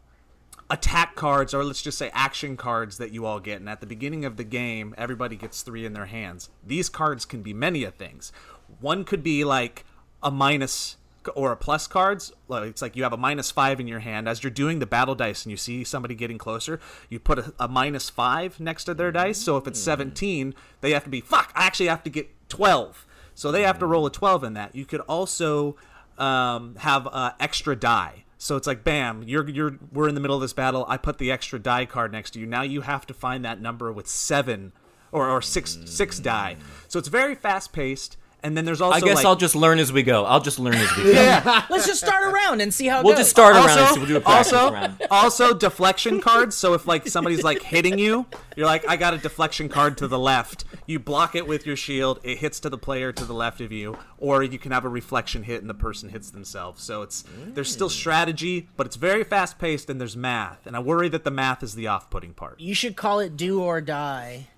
attack 0.69 1.15
cards, 1.15 1.53
or 1.53 1.63
let's 1.63 1.81
just 1.81 1.97
say 1.97 2.09
action 2.13 2.57
cards 2.57 2.97
that 2.97 3.11
you 3.11 3.25
all 3.25 3.39
get. 3.39 3.59
And 3.59 3.69
at 3.69 3.81
the 3.81 3.85
beginning 3.85 4.25
of 4.25 4.37
the 4.37 4.43
game, 4.43 4.95
everybody 4.97 5.35
gets 5.35 5.61
three 5.61 5.85
in 5.85 5.93
their 5.93 6.07
hands. 6.07 6.49
These 6.65 6.89
cards 6.89 7.25
can 7.25 7.41
be 7.41 7.53
many 7.53 7.83
of 7.83 7.95
things. 7.95 8.31
One 8.79 9.03
could 9.03 9.23
be 9.23 9.43
like 9.43 9.85
a 10.23 10.31
minus 10.31 10.97
or 11.35 11.51
a 11.51 11.55
plus 11.55 11.87
cards. 11.87 12.31
It's 12.49 12.81
like 12.81 12.95
you 12.95 13.03
have 13.03 13.13
a 13.13 13.17
minus 13.17 13.51
five 13.51 13.79
in 13.79 13.87
your 13.87 13.99
hand 13.99 14.27
as 14.27 14.43
you're 14.43 14.51
doing 14.51 14.79
the 14.79 14.85
battle 14.85 15.15
dice, 15.15 15.45
and 15.45 15.51
you 15.51 15.57
see 15.57 15.83
somebody 15.83 16.15
getting 16.15 16.37
closer. 16.37 16.79
You 17.09 17.19
put 17.19 17.39
a, 17.39 17.53
a 17.59 17.67
minus 17.67 18.09
five 18.09 18.59
next 18.59 18.85
to 18.85 18.93
their 18.93 19.11
dice. 19.11 19.39
So 19.39 19.57
if 19.57 19.67
it's 19.67 19.79
17, 19.79 20.53
they 20.81 20.91
have 20.91 21.03
to 21.03 21.09
be 21.09 21.21
fuck. 21.21 21.51
I 21.55 21.65
actually 21.65 21.87
have 21.87 22.03
to 22.03 22.09
get 22.09 22.29
12. 22.49 23.05
So 23.33 23.51
they 23.51 23.63
have 23.63 23.79
to 23.79 23.85
roll 23.85 24.05
a 24.05 24.11
12 24.11 24.43
in 24.43 24.53
that. 24.53 24.75
You 24.75 24.85
could 24.85 25.01
also 25.01 25.75
um, 26.17 26.75
have 26.77 27.07
uh, 27.07 27.31
extra 27.39 27.75
die. 27.75 28.24
So 28.45 28.55
it's 28.55 28.67
like, 28.67 28.83
bam, 28.83 29.23
you're 29.23 29.49
you're 29.49 29.79
we're 29.91 30.07
in 30.07 30.13
the 30.13 30.21
middle 30.21 30.35
of 30.35 30.41
this 30.43 30.53
battle. 30.53 30.85
I 30.87 30.97
put 30.97 31.17
the 31.17 31.31
extra 31.31 31.57
die 31.57 31.85
card 31.85 32.11
next 32.11 32.31
to 32.31 32.39
you. 32.39 32.45
Now 32.45 32.61
you 32.61 32.81
have 32.81 33.07
to 33.07 33.13
find 33.13 33.43
that 33.43 33.59
number 33.59 33.91
with 33.91 34.07
seven 34.07 34.71
or, 35.11 35.27
or 35.27 35.41
six 35.41 35.79
six 35.85 36.19
die. 36.19 36.57
So 36.87 36.99
it's 36.99 37.07
very 37.07 37.33
fast 37.33 37.73
paced. 37.73 38.17
And 38.45 38.55
then 38.55 38.63
there's 38.63 38.79
also 38.79 38.95
I 38.95 38.99
guess 38.99 39.15
like, 39.15 39.25
I'll 39.25 39.35
just 39.35 39.55
learn 39.55 39.79
as 39.79 39.91
we 39.91 40.03
go. 40.03 40.23
I'll 40.23 40.39
just 40.39 40.59
learn 40.59 40.75
as 40.75 40.95
we 40.95 41.03
go. 41.05 41.09
yeah, 41.09 41.65
Let's 41.71 41.87
just 41.87 41.99
start 41.99 42.31
around 42.31 42.61
and 42.61 42.71
see 42.71 42.85
how 42.85 42.99
it 42.99 43.01
goes. 43.01 43.05
We'll 43.05 43.13
goes. 43.13 43.21
just 43.21 43.31
start 43.31 43.55
around. 43.55 43.69
and 43.71 43.79
also, 43.79 43.93
see- 43.93 43.99
we'll 43.99 44.07
do 44.07 44.17
a 44.17 44.21
practice 44.21 44.53
also, 44.53 44.71
round. 44.71 45.07
also 45.09 45.53
deflection 45.55 46.21
cards. 46.21 46.55
So 46.55 46.75
if 46.75 46.85
like 46.85 47.07
somebody's 47.07 47.43
like 47.43 47.63
hitting 47.63 47.97
you, 47.97 48.27
you're 48.55 48.67
like, 48.67 48.87
I 48.87 48.97
got 48.97 49.15
a 49.15 49.17
deflection 49.17 49.67
card 49.67 49.97
to 49.97 50.07
the 50.07 50.19
left. 50.19 50.63
You 50.85 50.99
block 50.99 51.33
it 51.33 51.47
with 51.47 51.65
your 51.65 51.75
shield. 51.75 52.19
It 52.21 52.37
hits 52.37 52.59
to 52.59 52.69
the 52.69 52.77
player 52.77 53.11
to 53.13 53.25
the 53.25 53.33
left 53.33 53.61
of 53.61 53.71
you, 53.71 53.97
or 54.19 54.43
you 54.43 54.59
can 54.59 54.71
have 54.71 54.85
a 54.85 54.89
reflection 54.89 55.41
hit 55.41 55.61
and 55.61 55.69
the 55.69 55.73
person 55.73 56.09
hits 56.09 56.29
themselves. 56.29 56.83
So 56.83 57.01
it's 57.01 57.23
there's 57.47 57.71
still 57.71 57.89
mm. 57.89 57.93
strategy, 57.93 58.69
but 58.77 58.85
it's 58.85 58.95
very 58.95 59.23
fast 59.23 59.57
paced 59.57 59.89
and 59.89 59.99
there's 59.99 60.15
math. 60.15 60.67
And 60.67 60.75
I 60.75 60.79
worry 60.81 61.09
that 61.09 61.23
the 61.23 61.31
math 61.31 61.63
is 61.63 61.73
the 61.73 61.87
off 61.87 62.11
putting 62.11 62.35
part. 62.35 62.59
You 62.59 62.75
should 62.75 62.95
call 62.95 63.19
it 63.19 63.35
do 63.35 63.63
or 63.63 63.81
die. 63.81 64.49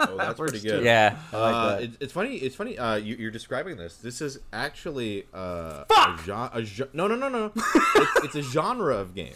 Oh, 0.00 0.16
that's 0.16 0.38
pretty 0.38 0.60
good. 0.60 0.84
Yeah. 0.84 1.16
I 1.32 1.36
like 1.36 1.54
Uh, 1.54 1.68
that. 1.70 1.82
it, 1.82 1.90
it's 2.00 2.12
funny. 2.12 2.36
It's 2.36 2.54
funny. 2.54 2.78
Uh, 2.78 2.94
you, 2.96 3.16
you're 3.16 3.30
describing 3.32 3.76
this. 3.76 3.96
This 3.96 4.20
is 4.20 4.38
actually 4.52 5.26
uh, 5.34 5.84
a, 5.90 6.18
gen- 6.24 6.50
a 6.52 6.62
gen- 6.62 6.88
no, 6.92 7.08
no, 7.08 7.16
no, 7.16 7.28
no. 7.28 7.52
it's, 7.56 8.24
it's 8.26 8.34
a 8.36 8.42
genre 8.42 8.94
of 8.96 9.14
game. 9.14 9.34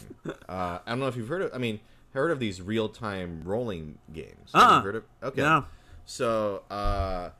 Uh, 0.48 0.78
I 0.86 0.90
don't 0.90 1.00
know 1.00 1.08
if 1.08 1.16
you've 1.16 1.26
heard 1.28 1.42
of. 1.42 1.50
I 1.52 1.58
mean, 1.58 1.80
heard 2.14 2.30
of 2.30 2.38
these 2.38 2.62
real 2.62 2.88
time 2.88 3.42
rolling 3.44 3.98
games? 4.12 4.50
Have 4.54 4.62
you 4.62 4.68
Uh-uh. 4.68 4.82
heard 4.82 4.96
of? 4.96 5.04
Okay. 5.24 5.40
No. 5.40 5.64
So 6.04 6.62
uh, 6.70 7.30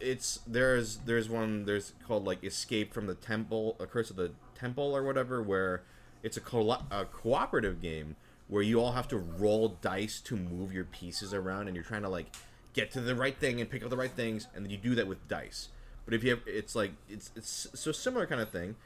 it's 0.00 0.40
there's 0.46 0.96
there's 0.98 1.28
one 1.28 1.64
there's 1.64 1.92
called 2.06 2.24
like 2.26 2.42
Escape 2.44 2.92
from 2.92 3.06
the 3.06 3.14
Temple, 3.14 3.76
a 3.80 3.86
Curse 3.86 4.10
of 4.10 4.16
the 4.16 4.32
Temple 4.54 4.96
or 4.96 5.02
whatever, 5.04 5.42
where 5.42 5.82
it's 6.22 6.36
a, 6.36 6.40
co- 6.40 6.82
a 6.90 7.04
cooperative 7.04 7.80
game 7.80 8.16
where 8.48 8.62
you 8.62 8.80
all 8.80 8.92
have 8.92 9.08
to 9.08 9.16
roll 9.16 9.76
dice 9.80 10.20
to 10.20 10.36
move 10.36 10.72
your 10.72 10.84
pieces 10.84 11.34
around, 11.34 11.66
and 11.66 11.74
you're 11.74 11.84
trying 11.84 12.02
to 12.02 12.08
like 12.08 12.34
get 12.72 12.90
to 12.92 13.00
the 13.00 13.14
right 13.14 13.36
thing 13.36 13.60
and 13.60 13.70
pick 13.70 13.82
up 13.82 13.90
the 13.90 13.96
right 13.96 14.10
things, 14.10 14.46
and 14.54 14.64
then 14.64 14.70
you 14.70 14.76
do 14.76 14.94
that 14.94 15.06
with 15.06 15.26
dice. 15.28 15.68
But 16.04 16.14
if 16.14 16.22
you 16.22 16.30
have, 16.30 16.40
it's 16.46 16.74
like 16.74 16.92
it's 17.08 17.30
it's 17.34 17.68
so 17.74 17.92
similar 17.92 18.26
kind 18.26 18.40
of 18.40 18.50
thing. 18.50 18.76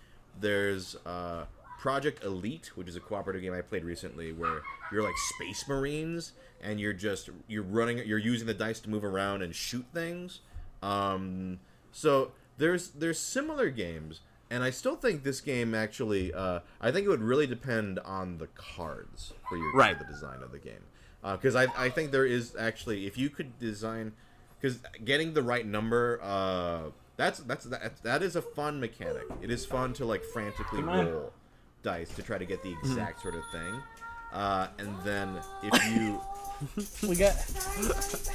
There's 0.40 0.96
uh, 1.04 1.44
Project 1.78 2.24
Elite, 2.24 2.72
which 2.74 2.88
is 2.88 2.96
a 2.96 3.00
cooperative 3.00 3.42
game 3.42 3.52
I 3.52 3.60
played 3.60 3.84
recently, 3.84 4.32
where 4.32 4.62
you're 4.92 5.02
like 5.02 5.16
space 5.34 5.66
marines 5.68 6.32
and 6.62 6.78
you're 6.78 6.92
just 6.92 7.30
you're 7.48 7.62
running, 7.62 7.98
you're 8.06 8.18
using 8.18 8.46
the 8.46 8.54
dice 8.54 8.80
to 8.80 8.90
move 8.90 9.04
around 9.04 9.42
and 9.42 9.54
shoot 9.54 9.84
things. 9.92 10.40
Um, 10.82 11.58
so 11.92 12.32
there's 12.58 12.90
there's 12.90 13.18
similar 13.18 13.70
games, 13.70 14.20
and 14.50 14.62
I 14.64 14.70
still 14.70 14.96
think 14.96 15.22
this 15.22 15.40
game 15.40 15.74
actually. 15.74 16.32
Uh, 16.34 16.60
I 16.80 16.90
think 16.90 17.06
it 17.06 17.08
would 17.08 17.22
really 17.22 17.46
depend 17.46 17.98
on 18.00 18.38
the 18.38 18.48
cards 18.48 19.32
for 19.48 19.56
your 19.56 19.72
Right. 19.74 19.96
for 19.96 20.04
the 20.04 20.12
design 20.12 20.42
of 20.42 20.52
the 20.52 20.58
game, 20.58 20.82
because 21.22 21.54
I 21.56 21.66
I 21.76 21.88
think 21.88 22.10
there 22.10 22.26
is 22.26 22.54
actually 22.58 23.06
if 23.06 23.16
you 23.16 23.30
could 23.30 23.58
design 23.58 24.12
because 24.60 24.78
getting 25.04 25.32
the 25.34 25.42
right 25.42 25.66
number 25.66 26.20
uh 26.22 26.90
that's 27.16 27.38
that's 27.40 27.64
that, 27.66 28.02
that 28.02 28.22
is 28.22 28.36
a 28.36 28.42
fun 28.42 28.78
mechanic 28.80 29.22
it 29.42 29.50
is 29.50 29.64
fun 29.64 29.92
to 29.94 30.04
like 30.04 30.22
frantically 30.22 30.82
roll 30.82 31.32
dice 31.82 32.10
to 32.14 32.22
try 32.22 32.36
to 32.36 32.44
get 32.44 32.62
the 32.62 32.70
exact 32.82 33.22
sort 33.22 33.34
of 33.34 33.42
thing 33.52 33.74
uh 34.34 34.66
and 34.78 34.94
then 35.02 35.38
if 35.62 35.72
you 35.96 36.20
We 37.08 37.16
got 37.16 37.34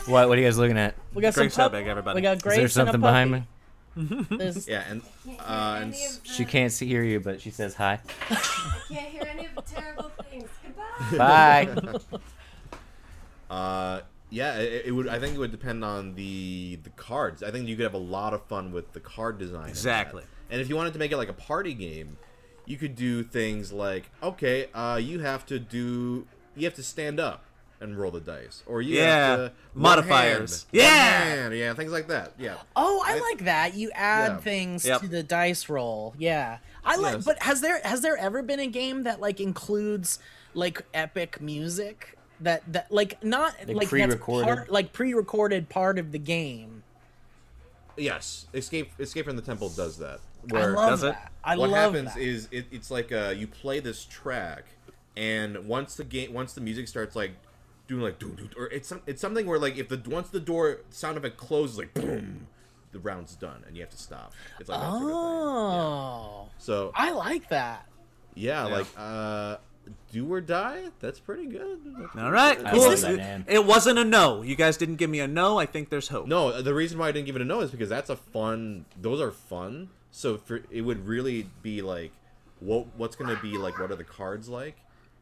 What? 0.07 0.27
What 0.29 0.37
are 0.37 0.41
you 0.41 0.47
guys 0.47 0.57
looking 0.57 0.77
at? 0.79 0.95
we 1.13 1.21
got 1.21 1.33
Greg 1.35 1.51
some 1.51 1.63
pup- 1.63 1.73
Stubbeck, 1.73 1.85
everybody. 1.85 2.15
We 2.15 2.21
got 2.21 2.37
Is 2.37 2.41
Grace 2.43 2.57
there 2.57 2.67
something 2.69 2.95
and 2.95 3.03
a 3.03 3.07
behind 3.07 3.31
puppy. 3.31 3.41
me? 3.41 3.47
There's- 3.95 4.67
yeah 4.67 4.83
and 4.89 5.01
uh 5.39 5.79
and 5.81 5.93
s- 5.93 6.19
She 6.23 6.43
can't 6.45 6.71
see, 6.71 6.85
hear 6.87 7.03
you, 7.03 7.19
but 7.19 7.39
she 7.41 7.49
says 7.49 7.75
hi. 7.75 7.99
I 8.29 8.35
Can't 8.89 9.07
hear 9.07 9.23
any 9.29 9.45
of 9.45 9.55
the 9.55 9.61
terrible 9.61 10.11
things. 10.29 10.49
Goodbye. 11.11 11.65
Bye. 11.65 12.19
uh 13.49 14.01
yeah 14.31 14.57
it, 14.57 14.87
it 14.87 14.91
would 14.91 15.07
i 15.07 15.19
think 15.19 15.35
it 15.35 15.37
would 15.37 15.51
depend 15.51 15.83
on 15.83 16.15
the 16.15 16.79
the 16.83 16.89
cards 16.91 17.43
i 17.43 17.51
think 17.51 17.67
you 17.67 17.75
could 17.75 17.83
have 17.83 17.93
a 17.93 17.97
lot 17.97 18.33
of 18.33 18.43
fun 18.47 18.71
with 18.71 18.91
the 18.93 18.99
card 18.99 19.37
design. 19.37 19.69
Exactly. 19.69 20.23
and 20.49 20.59
if 20.59 20.67
you 20.67 20.75
wanted 20.75 20.93
to 20.93 20.99
make 20.99 21.11
it 21.11 21.17
like 21.17 21.29
a 21.29 21.33
party 21.33 21.73
game 21.73 22.17
you 22.65 22.75
could 22.77 22.95
do 22.95 23.21
things 23.23 23.71
like 23.71 24.09
okay 24.23 24.67
uh 24.73 24.99
you 25.01 25.19
have 25.19 25.45
to 25.45 25.59
do 25.59 26.25
you 26.55 26.65
have 26.65 26.73
to 26.73 26.83
stand 26.83 27.19
up 27.19 27.44
and 27.81 27.97
roll 27.97 28.11
the 28.11 28.19
dice 28.21 28.63
or 28.65 28.81
you 28.81 28.95
Yeah, 28.97 29.03
have 29.27 29.37
to 29.39 29.43
one 29.73 29.83
modifiers. 29.83 30.63
hand, 30.63 30.69
Yeah. 30.71 31.23
hand, 31.23 31.55
yeah 31.55 31.73
things 31.73 31.91
like 31.91 32.07
that 32.07 32.31
yeah 32.39 32.55
Oh, 32.75 33.03
I 33.05 33.15
I- 33.15 33.19
like 33.19 33.45
that. 33.45 33.73
You 33.75 33.91
add 33.93 34.31
Yeah. 34.31 34.37
things 34.37 34.85
Yep. 34.85 35.01
to 35.01 35.07
the 35.07 35.23
dice 35.23 35.67
roll. 35.69 36.13
Yeah. 36.17 36.57
I 36.83 36.95
like 36.97 37.15
Yes. 37.15 37.25
but 37.25 37.41
has 37.43 37.61
there 37.61 37.81
has 37.83 38.01
there 38.01 38.17
ever 38.17 38.41
been 38.41 38.59
a 38.59 38.67
game 38.67 39.03
that 39.03 39.19
like 39.19 39.39
includes 39.39 40.19
like 40.53 40.81
epic 40.93 41.41
music 41.41 42.17
that 42.39 42.61
that 42.71 42.91
like 42.91 43.23
not 43.23 43.55
Like 43.67 43.75
like 43.77 43.87
pre-recorded? 43.89 44.47
that's 44.47 44.57
part, 44.59 44.71
like 44.71 44.93
pre-recorded 44.93 45.67
part 45.69 45.97
of 45.99 46.11
the 46.11 46.19
game. 46.19 46.83
Yes, 47.97 48.45
Escape 48.53 48.91
Escape 48.99 49.25
from 49.25 49.35
the 49.35 49.41
Temple 49.41 49.69
does 49.69 49.97
that. 49.99 50.19
I 50.51 50.53
Where 50.53 50.71
love 50.73 50.89
Does 50.91 51.03
it? 51.03 51.07
that. 51.07 51.31
I 51.43 51.55
what 51.57 51.69
love 51.69 51.93
happens 51.93 52.13
that. 52.13 52.21
is 52.21 52.47
it, 52.51 52.65
it's 52.71 52.91
like 52.91 53.11
uh, 53.11 53.33
you 53.35 53.47
play 53.47 53.79
this 53.79 54.03
track, 54.05 54.65
and 55.15 55.65
once 55.67 55.95
the 55.95 56.03
game 56.03 56.33
once 56.33 56.53
the 56.53 56.61
music 56.61 56.87
starts 56.87 57.15
like 57.15 57.31
doing 57.87 58.01
like 58.01 58.19
doo 58.19 58.33
doo, 58.35 58.49
or 58.57 58.67
it's 58.67 58.87
some, 58.87 59.01
it's 59.05 59.21
something 59.21 59.45
where 59.45 59.59
like 59.59 59.77
if 59.77 59.89
the 59.89 60.01
once 60.07 60.29
the 60.29 60.39
door 60.39 60.79
sound 60.89 61.17
effect 61.17 61.37
closes 61.37 61.77
like 61.77 61.93
boom, 61.93 62.47
the 62.91 62.99
round's 62.99 63.35
done 63.35 63.63
and 63.67 63.75
you 63.75 63.81
have 63.81 63.91
to 63.91 63.97
stop. 63.97 64.33
It's 64.59 64.69
like 64.69 64.79
that 64.79 64.91
sort 64.91 65.03
of 65.03 65.07
thing. 65.09 65.15
Oh. 65.15 66.49
So 66.57 66.91
I 66.95 67.11
like 67.11 67.49
that. 67.49 67.87
yeah, 68.33 68.63
like 68.65 68.87
uh, 68.97 69.57
do 70.11 70.31
or 70.31 70.41
die. 70.41 70.85
That's 70.99 71.19
pretty 71.19 71.45
good. 71.45 71.79
That's 71.85 72.15
All 72.15 72.31
right, 72.31 72.57
I 72.65 72.71
cool. 72.71 72.89
that. 72.89 73.43
It 73.47 73.65
wasn't 73.65 73.99
a 73.99 74.03
no. 74.03 74.41
You 74.41 74.55
guys 74.55 74.77
didn't 74.77 74.95
give 74.95 75.09
me 75.09 75.19
a 75.19 75.27
no. 75.27 75.57
I 75.59 75.65
think 75.65 75.89
there's 75.89 76.07
hope. 76.07 76.27
No, 76.27 76.61
the 76.61 76.73
reason 76.73 76.97
why 76.97 77.09
I 77.09 77.11
didn't 77.11 77.27
give 77.27 77.35
it 77.35 77.41
a 77.41 77.45
no 77.45 77.61
is 77.61 77.71
because 77.71 77.89
that's 77.89 78.09
a 78.09 78.15
fun. 78.15 78.85
Those 78.99 79.21
are 79.21 79.31
fun. 79.31 79.89
So 80.11 80.37
for 80.37 80.61
it 80.71 80.81
would 80.81 81.05
really 81.07 81.49
be 81.61 81.81
like, 81.81 82.11
what 82.59 82.87
what's 82.97 83.15
gonna 83.15 83.39
be 83.41 83.57
like? 83.57 83.77
What 83.79 83.91
are 83.91 83.95
the 83.95 84.03
cards 84.03 84.47
like? 84.49 84.77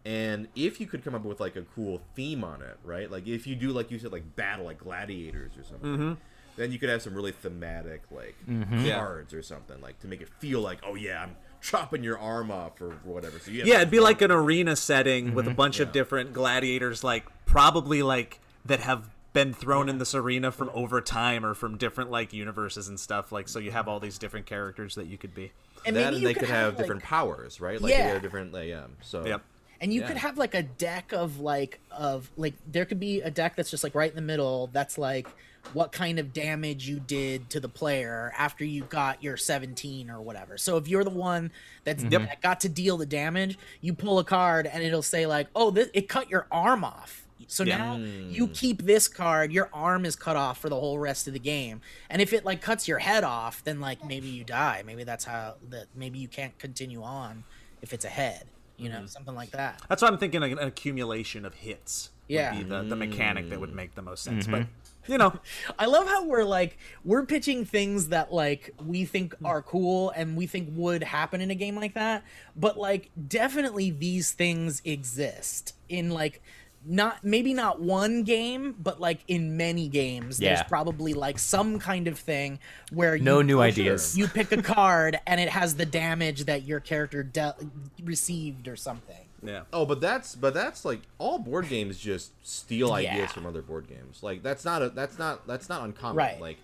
And 0.06 0.47
if 0.56 0.82
you 0.82 0.88
could 0.88 1.04
come 1.04 1.16
up 1.16 1.24
with 1.24 1.39
like 1.39 1.56
a 1.56 1.62
cool 1.62 2.01
theme 2.16 2.43
on 2.43 2.62
it, 2.62 2.78
right? 2.84 3.10
Like 3.10 3.28
if 3.28 3.47
you 3.47 3.56
do 3.56 3.70
like 3.72 3.89
you 3.91 3.99
said, 3.99 4.12
like 4.12 4.36
battle, 4.36 4.66
like 4.66 4.80
gladiators 4.80 5.51
or 5.58 5.64
something. 5.64 5.89
Mm-hmm. 5.89 6.14
Then 6.56 6.72
you 6.72 6.78
could 6.78 6.89
have 6.89 7.01
some 7.01 7.16
really 7.16 7.32
thematic 7.32 8.04
like 8.12 8.36
mm-hmm. 8.47 8.86
Yeah. 8.86 8.97
cards 8.97 9.34
or 9.34 9.41
something 9.41 9.80
like 9.82 9.99
to 10.01 10.08
make 10.08 10.22
it 10.22 10.30
feel 10.39 10.62
like, 10.62 10.80
oh 10.84 10.95
yeah, 10.95 11.24
I'm 11.24 11.36
chopping 11.62 12.04
your 12.04 12.20
arm 12.20 12.51
off 12.51 12.80
or 12.82 12.91
whatever. 13.04 13.39
So 13.39 13.49
you 13.49 13.60
have 13.60 13.68
Yeah, 13.68 13.78
it'd 13.78 13.91
be 13.91 13.99
like 13.99 14.22
an 14.22 14.32
arena 14.32 14.76
setting 14.76 15.34
with 15.34 15.45
a 15.45 15.49
mm-hmm. 15.49 15.58
bunch 15.58 15.80
of 15.80 15.91
different 15.91 16.34
gladiators, 16.34 17.04
like 17.04 17.26
probably 17.45 18.04
like 18.04 18.39
that 18.66 18.82
have 18.82 19.10
been 19.34 19.54
thrown 19.54 19.89
in 19.89 19.97
this 19.97 20.14
arena 20.14 20.51
from 20.51 20.70
over 20.74 21.01
time 21.01 21.43
or 21.43 21.54
from 21.54 21.78
different 21.78 22.12
like 22.12 22.34
universes 22.34 22.88
and 22.88 22.99
stuff. 22.99 23.32
Like, 23.32 23.47
so 23.47 23.58
you 23.58 23.72
have 23.72 23.88
all 23.88 23.99
these 23.99 24.18
different 24.20 24.45
characters 24.45 24.95
that 24.95 25.08
you 25.08 25.18
could 25.18 25.34
be. 25.34 25.51
And 25.86 25.95
that, 25.95 26.14
maybe 26.14 26.18
and 26.18 26.26
they 26.26 26.34
could 26.34 26.41
could 26.41 26.49
have, 26.49 26.74
like- 26.74 26.78
different 26.78 27.04
powers, 27.04 27.60
right? 27.60 27.82
Like 27.82 27.91
Yeah. 27.91 28.08
they 28.08 28.14
have 28.14 28.22
different, 28.22 28.54
like, 28.54 28.68
yeah. 28.68 28.86
So 29.01 29.26
Yep. 29.26 29.41
And 29.84 29.94
you 29.94 30.00
Yeah. 30.00 30.08
could 30.08 30.18
have 30.18 30.38
like 30.38 30.56
a 30.56 30.64
deck 30.64 31.12
of 31.12 31.42
like 31.42 31.82
of 31.92 32.32
like 32.38 32.54
there 32.66 32.86
could 32.86 33.02
be 33.02 33.22
a 33.22 33.30
deck 33.30 33.58
that's 33.58 33.70
just 33.70 33.84
like 33.84 33.94
right 33.94 34.10
in 34.10 34.16
the 34.16 34.22
middle 34.22 34.68
that's 34.72 34.98
like 34.98 35.28
what 35.74 35.92
kind 35.92 36.20
of 36.20 36.32
damage 36.34 36.88
you 36.88 37.00
did 37.00 37.50
to 37.50 37.60
the 37.60 37.68
player 37.68 38.34
after 38.38 38.64
you 38.64 38.84
got 38.84 39.24
your 39.24 39.38
17 39.38 40.10
or 40.10 40.22
whatever. 40.22 40.58
So 40.58 40.78
if 40.78 40.88
you're 40.88 41.04
the 41.04 41.10
one 41.10 41.52
that's 41.84 42.04
mm-hmm. 42.04 42.26
that 42.26 42.42
got 42.42 42.62
to 42.62 42.70
deal 42.70 42.98
the 42.98 43.06
damage, 43.06 43.58
you 43.82 43.94
pull 43.94 44.20
a 44.20 44.24
card 44.24 44.68
and 44.68 44.84
it'll 44.84 45.02
say 45.02 45.26
like, 45.26 45.48
"Oh, 45.56 45.72
this, 45.72 45.90
it 45.94 46.08
cut 46.10 46.30
your 46.30 46.48
arm 46.52 46.84
off." 46.84 47.28
So 47.48 47.64
Yeah. 47.64 47.78
now 47.78 47.98
you 47.98 48.48
mm. 48.48 48.58
keep 48.58 48.84
this 48.84 49.08
card, 49.10 49.52
your 49.52 49.70
arm 49.74 50.06
is 50.06 50.16
cut 50.16 50.36
off 50.38 50.60
for 50.60 50.70
the 50.70 50.80
whole 50.80 50.98
rest 50.98 51.28
of 51.28 51.34
the 51.34 51.40
game. 51.40 51.82
And 52.10 52.22
if 52.22 52.32
it 52.32 52.46
like 52.46 52.62
cuts 52.62 52.88
your 52.88 53.00
head 53.00 53.24
off, 53.24 53.64
then 53.64 53.82
like 53.82 54.04
maybe 54.06 54.28
you 54.28 54.44
die. 54.46 54.82
Maybe 54.86 55.04
that's 55.04 55.26
how 55.26 55.56
that 55.70 55.88
maybe 55.94 56.20
you 56.20 56.30
can't 56.30 56.58
continue 56.58 57.04
on 57.04 57.44
if 57.82 57.94
it's 57.94 58.06
a 58.06 58.10
head, 58.10 58.46
you 58.84 58.90
know, 58.90 58.98
mm-hmm. 58.98 59.06
something 59.08 59.36
like 59.36 59.52
that. 59.52 59.82
That's 59.90 60.02
why 60.02 60.08
I'm 60.08 60.18
thinking 60.18 60.42
like 60.42 60.52
an 60.52 60.60
accumulation 60.60 61.46
of 61.46 61.54
hits. 61.54 62.10
Yeah. 62.28 62.56
Would 62.56 62.64
be 62.64 62.70
the, 62.70 62.84
the 62.84 62.96
mechanic 62.96 63.50
that 63.50 63.60
would 63.60 63.74
make 63.74 63.96
the 63.96 64.02
most 64.02 64.24
sense. 64.24 64.48
But 64.48 64.62
mm-hmm. 64.62 65.12
you 65.12 65.18
know, 65.18 65.34
I 65.80 65.86
love 65.86 66.08
how 66.08 66.26
we're 66.26 66.44
like 66.44 66.78
we're 67.04 67.26
pitching 67.26 67.66
things 67.66 68.10
that 68.10 68.32
like 68.32 68.72
we 68.84 69.06
think 69.06 69.36
mm. 69.36 69.48
are 69.48 69.62
cool 69.62 70.12
and 70.12 70.38
we 70.38 70.48
think 70.48 70.70
would 70.72 71.04
happen 71.04 71.42
in 71.42 71.52
a 71.52 71.56
game 71.56 71.76
like 71.76 71.96
that, 71.96 72.24
but 72.56 72.78
like 72.78 73.12
definitely 73.28 73.92
these 73.92 74.32
things 74.32 74.82
exist 74.86 75.76
in 75.90 76.12
like 76.12 76.42
not 76.86 77.24
maybe 77.24 77.54
not 77.54 77.80
one 77.80 78.24
game, 78.24 78.76
but 78.82 79.00
like 79.00 79.20
in 79.28 79.56
many 79.58 79.88
games 79.88 80.38
there's 80.38 80.64
probably 80.64 81.14
like 81.14 81.40
some 81.40 81.80
kind 81.80 82.08
of 82.08 82.20
thing 82.20 82.60
where 82.92 83.18
No 83.18 83.38
you, 83.40 83.44
new 83.46 83.60
ideas. 83.62 84.18
you 84.18 84.28
pick 84.28 84.52
a 84.52 84.62
card 84.62 85.20
and 85.26 85.40
it 85.40 85.50
has 85.50 85.76
the 85.76 85.86
damage 85.86 86.46
that 86.46 86.64
your 86.64 86.80
character 86.80 87.24
de- 87.24 87.56
received 88.04 88.68
or 88.68 88.76
something. 88.76 89.26
yeah. 89.44 89.62
Oh, 89.72 89.86
but 89.86 90.02
that's 90.02 90.36
but 90.36 90.54
that's 90.54 90.84
like 90.86 91.02
all 91.20 91.40
board 91.40 91.70
games 91.70 91.98
just 92.00 92.32
steal 92.46 92.90
Yeah. 93.00 93.12
ideas 93.14 93.32
from 93.32 93.46
other 93.46 93.62
board 93.62 93.88
games. 93.88 94.22
Like 94.22 94.44
that's 94.44 94.66
not 94.66 94.82
a 94.82 94.90
that's 94.90 95.18
not 95.20 95.46
that's 95.48 95.70
not 95.70 95.84
uncommon. 95.84 96.18
Right. 96.18 96.42
Like 96.42 96.58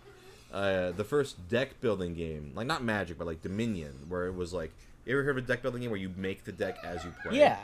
uh, 0.51 0.91
the 0.91 1.03
first 1.03 1.47
deck 1.47 1.79
building 1.79 2.15
game, 2.15 2.51
like 2.55 2.65
not 2.67 2.83
Magic, 2.83 3.17
but 3.17 3.27
like 3.27 3.41
Dominion, 3.41 3.93
where 4.09 4.25
it 4.27 4.33
was 4.35 4.51
like 4.53 4.71
you 5.05 5.13
ever 5.13 5.23
heard 5.23 5.37
of 5.37 5.43
a 5.43 5.47
deck 5.47 5.61
building 5.61 5.81
game 5.81 5.91
where 5.91 5.99
you 5.99 6.11
make 6.17 6.43
the 6.43 6.51
deck 6.51 6.77
as 6.83 7.03
you 7.03 7.13
play? 7.23 7.37
Yeah. 7.39 7.57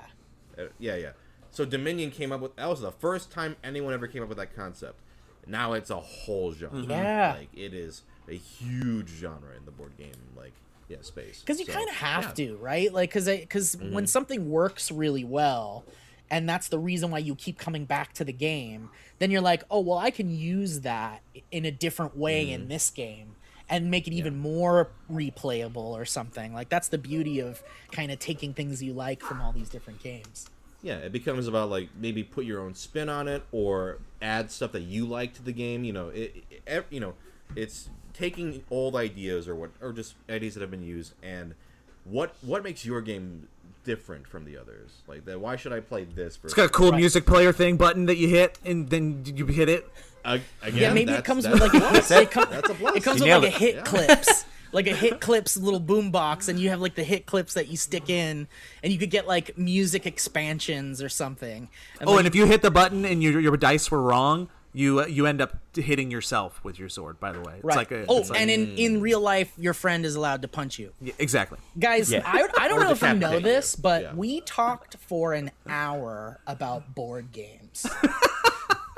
Uh, 0.57 0.63
yeah, 0.79 0.95
yeah. 0.95 1.09
So 1.55 1.63
Dominion 1.63 2.11
came 2.11 2.31
up 2.31 2.41
with 2.41 2.55
that 2.57 2.67
was 2.67 2.81
the 2.81 2.91
first 2.91 3.31
time 3.31 3.55
anyone 3.63 3.93
ever 3.93 4.07
came 4.07 4.21
up 4.21 4.29
with 4.29 4.37
that 4.37 4.55
concept. 4.55 4.99
Now 5.47 5.73
it's 5.73 5.89
a 5.89 5.99
whole 5.99 6.51
genre. 6.51 6.79
Mm-hmm. 6.79 6.91
Yeah. 6.91 7.35
Like 7.37 7.49
it 7.55 7.73
is 7.73 8.03
a 8.27 8.35
huge 8.35 9.09
genre 9.09 9.55
in 9.55 9.65
the 9.65 9.71
board 9.71 9.97
game 9.97 10.11
like 10.35 10.53
yeah 10.87 10.97
space. 11.01 11.39
because 11.39 11.59
you 11.59 11.65
So, 11.65 11.73
kind 11.73 11.89
of 11.89 11.95
have 11.95 12.23
yeah. 12.37 12.47
to 12.47 12.57
right 12.57 12.93
like 12.93 13.09
because 13.09 13.25
because 13.27 13.77
when 13.77 13.89
mm-hmm. 13.89 14.05
something 14.05 14.49
works 14.49 14.91
really 14.91 15.23
well 15.23 15.83
and 16.29 16.47
that's 16.49 16.67
the 16.67 16.79
reason 16.79 17.11
why 17.11 17.19
you 17.19 17.35
keep 17.35 17.57
coming 17.57 17.85
back 17.85 18.13
to 18.13 18.23
the 18.23 18.33
game 18.33 18.89
then 19.19 19.31
you're 19.31 19.41
like 19.41 19.63
oh 19.71 19.79
well 19.79 19.97
i 19.97 20.11
can 20.11 20.29
use 20.29 20.81
that 20.81 21.21
in 21.51 21.65
a 21.65 21.71
different 21.71 22.17
way 22.17 22.51
in 22.51 22.61
mm-hmm. 22.61 22.69
this 22.69 22.89
game 22.91 23.35
and 23.67 23.89
make 23.89 24.07
it 24.07 24.13
even 24.13 24.37
more 24.37 24.91
replayable 25.11 25.77
or 25.77 26.05
something 26.05 26.53
like 26.53 26.69
that's 26.69 26.89
the 26.89 26.97
beauty 26.99 27.39
of 27.39 27.63
kind 27.91 28.11
of 28.11 28.19
taking 28.19 28.53
things 28.53 28.83
you 28.83 28.93
like 28.93 29.21
from 29.21 29.41
all 29.41 29.51
these 29.51 29.69
different 29.69 30.01
games 30.03 30.49
Yeah, 30.85 30.97
it 30.97 31.11
becomes 31.11 31.47
about 31.47 31.71
like 31.71 31.89
maybe 31.99 32.21
put 32.23 32.45
your 32.45 32.61
own 32.61 32.75
spin 32.75 33.09
on 33.09 33.27
it 33.27 33.43
or 33.51 33.97
add 34.21 34.51
stuff 34.51 34.71
that 34.73 34.83
you 34.83 35.07
like 35.07 35.33
to 35.33 35.41
the 35.41 35.51
game. 35.51 35.83
You 35.83 35.93
know, 35.93 36.09
it, 36.09 36.43
it 36.67 36.85
you 36.91 36.99
know, 36.99 37.15
it's 37.55 37.89
taking 38.13 38.63
old 38.69 38.95
ideas 38.95 39.47
or 39.47 39.55
what 39.55 39.71
or 39.81 39.91
just 39.91 40.13
ideas 40.29 40.53
that 40.53 40.61
have 40.61 40.69
been 40.69 40.83
used 40.83 41.13
and 41.23 41.55
what 42.03 42.35
what 42.41 42.63
makes 42.63 42.85
your 42.85 43.01
game 43.01 43.47
different 43.83 44.27
from 44.27 44.45
the 44.45 44.57
others. 44.57 44.91
Like 45.07 45.25
that, 45.25 45.39
why 45.39 45.55
should 45.55 45.73
I 45.73 45.79
play 45.79 46.03
this? 46.03 46.37
It's 46.43 46.53
got 46.53 46.65
a 46.67 46.69
cool 46.69 46.91
music 46.91 47.25
player 47.25 47.51
thing 47.51 47.77
button 47.77 48.05
that 48.05 48.17
you 48.17 48.27
hit, 48.27 48.59
and 48.63 48.87
then 48.87 49.23
you 49.25 49.47
hit 49.47 49.69
it. 49.69 49.89
Uh, 50.23 50.37
again, 50.61 50.79
yeah 50.81 50.93
maybe 50.93 51.13
it 51.13 51.23
comes 51.23 51.47
with 51.47 51.59
like 51.59 51.73
a 51.73 51.77
a, 51.77 51.79
plus. 51.79 52.11
it, 52.11 52.29
com- 52.29 52.47
That's 52.51 52.69
a 52.69 52.73
plus. 52.75 52.95
it 52.95 53.03
comes 53.03 53.21
with 53.21 53.29
like 53.29 53.37
a 53.37 53.41
nailed 53.41 53.43
it. 53.45 53.53
hit 53.53 53.75
Yeah. 53.75 53.81
clips 53.81 54.45
like 54.71 54.87
a 54.87 54.95
hit 54.95 55.19
clips 55.27 55.55
little 55.57 55.79
boom 55.79 56.11
box 56.11 56.47
and 56.47 56.59
you 56.59 56.69
have 56.69 56.79
like 56.81 56.95
the 56.95 57.03
hit 57.03 57.25
clips 57.25 57.53
that 57.53 57.67
you 57.67 57.77
stick 57.77 58.09
in 58.09 58.47
and 58.83 58.91
you 58.93 58.99
could 58.99 59.11
get 59.11 59.27
like 59.27 59.57
music 59.57 60.05
expansions 60.05 61.01
or 61.01 61.09
something 61.09 61.69
Oh, 62.01 62.11
like, 62.11 62.19
and 62.19 62.27
if 62.27 62.35
you 62.35 62.45
hit 62.45 62.61
the 62.61 62.71
button 62.71 63.05
and 63.05 63.21
your 63.23 63.39
your 63.39 63.57
dice 63.57 63.89
were 63.91 64.01
wrong, 64.01 64.49
you 64.73 64.99
uh, 65.01 65.05
you 65.05 65.25
end 65.25 65.39
up 65.41 65.57
hitting 65.73 66.11
yourself 66.11 66.61
with 66.63 66.77
your 66.77 66.89
sword. 66.89 67.17
By 67.19 67.31
the 67.31 67.39
way, 67.39 67.55
it's 67.55 67.63
right. 67.63 67.77
like 67.77 67.91
a, 67.91 68.05
oh 68.09 68.19
it's 68.19 68.29
like- 68.29 68.41
and 68.41 68.49
in 68.51 68.75
in 68.77 69.01
real 69.01 69.21
life 69.21 69.51
your 69.57 69.73
friend 69.73 70.05
is 70.05 70.15
allowed 70.15 70.41
to 70.41 70.47
punch 70.49 70.77
you 70.79 70.91
Yeah, 71.01 71.13
exactly. 71.19 71.59
guys 71.79 72.11
Yeah. 72.11 72.23
I, 72.25 72.47
I 72.59 72.67
don't 72.67 72.81
know 72.81 72.91
if 72.91 73.01
you 73.01 73.13
know 73.13 73.39
this 73.39 73.75
but 73.75 74.01
Yeah. 74.01 74.13
we 74.15 74.41
talked 74.41 74.97
for 74.99 75.33
an 75.33 75.51
hour 75.69 76.39
about 76.45 76.93
board 76.93 77.31
games 77.31 77.85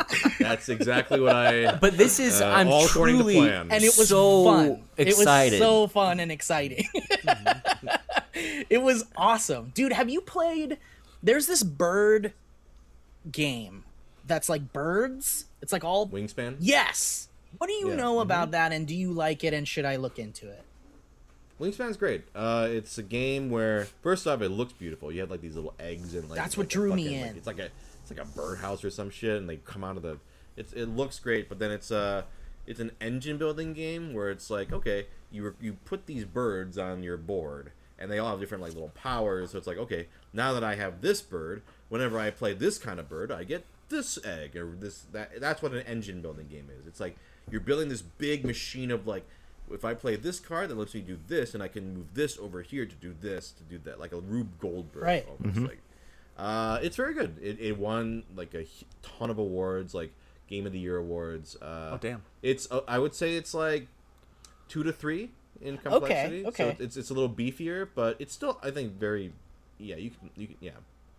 That's 0.40 0.70
exactly 0.70 1.20
what 1.20 1.36
I. 1.36 1.76
But 1.76 1.98
this 1.98 2.20
is 2.20 2.42
Uh, 2.42 2.48
I'm 2.48 2.68
all 2.70 2.86
according 2.86 3.18
to 3.18 3.24
truly 3.24 3.36
plan. 3.40 3.68
and 3.72 3.84
it 3.84 3.94
was 3.98 4.10
so 4.10 4.44
fun 4.46 4.84
excited. 4.98 5.54
it 5.54 5.60
was 5.60 5.68
so 5.68 5.88
fun 5.88 6.20
and 6.20 6.32
exciting 6.32 6.86
it 8.70 8.82
was 8.82 9.06
awesome 9.16 9.72
dude 9.74 9.94
have 9.94 10.10
you 10.10 10.22
played 10.22 10.78
there's 11.24 11.48
this 11.48 11.64
bird 11.64 12.34
game 13.32 13.84
that's 14.26 14.50
like 14.50 14.72
birds 14.74 15.46
it's 15.62 15.72
like 15.74 15.84
all 15.84 16.08
Wingspan. 16.08 16.56
yes 16.60 17.28
what 17.58 17.68
do 17.68 17.74
you 17.74 17.90
Yeah. 17.90 17.96
know 17.96 18.20
about 18.20 18.52
that 18.52 18.72
and 18.72 18.88
do 18.88 18.96
you 18.96 19.12
like 19.12 19.44
it 19.44 19.54
and 19.54 19.68
should 19.68 19.86
i 19.86 19.96
look 19.96 20.20
into 20.20 20.48
it 20.50 20.64
Wingspan's 21.60 21.98
great. 21.98 22.22
Uh, 22.36 22.68
it's 22.70 23.00
a 23.00 23.02
game 23.02 23.50
where 23.50 23.88
first 24.04 24.28
off, 24.28 24.44
it 24.44 24.50
looks 24.50 24.74
beautiful. 24.74 25.12
You 25.12 25.22
have 25.22 25.32
like 25.32 25.42
these 25.42 25.56
little 25.56 25.74
eggs 25.80 26.14
and 26.14 26.30
like 26.30 26.38
That's 26.38 26.56
what 26.56 26.66
like 26.66 26.72
a 26.72 26.74
drew 26.76 26.94
me 26.94 27.06
fucking, 27.06 27.22
like, 27.22 27.32
in. 27.32 27.38
it's 27.38 27.48
like 27.48 27.58
a 27.58 27.70
it's 28.10 28.18
like 28.18 28.26
a 28.26 28.32
birdhouse 28.32 28.84
or 28.84 28.90
some 28.90 29.10
shit, 29.10 29.38
and 29.38 29.50
they 29.50 29.58
come 29.58 29.84
out 29.84 29.98
of 29.98 30.04
the. 30.04 30.18
It's 30.56 30.74
it 30.74 30.86
looks 30.88 31.20
great, 31.20 31.50
but 31.50 31.60
then 31.60 31.72
it's 31.72 31.92
uh 31.92 32.24
it's 32.66 32.80
an 32.80 32.92
engine 33.00 33.38
building 33.38 33.74
game 33.74 34.14
where 34.14 34.30
it's 34.30 34.50
like 34.50 34.72
okay, 34.72 35.08
you 35.32 35.56
you 35.62 35.74
put 35.86 36.06
these 36.06 36.26
birds 36.26 36.78
on 36.78 37.04
your 37.04 37.18
board, 37.18 37.72
and 38.00 38.12
they 38.12 38.20
all 38.20 38.32
have 38.32 38.40
different 38.40 38.64
like 38.64 38.74
little 38.74 38.90
powers. 38.90 39.52
So 39.52 39.58
it's 39.58 39.68
like 39.68 39.78
okay, 39.78 40.08
now 40.34 40.54
that 40.54 40.64
I 40.64 40.76
have 40.76 41.02
this 41.02 41.22
bird, 41.22 41.64
whenever 41.90 42.18
I 42.18 42.30
play 42.32 42.54
this 42.54 42.78
kind 42.78 43.00
of 43.00 43.10
bird, 43.10 43.32
I 43.32 43.44
get 43.44 43.66
this 43.90 44.18
egg 44.26 44.56
or 44.56 44.76
this 44.76 45.06
that. 45.12 45.40
That's 45.40 45.62
what 45.62 45.74
an 45.74 45.82
engine 45.82 46.22
building 46.22 46.48
game 46.48 46.70
is. 46.80 46.88
It's 46.88 47.00
like 47.00 47.18
you're 47.52 47.62
building 47.62 47.90
this 47.90 48.02
big 48.02 48.46
machine 48.46 48.92
of 48.92 49.06
like 49.06 49.26
if 49.70 49.84
I 49.84 49.94
play 49.94 50.16
this 50.16 50.40
card, 50.40 50.70
that 50.70 50.78
lets 50.78 50.94
me 50.94 51.02
do 51.02 51.20
this, 51.28 51.54
and 51.54 51.62
I 51.62 51.68
can 51.68 51.94
move 51.94 52.14
this 52.14 52.38
over 52.38 52.62
here 52.62 52.86
to 52.86 52.96
do 52.96 53.14
this, 53.20 53.52
to 53.52 53.64
do 53.64 53.78
that, 53.80 54.00
like 54.00 54.14
a 54.14 54.20
Rube 54.20 54.60
Goldberg. 54.60 55.04
Right. 55.04 55.28
Almost 55.28 55.60
like, 55.60 55.80
uh, 56.38 56.80
it's 56.82 56.96
very 56.96 57.14
good. 57.14 57.38
It, 57.42 57.60
it 57.60 57.78
won 57.78 58.24
like 58.36 58.54
a 58.54 58.66
ton 59.02 59.30
of 59.30 59.38
awards, 59.38 59.94
like 59.94 60.12
Game 60.48 60.66
of 60.66 60.72
the 60.72 60.80
Year 60.80 60.98
awards. 60.98 61.56
Uh, 61.62 61.92
Oh, 61.94 61.98
damn. 62.00 62.22
It's 62.42 62.72
uh, 62.72 62.82
I 62.88 63.00
would 63.00 63.14
say 63.16 63.36
it's 63.36 63.54
like 63.54 63.88
two 64.68 64.84
to 64.84 64.92
three 64.94 65.32
in 65.62 65.78
complexity. 65.78 66.46
okay. 66.46 66.76
So 66.78 66.84
it's 66.84 66.98
it's 66.98 67.10
a 67.10 67.14
little 67.14 67.30
beefier, 67.30 67.88
but 67.96 68.16
it's 68.20 68.34
still 68.34 68.60
I 68.64 68.72
think 68.72 68.94
very. 68.94 69.34
Yeah, 69.80 69.96
you 69.98 70.10
can 70.12 70.30
you 70.36 70.48
can 70.48 70.56
yeah 70.60 70.72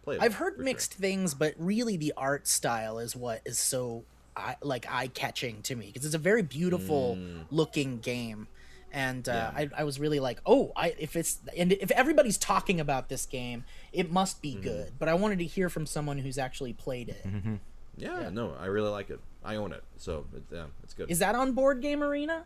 play. 0.03 0.17
it 0.17 0.23
i've 0.23 0.35
heard 0.35 0.55
for 0.55 0.59
sure. 0.59 0.65
mixed 0.65 0.95
things 0.95 1.33
but 1.35 1.55
really 1.59 1.97
the 1.97 2.13
art 2.17 2.49
style 2.49 2.99
is 2.99 3.15
what 3.15 3.41
is 3.45 3.57
so 3.57 4.03
eye- 4.37 4.57
like 4.63 4.85
eye-catching 4.91 5.63
to 5.63 5.77
me 5.77 5.87
because 5.87 6.05
it's 6.05 6.15
a 6.17 6.19
very 6.19 6.43
beautiful 6.43 7.17
looking 7.53 7.99
game 8.01 8.49
and 8.93 9.29
uh. 9.29 9.33
Yeah. 9.33 9.51
I, 9.77 9.81
I 9.81 9.85
was 9.85 9.99
really 10.01 10.21
like 10.21 10.41
oh 10.47 10.73
i 10.77 10.95
if 10.99 11.15
it's 11.17 11.39
and 11.57 11.73
if 11.73 11.91
everybody's 11.91 12.39
talking 12.39 12.81
about 12.81 13.09
this 13.09 13.27
game 13.27 13.65
it 13.93 14.11
must 14.11 14.43
Mm-hmm. 14.43 14.57
be 14.59 14.63
good 14.63 14.93
but 14.99 15.09
i 15.09 15.15
wanted 15.15 15.39
to 15.41 15.45
hear 15.47 15.69
from 15.69 15.87
someone 15.87 16.19
who's 16.19 16.39
actually 16.39 16.73
played 16.73 17.09
it. 17.09 17.25
Is 17.25 17.59
Yeah, 17.97 18.31
no, 18.31 18.55
I 18.61 18.67
really 18.67 18.91
like 18.91 19.11
it. 19.11 19.19
I 19.45 19.57
own 19.57 19.73
it, 19.73 19.83
so 19.97 20.27
it, 20.35 20.43
yeah, 20.53 20.65
it's 20.85 20.95
good. 20.95 21.11
Is 21.11 21.19
that 21.21 21.35
on 21.35 21.53
board 21.53 21.81
game 21.81 22.03
arena 22.03 22.45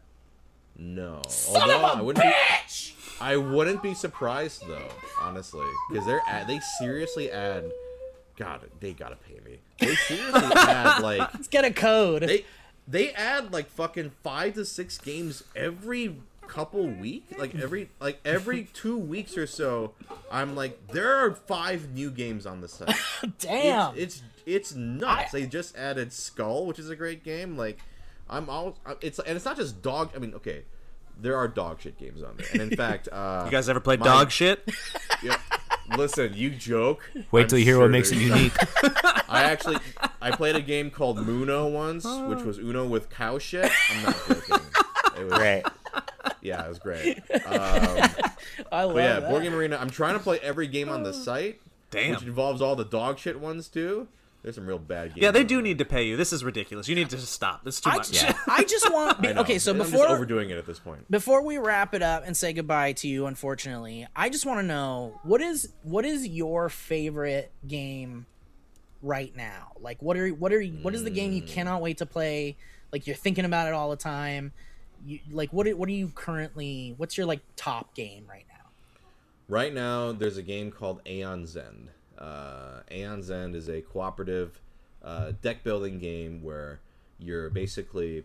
No, 0.76 1.20
Son 1.28 1.60
although 1.62 1.84
I 1.84 2.00
wouldn't 2.00 2.24
be, 2.24 2.30
bitch! 2.30 2.92
I 3.20 3.36
wouldn't 3.36 3.82
be 3.82 3.92
surprised 3.94 4.66
though, 4.66 4.88
honestly, 5.20 5.66
because 5.90 6.06
they're 6.06 6.22
add, 6.26 6.46
they 6.48 6.60
seriously 6.78 7.30
add. 7.30 7.64
God, 8.38 8.62
they 8.80 8.92
gotta 8.94 9.16
pay 9.16 9.38
me. 9.44 9.58
They 9.78 9.94
seriously 9.94 10.40
add 10.56 11.00
like 11.02 11.20
let's 11.34 11.48
get 11.48 11.64
a 11.66 11.70
code 11.72 12.22
they 12.22 12.44
they 12.88 13.10
add 13.12 13.52
like 13.52 13.68
fucking 13.68 14.12
five 14.22 14.54
to 14.54 14.64
six 14.64 14.96
games 14.98 15.44
every 15.54 16.16
couple 16.52 16.86
week, 16.86 17.24
like 17.38 17.54
every 17.54 17.88
like 18.00 18.20
every 18.24 18.64
two 18.74 18.98
weeks 18.98 19.36
or 19.38 19.46
so. 19.46 19.92
I'm 20.30 20.54
like, 20.54 20.88
there 20.88 21.16
are 21.24 21.32
five 21.32 21.90
new 21.94 22.10
games 22.10 22.44
on 22.46 22.60
the 22.60 22.68
site. 22.68 22.94
damn 23.38 23.96
It's 23.96 24.16
it's, 24.16 24.22
it's 24.44 24.74
nuts. 24.74 25.32
they 25.32 25.46
just 25.46 25.76
added 25.76 26.12
Skull, 26.12 26.66
which 26.66 26.78
is 26.78 26.90
a 26.90 26.96
great 26.96 27.24
game. 27.24 27.56
Like 27.56 27.78
I'm 28.28 28.50
all 28.50 28.76
it's 29.00 29.18
and 29.18 29.34
it's 29.36 29.44
not 29.46 29.56
just 29.56 29.80
dog. 29.82 30.10
I 30.14 30.18
mean, 30.18 30.34
okay, 30.34 30.64
there 31.20 31.36
are 31.36 31.48
dog 31.48 31.80
shit 31.80 31.98
games 31.98 32.22
on 32.22 32.36
there, 32.36 32.46
and 32.52 32.60
in 32.70 32.70
fact, 32.76 33.08
uh, 33.10 33.42
You 33.46 33.50
guys 33.50 33.68
ever 33.68 33.80
played 33.80 34.00
my- 34.00 34.06
dog 34.06 34.30
shit? 34.30 34.68
yeah, 35.22 35.38
listen, 35.96 36.32
you 36.34 36.50
joke. 36.50 37.00
Wait 37.30 37.42
I'm 37.42 37.48
till 37.48 37.58
you 37.58 37.64
hear 37.64 37.78
what 37.78 37.90
makes 37.90 38.12
it 38.12 38.18
unique. 38.18 38.52
I 39.28 39.44
actually 39.44 39.78
I 40.20 40.30
played 40.32 40.56
a 40.56 40.60
game 40.60 40.90
called 40.90 41.26
Muno 41.26 41.66
once, 41.68 42.04
which 42.04 42.42
was 42.44 42.58
Uno 42.58 42.86
with 42.86 43.08
cow 43.08 43.38
shit. 43.38 43.70
I'm 43.90 44.02
not 44.02 44.16
joking. 44.28 44.66
It 45.18 45.24
was, 45.24 45.32
Right. 45.32 45.64
Yeah, 46.42 46.64
it 46.64 46.68
was 46.68 46.78
great. 46.78 47.22
Um, 47.46 48.08
i 48.70 48.84
love 48.84 48.94
but 48.94 49.02
yeah, 49.02 49.20
that. 49.20 49.28
Board 49.28 49.42
Game 49.42 49.54
Arena. 49.54 49.76
I'm 49.80 49.90
trying 49.90 50.14
to 50.14 50.20
play 50.20 50.38
every 50.40 50.66
game 50.66 50.88
on 50.88 51.02
the 51.02 51.12
site, 51.12 51.60
Damn. 51.90 52.10
which 52.10 52.22
involves 52.22 52.60
all 52.60 52.76
the 52.76 52.84
dog 52.84 53.18
shit 53.18 53.40
ones 53.40 53.68
too. 53.68 54.08
There's 54.42 54.56
some 54.56 54.66
real 54.66 54.78
bad 54.78 55.10
games. 55.10 55.22
Yeah, 55.22 55.30
they 55.30 55.44
do 55.44 55.56
there. 55.56 55.62
need 55.62 55.78
to 55.78 55.84
pay 55.84 56.02
you. 56.04 56.16
This 56.16 56.32
is 56.32 56.42
ridiculous. 56.42 56.88
You 56.88 56.96
need 56.96 57.10
to 57.10 57.18
stop. 57.18 57.64
This 57.64 57.76
is 57.76 57.80
too 57.80 57.90
I 57.90 57.96
much. 57.96 58.10
just, 58.10 58.36
I 58.48 58.64
just 58.64 58.92
want. 58.92 59.24
I 59.24 59.34
okay, 59.34 59.58
so 59.58 59.70
I'm 59.70 59.78
just 59.78 59.92
before 59.92 60.08
overdoing 60.08 60.50
it 60.50 60.58
at 60.58 60.66
this 60.66 60.80
point. 60.80 61.08
before 61.10 61.42
we 61.42 61.58
wrap 61.58 61.94
it 61.94 62.02
up 62.02 62.24
and 62.26 62.36
say 62.36 62.52
goodbye 62.52 62.92
to 62.94 63.08
you, 63.08 63.26
unfortunately, 63.26 64.06
I 64.16 64.28
just 64.28 64.44
want 64.44 64.58
to 64.58 64.66
know 64.66 65.20
what 65.22 65.40
is 65.40 65.68
what 65.84 66.04
is 66.04 66.26
your 66.26 66.68
favorite 66.68 67.52
game 67.66 68.26
right 69.00 69.34
now? 69.36 69.72
Like, 69.80 70.02
what 70.02 70.16
are 70.16 70.28
what 70.30 70.52
are 70.52 70.62
what 70.62 70.94
is 70.94 71.04
the 71.04 71.10
game 71.10 71.32
you 71.32 71.42
cannot 71.42 71.80
wait 71.80 71.98
to 71.98 72.06
play? 72.06 72.56
Like, 72.90 73.06
you're 73.06 73.16
thinking 73.16 73.44
about 73.44 73.68
it 73.68 73.74
all 73.74 73.90
the 73.90 73.96
time. 73.96 74.52
You 75.04 75.18
like 75.30 75.52
what? 75.52 75.66
Are, 75.66 75.76
what 75.76 75.88
are 75.88 75.92
you 75.92 76.10
currently? 76.14 76.94
What's 76.96 77.16
your 77.16 77.26
like 77.26 77.40
top 77.56 77.94
game 77.94 78.24
right 78.28 78.44
now? 78.48 78.70
Right 79.48 79.74
now, 79.74 80.12
there's 80.12 80.36
a 80.36 80.42
game 80.42 80.70
called 80.70 81.00
Aeon's 81.06 81.56
End. 81.56 81.88
Uh, 82.18 82.80
Aeon's 82.90 83.30
End 83.30 83.56
is 83.56 83.68
a 83.68 83.80
cooperative 83.80 84.60
uh, 85.02 85.32
deck 85.42 85.64
building 85.64 85.98
game 85.98 86.42
where 86.42 86.80
you're 87.18 87.50
basically, 87.50 88.24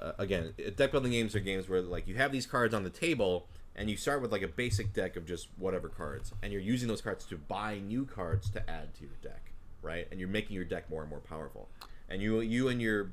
uh, 0.00 0.12
again, 0.18 0.54
deck 0.76 0.90
building 0.90 1.12
games 1.12 1.34
are 1.34 1.40
games 1.40 1.68
where 1.68 1.82
like 1.82 2.08
you 2.08 2.14
have 2.14 2.32
these 2.32 2.46
cards 2.46 2.74
on 2.74 2.82
the 2.82 2.90
table 2.90 3.46
and 3.76 3.90
you 3.90 3.96
start 3.96 4.22
with 4.22 4.32
like 4.32 4.42
a 4.42 4.48
basic 4.48 4.92
deck 4.92 5.16
of 5.16 5.26
just 5.26 5.48
whatever 5.58 5.88
cards, 5.88 6.32
and 6.42 6.52
you're 6.52 6.62
using 6.62 6.88
those 6.88 7.00
cards 7.00 7.24
to 7.26 7.36
buy 7.36 7.78
new 7.78 8.04
cards 8.04 8.48
to 8.50 8.70
add 8.70 8.94
to 8.94 9.02
your 9.02 9.16
deck, 9.22 9.52
right? 9.82 10.06
And 10.10 10.20
you're 10.20 10.28
making 10.28 10.54
your 10.54 10.64
deck 10.64 10.88
more 10.88 11.02
and 11.02 11.10
more 11.10 11.20
powerful. 11.20 11.68
And 12.08 12.22
you, 12.22 12.40
you 12.40 12.68
and 12.68 12.80
your, 12.80 13.10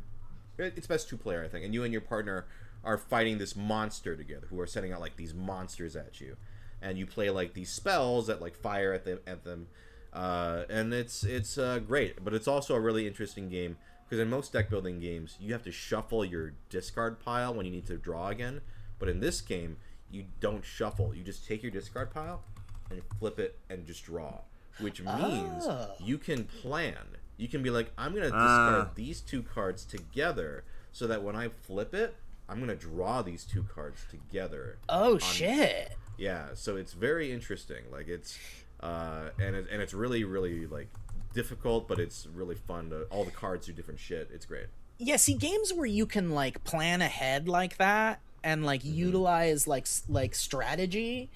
it's 0.57 0.87
best 0.87 1.09
two 1.09 1.17
player, 1.17 1.43
I 1.43 1.47
think, 1.47 1.65
and 1.65 1.73
you 1.73 1.83
and 1.83 1.91
your 1.91 2.01
partner 2.01 2.45
are 2.83 2.97
fighting 2.97 3.37
this 3.37 3.55
monster 3.55 4.15
together, 4.15 4.47
who 4.49 4.59
are 4.59 4.67
sending 4.67 4.91
out 4.91 4.99
like 5.01 5.15
these 5.17 5.33
monsters 5.33 5.95
at 5.95 6.19
you. 6.21 6.35
And 6.81 6.97
you 6.97 7.05
play 7.05 7.29
like 7.29 7.53
these 7.53 7.71
spells 7.71 8.27
that 8.27 8.41
like 8.41 8.55
fire 8.55 8.91
at 8.93 9.05
them 9.05 9.19
at 9.27 9.43
them. 9.43 9.67
Uh, 10.13 10.63
and 10.69 10.93
it's 10.93 11.23
it's 11.23 11.57
uh, 11.57 11.79
great. 11.79 12.23
But 12.23 12.33
it's 12.33 12.47
also 12.47 12.75
a 12.75 12.79
really 12.79 13.07
interesting 13.07 13.49
game 13.49 13.77
because 14.03 14.19
in 14.19 14.29
most 14.29 14.51
deck 14.51 14.69
building 14.69 14.99
games 14.99 15.37
you 15.39 15.53
have 15.53 15.63
to 15.63 15.71
shuffle 15.71 16.25
your 16.25 16.53
discard 16.69 17.19
pile 17.19 17.53
when 17.53 17.65
you 17.65 17.71
need 17.71 17.85
to 17.87 17.97
draw 17.97 18.29
again. 18.29 18.61
But 18.99 19.09
in 19.09 19.19
this 19.19 19.41
game 19.41 19.77
you 20.09 20.25
don't 20.39 20.65
shuffle. 20.65 21.13
You 21.15 21.23
just 21.23 21.47
take 21.47 21.61
your 21.63 21.71
discard 21.71 22.11
pile 22.11 22.43
and 22.89 23.01
flip 23.19 23.39
it 23.39 23.57
and 23.69 23.85
just 23.85 24.03
draw 24.05 24.41
which 24.79 25.01
means 25.01 25.65
Oh. 25.67 25.91
you 25.99 26.17
can 26.17 26.45
plan. 26.45 26.95
You 27.37 27.47
can 27.47 27.61
be 27.61 27.69
like 27.69 27.91
i'm 27.97 28.13
gonna 28.15 28.31
Ah. 28.33 28.69
discard 28.69 28.95
these 28.95 29.21
two 29.21 29.43
cards 29.43 29.85
together 29.85 30.63
so 30.91 31.07
that 31.07 31.21
when 31.23 31.35
i 31.35 31.47
flip 31.49 31.93
it 31.93 32.15
i'm 32.51 32.59
gonna 32.59 32.75
draw 32.75 33.21
these 33.21 33.43
two 33.43 33.63
cards 33.63 34.05
together 34.11 34.77
Oh 34.89 35.17
shit! 35.17 35.93
yeah 36.17 36.49
so 36.53 36.75
it's 36.75 36.93
very 36.93 37.31
interesting 37.31 37.83
like 37.91 38.07
it's 38.07 38.37
uh 38.81 39.29
and 39.39 39.55
it, 39.55 39.67
and 39.71 39.81
it's 39.81 39.93
really 39.93 40.23
really 40.23 40.67
like 40.67 40.89
difficult 41.33 41.87
but 41.87 41.97
it's 41.99 42.27
really 42.35 42.55
fun 42.55 42.89
to 42.89 43.03
all 43.03 43.23
the 43.23 43.31
cards 43.31 43.65
do 43.67 43.73
different 43.73 43.99
shit 43.99 44.29
it's 44.33 44.45
great 44.45 44.67
Yeah, 44.99 45.15
see 45.15 45.33
games 45.33 45.73
where 45.73 45.85
you 45.85 46.05
can 46.05 46.31
like 46.31 46.63
plan 46.63 47.01
ahead 47.01 47.47
like 47.47 47.77
that 47.77 48.19
and 48.43 48.65
like 48.65 48.83
utilize 48.83 49.65
like 49.67 49.87
like 50.09 50.35
strategy, 50.35 51.29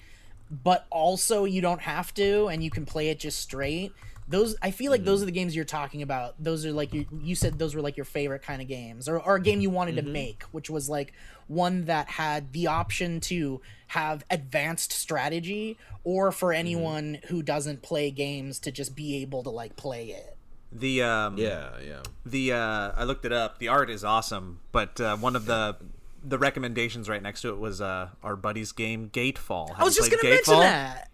but 0.50 0.86
also 0.90 1.44
you 1.44 1.60
don't 1.62 1.80
have 1.80 2.12
to 2.14 2.46
and 2.48 2.62
you 2.62 2.70
can 2.70 2.84
play 2.84 3.08
it 3.08 3.18
just 3.18 3.38
straight. 3.40 3.92
Those 4.28 4.56
I 4.60 4.72
feel 4.72 4.90
like 4.90 5.04
those 5.04 5.22
are 5.22 5.26
the 5.26 5.32
games 5.32 5.54
you're 5.54 5.64
talking 5.64 6.02
about. 6.02 6.34
Those 6.38 6.66
are 6.66 6.72
like 6.72 6.92
you 6.92 7.06
you 7.22 7.36
said 7.36 7.58
those 7.58 7.76
were 7.76 7.80
like 7.80 7.96
your 7.96 8.04
favorite 8.04 8.42
kind 8.42 8.60
of 8.60 8.66
games 8.66 9.08
or, 9.08 9.20
or 9.20 9.36
a 9.36 9.40
game 9.40 9.60
you 9.60 9.70
wanted 9.70 9.96
to 9.96 10.02
make, 10.02 10.42
which 10.50 10.68
was 10.68 10.88
like 10.88 11.12
one 11.46 11.84
that 11.84 12.08
had 12.08 12.52
the 12.52 12.66
option 12.66 13.20
to 13.20 13.60
have 13.88 14.24
advanced 14.28 14.92
strategy 14.92 15.78
or 16.02 16.32
for 16.32 16.52
anyone 16.52 17.18
who 17.28 17.40
doesn't 17.40 17.82
play 17.82 18.10
games 18.10 18.58
to 18.60 18.72
just 18.72 18.96
be 18.96 19.22
able 19.22 19.44
to 19.44 19.50
like 19.50 19.76
play 19.76 20.06
it. 20.08 20.36
The 20.72 21.02
um, 21.02 21.38
yeah 21.38 21.70
yeah 21.80 22.02
the 22.24 22.52
uh, 22.52 22.92
I 22.96 23.04
looked 23.04 23.24
it 23.24 23.32
up. 23.32 23.58
The 23.58 23.68
art 23.68 23.90
is 23.90 24.02
awesome, 24.02 24.58
but 24.72 25.00
uh, 25.00 25.16
one 25.16 25.36
of 25.36 25.46
the 25.46 25.76
the 26.24 26.38
recommendations 26.38 27.08
right 27.08 27.22
next 27.22 27.42
to 27.42 27.50
it 27.50 27.58
was 27.58 27.80
uh, 27.80 28.08
our 28.24 28.34
buddy's 28.34 28.72
game 28.72 29.08
Gatefall. 29.08 29.68
Have 29.68 29.80
I 29.80 29.84
was 29.84 29.96
you 29.96 30.02
just 30.02 30.10
gonna 30.10 30.34
mention 30.34 30.54
Gatefall? 30.54 30.60
that. 30.62 31.10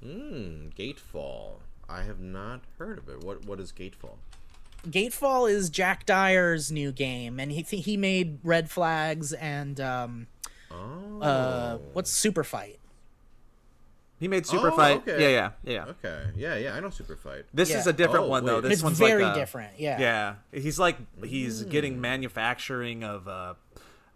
Hmm, 0.00 0.68
Gatefall. 0.78 1.56
I 1.88 2.02
have 2.02 2.20
not 2.20 2.62
heard 2.78 2.98
of 2.98 3.08
it. 3.08 3.22
What 3.24 3.44
what 3.46 3.60
is 3.60 3.72
Gatefall? 3.72 4.16
Gatefall 4.88 5.50
is 5.50 5.70
Jack 5.70 6.06
Dire's 6.06 6.70
new 6.70 6.92
game, 6.92 7.40
and 7.40 7.50
he 7.52 7.62
he 7.62 7.96
made 7.96 8.38
Red 8.44 8.70
Flags 8.70 9.32
and 9.32 9.80
um, 9.80 10.26
Oh. 10.70 11.20
uh, 11.22 11.78
what's 11.94 12.10
Super 12.10 12.44
Fight. 12.44 12.78
He 14.20 14.26
made 14.28 14.46
Super 14.46 14.70
Oh, 14.72 14.76
Fight. 14.76 14.96
okay. 15.08 15.32
Yeah, 15.32 15.50
yeah, 15.64 15.72
yeah. 15.72 15.84
Okay. 15.86 16.24
Yeah, 16.36 16.56
yeah, 16.56 16.74
I 16.74 16.80
know 16.80 16.90
Super 16.90 17.14
Fight. 17.16 17.44
This 17.54 17.70
Yeah. 17.70 17.78
is 17.78 17.86
a 17.86 17.92
different 17.92 18.26
Oh, 18.26 18.28
one 18.28 18.44
though. 18.44 18.60
This 18.60 18.74
It's 18.74 18.82
one's 18.82 18.98
very 18.98 19.22
like 19.22 19.36
a- 19.36 19.38
different. 19.38 19.78
Yeah. 19.78 19.98
Yeah, 20.00 20.34
he's 20.60 20.78
like 20.78 20.96
he's 21.24 21.62
getting 21.64 22.00
manufacturing 22.00 23.04
of 23.04 23.28
uh, 23.28 23.54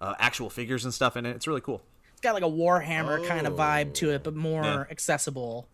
uh, 0.00 0.14
actual 0.18 0.50
figures 0.50 0.84
and 0.84 0.92
stuff 0.92 1.16
in 1.16 1.24
it. 1.24 1.36
It's 1.36 1.46
really 1.46 1.60
cool. 1.60 1.82
It's 2.12 2.20
got 2.20 2.34
like 2.34 2.42
a 2.42 2.46
Warhammer 2.46 3.26
kind 3.26 3.46
of 3.46 3.54
vibe 3.54 3.94
to 3.94 4.10
it, 4.10 4.22
but 4.24 4.34
more 4.34 4.62
Yeah. 4.64 4.84
accessible. 4.90 5.68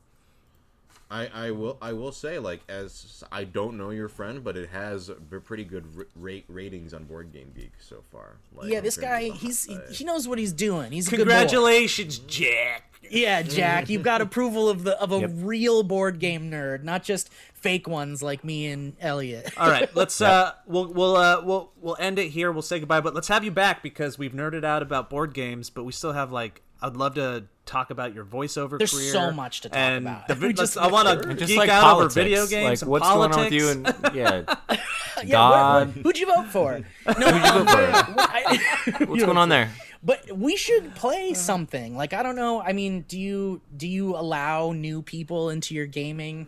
I, 1.10 1.26
I 1.28 1.50
will 1.52 1.78
I 1.80 1.94
will 1.94 2.12
say 2.12 2.38
like 2.38 2.60
as 2.68 3.24
I 3.32 3.44
don't 3.44 3.78
know 3.78 3.90
your 3.90 4.08
friend, 4.08 4.44
but 4.44 4.56
it 4.56 4.68
has 4.70 5.10
pretty 5.44 5.64
good 5.64 5.84
r- 5.96 6.06
rate 6.14 6.44
ratings 6.48 6.92
on 6.92 7.04
Board 7.04 7.32
Game 7.32 7.50
Geek 7.56 7.72
so 7.80 8.02
far. 8.12 8.36
Like, 8.54 8.70
Yeah, 8.70 8.80
this 8.80 8.96
guy, 8.98 9.30
the 9.30 9.34
he's 9.36 9.64
he, 9.64 9.78
he 9.90 10.04
knows 10.04 10.28
what 10.28 10.38
he's 10.38 10.52
doing. 10.52 10.92
He's 10.92 11.08
a 11.08 11.10
good 11.12 11.16
boy. 11.18 11.24
Congratulations, 11.24 12.18
Jack. 12.18 12.84
Yeah, 13.10 13.40
Jack, 13.42 13.88
you've 13.88 14.02
got 14.02 14.20
approval 14.20 14.68
of 14.68 14.84
the 14.84 15.00
of 15.00 15.12
a 15.12 15.20
Yep. 15.20 15.30
real 15.36 15.82
board 15.82 16.18
game 16.18 16.50
nerd, 16.50 16.82
not 16.82 17.04
just 17.04 17.30
fake 17.54 17.88
ones 17.88 18.22
like 18.22 18.44
me 18.44 18.66
and 18.66 18.94
Elliott. 19.00 19.50
All 19.56 19.70
right, 19.70 19.88
let's 19.96 20.20
uh 20.20 20.52
we'll 20.66 20.92
we'll 20.92 21.16
uh 21.16 21.40
we'll 21.42 21.72
we'll 21.80 21.96
end 21.98 22.18
it 22.18 22.28
here. 22.32 22.52
We'll 22.52 22.60
say 22.60 22.80
goodbye, 22.80 23.00
but 23.00 23.14
let's 23.14 23.28
have 23.28 23.44
you 23.44 23.50
back 23.50 23.82
because 23.82 24.18
we've 24.18 24.32
nerded 24.32 24.64
out 24.64 24.82
about 24.82 25.08
board 25.08 25.32
games, 25.32 25.70
but 25.70 25.84
we 25.84 25.92
still 25.92 26.12
have 26.12 26.32
like 26.32 26.60
I'd 26.80 26.96
love 26.96 27.14
to 27.14 27.44
talk 27.66 27.90
about 27.90 28.14
your 28.14 28.24
voiceover 28.24 28.70
career. 28.70 28.78
There's 28.78 28.92
career. 28.92 29.12
so 29.12 29.30
much 29.32 29.60
to 29.62 29.68
talk 29.68 29.78
and 29.78 30.06
about. 30.06 30.28
The, 30.28 30.34
We 30.46 30.52
just- 30.52 30.78
I 30.78 30.86
want 30.88 31.22
to 31.22 31.34
geek 31.34 31.56
like 31.58 31.68
out 31.68 31.82
politics. 31.82 32.16
over 32.16 32.24
video 32.24 32.46
games 32.46 32.82
like 32.82 32.88
what's 32.90 33.06
politics. 33.06 33.36
going 33.36 33.38
on 33.38 33.44
with 33.44 33.52
you 33.52 33.68
and 33.70 34.14
yeah, 34.16 34.56
Yeah, 35.18 35.26
God. 35.30 35.86
what- 35.96 36.04
who'd 36.04 36.18
you 36.18 36.26
vote 36.26 36.46
for? 36.46 36.78
No, 37.06 37.12
Who'd 37.12 37.44
you 37.44 37.64
vote 37.64 37.68
for? 37.68 39.06
What's 39.06 39.24
going 39.24 39.36
on 39.36 39.48
there? 39.48 39.70
But 40.02 40.30
we 40.38 40.56
should 40.56 40.94
play 40.94 41.34
something. 41.34 41.96
Like 41.96 42.12
I 42.12 42.22
don't 42.22 42.36
know. 42.36 42.62
I 42.62 42.72
mean, 42.72 43.04
do 43.08 43.18
you 43.18 43.60
do 43.76 43.88
you 43.88 44.16
allow 44.16 44.70
new 44.72 45.02
people 45.02 45.50
into 45.50 45.74
your 45.74 45.86
gaming 45.86 46.46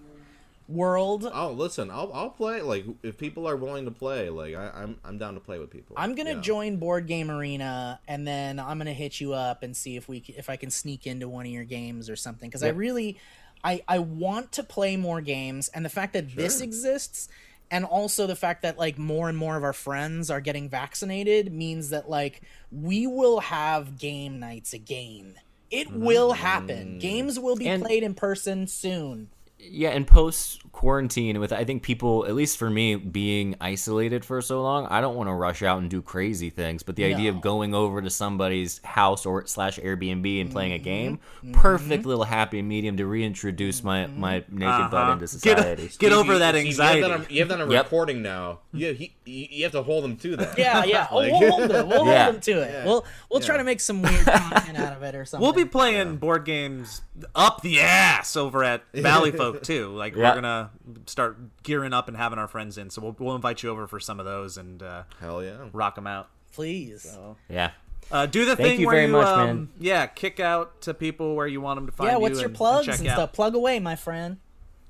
world? 0.71 1.29
Oh, 1.33 1.51
listen, 1.53 1.91
I'll 1.91 2.11
I'll 2.13 2.31
play. 2.31 2.63
Like 2.63 2.85
if 3.03 3.19
people 3.19 3.49
are 3.49 3.57
willing 3.57 3.85
to 3.85 3.91
play, 3.91 4.31
like 4.31 4.55
I, 4.55 4.71
I'm 4.75 4.99
I'm 5.05 5.19
down 5.19 5.35
to 5.35 5.41
play 5.41 5.59
with 5.59 5.71
people. 5.71 5.97
I'm 5.99 6.15
gonna 6.15 6.35
Yeah. 6.35 6.41
join 6.41 6.77
Board 6.77 7.07
Game 7.07 7.31
Arena, 7.31 8.01
and 8.09 8.27
then 8.27 8.59
I'm 8.59 8.79
gonna 8.79 8.93
hit 8.93 9.21
you 9.21 9.33
up 9.35 9.63
and 9.63 9.77
see 9.77 9.97
if 9.97 10.09
we 10.09 10.23
if 10.29 10.49
I 10.49 10.57
can 10.57 10.71
sneak 10.71 11.07
into 11.07 11.29
one 11.29 11.47
of 11.47 11.53
your 11.53 11.65
games 11.65 12.09
or 12.09 12.17
something. 12.17 12.49
Because 12.49 12.63
I 12.63 12.69
really, 12.69 13.19
I 13.65 13.83
I 13.89 13.99
want 13.99 14.53
to 14.53 14.63
play 14.63 14.97
more 14.97 15.21
games, 15.21 15.69
and 15.69 15.85
the 15.85 15.89
fact 15.91 16.13
that 16.15 16.35
this 16.37 16.61
exists, 16.61 17.29
and 17.71 17.85
also 17.85 18.27
the 18.27 18.37
fact 18.37 18.63
that 18.63 18.79
like 18.79 18.99
more 18.99 19.29
and 19.29 19.37
more 19.37 19.57
of 19.57 19.65
our 19.65 19.73
friends 19.73 20.31
are 20.31 20.41
getting 20.41 20.69
vaccinated 20.69 21.53
means 21.53 21.91
that 21.91 22.09
like 22.09 22.43
we 22.73 23.07
will 23.07 23.41
have 23.41 23.99
game 23.99 24.39
nights 24.41 24.73
again. 24.73 25.35
It 25.71 25.93
will 25.93 26.33
happen. 26.33 26.97
Mm. 26.97 27.01
Games 27.01 27.39
will 27.39 27.55
be 27.55 27.69
And- 27.69 27.81
played 27.85 28.03
in 28.03 28.15
person 28.15 28.67
soon. 28.67 29.29
Yeah, 29.63 29.91
and 29.91 30.07
post 30.07 30.70
quarantine, 30.73 31.39
with 31.41 31.53
I 31.53 31.65
think 31.65 31.83
people, 31.83 32.25
at 32.27 32.35
least 32.35 32.57
for 32.57 32.71
me, 32.71 32.95
being 32.97 33.55
isolated 33.61 34.25
for 34.25 34.41
so 34.41 34.63
long, 34.63 34.87
I 34.87 35.01
don't 35.01 35.15
want 35.17 35.29
to 35.29 35.35
rush 35.35 35.63
out 35.63 35.79
and 35.79 35.91
do 35.91 36.01
crazy 36.03 36.49
things. 36.51 36.83
But 36.83 36.97
the 36.97 37.05
idea 37.05 37.31
of 37.31 37.41
going 37.41 37.75
over 37.75 38.01
to 38.01 38.11
somebody's 38.11 38.81
house 38.85 39.27
or 39.27 39.47
slash 39.47 39.79
Airbnb 39.79 40.41
and 40.41 40.51
playing 40.51 40.73
a 40.73 40.79
game, 40.79 41.19
Mm-hmm. 41.41 41.53
perfect 41.53 42.05
little 42.07 42.25
happy 42.25 42.61
medium 42.63 42.97
to 42.99 43.07
reintroduce 43.07 43.83
my 43.83 44.07
my 44.07 44.37
naked 44.51 44.91
butt 44.91 44.95
Uh-huh. 44.95 45.13
into 45.13 45.21
Get- 45.25 45.29
society. 45.59 45.91
Get 45.99 46.13
over 46.13 46.33
Steve, 46.33 46.39
that 46.41 46.55
Steve, 46.55 46.67
anxiety. 46.67 46.99
You 46.99 47.03
have 47.05 47.11
that 47.11 47.21
on, 47.21 47.27
you 47.35 47.39
have 47.41 47.49
that 47.49 47.61
on 47.61 47.71
Yep. 47.71 47.85
recording 47.85 48.23
now. 48.23 48.59
You, 48.73 48.93
he, 48.93 49.13
you 49.25 49.47
you 49.51 49.63
have 49.65 49.73
to 49.73 49.83
hold 49.83 50.05
them 50.05 50.17
to 50.19 50.37
that. 50.37 50.59
Yeah, 50.59 50.85
yeah. 50.85 51.07
Like- 51.13 51.33
we'll 51.33 51.51
hold 51.51 51.71
them. 51.71 51.89
We'll 51.89 52.07
Yeah. 52.07 52.25
hold 52.25 52.35
them 52.37 52.41
to 52.43 52.53
it. 52.63 52.85
We'll 52.87 53.05
we'll 53.31 53.41
try 53.41 53.57
to 53.57 53.65
make 53.65 53.81
some 53.81 54.03
weird 54.03 54.25
content 54.27 54.79
out 54.79 54.97
of 54.97 55.03
it 55.03 55.15
or 55.15 55.25
something. 55.27 55.43
We'll 55.43 55.53
be 55.53 55.65
playing 55.65 56.17
board 56.17 56.45
games 56.45 57.03
up 57.35 57.63
the 57.63 57.81
ass 57.81 58.37
over 58.37 58.63
at 58.65 58.83
Valley 58.95 59.31
Folk 59.33 59.63
too. 59.63 59.89
Like 59.89 60.15
Yeah. 60.15 60.29
we're 60.31 60.35
gonna 60.37 60.60
start 61.07 61.39
gearing 61.63 61.93
up 61.93 62.09
and 62.09 62.17
having 62.17 62.39
our 62.39 62.49
friends 62.49 62.77
in, 62.79 62.91
so 62.91 63.01
we'll, 63.03 63.17
we'll 63.19 63.37
invite 63.37 63.63
you 63.63 63.71
over 63.71 63.87
for 63.87 64.01
some 64.01 64.19
of 64.21 64.27
those 64.27 64.57
and 64.57 64.83
uh, 64.83 65.05
Hell 65.21 65.43
yeah. 65.43 65.69
rock 65.73 65.95
them 65.95 66.07
out. 66.07 66.29
please. 66.53 67.17
Yeah. 67.49 67.71
Uh, 68.11 68.27
do 68.27 68.45
the 68.45 68.57
Thank 68.57 68.69
thing 68.69 68.81
you 68.81 68.87
where 68.87 68.97
very 68.97 69.07
you, 69.07 69.13
much, 69.13 69.27
um, 69.29 69.47
man. 69.47 69.69
yeah, 69.79 70.07
kick 70.07 70.41
out 70.41 70.81
to 70.83 70.95
people 70.95 71.37
where 71.37 71.47
you 71.47 71.61
want 71.61 71.77
them 71.77 71.87
to 71.87 71.93
find 71.93 72.09
yeah, 72.11 72.17
you. 72.17 72.21
what's 72.23 72.39
your 72.41 72.49
and- 72.49 72.57
plugs 72.57 72.89
and, 72.89 72.95
and, 72.97 73.05
check 73.05 73.11
out. 73.13 73.17
stuff? 73.17 73.33
Plug 73.35 73.55
away, 73.55 73.79
my 73.79 73.95
friend. 73.95 74.39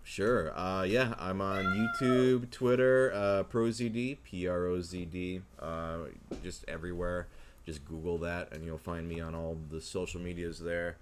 Sure. 0.03 0.59
Uh, 0.59 0.83
yeah, 0.85 1.15
I'm 1.19 1.41
on 1.41 1.65
YouTube, 2.01 2.51
Twitter, 2.51 3.13
uh, 3.15 3.43
ProZD, 3.53 4.17
P 4.25 4.49
R 4.49 4.67
O 4.67 4.81
Z 4.81 5.05
D, 5.05 5.43
uh, 5.61 5.99
just 6.43 6.65
everywhere. 6.67 7.27
Just 7.67 7.85
Google 7.85 8.17
that, 8.19 8.53
and 8.53 8.65
you'll 8.65 8.79
find 8.79 9.07
me 9.09 9.21
on 9.21 9.35
all 9.35 9.57
the 9.71 9.81
social 9.81 10.21
medias 10.21 10.59
there. 10.59 10.97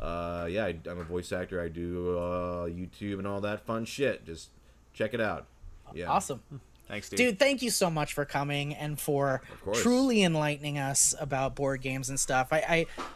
Uh, 0.00 0.46
yeah, 0.50 0.64
I, 0.66 0.78
I'm 0.88 0.98
a 0.98 1.04
voice 1.04 1.32
actor. 1.32 1.60
I 1.60 1.68
do 1.68 2.16
uh, 2.18 2.66
YouTube 2.66 3.18
and 3.18 3.26
all 3.26 3.40
that 3.40 3.66
fun 3.66 3.84
shit. 3.84 4.24
Just 4.24 4.50
check 4.92 5.14
it 5.14 5.20
out. 5.20 5.46
Yeah, 5.94 6.10
Awesome. 6.10 6.42
Thanks, 6.86 7.10
dude. 7.10 7.18
Dude, 7.18 7.38
thank 7.38 7.60
you 7.60 7.68
so 7.70 7.90
much 7.90 8.14
for 8.14 8.24
coming 8.24 8.74
and 8.74 8.98
for 8.98 9.42
truly 9.74 10.22
enlightening 10.22 10.78
us 10.78 11.14
about 11.20 11.54
board 11.54 11.82
games 11.82 12.08
and 12.08 12.18
stuff. 12.18 12.48
I, 12.50 12.56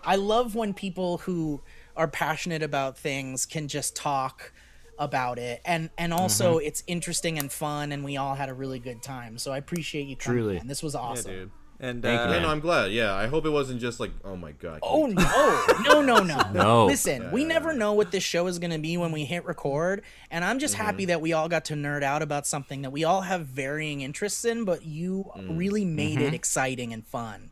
I 0.04 0.12
I 0.12 0.16
love 0.16 0.54
when 0.54 0.74
people 0.74 1.18
who 1.18 1.62
are 1.96 2.06
passionate 2.08 2.62
about 2.62 2.98
things 2.98 3.46
can 3.46 3.68
just 3.68 3.96
talk 3.96 4.52
about 4.98 5.38
it 5.38 5.62
and 5.64 5.88
and 5.96 6.12
also 6.12 6.58
Mm-hmm. 6.58 6.66
it's 6.66 6.82
interesting 6.86 7.38
and 7.38 7.50
fun 7.50 7.92
and 7.92 8.04
we 8.04 8.18
all 8.18 8.34
had 8.34 8.50
a 8.50 8.54
really 8.54 8.78
good 8.78 9.02
time. 9.02 9.38
So 9.38 9.52
I 9.52 9.56
appreciate 9.56 10.06
you 10.06 10.16
coming. 10.16 10.38
Truly. 10.42 10.54
man. 10.56 10.66
This 10.66 10.82
was 10.82 10.92
Yeah, 10.92 11.00
awesome. 11.00 11.30
dude. 11.32 11.50
And 11.82 12.00
Thank 12.00 12.20
you, 12.20 12.26
uh, 12.26 12.28
Yeah, 12.28 12.32
man. 12.34 12.42
no, 12.42 12.48
I'm 12.48 12.60
glad. 12.60 12.92
Yeah, 12.92 13.12
I 13.12 13.26
hope 13.26 13.44
it 13.44 13.50
wasn't 13.50 13.80
just 13.80 13.98
like, 13.98 14.12
oh 14.24 14.36
my 14.36 14.52
god. 14.52 14.78
Oh 14.82 15.06
no, 15.84 16.00
no, 16.00 16.00
no, 16.00 16.22
no. 16.22 16.40
No. 16.52 16.86
Listen, 16.86 17.32
we 17.32 17.44
never 17.44 17.72
know 17.72 17.92
what 17.92 18.12
this 18.12 18.22
show 18.22 18.46
is 18.46 18.60
going 18.60 18.70
to 18.70 18.78
be 18.78 18.96
when 18.96 19.10
we 19.10 19.24
hit 19.24 19.44
record, 19.44 20.02
and 20.30 20.44
I'm 20.44 20.60
just 20.60 20.74
happy 20.74 21.02
mm-hmm. 21.02 21.08
that 21.08 21.20
we 21.20 21.32
all 21.32 21.48
got 21.48 21.64
to 21.66 21.74
nerd 21.74 22.04
out 22.04 22.22
about 22.22 22.46
something 22.46 22.82
that 22.82 22.90
we 22.90 23.02
all 23.02 23.22
have 23.22 23.46
varying 23.46 24.00
interests 24.00 24.44
in, 24.44 24.64
but 24.64 24.86
you 24.86 25.28
mm-hmm. 25.36 25.56
really 25.56 25.84
made 25.84 26.20
it 26.20 26.26
mm-hmm. 26.26 26.34
exciting 26.34 26.92
and 26.92 27.04
fun, 27.04 27.50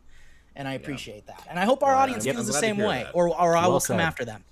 and 0.54 0.68
I 0.68 0.74
appreciate 0.74 1.26
that. 1.26 1.44
And 1.50 1.58
I 1.58 1.64
hope 1.64 1.82
our 1.82 1.94
audience 1.94 2.24
I'm 2.24 2.34
feels 2.34 2.46
the 2.46 2.52
same 2.52 2.78
way, 2.78 3.02
that. 3.02 3.14
or 3.14 3.28
or 3.28 3.56
I 3.56 3.62
Well 3.62 3.72
will 3.72 3.80
come 3.80 3.98
after 3.98 4.24
them. 4.24 4.44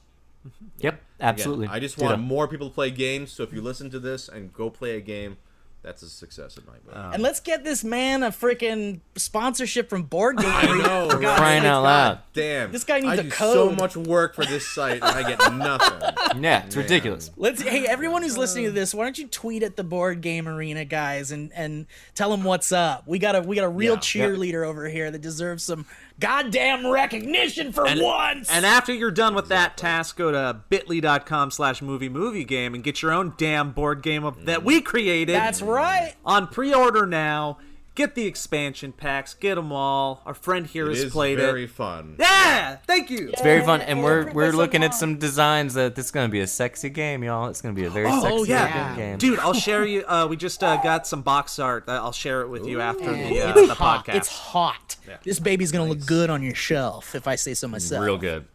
Yep, 0.79 0.95
Again, 0.95 0.99
absolutely. 1.21 1.69
I 1.69 1.79
just 1.79 1.97
Ditto. 1.97 2.11
want 2.11 2.21
more 2.21 2.49
people 2.49 2.69
to 2.69 2.75
play 2.75 2.91
games. 2.91 3.31
So 3.31 3.45
if 3.45 3.53
you 3.53 3.61
listen 3.61 3.91
to 3.91 4.01
this 4.01 4.29
and 4.29 4.53
go 4.53 4.71
play 4.71 4.97
a 4.97 5.01
game, 5.01 5.37
that's 5.83 6.03
a 6.03 6.09
success 6.09 6.57
in 6.57 6.65
my 6.67 6.73
book. 6.79 7.15
And 7.15 7.23
let's 7.23 7.41
get 7.41 7.65
this 7.65 7.85
man 7.85 8.23
a 8.23 8.29
freaking 8.31 9.01
sponsorship 9.17 9.89
from 9.89 10.03
Board 10.03 10.37
Game. 10.39 10.51
I 10.51 10.67
know, 10.67 11.09
For 11.11 11.19
God's 11.19 11.39
Crying 11.39 11.65
out 11.65 11.83
loud. 11.85 12.19
Damn, 12.33 12.73
This 12.73 12.85
guy 12.85 13.01
needs 13.01 13.13
I 13.13 13.15
a 13.17 13.23
do 13.23 13.31
code. 13.31 13.55
so 13.55 13.71
much 13.71 13.97
work 13.97 14.35
for 14.35 14.45
this 14.45 14.67
site, 14.67 14.97
and 15.03 15.05
I 15.05 15.23
get 15.29 15.39
nothing. 15.55 16.43
Yeah, 16.43 16.65
it's 16.67 16.77
ridiculous. 16.77 17.31
Let's 17.37 17.63
hey 17.63 17.87
everyone 17.87 18.23
who's 18.23 18.37
listening 18.37 18.65
to 18.67 18.73
this, 18.73 18.93
why 18.95 19.05
don't 19.05 19.19
you 19.19 19.29
tweet 19.29 19.63
at 19.63 19.77
the 19.77 19.85
board 19.85 20.21
game 20.21 20.49
arena 20.49 20.85
guys 20.85 21.31
and 21.31 21.53
and 21.55 21.87
tell 22.15 22.31
them 22.31 22.45
what's 22.45 22.73
up. 22.73 23.07
We 23.07 23.19
got 23.19 23.37
a 23.37 23.41
we 23.41 23.55
got 23.57 23.65
a 23.65 23.69
real 23.71 23.95
Yeah. 23.95 24.01
cheerleader 24.01 24.67
over 24.67 24.89
here 24.89 25.11
that 25.11 25.21
deserves 25.21 25.63
some 25.63 25.87
goddamn 26.21 26.87
recognition 26.87 27.73
for 27.73 27.87
and, 27.87 28.01
once. 28.01 28.51
and 28.51 28.67
after 28.67 28.93
you're 28.93 29.11
done 29.11 29.35
with 29.35 29.49
that 29.49 29.77
task, 29.77 30.17
go 30.17 30.31
to 30.33 30.61
bit.ly.com 30.69 31.51
slash 31.51 31.83
movie 31.83 32.09
movie 32.09 32.45
game 32.45 32.75
and 32.75 32.83
get 32.83 33.03
your 33.03 33.13
own 33.13 33.35
damn 33.37 33.73
board 33.73 34.03
game 34.03 34.25
of, 34.25 34.47
that 34.47 34.65
we 34.65 34.81
created 34.81 35.35
That's 35.35 35.63
right. 35.63 36.15
on 36.25 36.49
pre-order 36.49 37.07
now. 37.07 37.59
Get 37.99 38.15
the 38.15 38.27
expansion 38.27 38.93
packs, 38.93 39.35
get 39.35 39.57
them 39.57 39.73
all. 39.73 40.23
Our 40.25 40.33
friend 40.33 40.65
here 40.65 40.87
It 40.87 40.91
has 40.91 41.03
is 41.07 41.13
played 41.13 41.39
very 41.39 41.49
it. 41.49 41.53
Very 41.53 41.67
fun. 41.67 42.15
Yeah, 42.21 42.77
thank 42.87 43.11
you. 43.11 43.31
It's 43.31 43.43
very 43.43 43.65
fun, 43.65 43.81
and 43.81 44.05
we're 44.05 44.31
we're 44.33 44.53
looking 44.53 44.85
at 44.85 44.95
some 44.95 45.09
some 45.09 45.19
designs 45.19 45.75
that 45.75 45.97
this 45.97 46.05
is 46.05 46.11
gonna 46.13 46.29
be 46.29 46.39
a 46.39 46.47
sexy 46.47 46.91
game, 46.91 47.25
y'all. 47.25 47.49
It's 47.49 47.61
gonna 47.61 47.75
be 47.75 47.87
a 47.87 47.91
very 47.91 48.07
Oh, 48.09 48.21
sexy 48.45 48.51
yeah. 48.53 48.91
looking 48.91 48.97
game. 49.05 49.19
Dude, 49.19 49.41
I'll 49.41 49.53
share 49.53 49.85
you. 49.85 50.05
Uh, 50.07 50.29
we 50.31 50.37
just 50.37 50.63
uh, 50.63 50.77
got 50.81 51.07
some 51.09 51.23
box 51.23 51.59
art. 51.59 51.87
that 51.87 51.97
I'll 51.97 52.13
share 52.13 52.43
it 52.43 52.49
with 52.49 52.67
you 52.69 52.81
after 52.81 53.13
the, 53.13 53.41
uh, 53.41 53.53
the 53.55 53.75
podcast. 53.75 54.15
It's 54.15 54.29
hot. 54.29 54.95
This 55.25 55.41
baby's 55.41 55.73
gonna 55.73 55.89
look 55.89 56.07
good 56.07 56.31
on 56.31 56.41
your 56.43 56.55
shelf, 56.55 57.17
if 57.17 57.27
I 57.27 57.35
say 57.35 57.55
so 57.55 57.67
myself. 57.67 58.05
real 58.05 58.19
good. 58.19 58.47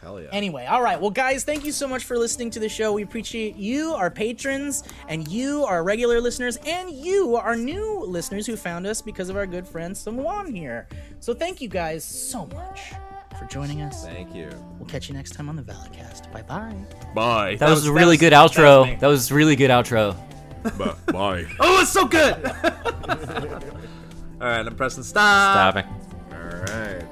Hell 0.00 0.20
yeah. 0.20 0.28
Anyway, 0.30 0.64
all 0.64 0.82
right. 0.82 1.00
Well, 1.00 1.10
guys, 1.10 1.42
thank 1.42 1.64
you 1.64 1.72
so 1.72 1.88
much 1.88 2.04
for 2.04 2.16
listening 2.16 2.50
to 2.50 2.60
the 2.60 2.68
show. 2.68 2.92
We 2.92 3.02
appreciate 3.02 3.56
you, 3.56 3.94
our 3.94 4.10
patrons, 4.10 4.84
and 5.08 5.26
you, 5.26 5.64
our 5.64 5.82
regular 5.82 6.20
listeners, 6.20 6.56
and 6.66 6.90
you, 6.90 7.34
our 7.34 7.56
new 7.56 8.04
listeners 8.04 8.46
who 8.46 8.56
found 8.56 8.86
us 8.86 9.02
because 9.02 9.28
of 9.28 9.36
our 9.36 9.46
good 9.46 9.66
friend 9.66 9.94
Sungwon 9.94 10.54
here. 10.54 10.86
So 11.18 11.34
thank 11.34 11.60
you 11.60 11.68
guys 11.68 12.04
so 12.04 12.46
much 12.46 12.92
for 13.38 13.46
joining 13.46 13.82
us. 13.82 14.04
Thank 14.04 14.34
you. 14.34 14.50
We'll 14.78 14.88
catch 14.88 15.08
you 15.08 15.14
next 15.14 15.32
time 15.32 15.48
on 15.48 15.56
the 15.56 15.62
Valleycast. 15.62 16.30
Bye 16.32 16.42
bye. 16.42 16.76
Bye. 17.14 17.56
That, 17.56 17.70
was, 17.70 17.86
a 17.86 17.92
really 17.92 18.16
good 18.16 18.32
outro. 18.32 18.98
That 19.00 19.06
oh, 19.06 19.10
was, 19.10 19.32
really 19.32 19.56
good 19.56 19.70
outro. 19.70 20.16
Bye. 21.06 21.46
Oh, 21.58 21.80
it's 21.80 21.90
so 21.90 22.06
good. 22.06 22.34
All 24.40 24.46
right, 24.46 24.64
I'm 24.64 24.76
pressing 24.76 25.02
stop. 25.02 25.74
Stop 25.74 25.84
it. 25.84 27.08